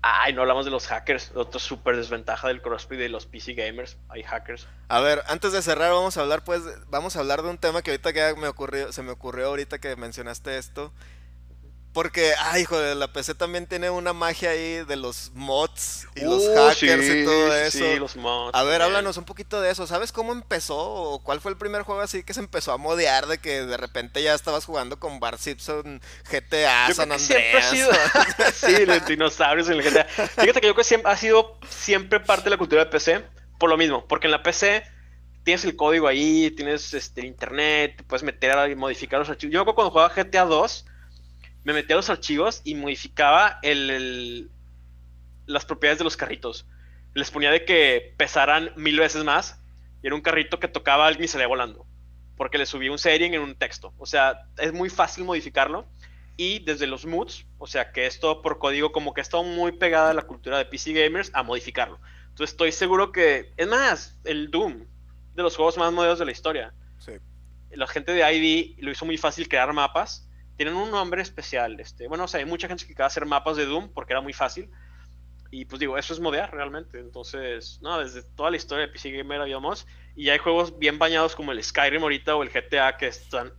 Ay, 0.00 0.32
no 0.32 0.42
hablamos 0.42 0.64
de 0.64 0.70
los 0.70 0.86
hackers, 0.86 1.32
otra 1.34 1.58
súper 1.58 1.96
desventaja 1.96 2.46
del 2.46 2.62
crossplay 2.62 3.00
de 3.00 3.08
los 3.08 3.26
PC 3.26 3.54
gamers, 3.54 3.96
hay 4.08 4.22
hackers. 4.22 4.68
A 4.86 5.00
ver, 5.00 5.24
antes 5.26 5.50
de 5.50 5.60
cerrar 5.60 5.90
vamos 5.90 6.16
a 6.16 6.20
hablar 6.20 6.44
pues, 6.44 6.62
vamos 6.88 7.16
a 7.16 7.18
hablar 7.18 7.42
de 7.42 7.50
un 7.50 7.58
tema 7.58 7.82
que 7.82 7.90
ahorita 7.90 8.12
que 8.12 8.34
me 8.36 8.46
ocurrió, 8.46 8.92
se 8.92 9.02
me 9.02 9.10
ocurrió 9.10 9.48
ahorita 9.48 9.80
que 9.80 9.96
mencionaste 9.96 10.56
esto, 10.56 10.92
porque, 11.96 12.34
ay, 12.38 12.60
hijo 12.60 12.78
de 12.78 12.94
la 12.94 13.10
PC 13.10 13.34
también 13.34 13.66
tiene 13.66 13.88
una 13.88 14.12
magia 14.12 14.50
ahí 14.50 14.84
de 14.84 14.96
los 14.96 15.30
mods 15.32 16.06
y 16.14 16.20
los 16.20 16.42
uh, 16.42 16.54
hackers 16.54 17.08
y 17.08 17.24
todo 17.24 17.56
eso. 17.56 17.78
Sí, 17.78 17.98
los 17.98 18.16
mods. 18.16 18.54
A 18.54 18.64
ver, 18.64 18.82
háblanos 18.82 19.16
un 19.16 19.24
poquito 19.24 19.62
de 19.62 19.70
eso. 19.70 19.86
¿Sabes 19.86 20.12
cómo 20.12 20.34
empezó 20.34 20.76
o 20.76 21.20
cuál 21.20 21.40
fue 21.40 21.52
el 21.52 21.56
primer 21.56 21.84
juego 21.84 22.02
así 22.02 22.22
que 22.22 22.34
se 22.34 22.40
empezó 22.40 22.72
a 22.72 22.76
modear 22.76 23.26
de 23.28 23.38
que 23.38 23.62
de 23.64 23.78
repente 23.78 24.22
ya 24.22 24.34
estabas 24.34 24.66
jugando 24.66 25.00
con 25.00 25.20
Bar 25.20 25.38
Simpson, 25.38 26.02
GTA, 26.30 26.92
San 26.92 27.12
Andreas? 27.12 27.22
Siempre 27.22 27.58
ha 27.60 27.70
sido... 27.70 27.90
sí, 28.52 28.84
los 28.84 29.06
dinosaurios 29.06 29.70
en 29.70 29.80
el 29.80 29.82
GTA. 29.82 30.04
Fíjate 30.04 30.36
que 30.36 30.66
yo 30.66 30.74
creo 30.74 30.74
que 30.74 30.84
siempre 30.84 31.10
ha 31.10 31.16
sido 31.16 31.58
siempre 31.70 32.20
parte 32.20 32.44
de 32.44 32.50
la 32.50 32.58
cultura 32.58 32.84
de 32.84 32.90
PC 32.90 33.24
por 33.58 33.70
lo 33.70 33.78
mismo, 33.78 34.06
porque 34.06 34.26
en 34.26 34.32
la 34.32 34.42
PC 34.42 34.84
tienes 35.44 35.64
el 35.64 35.76
código 35.76 36.08
ahí, 36.08 36.50
tienes 36.50 36.92
este 36.92 37.24
internet, 37.24 38.04
puedes 38.06 38.22
meter 38.22 38.70
y 38.70 38.74
modificar 38.74 39.18
los 39.18 39.30
archivos. 39.30 39.54
Yo 39.54 39.62
creo 39.62 39.72
que 39.72 39.76
cuando 39.76 39.92
jugaba 39.92 40.12
GTA 40.14 40.44
2 40.44 40.84
me 41.66 41.72
metía 41.72 41.96
a 41.96 41.98
los 41.98 42.10
archivos 42.10 42.60
y 42.62 42.76
modificaba 42.76 43.58
el, 43.62 44.48
las 45.46 45.64
propiedades 45.64 45.98
de 45.98 46.04
los 46.04 46.16
carritos. 46.16 46.64
Les 47.12 47.32
ponía 47.32 47.50
de 47.50 47.64
que 47.64 48.14
pesaran 48.16 48.70
mil 48.76 49.00
veces 49.00 49.24
más 49.24 49.60
y 50.00 50.06
era 50.06 50.14
un 50.14 50.22
carrito 50.22 50.60
que 50.60 50.68
tocaba 50.68 51.08
alguien 51.08 51.24
y 51.24 51.28
salía 51.28 51.48
volando. 51.48 51.84
Porque 52.36 52.56
le 52.56 52.66
subí 52.66 52.88
un 52.88 53.00
setting 53.00 53.34
en 53.34 53.40
un 53.40 53.56
texto. 53.56 53.92
O 53.98 54.06
sea, 54.06 54.46
es 54.58 54.72
muy 54.72 54.90
fácil 54.90 55.24
modificarlo. 55.24 55.88
Y 56.36 56.60
desde 56.60 56.86
los 56.86 57.04
moods, 57.04 57.44
o 57.58 57.66
sea, 57.66 57.90
que 57.90 58.06
es 58.06 58.20
todo 58.20 58.42
por 58.42 58.60
código, 58.60 58.92
como 58.92 59.12
que 59.12 59.20
está 59.20 59.42
muy 59.42 59.72
pegada 59.72 60.10
a 60.10 60.14
la 60.14 60.22
cultura 60.22 60.58
de 60.58 60.66
PC 60.66 60.92
gamers 60.92 61.32
a 61.34 61.42
modificarlo. 61.42 61.98
Entonces 62.28 62.52
estoy 62.52 62.70
seguro 62.70 63.10
que, 63.10 63.52
es 63.56 63.66
más, 63.66 64.16
el 64.22 64.52
Doom, 64.52 64.86
de 65.34 65.42
los 65.42 65.56
juegos 65.56 65.76
más 65.78 65.92
modernos 65.92 66.20
de 66.20 66.26
la 66.26 66.30
historia. 66.30 66.72
Sí. 66.98 67.14
La 67.72 67.88
gente 67.88 68.12
de 68.12 68.32
ID 68.32 68.78
lo 68.78 68.92
hizo 68.92 69.04
muy 69.04 69.18
fácil 69.18 69.48
crear 69.48 69.72
mapas 69.72 70.25
tienen 70.56 70.74
un 70.74 70.90
nombre 70.90 71.22
especial. 71.22 71.78
Este, 71.80 72.08
bueno, 72.08 72.24
o 72.24 72.28
sea, 72.28 72.40
hay 72.40 72.46
mucha 72.46 72.68
gente 72.68 72.84
que 72.84 72.92
quería 72.92 73.06
hacer 73.06 73.26
mapas 73.26 73.56
de 73.56 73.66
Doom 73.66 73.90
porque 73.92 74.12
era 74.12 74.20
muy 74.20 74.32
fácil. 74.32 74.70
Y 75.50 75.64
pues 75.64 75.78
digo, 75.78 75.96
eso 75.96 76.12
es 76.12 76.20
modear 76.20 76.52
realmente. 76.52 76.98
Entonces, 76.98 77.78
no, 77.82 77.98
desde 77.98 78.22
toda 78.22 78.50
la 78.50 78.56
historia 78.56 78.86
de 78.86 78.92
PC 78.92 79.10
Gamer 79.12 79.40
habíamos. 79.40 79.86
Y 80.16 80.30
hay 80.30 80.38
juegos 80.38 80.78
bien 80.78 80.98
bañados 80.98 81.36
como 81.36 81.52
el 81.52 81.62
Skyrim 81.62 82.02
ahorita 82.02 82.34
o 82.36 82.42
el 82.42 82.50
GTA 82.50 82.96
que 82.96 83.06
están. 83.06 83.52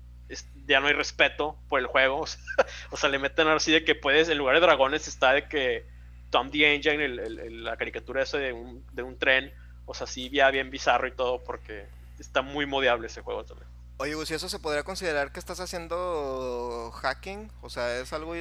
ya 0.67 0.79
no 0.79 0.87
hay 0.87 0.93
respeto 0.93 1.57
por 1.69 1.79
el 1.79 1.87
juego. 1.87 2.25
O 2.91 2.97
sea, 2.97 3.09
le 3.09 3.19
meten 3.19 3.47
así 3.47 3.71
de 3.71 3.85
que 3.85 3.95
puedes, 3.95 4.29
en 4.29 4.37
lugar 4.37 4.55
de 4.55 4.61
dragones, 4.61 5.07
está 5.07 5.33
de 5.33 5.47
que 5.47 5.85
Tom 6.31 6.49
the 6.51 6.73
Engine, 6.73 7.05
el, 7.05 7.63
la 7.63 7.77
caricatura 7.77 8.23
esa 8.23 8.37
de 8.37 8.53
un, 8.53 8.85
de 8.93 9.03
un 9.03 9.17
tren. 9.17 9.53
O 9.85 9.93
sea, 9.93 10.07
sí, 10.07 10.29
ya 10.29 10.51
bien 10.51 10.69
bizarro 10.69 11.07
y 11.07 11.11
todo 11.11 11.43
porque 11.43 11.85
está 12.19 12.41
muy 12.41 12.65
modeable 12.65 13.07
ese 13.07 13.21
juego 13.21 13.45
también. 13.45 13.76
Oye, 13.99 14.13
si 14.27 14.35
eso 14.35 14.47
se 14.47 14.59
podría 14.59 14.83
considerar 14.83 15.31
que 15.31 15.39
estás 15.39 15.59
haciendo 15.59 16.91
hacking? 17.01 17.51
O 17.61 17.69
sea, 17.69 17.99
¿es 17.99 18.13
algo 18.13 18.33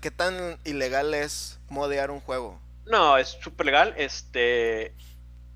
¿qué 0.00 0.10
tan 0.12 0.58
ilegal 0.64 1.14
es 1.14 1.58
modear 1.68 2.12
un 2.12 2.20
juego? 2.20 2.60
No, 2.86 3.18
es 3.18 3.28
súper 3.28 3.66
legal. 3.66 3.94
Este, 3.96 4.94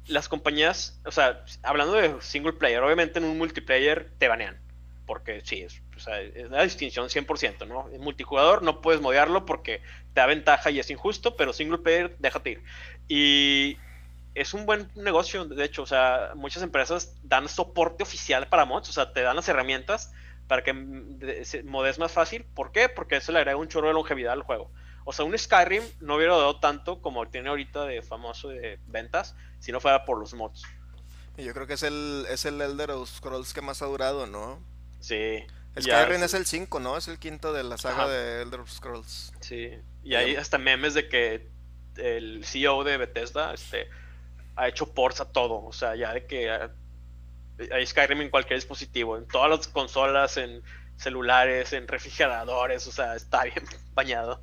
las 0.06 0.28
compañías, 0.28 0.98
o 1.04 1.12
sea, 1.12 1.44
hablando 1.62 1.94
de 1.94 2.20
single 2.20 2.54
player, 2.54 2.82
obviamente 2.82 3.20
en 3.20 3.26
un 3.26 3.38
multiplayer 3.38 4.10
te 4.18 4.26
banean. 4.26 4.58
Porque 5.06 5.42
sí, 5.44 5.60
es, 5.62 5.80
o 5.96 6.00
sea, 6.00 6.20
es 6.20 6.46
una 6.46 6.62
distinción 6.62 7.08
100%, 7.08 7.68
¿no? 7.68 7.88
En 7.90 8.00
multijugador 8.00 8.62
no 8.62 8.80
puedes 8.80 9.00
modearlo 9.00 9.46
porque 9.46 9.82
te 10.14 10.20
da 10.20 10.26
ventaja 10.26 10.70
y 10.70 10.80
es 10.80 10.90
injusto, 10.90 11.36
pero 11.36 11.52
single 11.52 11.78
player, 11.78 12.16
déjate 12.18 12.50
ir. 12.50 12.64
Y 13.06 13.76
es 14.34 14.52
un 14.52 14.66
buen 14.66 14.90
negocio, 14.96 15.44
de 15.44 15.64
hecho, 15.64 15.82
o 15.82 15.86
sea, 15.86 16.32
muchas 16.34 16.62
empresas 16.62 17.14
dan 17.22 17.48
soporte 17.48 18.02
oficial 18.02 18.48
para 18.48 18.64
mods, 18.64 18.88
o 18.88 18.92
sea, 18.92 19.12
te 19.12 19.22
dan 19.22 19.36
las 19.36 19.48
herramientas 19.48 20.12
para 20.48 20.62
que 20.62 20.72
modes 20.72 21.98
más 21.98 22.12
fácil. 22.12 22.44
¿Por 22.54 22.72
qué? 22.72 22.88
Porque 22.88 23.16
eso 23.16 23.32
le 23.32 23.38
agrega 23.38 23.56
un 23.56 23.68
chorro 23.68 23.88
de 23.88 23.94
longevidad 23.94 24.32
al 24.32 24.42
juego. 24.42 24.70
O 25.04 25.12
sea, 25.12 25.24
un 25.24 25.38
Skyrim 25.38 25.82
no 26.00 26.16
hubiera 26.16 26.36
dado 26.36 26.58
tanto 26.58 27.00
como 27.00 27.28
tiene 27.28 27.48
ahorita 27.48 27.84
de 27.84 28.02
famoso 28.02 28.48
de 28.48 28.78
ventas 28.86 29.36
si 29.60 29.70
no 29.70 29.80
fuera 29.80 30.04
por 30.04 30.18
los 30.18 30.34
mods. 30.34 30.62
Y 31.36 31.44
yo 31.44 31.52
creo 31.52 31.66
que 31.66 31.74
es 31.74 31.82
el, 31.82 32.26
es 32.28 32.44
el 32.44 32.60
Elder 32.60 32.90
Scrolls 33.06 33.52
que 33.52 33.60
más 33.60 33.82
ha 33.82 33.86
durado, 33.86 34.26
¿no? 34.26 34.60
Sí. 35.00 35.44
Skyrim 35.78 36.22
es 36.22 36.34
el 36.34 36.46
5, 36.46 36.80
¿no? 36.80 36.96
Es 36.96 37.08
el 37.08 37.18
quinto 37.18 37.52
de 37.52 37.64
la 37.64 37.76
saga 37.76 38.08
de 38.08 38.42
Elder 38.42 38.60
Scrolls. 38.66 39.32
Sí. 39.40 39.70
Y 40.02 40.14
hay 40.14 40.36
hasta 40.36 40.58
memes 40.58 40.94
de 40.94 41.08
que 41.08 41.48
el 41.96 42.44
CEO 42.44 42.84
de 42.84 42.96
Bethesda, 42.96 43.52
este 43.52 43.88
ha 44.56 44.68
hecho 44.68 44.92
ports 44.92 45.20
a 45.20 45.30
todo. 45.30 45.64
O 45.64 45.72
sea, 45.72 45.96
ya 45.96 46.12
de 46.12 46.26
que 46.26 46.50
hay 47.72 47.86
Skyrim 47.86 48.20
en 48.22 48.30
cualquier 48.30 48.58
dispositivo, 48.58 49.16
en 49.16 49.26
todas 49.26 49.50
las 49.50 49.68
consolas, 49.68 50.36
en 50.36 50.62
celulares, 50.96 51.72
en 51.72 51.88
refrigeradores, 51.88 52.86
o 52.86 52.92
sea, 52.92 53.16
está 53.16 53.44
bien 53.44 53.64
bañado. 53.94 54.40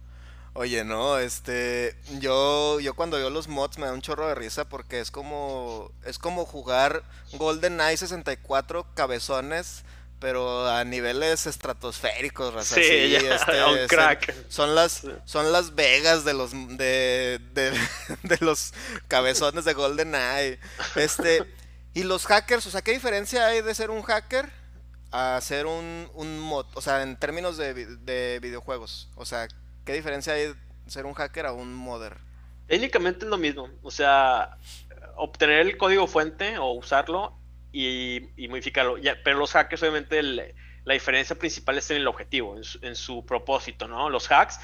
Oye, 0.54 0.84
no, 0.84 1.18
este, 1.18 1.96
yo, 2.20 2.82
yo 2.82 2.94
cuando 2.94 3.16
veo 3.16 3.30
los 3.30 3.48
mods 3.48 3.78
me 3.78 3.86
da 3.86 3.94
un 3.94 4.02
chorro 4.02 4.28
de 4.28 4.36
risa 4.36 4.68
porque 4.68 5.00
es 5.00 5.10
como, 5.10 5.94
es 6.04 6.20
como 6.20 6.46
jugar 6.46 7.04
GoldenEye 7.34 7.96
64 7.96 8.86
cabezones, 8.94 9.86
pero 10.22 10.70
a 10.70 10.86
niveles 10.86 11.48
estratosféricos, 11.48 12.54
raza, 12.54 12.76
Sí, 12.76 12.84
sí, 12.84 13.10
ya, 13.12 13.36
este, 13.36 13.64
un 13.66 13.78
son- 13.80 13.88
crack. 13.90 14.34
Son, 14.48 14.76
las, 14.76 15.02
son 15.26 15.52
las 15.52 15.76
vegas 15.76 16.24
de 16.24 16.34
los, 16.34 16.52
de, 16.54 17.40
de, 17.54 17.72
de 18.24 18.38
los 18.40 18.74
cabezones 19.10 19.66
de 19.66 19.74
GoldenEye. 19.74 20.60
Este, 20.96 21.44
y 21.94 22.04
los 22.04 22.26
hackers, 22.28 22.66
o 22.68 22.72
sea, 22.72 22.82
¿qué 22.84 22.92
diferencia 22.94 23.48
hay 23.48 23.62
de 23.62 23.76
ser 23.76 23.90
un 23.90 24.04
hacker 24.04 24.50
a 25.12 25.38
ser 25.42 25.66
un, 25.66 26.10
un 26.14 26.40
mod? 26.40 26.68
O 26.76 26.82
sea, 26.82 27.02
en 27.02 27.18
términos 27.18 27.58
de, 27.58 27.74
de 27.74 28.40
videojuegos. 28.42 29.10
O 29.16 29.26
sea, 29.26 29.48
¿qué 29.84 29.94
diferencia 29.94 30.34
hay 30.34 30.48
de 30.48 30.56
ser 30.88 31.06
un 31.08 31.16
hacker 31.16 31.48
a 31.48 31.52
un 31.52 31.74
modder? 31.74 32.16
Técnicamente 32.68 33.26
es 33.26 33.30
lo 33.30 33.38
mismo. 33.40 33.70
O 33.82 33.92
sea, 33.92 34.58
obtener 35.18 35.62
el 35.68 35.78
código 35.78 36.08
fuente 36.08 36.58
o 36.60 36.72
usarlo 36.74 37.38
y, 37.72 38.32
modificarlo. 38.48 38.98
Ya, 38.98 39.18
pero 39.24 39.40
los 39.40 39.52
hackers, 39.54 39.82
obviamente, 39.84 40.20
el- 40.20 40.54
la 40.84 40.94
diferencia 40.94 41.38
principal 41.38 41.78
es 41.78 41.92
en 41.92 41.98
el 41.98 42.08
objetivo, 42.08 42.58
en 42.58 42.64
su, 42.64 42.80
en 42.82 42.96
propósito, 43.26 43.88
¿no? 43.88 44.10
Los 44.10 44.32
hacks 44.32 44.60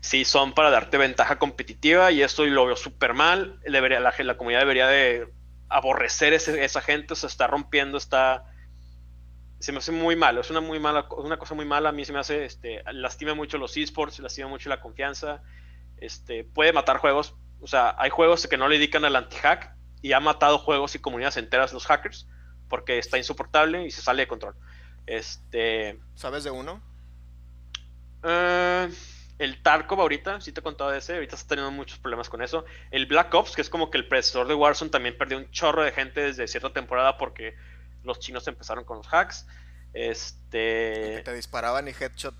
sí 0.00 0.24
son 0.24 0.52
para 0.54 0.70
darte 0.70 0.98
ventaja 0.98 1.38
competitiva 1.38 2.12
y 2.12 2.22
esto 2.22 2.44
lo 2.46 2.66
veo 2.66 2.76
súper 2.76 3.14
mal. 3.14 3.60
Debería, 3.66 4.00
la, 4.00 4.14
la 4.18 4.36
comunidad 4.36 4.60
debería 4.60 4.88
de 4.88 5.32
aborrecer 5.68 6.32
ese- 6.34 6.64
esa 6.64 6.80
gente, 6.82 7.14
se 7.16 7.26
está 7.26 7.46
rompiendo, 7.46 7.98
está... 7.98 8.44
Se 9.58 9.72
me 9.72 9.78
hace 9.78 9.92
muy 9.92 10.14
malo, 10.16 10.40
es 10.42 10.50
una 10.50 10.60
muy 10.60 10.78
mala, 10.78 11.06
una 11.16 11.38
cosa 11.38 11.54
muy 11.54 11.64
mala, 11.64 11.88
a 11.88 11.92
mí 11.92 12.04
se 12.04 12.12
me 12.12 12.18
hace, 12.18 12.44
este, 12.44 12.82
lastima 12.92 13.34
mucho 13.34 13.56
los 13.56 13.76
esports, 13.76 14.18
lastima 14.18 14.48
mucho 14.48 14.68
la 14.68 14.80
confianza, 14.80 15.42
este, 15.96 16.44
puede 16.44 16.72
matar 16.72 16.98
juegos, 16.98 17.36
o 17.60 17.66
sea, 17.66 17.94
hay 17.98 18.10
juegos 18.10 18.46
que 18.48 18.56
no 18.58 18.68
le 18.68 18.76
dedican 18.76 19.04
al 19.04 19.16
anti-hack 19.16 19.74
y 20.02 20.12
ha 20.12 20.20
matado 20.20 20.58
juegos 20.58 20.94
y 20.94 21.00
comunidades 21.00 21.38
enteras 21.38 21.72
los 21.72 21.86
hackers 21.86 22.28
porque 22.68 22.98
está 22.98 23.18
insoportable 23.18 23.84
y 23.86 23.90
se 23.90 24.02
sale 24.02 24.22
de 24.22 24.28
control. 24.28 24.54
Este, 25.06 25.98
¿Sabes 26.14 26.44
de 26.44 26.50
uno? 26.50 26.80
eh, 28.22 28.88
el 29.38 29.62
Tarkov 29.62 30.00
ahorita, 30.00 30.40
sí 30.40 30.52
te 30.52 30.60
he 30.60 30.62
contado 30.62 30.90
de 30.90 30.98
ese, 30.98 31.14
ahorita 31.14 31.34
está 31.36 31.48
teniendo 31.48 31.70
muchos 31.72 31.98
problemas 31.98 32.28
con 32.28 32.40
eso. 32.42 32.64
El 32.90 33.06
Black 33.06 33.34
Ops, 33.34 33.54
que 33.56 33.62
es 33.62 33.68
como 33.68 33.90
que 33.90 33.98
el 33.98 34.06
predecesor 34.08 34.46
de 34.46 34.54
Warzone, 34.54 34.90
también 34.90 35.18
perdió 35.18 35.38
un 35.38 35.50
chorro 35.50 35.82
de 35.82 35.92
gente 35.92 36.20
desde 36.20 36.46
cierta 36.46 36.72
temporada 36.72 37.18
porque 37.18 37.54
los 38.04 38.20
chinos 38.20 38.46
empezaron 38.48 38.84
con 38.84 38.98
los 38.98 39.06
hacks. 39.12 39.46
Que 39.92 40.10
Este, 40.10 41.22
te 41.24 41.34
disparaban 41.34 41.86
y 41.88 41.90
headshot. 41.92 42.34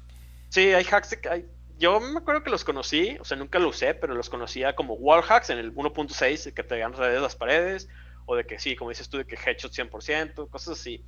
Sí, 0.49 0.72
hay 0.72 0.85
hacks. 0.91 1.11
de- 1.11 1.29
hay- 1.29 1.47
yo 1.79 1.99
me 2.01 2.18
acuerdo 2.18 2.45
que 2.45 2.51
los 2.51 2.64
conocí, 2.64 3.16
o 3.20 3.25
sea, 3.25 3.37
nunca 3.37 3.59
lo 3.59 3.68
usé, 3.68 3.95
pero 3.95 4.14
los 4.14 4.31
conocía 4.31 4.77
como 4.77 4.95
wall 4.95 5.25
hacks 5.29 5.51
en 5.51 5.59
el 5.59 5.72
1.6, 5.75 6.45
de 6.45 6.55
que 6.55 6.62
te 6.62 6.79
ganan 6.79 7.01
de 7.01 7.20
las 7.20 7.35
paredes, 7.35 7.89
o 8.27 8.37
de 8.37 8.45
que 8.45 8.59
sí, 8.59 8.77
como 8.77 8.91
dices 8.91 9.09
tú, 9.09 9.18
de 9.18 9.27
que 9.27 9.37
headshot 9.37 9.72
100%, 9.72 10.49
cosas 10.49 10.79
así. 10.79 11.05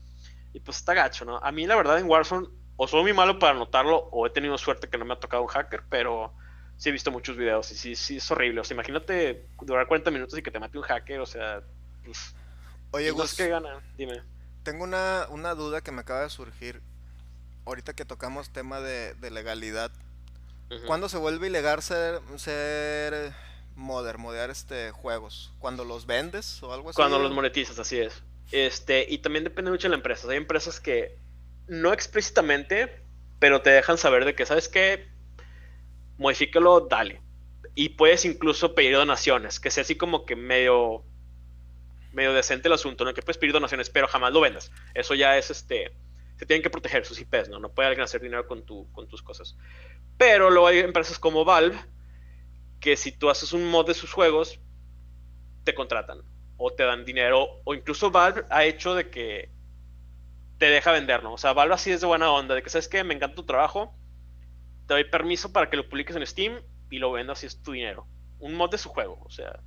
Y 0.53 0.61
pues 0.61 0.79
está 0.79 0.95
gacho, 0.95 1.25
¿no? 1.25 1.39
A 1.39 1.53
mí, 1.53 1.67
la 1.67 1.77
verdad, 1.77 1.99
en 1.99 2.09
Warzone, 2.09 2.47
o 2.77 2.87
soy 2.89 3.03
muy 3.03 3.13
malo 3.13 3.39
para 3.39 3.55
notarlo, 3.55 3.97
o 4.13 4.27
he 4.27 4.31
tenido 4.31 4.57
suerte 4.59 4.89
que 4.89 4.99
no 4.99 5.05
me 5.05 5.15
ha 5.15 5.21
tocado 5.21 5.43
un 5.43 5.49
hacker, 5.49 5.85
pero 5.89 6.35
sí 6.77 6.91
he 6.91 6.93
visto 6.93 7.11
muchos 7.11 7.37
videos 7.37 7.71
y 7.73 7.75
sí, 7.75 7.97
sí 7.97 8.17
es 8.19 8.31
horrible. 8.31 8.61
O 8.61 8.65
sea, 8.65 8.75
imagínate 8.75 9.49
durar 9.61 9.87
40 9.87 10.11
minutos 10.11 10.39
y 10.39 10.43
que 10.43 10.51
te 10.51 10.59
mate 10.59 10.79
un 10.79 10.85
hacker, 10.85 11.21
o 11.21 11.27
sea, 11.27 11.63
pues, 12.05 12.35
Oye, 12.93 13.11
Gus, 13.11 13.35
que 13.37 13.49
gana, 13.49 13.83
dime. 13.97 14.23
tengo 14.63 14.85
una, 14.85 15.27
una 15.31 15.55
duda 15.55 15.81
que 15.81 15.93
me 15.93 16.01
acaba 16.01 16.23
de 16.23 16.31
surgir. 16.31 16.81
Ahorita 17.65 17.95
que 17.95 18.05
tocamos 18.05 18.51
tema 18.51 18.81
de, 18.81 19.15
de 19.15 19.31
legalidad. 19.31 19.91
Ujú. 20.71 20.87
¿Cuándo 20.87 21.09
se 21.09 21.19
vuelve 21.19 21.49
ilegal 21.49 21.83
ser, 21.83 22.21
ser 22.37 23.35
modder, 23.77 24.19
modear 24.19 24.51
este 24.51 24.91
juegos? 24.91 25.53
¿Cuando 25.59 25.85
los 25.85 26.07
vendes 26.07 26.63
o 26.63 26.73
algo 26.73 26.91
así? 26.91 26.97
Cuando 26.97 27.19
los 27.19 27.33
monetizas, 27.33 27.79
así 27.79 27.99
es. 27.99 28.23
Este, 28.51 29.07
y 29.09 29.19
también 29.19 29.45
depende 29.45 29.71
mucho 29.71 29.85
de 29.85 29.91
la 29.91 29.97
empresa. 29.97 30.29
Hay 30.31 30.37
empresas 30.37 30.81
que 30.81 31.19
no 31.69 31.93
explícitamente, 31.93 33.03
pero 33.39 33.63
te 33.63 33.71
dejan 33.71 33.99
saber 33.99 34.25
de 34.25 34.35
que, 34.35 34.47
¿sabes 34.47 34.69
qué? 34.69 35.09
Modifícalo, 36.19 36.81
dale. 36.81 37.23
Y 37.75 37.91
puedes 37.91 38.25
incluso 38.25 38.75
pedir 38.75 38.95
donaciones, 38.95 39.61
que 39.61 39.71
sea 39.71 39.83
así 39.83 39.97
como 39.97 40.25
que 40.25 40.35
medio 40.35 41.05
medio 42.17 42.33
decente 42.33 42.69
el 42.69 42.75
asunto, 42.75 43.05
¿no? 43.05 43.13
Que 43.13 43.23
puedes 43.23 43.37
pedir 43.37 43.53
donaciones, 43.53 43.91
pero 43.91 44.09
jamás 44.09 44.33
lo 44.33 44.41
vendas. 44.41 44.73
Eso 44.95 45.15
ya 45.15 45.37
es 45.37 45.51
este. 45.51 45.93
Se 46.39 46.47
tienen 46.47 46.63
que 46.63 46.71
proteger 46.71 47.05
sus 47.05 47.21
IPs, 47.21 47.51
¿no? 47.51 47.61
No 47.61 47.69
puede 47.69 47.89
alguien 47.89 48.05
hacer 48.05 48.23
dinero 48.23 48.47
con, 48.47 48.65
tu, 48.65 48.91
con 48.93 49.07
tus 49.07 49.23
cosas. 49.23 49.57
Pero 50.17 50.51
luego 50.51 50.67
hay 50.67 50.79
empresas 50.79 51.19
como 51.19 51.45
Valve, 51.45 51.79
que 52.87 52.97
si 52.97 53.11
tú 53.11 53.31
haces 53.31 53.53
un 53.53 53.69
mod 53.69 53.85
de 53.85 53.95
sus 53.95 54.13
juegos, 54.13 54.61
te 55.65 55.75
contratan 55.75 56.23
o 56.57 56.71
te 56.71 56.85
dan 56.85 57.05
dinero, 57.05 57.49
o 57.65 57.75
incluso 57.75 58.13
Valve 58.13 58.45
ha 58.49 58.65
hecho 58.65 58.95
de 58.95 59.11
que 59.11 59.51
te 60.59 60.67
deja 60.67 60.93
vender, 60.93 61.25
¿no? 61.25 61.33
O 61.33 61.37
sea, 61.37 61.53
Valve 61.53 61.75
así 61.75 61.91
es 61.91 62.01
de 62.01 62.07
buena 62.07 62.31
onda, 62.31 62.55
de 62.55 62.63
que 62.63 62.71
sabes 62.71 62.87
que 62.87 63.03
me 63.03 63.13
encanta 63.13 63.35
tu 63.35 63.45
trabajo, 63.45 63.93
te 64.87 64.95
doy 64.95 65.03
permiso 65.03 65.53
para 65.53 65.69
que 65.69 65.77
lo 65.77 65.89
publiques 65.89 66.15
en 66.15 66.25
Steam 66.25 66.63
y 66.89 66.99
lo 67.01 67.11
vendas 67.11 67.41
si 67.41 67.47
es 67.47 67.61
tu 67.61 67.73
dinero. 67.73 68.07
Un 68.39 68.55
mod 68.55 68.71
de 68.71 68.79
su 68.79 68.89
juego, 68.89 69.21
o 69.25 69.31
sea, 69.31 69.59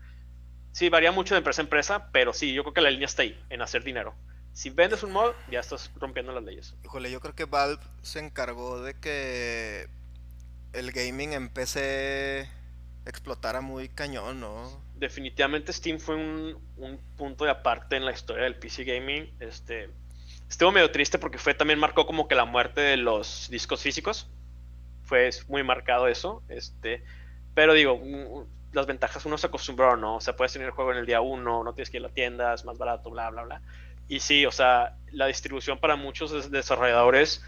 sí, 0.71 0.87
varía 0.87 1.11
mucho 1.11 1.33
de 1.33 1.39
empresa 1.39 1.61
a 1.61 1.65
empresa, 1.65 2.09
pero 2.13 2.31
sí, 2.31 2.53
yo 2.53 2.63
creo 2.63 2.73
que 2.73 2.79
la 2.79 2.89
línea 2.89 3.07
está 3.07 3.23
ahí, 3.23 3.37
en 3.49 3.61
hacer 3.61 3.83
dinero. 3.83 4.15
Si 4.53 4.69
vendes 4.69 5.03
un 5.03 5.11
mod, 5.11 5.33
ya 5.51 5.59
estás 5.59 5.91
rompiendo 5.97 6.31
las 6.31 6.45
leyes. 6.45 6.73
Híjole, 6.85 7.11
yo 7.11 7.19
creo 7.19 7.35
que 7.35 7.43
Valve 7.43 7.83
se 8.01 8.19
encargó 8.19 8.81
de 8.81 8.93
que 8.93 9.89
el 10.71 10.93
gaming 10.93 11.33
en 11.33 11.49
explotara 13.05 13.61
muy 13.61 13.89
cañón, 13.89 14.39
¿no? 14.39 14.89
definitivamente 14.99 15.71
Steam 15.73 15.97
fue 15.99 16.15
un, 16.15 16.57
un 16.77 16.99
punto 17.17 17.45
de 17.45 17.51
aparte 17.51 17.95
en 17.95 18.05
la 18.05 18.11
historia 18.11 18.43
del 18.43 18.55
PC 18.55 18.83
gaming. 18.83 19.31
Este, 19.39 19.89
estuvo 20.49 20.71
medio 20.71 20.91
triste 20.91 21.17
porque 21.17 21.37
fue 21.37 21.53
también 21.53 21.79
marcó 21.79 22.05
como 22.05 22.27
que 22.27 22.35
la 22.35 22.45
muerte 22.45 22.81
de 22.81 22.97
los 22.97 23.47
discos 23.49 23.81
físicos. 23.81 24.27
Fue 25.03 25.29
muy 25.47 25.63
marcado 25.63 26.07
eso. 26.07 26.43
Este, 26.49 27.03
pero 27.55 27.73
digo, 27.73 27.99
las 28.73 28.85
ventajas 28.85 29.25
uno 29.25 29.37
se 29.37 29.47
acostumbró, 29.47 29.95
¿no? 29.95 30.17
O 30.17 30.21
sea, 30.21 30.35
puedes 30.35 30.53
tener 30.53 30.67
el 30.67 30.73
juego 30.73 30.91
en 30.91 30.97
el 30.99 31.05
día 31.05 31.21
uno, 31.21 31.63
no 31.63 31.73
tienes 31.73 31.89
que 31.89 31.97
ir 31.97 32.03
a 32.03 32.07
la 32.09 32.13
tienda, 32.13 32.53
es 32.53 32.65
más 32.65 32.77
barato, 32.77 33.09
bla, 33.09 33.29
bla, 33.29 33.43
bla. 33.43 33.61
Y 34.07 34.19
sí, 34.19 34.45
o 34.45 34.51
sea, 34.51 34.95
la 35.11 35.27
distribución 35.27 35.79
para 35.79 35.95
muchos 35.95 36.31
des- 36.31 36.51
desarrolladores 36.51 37.43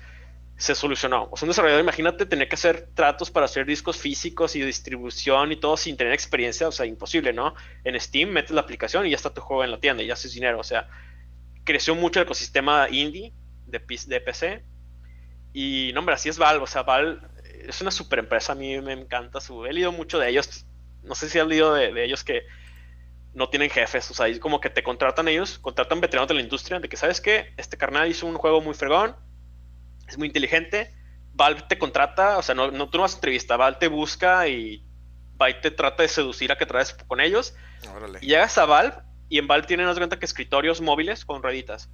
se 0.62 0.76
solucionó. 0.76 1.28
O 1.32 1.38
sea, 1.38 1.47
un 1.47 1.49
desarrollador, 1.49 1.82
imagínate, 1.82 2.28
tener 2.28 2.47
que 2.47 2.53
hacer 2.53 2.89
tratos 2.93 3.32
para 3.32 3.45
hacer 3.45 3.66
discos 3.66 3.97
físicos 3.97 4.55
y 4.55 4.62
distribución 4.62 5.51
y 5.51 5.55
todo 5.55 5.76
sin 5.76 5.97
tener 5.97 6.14
experiencia, 6.14 6.68
o 6.68 6.72
sea, 6.72 6.86
imposible, 6.86 7.34
¿no? 7.34 7.55
En 7.84 7.99
Steam 7.99 8.30
metes 8.30 8.51
la 8.51 8.62
aplicación 8.62 9.07
y 9.07 9.09
ya 9.09 9.16
está 9.16 9.34
tu 9.34 9.41
juego 9.41 9.64
en 9.64 9.72
la 9.72 9.80
tienda 9.80 10.03
y 10.03 10.07
ya 10.07 10.14
haces 10.14 10.34
dinero, 10.34 10.59
o 10.59 10.64
sea, 10.64 10.88
creció 11.64 11.95
mucho 11.95 12.20
el 12.20 12.26
ecosistema 12.26 12.88
indie 12.91 13.34
de, 13.66 13.80
de 13.80 14.22
PC 14.22 14.64
y, 15.51 15.89
no, 15.95 16.01
hombre, 16.01 16.14
así 16.14 16.30
es 16.30 16.38
Valve, 16.38 16.64
o 16.64 16.68
sea, 16.68 16.84
Valve 16.84 17.18
es 17.68 17.82
una 17.82 17.89
super 17.89 18.20
empresa, 18.20 18.51
a 18.51 18.55
mí 18.55 18.80
me 18.82 18.93
encanta 18.93 19.41
su... 19.41 19.66
He 19.66 19.73
leído 19.73 19.91
mucho 19.91 20.19
de 20.19 20.30
ellos, 20.30 20.68
no 21.02 21.15
sé 21.15 21.27
si 21.27 21.40
has 21.40 21.48
leído 21.48 21.73
de, 21.73 21.91
de 21.91 22.06
ellos 22.06 22.23
que 22.23 22.44
no 23.34 23.49
tienen 23.49 23.72
jefes, 23.72 24.11
o 24.11 24.14
sea, 24.14 24.27
es 24.27 24.40
como 24.40 24.60
que 24.60 24.69
te 24.69 24.84
contratan 24.84 25.27
ellos, 25.27 25.57
contratan 25.57 26.02
veteranos 26.02 26.27
de 26.27 26.35
la 26.35 26.41
industria, 26.41 26.80
de 26.80 26.88
que, 26.88 26.98
¿sabes 26.98 27.19
qué? 27.19 27.52
Este 27.57 27.77
carnal 27.77 28.07
hizo 28.10 28.27
un 28.27 28.35
juego 28.35 28.61
muy 28.61 28.76
fregón, 28.76 29.15
es 30.11 30.17
muy 30.17 30.27
inteligente. 30.27 30.93
Valve 31.33 31.63
te 31.67 31.77
contrata, 31.77 32.38
o 32.38 32.41
sea, 32.41 32.53
no, 32.55 32.71
no 32.71 32.89
tú 32.89 32.97
no 32.97 33.03
vas 33.03 33.13
a 33.13 33.17
entrevista, 33.17 33.57
Valve 33.57 33.79
te 33.79 33.88
busca 33.88 34.47
y 34.47 34.85
va 35.41 35.49
y 35.49 35.61
te 35.61 35.71
trata 35.71 36.03
de 36.03 36.09
seducir 36.09 36.51
a 36.51 36.57
que 36.57 36.65
traes 36.65 36.93
con 36.93 37.19
ellos. 37.19 37.55
Órale. 37.95 38.19
Y 38.21 38.27
llegas 38.27 38.57
a 38.57 38.65
Valve 38.65 38.97
y 39.29 39.38
en 39.39 39.47
Valve 39.47 39.65
tienen, 39.65 39.88
haz 39.88 39.97
cuenta 39.97 40.19
que 40.19 40.25
escritorios 40.25 40.81
móviles 40.81 41.23
con 41.25 41.41
rueditas. 41.41 41.89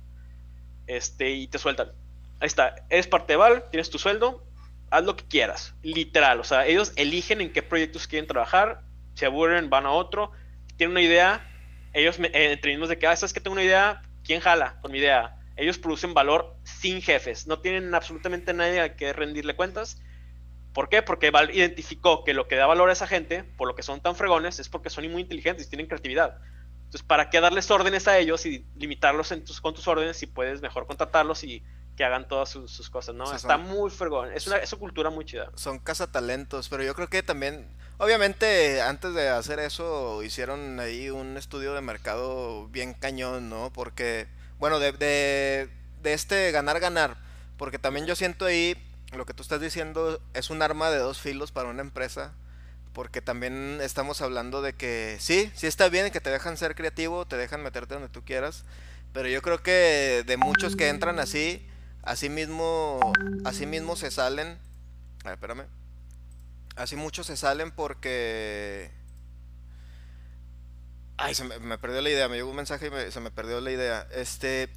Este, 0.88 1.30
y 1.30 1.48
te 1.48 1.60
sueltan. 1.60 1.92
Ahí 2.40 2.48
está, 2.48 2.76
eres 2.90 3.08
parte 3.08 3.34
de 3.34 3.38
Valve, 3.38 3.64
tienes 3.72 3.90
tu 3.90 4.00
sueldo, 4.00 4.44
haz 4.90 5.04
lo 5.04 5.16
que 5.16 5.26
quieras, 5.26 5.76
literal. 5.82 6.40
O 6.40 6.44
sea, 6.44 6.66
ellos 6.66 6.94
eligen 6.96 7.42
en 7.42 7.54
qué 7.54 7.62
proyectos 7.62 8.08
quieren 8.08 8.28
trabajar, 8.28 8.82
se 9.14 9.26
aburren, 9.26 9.70
van 9.70 9.86
a 9.86 9.92
otro, 9.92 10.32
tienen 10.78 10.92
una 10.92 11.02
idea, 11.02 11.48
ellos 11.94 12.20
me- 12.20 12.30
eh, 12.30 12.54
entre 12.54 12.72
mismos 12.72 12.90
de 12.90 12.98
que, 12.98 13.06
ah, 13.08 13.16
sabes 13.16 13.34
que 13.34 13.40
tengo 13.40 13.54
una 13.54 13.64
idea, 13.64 14.02
¿quién 14.24 14.40
jala 14.42 14.80
con 14.82 14.92
mi 14.92 14.98
idea? 15.00 15.37
Ellos 15.58 15.78
producen 15.80 16.14
valor 16.14 16.56
sin 16.64 17.02
jefes, 17.02 17.48
no 17.48 17.60
tienen 17.60 17.94
absolutamente 17.96 18.54
nadie 18.54 18.80
a 18.80 18.96
que 18.96 19.12
rendirle 19.14 19.56
cuentas. 19.56 20.00
¿Por 20.74 20.90
qué? 20.90 21.02
Porque 21.02 21.32
Valve 21.32 21.56
identificó 21.56 22.24
que 22.24 22.34
lo 22.36 22.48
que 22.48 22.56
da 22.56 22.68
valor 22.68 22.90
a 22.90 22.94
esa 22.94 23.08
gente, 23.08 23.44
por 23.44 23.68
lo 23.68 23.76
que 23.76 23.82
son 23.84 24.00
tan 24.00 24.16
fregones, 24.16 24.60
es 24.60 24.70
porque 24.70 24.92
son 24.92 25.12
muy 25.12 25.24
inteligentes 25.24 25.66
y 25.66 25.70
tienen 25.70 25.88
creatividad. 25.88 26.38
Entonces, 26.86 27.02
¿para 27.02 27.30
qué 27.30 27.42
darles 27.42 27.70
órdenes 27.72 28.08
a 28.08 28.18
ellos 28.18 28.46
y 28.46 28.66
limitarlos 28.76 29.32
en 29.32 29.44
tus, 29.44 29.60
con 29.60 29.74
tus 29.74 29.88
órdenes 29.88 30.18
si 30.18 30.28
puedes 30.28 30.62
mejor 30.62 30.86
contratarlos 30.86 31.44
y 31.44 31.64
que 31.98 32.06
hagan 32.06 32.28
todas 32.28 32.50
sus, 32.50 32.72
sus 32.72 32.92
cosas, 32.92 33.16
¿no? 33.16 33.24
O 33.24 33.28
sea, 33.28 33.38
Está 33.38 33.58
son- 33.58 33.64
muy 33.68 33.90
fregón. 33.90 34.32
Es 34.32 34.46
una, 34.46 34.58
es 34.58 34.72
una 34.72 34.80
cultura 34.80 35.10
muy 35.10 35.26
chida. 35.26 35.50
Son 35.56 35.80
cazatalentos, 35.80 36.70
pero 36.70 36.84
yo 36.84 36.94
creo 36.94 37.10
que 37.10 37.24
también, 37.24 37.66
obviamente, 37.98 38.80
antes 38.82 39.16
de 39.16 39.30
hacer 39.30 39.58
eso, 39.60 40.22
hicieron 40.22 40.80
ahí 40.80 41.10
un 41.10 41.36
estudio 41.38 41.74
de 41.74 41.82
mercado 41.82 42.68
bien 42.68 42.94
cañón, 42.94 43.50
¿no? 43.50 43.74
Porque, 43.74 44.28
bueno, 44.60 44.80
de, 44.80 44.92
de, 44.92 45.70
de 46.02 46.14
este 46.14 46.52
ganar-ganar, 46.52 47.18
porque 47.58 47.80
también 47.80 48.06
yo 48.06 48.16
siento 48.16 48.46
ahí, 48.46 48.76
lo 49.14 49.26
que 49.26 49.34
tú 49.34 49.42
estás 49.42 49.62
diciendo 49.62 50.22
es 50.34 50.50
un 50.50 50.62
arma 50.62 50.90
de 50.90 50.98
dos 50.98 51.20
filos 51.20 51.52
para 51.52 51.70
una 51.70 51.82
empresa, 51.82 52.34
porque 52.94 53.22
también 53.22 53.80
estamos 53.82 54.22
hablando 54.22 54.62
de 54.62 54.74
que 54.74 55.18
sí, 55.20 55.52
sí 55.56 55.68
está 55.68 55.90
bien 55.90 56.12
que 56.12 56.22
te 56.22 56.32
dejan 56.32 56.58
ser 56.58 56.76
creativo, 56.76 57.26
te 57.26 57.38
dejan 57.38 57.62
meterte 57.62 57.94
donde 57.94 58.10
tú 58.10 58.24
quieras, 58.24 58.64
pero 59.14 59.30
yo 59.30 59.42
creo 59.42 59.62
que 59.62 60.24
de 60.26 60.38
muchos 60.38 60.76
que 60.76 60.90
entran 60.90 61.20
así, 61.20 61.66
así 62.04 62.30
mismo, 62.30 63.00
así 63.46 63.66
mismo 63.66 63.96
se 63.96 64.12
salen. 64.12 64.58
A 65.24 65.30
ver, 65.30 65.34
espérame. 65.34 65.66
Así 66.76 66.96
muchos 66.96 67.28
se 67.28 67.38
salen 67.38 67.72
porque... 67.72 68.92
Ay, 71.18 71.34
se 71.34 71.44
me, 71.44 71.78
perdió 71.78 72.02
la 72.02 72.10
idea, 72.10 72.30
me 72.30 72.36
llegó 72.36 72.50
un 72.50 72.56
mensaje 72.56 72.92
y 73.08 73.12
se 73.12 73.20
me 73.20 73.32
perdió 73.32 73.60
la 73.62 73.72
idea. 73.72 74.08
Este... 74.12 74.70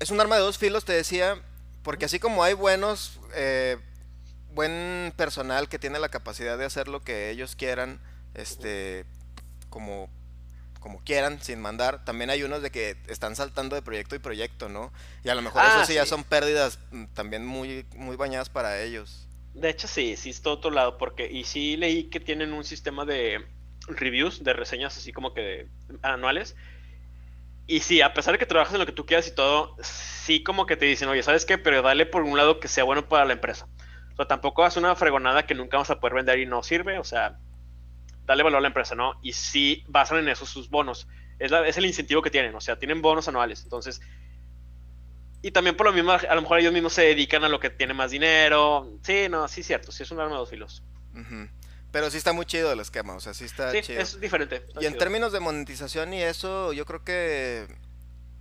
Es 0.00 0.10
un 0.10 0.20
arma 0.20 0.34
de 0.34 0.42
dos 0.42 0.58
filos, 0.58 0.84
te 0.84 0.92
decía, 0.92 1.40
porque 1.84 2.06
así 2.06 2.18
como 2.18 2.42
hay 2.42 2.54
buenos, 2.54 3.20
eh, 3.34 3.78
buen 4.52 5.12
personal 5.16 5.68
que 5.68 5.78
tiene 5.78 6.00
la 6.00 6.08
capacidad 6.08 6.58
de 6.58 6.64
hacer 6.64 6.88
lo 6.88 7.02
que 7.04 7.30
ellos 7.30 7.54
quieran, 7.54 8.00
este, 8.34 9.04
como 9.70 10.10
como 10.82 11.00
quieran, 11.04 11.40
sin 11.40 11.60
mandar. 11.60 12.04
También 12.04 12.28
hay 12.28 12.42
unos 12.42 12.60
de 12.60 12.70
que 12.70 12.96
están 13.06 13.36
saltando 13.36 13.76
de 13.76 13.82
proyecto 13.82 14.16
y 14.16 14.18
proyecto, 14.18 14.68
¿no? 14.68 14.92
Y 15.24 15.28
a 15.28 15.34
lo 15.34 15.40
mejor 15.40 15.62
eso 15.62 15.78
ah, 15.78 15.86
sí, 15.86 15.94
ya 15.94 16.04
son 16.04 16.24
pérdidas 16.24 16.78
mm, 16.90 17.04
también 17.14 17.46
muy, 17.46 17.86
muy 17.94 18.16
bañadas 18.16 18.50
para 18.50 18.82
ellos. 18.82 19.28
De 19.54 19.70
hecho, 19.70 19.86
sí, 19.86 20.16
sí, 20.16 20.30
es 20.30 20.42
todo 20.42 20.54
otro 20.54 20.70
lado, 20.70 20.98
porque, 20.98 21.30
y 21.30 21.44
sí 21.44 21.76
leí 21.76 22.04
que 22.04 22.20
tienen 22.20 22.52
un 22.52 22.64
sistema 22.64 23.04
de 23.04 23.46
reviews, 23.96 24.42
de 24.42 24.52
reseñas 24.52 24.96
así 24.96 25.12
como 25.12 25.34
que 25.34 25.68
anuales. 26.02 26.56
Y 27.66 27.80
sí, 27.80 28.00
a 28.00 28.12
pesar 28.12 28.32
de 28.32 28.38
que 28.38 28.46
trabajas 28.46 28.74
en 28.74 28.80
lo 28.80 28.86
que 28.86 28.92
tú 28.92 29.06
quieras 29.06 29.28
y 29.28 29.34
todo, 29.34 29.76
sí 29.82 30.42
como 30.42 30.66
que 30.66 30.76
te 30.76 30.86
dicen, 30.86 31.08
oye, 31.08 31.22
¿sabes 31.22 31.44
qué? 31.44 31.58
Pero 31.58 31.82
dale 31.82 32.06
por 32.06 32.22
un 32.22 32.36
lado 32.36 32.60
que 32.60 32.68
sea 32.68 32.84
bueno 32.84 33.08
para 33.08 33.24
la 33.24 33.32
empresa. 33.32 33.68
O 34.12 34.16
sea, 34.16 34.26
tampoco 34.26 34.62
hagas 34.62 34.76
una 34.76 34.94
fregonada 34.94 35.46
que 35.46 35.54
nunca 35.54 35.76
vamos 35.76 35.90
a 35.90 36.00
poder 36.00 36.14
vender 36.14 36.38
y 36.38 36.46
no 36.46 36.62
sirve. 36.62 36.98
O 36.98 37.04
sea, 37.04 37.38
dale 38.26 38.42
valor 38.42 38.58
a 38.58 38.62
la 38.62 38.68
empresa, 38.68 38.94
¿no? 38.94 39.14
Y 39.22 39.32
sí 39.32 39.84
basan 39.88 40.18
en 40.18 40.28
eso 40.28 40.44
sus 40.44 40.68
bonos. 40.68 41.08
Es, 41.38 41.52
es 41.52 41.78
el 41.78 41.86
incentivo 41.86 42.22
que 42.22 42.30
tienen, 42.30 42.54
o 42.54 42.60
sea, 42.60 42.78
tienen 42.78 43.00
bonos 43.00 43.28
anuales. 43.28 43.62
Entonces, 43.62 44.00
y 45.42 45.50
también 45.50 45.76
por 45.76 45.86
lo 45.86 45.92
mismo, 45.92 46.12
a 46.12 46.34
lo 46.34 46.42
mejor 46.42 46.60
ellos 46.60 46.72
mismos 46.72 46.92
se 46.92 47.02
dedican 47.02 47.42
a 47.42 47.48
lo 47.48 47.58
que 47.58 47.68
tiene 47.68 47.94
más 47.94 48.12
dinero. 48.12 48.92
Sí, 49.02 49.26
no, 49.28 49.48
sí 49.48 49.64
cierto, 49.64 49.90
sí 49.90 50.04
es 50.04 50.10
un 50.12 50.20
arma 50.20 50.32
de 50.32 50.38
dos 50.38 50.50
filos. 50.50 50.84
Pero 51.92 52.10
sí 52.10 52.16
está 52.16 52.32
muy 52.32 52.46
chido 52.46 52.72
el 52.72 52.80
esquema, 52.80 53.14
o 53.14 53.20
sea, 53.20 53.34
sí 53.34 53.44
está 53.44 53.70
sí, 53.70 53.92
es 53.92 54.18
diferente. 54.18 54.64
Y 54.80 54.86
en 54.86 54.96
términos 54.96 55.32
de 55.32 55.40
monetización 55.40 56.14
y 56.14 56.22
eso, 56.22 56.72
yo 56.72 56.86
creo 56.86 57.04
que... 57.04 57.66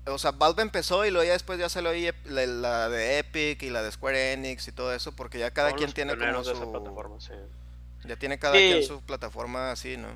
O 0.07 0.17
sea, 0.17 0.31
Valve 0.31 0.63
empezó 0.63 1.05
y 1.05 1.11
luego 1.11 1.25
ya 1.27 1.33
después 1.33 1.59
ya 1.59 1.69
se 1.69 1.81
lo 1.81 1.91
oí 1.91 2.09
la, 2.25 2.89
de 2.89 3.19
Epic 3.19 3.61
y 3.61 3.69
la 3.69 3.83
de 3.83 3.91
Square 3.91 4.33
Enix 4.33 4.67
y 4.67 4.71
todo 4.71 4.93
eso, 4.93 5.15
porque 5.15 5.37
ya 5.37 5.51
cada 5.51 5.73
quien 5.73 5.91
tiene 5.91 6.17
como 6.17 6.43
su... 6.43 6.71
Plataforma, 6.71 7.19
sí. 7.19 7.33
Ya 8.05 8.15
tiene 8.15 8.39
cada 8.39 8.53
quien 8.55 8.83
su 8.83 9.01
plataforma 9.01 9.71
así, 9.71 9.97
¿no? 9.97 10.07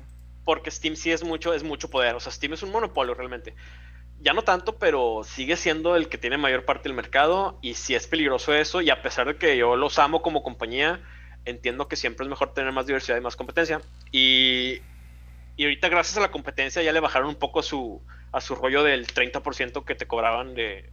Porque 0.44 0.70
Steam 0.70 0.96
sí 0.96 1.12
es 1.12 1.22
mucho, 1.22 1.54
es 1.54 1.62
mucho 1.62 1.90
poder. 1.90 2.14
O 2.14 2.20
sea, 2.20 2.32
Steam 2.32 2.54
es 2.54 2.62
un 2.62 2.70
monopolio 2.72 3.14
realmente. 3.14 3.54
Ya 4.20 4.32
no 4.32 4.42
tanto, 4.42 4.76
pero 4.78 5.22
sigue 5.24 5.56
siendo 5.56 5.94
el 5.94 6.08
que 6.08 6.18
tiene 6.18 6.38
mayor 6.38 6.64
parte 6.64 6.88
del 6.88 6.94
mercado. 6.94 7.58
Y 7.62 7.74
sí 7.74 7.94
es 7.94 8.06
peligroso 8.06 8.54
eso. 8.54 8.80
Y 8.80 8.90
a 8.90 9.02
pesar 9.02 9.26
de 9.26 9.36
que 9.36 9.56
yo 9.56 9.76
los 9.76 9.98
amo 9.98 10.22
como 10.22 10.42
compañía, 10.42 11.00
entiendo 11.46 11.88
que 11.88 11.96
siempre 11.96 12.24
es 12.24 12.30
mejor 12.30 12.52
tener 12.52 12.72
más 12.72 12.86
diversidad 12.86 13.16
y 13.16 13.20
más 13.20 13.36
competencia. 13.36 13.80
Y, 14.12 14.82
y 15.56 15.64
ahorita, 15.64 15.88
gracias 15.88 16.18
a 16.18 16.20
la 16.20 16.30
competencia, 16.30 16.82
ya 16.82 16.92
le 16.92 17.00
bajaron 17.00 17.28
un 17.28 17.36
poco 17.36 17.62
su, 17.62 18.02
a 18.32 18.40
su 18.40 18.54
rollo 18.54 18.82
del 18.82 19.06
30% 19.06 19.84
que 19.84 19.94
te 19.94 20.06
cobraban 20.06 20.54
de, 20.54 20.92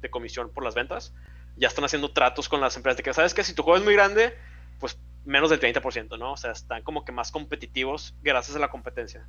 de 0.00 0.10
comisión 0.10 0.50
por 0.52 0.64
las 0.64 0.74
ventas. 0.74 1.14
Ya 1.56 1.68
están 1.68 1.84
haciendo 1.84 2.12
tratos 2.12 2.48
con 2.48 2.60
las 2.60 2.76
empresas 2.76 2.98
de 2.98 3.02
que, 3.02 3.14
¿sabes 3.14 3.32
que 3.32 3.42
Si 3.42 3.54
tu 3.54 3.62
juego 3.62 3.78
es 3.78 3.84
muy 3.84 3.94
grande, 3.94 4.36
pues 4.78 4.98
menos 5.24 5.50
del 5.50 5.60
30%, 5.60 6.18
¿no? 6.18 6.32
O 6.32 6.36
sea, 6.36 6.52
están 6.52 6.82
como 6.82 7.04
que 7.04 7.12
más 7.12 7.30
competitivos 7.30 8.14
gracias 8.22 8.56
a 8.56 8.58
la 8.60 8.68
competencia. 8.68 9.26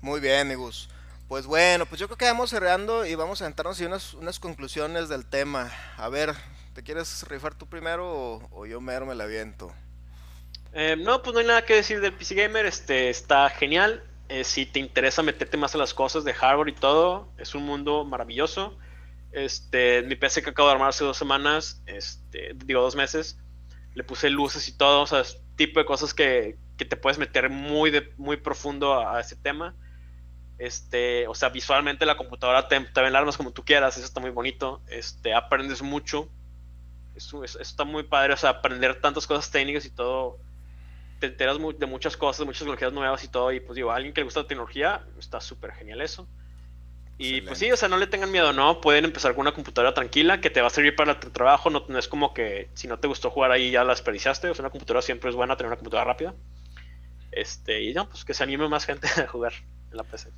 Muy 0.00 0.20
bien, 0.20 0.40
amigos. 0.40 0.88
Pues 1.28 1.46
bueno, 1.46 1.86
pues 1.86 2.00
yo 2.00 2.08
creo 2.08 2.16
que 2.16 2.24
vamos 2.24 2.50
cerrando 2.50 3.06
y 3.06 3.14
vamos 3.14 3.42
a 3.42 3.46
entrarnos 3.46 3.80
en 3.80 3.88
unas, 3.88 4.14
unas 4.14 4.40
conclusiones 4.40 5.08
del 5.08 5.26
tema. 5.26 5.70
A 5.96 6.08
ver, 6.08 6.34
¿te 6.72 6.82
quieres 6.82 7.26
rifar 7.28 7.54
tú 7.54 7.66
primero 7.66 8.48
o, 8.50 8.66
yo 8.66 8.80
me 8.80 9.14
la 9.14 9.26
viento? 9.26 9.72
Eh, 10.72 10.96
no, 10.98 11.22
pues 11.22 11.34
no 11.34 11.40
hay 11.40 11.46
nada 11.46 11.64
que 11.64 11.74
decir 11.74 12.00
del 12.00 12.12
PC 12.12 12.34
Gamer, 12.34 12.66
este 12.66 13.10
está 13.10 13.48
genial. 13.50 14.04
Eh, 14.28 14.44
si 14.44 14.64
te 14.64 14.78
interesa 14.78 15.22
meterte 15.22 15.56
más 15.56 15.74
a 15.74 15.78
las 15.78 15.92
cosas 15.92 16.22
de 16.22 16.32
hardware 16.32 16.68
y 16.68 16.74
todo, 16.74 17.32
es 17.36 17.54
un 17.54 17.64
mundo 17.64 18.04
maravilloso. 18.04 18.78
Este, 19.32 20.02
mi 20.02 20.14
PC 20.14 20.42
que 20.42 20.50
acabo 20.50 20.68
de 20.68 20.74
armar 20.74 20.90
hace 20.90 21.04
dos 21.04 21.16
semanas, 21.16 21.82
este, 21.86 22.52
digo 22.54 22.80
dos 22.80 22.94
meses, 22.94 23.38
le 23.94 24.04
puse 24.04 24.30
luces 24.30 24.68
y 24.68 24.76
todo, 24.76 25.02
o 25.02 25.06
sea, 25.06 25.20
es 25.20 25.40
tipo 25.56 25.80
de 25.80 25.86
cosas 25.86 26.14
que, 26.14 26.56
que 26.76 26.84
te 26.84 26.96
puedes 26.96 27.18
meter 27.18 27.50
muy, 27.50 27.90
de, 27.90 28.12
muy 28.16 28.36
profundo 28.36 29.06
a, 29.06 29.20
ese 29.20 29.36
tema. 29.36 29.74
Este, 30.58 31.26
o 31.26 31.34
sea, 31.34 31.48
visualmente 31.48 32.06
la 32.06 32.16
computadora 32.16 32.68
te, 32.68 32.78
te 32.80 33.00
ven 33.00 33.16
armas 33.16 33.36
como 33.36 33.52
tú 33.52 33.64
quieras, 33.64 33.96
eso 33.96 34.06
está 34.06 34.20
muy 34.20 34.30
bonito, 34.30 34.82
este, 34.88 35.32
aprendes 35.34 35.82
mucho, 35.82 36.28
eso, 37.20 37.60
está 37.60 37.84
muy 37.84 38.02
padre, 38.02 38.32
o 38.32 38.36
sea, 38.36 38.50
aprender 38.50 39.00
tantas 39.00 39.26
cosas 39.26 39.50
técnicas 39.50 39.84
y 39.84 39.90
todo, 39.90 40.38
te 41.20 41.26
enteras 41.26 41.58
de 41.78 41.86
muchas 41.86 42.16
cosas, 42.16 42.46
muchas 42.46 42.60
tecnologías 42.60 42.92
nuevas 42.92 43.22
y 43.24 43.28
todo, 43.28 43.52
y 43.52 43.60
pues 43.60 43.76
digo, 43.76 43.90
a 43.90 43.96
alguien 43.96 44.14
que 44.14 44.20
le 44.20 44.24
gusta 44.24 44.40
la 44.40 44.48
tecnología, 44.48 45.04
está 45.18 45.40
súper 45.40 45.72
genial 45.72 46.00
eso. 46.00 46.26
Y 47.22 47.42
pues 47.42 47.58
sí, 47.58 47.70
o 47.70 47.76
sea, 47.76 47.90
no 47.90 47.98
le 47.98 48.06
tengan 48.06 48.32
miedo, 48.32 48.54
¿no? 48.54 48.80
Pueden 48.80 49.04
empezar 49.04 49.34
con 49.34 49.42
una 49.42 49.52
computadora 49.52 49.92
tranquila 49.92 50.40
que 50.40 50.48
te 50.48 50.62
va 50.62 50.68
a 50.68 50.70
servir 50.70 50.96
para 50.96 51.20
tu 51.20 51.28
trabajo. 51.28 51.68
No, 51.68 51.84
es 51.98 52.08
como 52.08 52.32
que 52.32 52.70
si 52.72 52.88
no 52.88 52.98
te 52.98 53.08
gustó 53.08 53.28
jugar 53.28 53.52
ahí 53.52 53.70
ya 53.70 53.84
la 53.84 53.92
desperdiciaste. 53.92 54.48
O 54.48 54.54
sea, 54.54 54.62
una 54.62 54.70
computadora 54.70 55.02
siempre 55.02 55.28
es 55.28 55.36
buena 55.36 55.54
tener 55.54 55.66
una 55.66 55.76
computadora 55.76 56.10
rápida. 56.10 56.34
Este, 57.30 57.82
y 57.82 57.92
no, 57.92 58.08
pues 58.08 58.24
que 58.24 58.32
se 58.32 58.42
anime 58.42 58.66
más 58.68 58.86
gente 58.86 59.06
a 59.20 59.26
jugar 59.26 59.52
en 59.90 59.98
la 59.98 60.02
PC. 60.02 60.30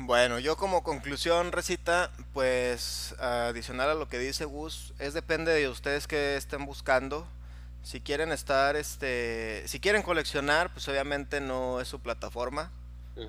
Bueno, 0.00 0.38
yo 0.38 0.56
como 0.56 0.84
conclusión, 0.84 1.50
Recita, 1.50 2.12
pues 2.32 3.16
adicional 3.18 3.90
a 3.90 3.94
lo 3.94 4.06
que 4.08 4.20
dice 4.20 4.44
Gus, 4.44 4.94
es 5.00 5.12
depende 5.12 5.52
de 5.52 5.68
ustedes 5.68 6.06
que 6.06 6.36
estén 6.36 6.64
buscando. 6.66 7.26
Si 7.82 8.00
quieren 8.00 8.30
estar, 8.30 8.76
este, 8.76 9.64
si 9.66 9.80
quieren 9.80 10.02
coleccionar, 10.02 10.72
pues 10.72 10.86
obviamente 10.86 11.40
no 11.40 11.80
es 11.80 11.88
su 11.88 11.98
plataforma, 11.98 12.70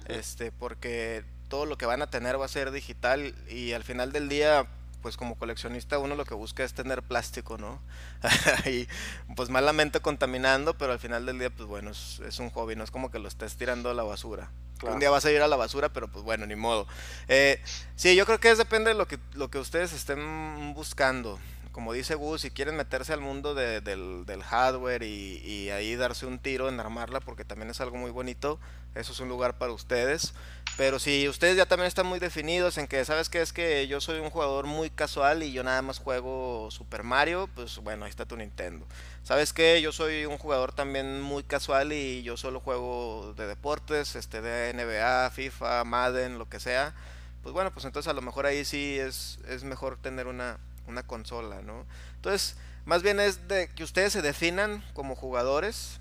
este, 0.05 0.51
porque 0.51 1.25
todo 1.47 1.65
lo 1.65 1.75
que 1.75 1.87
van 1.87 2.03
a 2.03 2.11
tener 2.11 2.39
va 2.39 2.45
a 2.45 2.49
ser 2.49 2.69
digital 2.69 3.33
y 3.49 3.73
al 3.73 3.83
final 3.83 4.11
del 4.11 4.29
día 4.29 4.67
pues 5.01 5.17
como 5.17 5.35
coleccionista 5.35 5.99
uno 5.99 6.15
lo 6.15 6.25
que 6.25 6.33
busca 6.33 6.63
es 6.63 6.73
tener 6.73 7.03
plástico, 7.03 7.57
¿no? 7.57 7.79
y 8.65 8.87
pues 9.35 9.49
malamente 9.49 9.99
contaminando, 9.99 10.77
pero 10.77 10.93
al 10.93 10.99
final 10.99 11.25
del 11.25 11.39
día 11.39 11.49
pues 11.49 11.67
bueno, 11.67 11.91
es, 11.91 12.39
un 12.39 12.49
hobby, 12.51 12.75
no 12.75 12.83
es 12.83 12.91
como 12.91 13.11
que 13.11 13.19
lo 13.19 13.27
estés 13.27 13.55
tirando 13.55 13.89
a 13.89 13.93
la 13.93 14.03
basura. 14.03 14.49
Un 14.81 14.99
día 14.99 15.09
vas 15.09 15.25
a 15.25 15.31
ir 15.31 15.41
a 15.41 15.47
la 15.47 15.57
basura, 15.57 15.89
pero 15.89 16.07
pues 16.07 16.23
bueno, 16.23 16.45
ni 16.45 16.55
modo. 16.55 16.87
Eh, 17.27 17.61
sí, 17.97 18.15
yo 18.15 18.25
creo 18.25 18.39
que 18.39 18.49
es 18.49 18.57
depende 18.57 18.91
de 18.91 18.95
lo 18.95 19.09
que, 19.09 19.19
lo 19.33 19.49
que 19.49 19.59
ustedes 19.59 19.91
estén 19.91 20.73
buscando 20.73 21.37
como 21.71 21.93
dice 21.93 22.15
Gus, 22.15 22.41
si 22.41 22.51
quieren 22.51 22.75
meterse 22.75 23.13
al 23.13 23.21
mundo 23.21 23.53
del, 23.53 24.43
hardware 24.43 25.03
y, 25.03 25.69
ahí 25.69 25.95
darse 25.95 26.25
un 26.25 26.39
tiro 26.39 26.67
en 26.67 26.79
armarla, 26.79 27.21
porque 27.21 27.45
también 27.45 27.69
es 27.69 27.79
algo 27.79 27.95
muy 27.95 28.11
bonito, 28.11 28.59
eso 28.95 29.13
es 29.13 29.19
un 29.21 29.29
lugar 29.29 29.57
para 29.57 29.71
ustedes. 29.71 30.33
Pero 30.79 30.97
si 30.97 31.27
ustedes 31.27 31.57
ya 31.57 31.65
también 31.65 31.89
están 31.89 32.05
muy 32.05 32.19
definidos 32.19 32.77
en 32.77 32.87
que, 32.87 33.03
¿sabes 33.03 33.27
qué? 33.27 33.41
Es 33.41 33.51
que 33.51 33.85
yo 33.89 33.99
soy 33.99 34.19
un 34.19 34.29
jugador 34.29 34.65
muy 34.65 34.89
casual 34.89 35.43
y 35.43 35.51
yo 35.51 35.61
nada 35.61 35.81
más 35.81 35.99
juego 35.99 36.71
Super 36.71 37.03
Mario, 37.03 37.49
pues 37.53 37.79
bueno, 37.79 38.05
ahí 38.05 38.09
está 38.09 38.25
tu 38.25 38.37
Nintendo. 38.37 38.87
¿Sabes 39.23 39.51
qué? 39.51 39.81
Yo 39.81 39.91
soy 39.91 40.23
un 40.23 40.37
jugador 40.37 40.71
también 40.71 41.19
muy 41.19 41.43
casual 41.43 41.91
y 41.91 42.23
yo 42.23 42.37
solo 42.37 42.61
juego 42.61 43.33
de 43.35 43.45
deportes, 43.45 44.15
este 44.15 44.39
de 44.39 44.73
NBA, 44.73 45.31
FIFA, 45.31 45.83
Madden, 45.83 46.39
lo 46.39 46.47
que 46.47 46.61
sea. 46.61 46.95
Pues 47.43 47.51
bueno, 47.51 47.73
pues 47.73 47.83
entonces 47.83 48.09
a 48.09 48.13
lo 48.13 48.21
mejor 48.21 48.45
ahí 48.45 48.63
sí 48.63 48.97
es, 48.97 49.39
es 49.49 49.65
mejor 49.65 49.97
tener 49.97 50.27
una, 50.27 50.59
una 50.87 51.03
consola, 51.03 51.61
¿no? 51.61 51.85
Entonces, 52.15 52.55
más 52.85 53.03
bien 53.03 53.19
es 53.19 53.49
de 53.49 53.67
que 53.67 53.83
ustedes 53.83 54.13
se 54.13 54.21
definan 54.21 54.81
como 54.93 55.17
jugadores, 55.17 55.99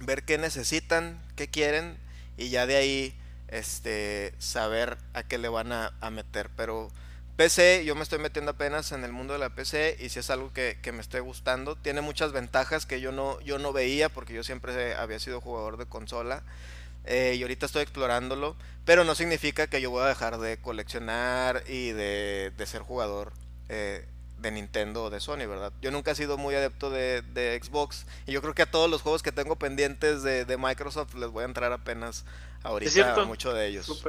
ver 0.00 0.24
qué 0.24 0.38
necesitan, 0.38 1.24
qué 1.36 1.46
quieren 1.46 1.96
y 2.36 2.48
ya 2.48 2.66
de 2.66 2.74
ahí 2.74 3.16
este 3.48 4.34
saber 4.38 4.98
a 5.14 5.22
qué 5.22 5.38
le 5.38 5.48
van 5.48 5.72
a, 5.72 5.92
meter. 6.10 6.50
Pero 6.56 6.90
PC, 7.36 7.84
yo 7.84 7.94
me 7.94 8.02
estoy 8.02 8.18
metiendo 8.18 8.52
apenas 8.52 8.92
en 8.92 9.04
el 9.04 9.12
mundo 9.12 9.34
de 9.34 9.38
la 9.38 9.50
PC 9.50 9.96
y 10.00 10.08
si 10.08 10.18
es 10.18 10.30
algo 10.30 10.52
que, 10.52 10.78
me 10.92 11.00
esté 11.00 11.20
gustando, 11.20 11.76
tiene 11.76 12.00
muchas 12.00 12.32
ventajas 12.32 12.86
que 12.86 13.00
yo 13.00 13.12
no, 13.12 13.40
yo 13.40 13.58
no 13.58 13.72
veía 13.72 14.08
porque 14.08 14.34
yo 14.34 14.42
siempre 14.42 14.94
había 14.94 15.18
sido 15.18 15.40
jugador 15.40 15.76
de 15.76 15.86
consola. 15.86 16.42
Eh, 17.04 17.36
y 17.38 17.42
ahorita 17.42 17.66
estoy 17.66 17.82
explorándolo, 17.82 18.56
pero 18.84 19.04
no 19.04 19.14
significa 19.14 19.68
que 19.68 19.80
yo 19.80 19.90
voy 19.90 20.02
a 20.02 20.08
dejar 20.08 20.38
de 20.38 20.56
coleccionar 20.58 21.62
y 21.68 21.92
de, 21.92 22.52
de 22.56 22.66
ser 22.66 22.82
jugador 22.82 23.32
eh, 23.68 24.06
de 24.38 24.50
Nintendo 24.50 25.04
o 25.04 25.10
de 25.10 25.20
Sony, 25.20 25.46
¿verdad? 25.46 25.72
Yo 25.80 25.90
nunca 25.90 26.10
he 26.10 26.14
sido 26.14 26.36
muy 26.36 26.54
adepto 26.54 26.90
de, 26.90 27.60
Xbox 27.62 28.06
y 28.26 28.32
yo 28.32 28.42
creo 28.42 28.54
que 28.54 28.62
a 28.62 28.70
todos 28.70 28.90
los 28.90 29.02
juegos 29.02 29.22
que 29.22 29.32
tengo 29.32 29.56
pendientes 29.56 30.22
de, 30.22 30.56
Microsoft 30.58 31.14
les 31.14 31.30
voy 31.30 31.42
a 31.42 31.46
entrar 31.46 31.72
apenas 31.72 32.24
ahorita 32.62 33.24
mucho 33.24 33.52
de 33.52 33.66
ellos. 33.66 34.04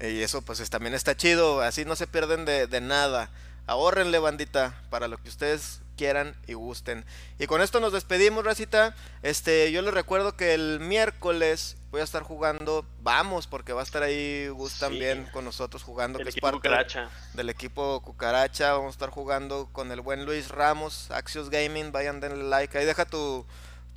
Y 0.00 0.20
eso 0.22 0.42
pues 0.42 0.68
también 0.68 0.94
está 0.94 1.16
chido, 1.16 1.60
así 1.60 1.84
no 1.84 1.96
se 1.96 2.06
pierden 2.06 2.44
de, 2.44 2.80
nada. 2.80 3.30
Ahorrenle 3.66 4.18
bandita 4.18 4.74
para 4.90 5.06
lo 5.06 5.18
que 5.18 5.28
ustedes 5.28 5.80
quieran 5.96 6.34
y 6.48 6.54
gusten. 6.54 7.04
Y 7.38 7.46
con 7.46 7.62
esto 7.62 7.78
nos 7.78 7.92
despedimos, 7.92 8.44
Racita. 8.44 8.96
Este, 9.22 9.70
yo 9.70 9.82
les 9.82 9.94
recuerdo 9.94 10.36
que 10.36 10.54
el 10.54 10.80
miércoles 10.80 11.76
voy 11.92 12.00
a 12.00 12.04
estar 12.04 12.22
jugando, 12.22 12.86
vamos, 13.02 13.46
porque 13.46 13.74
va 13.74 13.82
a 13.82 13.84
estar 13.84 14.02
ahí 14.02 14.48
Gus 14.48 14.78
también 14.78 15.28
con 15.30 15.44
nosotros 15.44 15.82
jugando, 15.82 16.18
El 16.18 16.24
que 16.24 16.30
es 16.30 16.36
equipo 16.36 16.46
parte 16.46 16.56
Cucaracha. 16.56 17.10
del 17.34 17.50
equipo 17.50 18.00
Cucaracha. 18.00 18.72
Vamos 18.72 18.88
a 18.88 18.90
estar 18.92 19.10
jugando 19.10 19.68
con 19.72 19.92
el 19.92 20.00
buen 20.00 20.24
Luis 20.24 20.48
Ramos, 20.48 21.10
Axios 21.10 21.50
Gaming. 21.50 21.92
Vayan, 21.92 22.18
denle 22.18 22.44
like. 22.44 22.76
Ahí 22.78 22.86
deja 22.86 23.04
tu, 23.04 23.46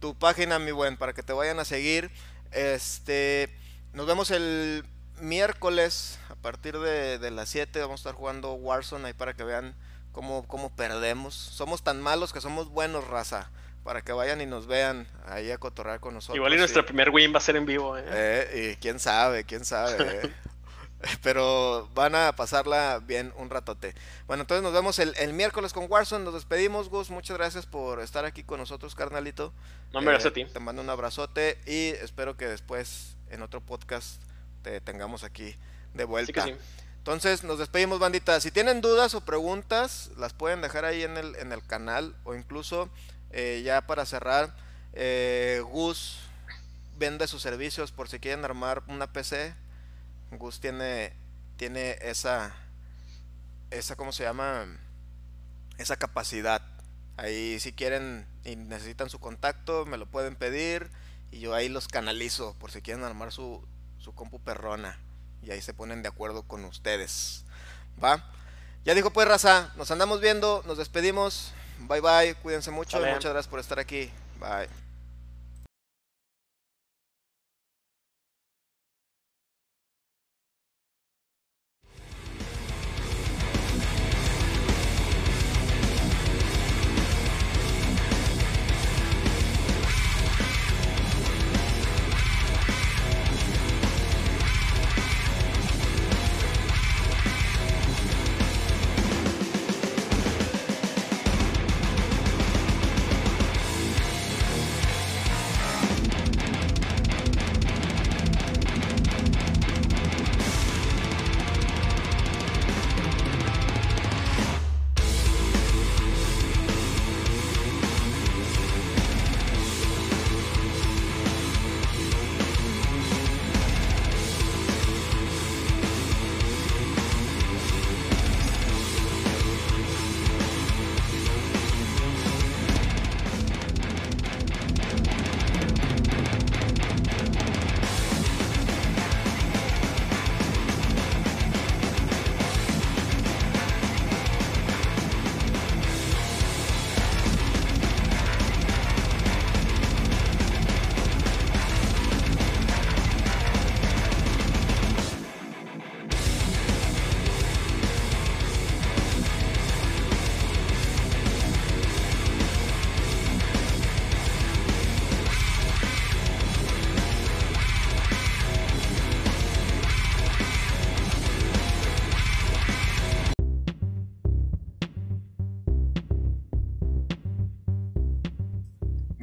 tu 0.02 0.14
página, 0.14 0.60
mi 0.60 0.72
buen, 0.74 0.98
para 0.98 1.14
que 1.14 1.24
te 1.24 1.32
vayan 1.32 1.58
a 1.58 1.64
seguir. 1.64 2.12
Este, 2.52 3.58
nos 3.94 4.06
vemos 4.06 4.30
el 4.30 4.86
miércoles 5.22 6.20
a 6.30 6.36
partir 6.36 6.78
de, 6.78 7.18
de 7.18 7.32
las 7.32 7.48
7. 7.48 7.80
Vamos 7.80 8.02
a 8.02 8.10
estar 8.10 8.16
jugando 8.16 8.52
Warzone 8.56 9.08
ahí 9.08 9.14
para 9.14 9.36
que 9.36 9.46
vean 9.46 9.74
cómo, 10.12 10.46
cómo 10.50 10.70
perdemos. 10.76 11.34
Somos 11.34 11.82
tan 11.82 12.02
malos 12.02 12.34
que 12.34 12.42
somos 12.42 12.68
buenos, 12.68 13.08
raza. 13.08 13.50
Para 13.86 14.02
que 14.02 14.12
vayan 14.12 14.42
y 14.42 14.46
nos 14.46 14.68
vean 14.68 15.08
ahí 15.26 15.50
a 15.52 15.58
cotorrear 15.58 16.02
con 16.02 16.14
nosotros. 16.16 16.36
Igual 16.36 16.56
y 16.56 16.58
nuestra 16.58 16.84
primer 16.86 17.12
win 17.12 17.34
va 17.34 17.38
a 17.38 17.42
ser 17.42 17.56
en 17.56 17.66
vivo. 17.66 17.98
¿eh? 17.98 18.04
eh, 18.08 18.72
y 18.74 18.76
quién 18.82 19.00
sabe, 19.00 19.46
quién 19.46 19.64
sabe. 19.64 19.96
eh. 20.24 20.34
Pero 21.22 21.88
van 21.94 22.16
a 22.16 22.36
pasarla 22.36 23.00
bien 23.06 23.32
un 23.38 23.50
ratote. 23.50 23.94
Bueno, 24.28 24.42
entonces 24.42 24.64
nos 24.64 24.74
vemos 24.74 24.98
el, 25.00 25.14
el 25.18 25.34
miércoles 25.34 25.72
con 25.72 25.86
Warzone. 25.90 26.26
Nos 26.26 26.34
despedimos, 26.34 26.90
Gus. 26.90 27.10
Muchas 27.12 27.38
gracias 27.38 27.66
por 27.68 28.02
estar 28.02 28.26
aquí 28.26 28.44
con 28.44 28.60
nosotros, 28.60 28.96
carnalito. 28.96 29.54
No, 29.94 30.00
hombre, 30.00 30.14
Eh, 30.14 30.16
gracias 30.16 30.32
a 30.32 30.34
ti. 30.34 30.46
Te 30.46 30.60
mando 30.60 30.82
un 30.82 30.90
abrazote 30.90 31.60
y 31.68 31.90
espero 32.04 32.38
que 32.38 32.48
después 32.48 33.18
en 33.30 33.44
otro 33.44 33.62
podcast 33.62 34.22
te 34.64 34.82
tengamos 34.82 35.24
aquí 35.24 35.56
de 35.94 36.04
Sí 36.04 36.06
vuelta. 36.06 36.34
que 36.46 36.54
sí. 36.54 36.58
Entonces 36.98 37.44
nos 37.44 37.60
despedimos, 37.60 38.00
bandita. 38.00 38.40
Si 38.40 38.50
tienen 38.50 38.82
dudas 38.82 39.14
o 39.14 39.22
preguntas, 39.22 40.10
las 40.18 40.34
pueden 40.34 40.62
dejar 40.62 40.86
ahí 40.86 41.04
en 41.04 41.18
el, 41.18 41.36
en 41.36 41.52
el 41.52 41.64
canal. 41.64 42.16
O 42.24 42.34
incluso, 42.34 42.90
eh, 43.38 43.64
ya 43.66 43.86
para 43.86 44.06
cerrar, 44.06 44.56
eh, 44.94 45.62
Gus 45.70 46.20
vende 46.98 47.28
sus 47.28 47.42
servicios 47.42 47.92
por 47.92 48.08
si 48.08 48.20
quieren 48.20 48.46
armar 48.46 48.82
una 48.88 49.12
PC. 49.12 49.54
Gus 50.32 50.62
tiene, 50.62 51.12
tiene 51.58 51.98
esa, 52.02 52.56
esa, 53.72 53.98
¿cómo 53.98 54.14
se 54.14 54.24
llama? 54.24 54.66
Esa 55.78 55.98
capacidad. 55.98 56.62
Ahí 57.18 57.60
si 57.60 57.74
quieren 57.74 58.26
y 58.46 58.56
necesitan 58.56 59.10
su 59.10 59.20
contacto, 59.20 59.86
me 59.86 59.98
lo 59.98 60.06
pueden 60.06 60.38
pedir. 60.38 60.90
Y 61.30 61.42
yo 61.42 61.54
ahí 61.54 61.68
los 61.68 61.90
canalizo 61.90 62.56
por 62.58 62.72
si 62.72 62.82
quieren 62.82 63.04
armar 63.04 63.34
su, 63.34 63.68
su 64.00 64.16
compu 64.16 64.40
perrona. 64.40 64.98
Y 65.44 65.52
ahí 65.52 65.62
se 65.62 65.74
ponen 65.74 66.04
de 66.04 66.08
acuerdo 66.08 66.44
con 66.44 66.64
ustedes. 66.64 67.44
¿Va? 68.02 68.32
Ya 68.86 68.96
dijo 68.96 69.12
pues 69.12 69.28
raza, 69.28 69.74
nos 69.76 69.92
andamos 69.92 70.22
viendo, 70.22 70.64
nos 70.66 70.78
despedimos. 70.78 71.54
Bye 71.80 72.02
bye, 72.02 72.36
cuídense 72.42 72.72
mucho 72.72 72.98
y 72.98 73.06
muchas 73.14 73.32
gracias 73.32 73.48
por 73.48 73.60
estar 73.60 73.80
aquí. 73.80 74.10
Bye. 74.40 74.85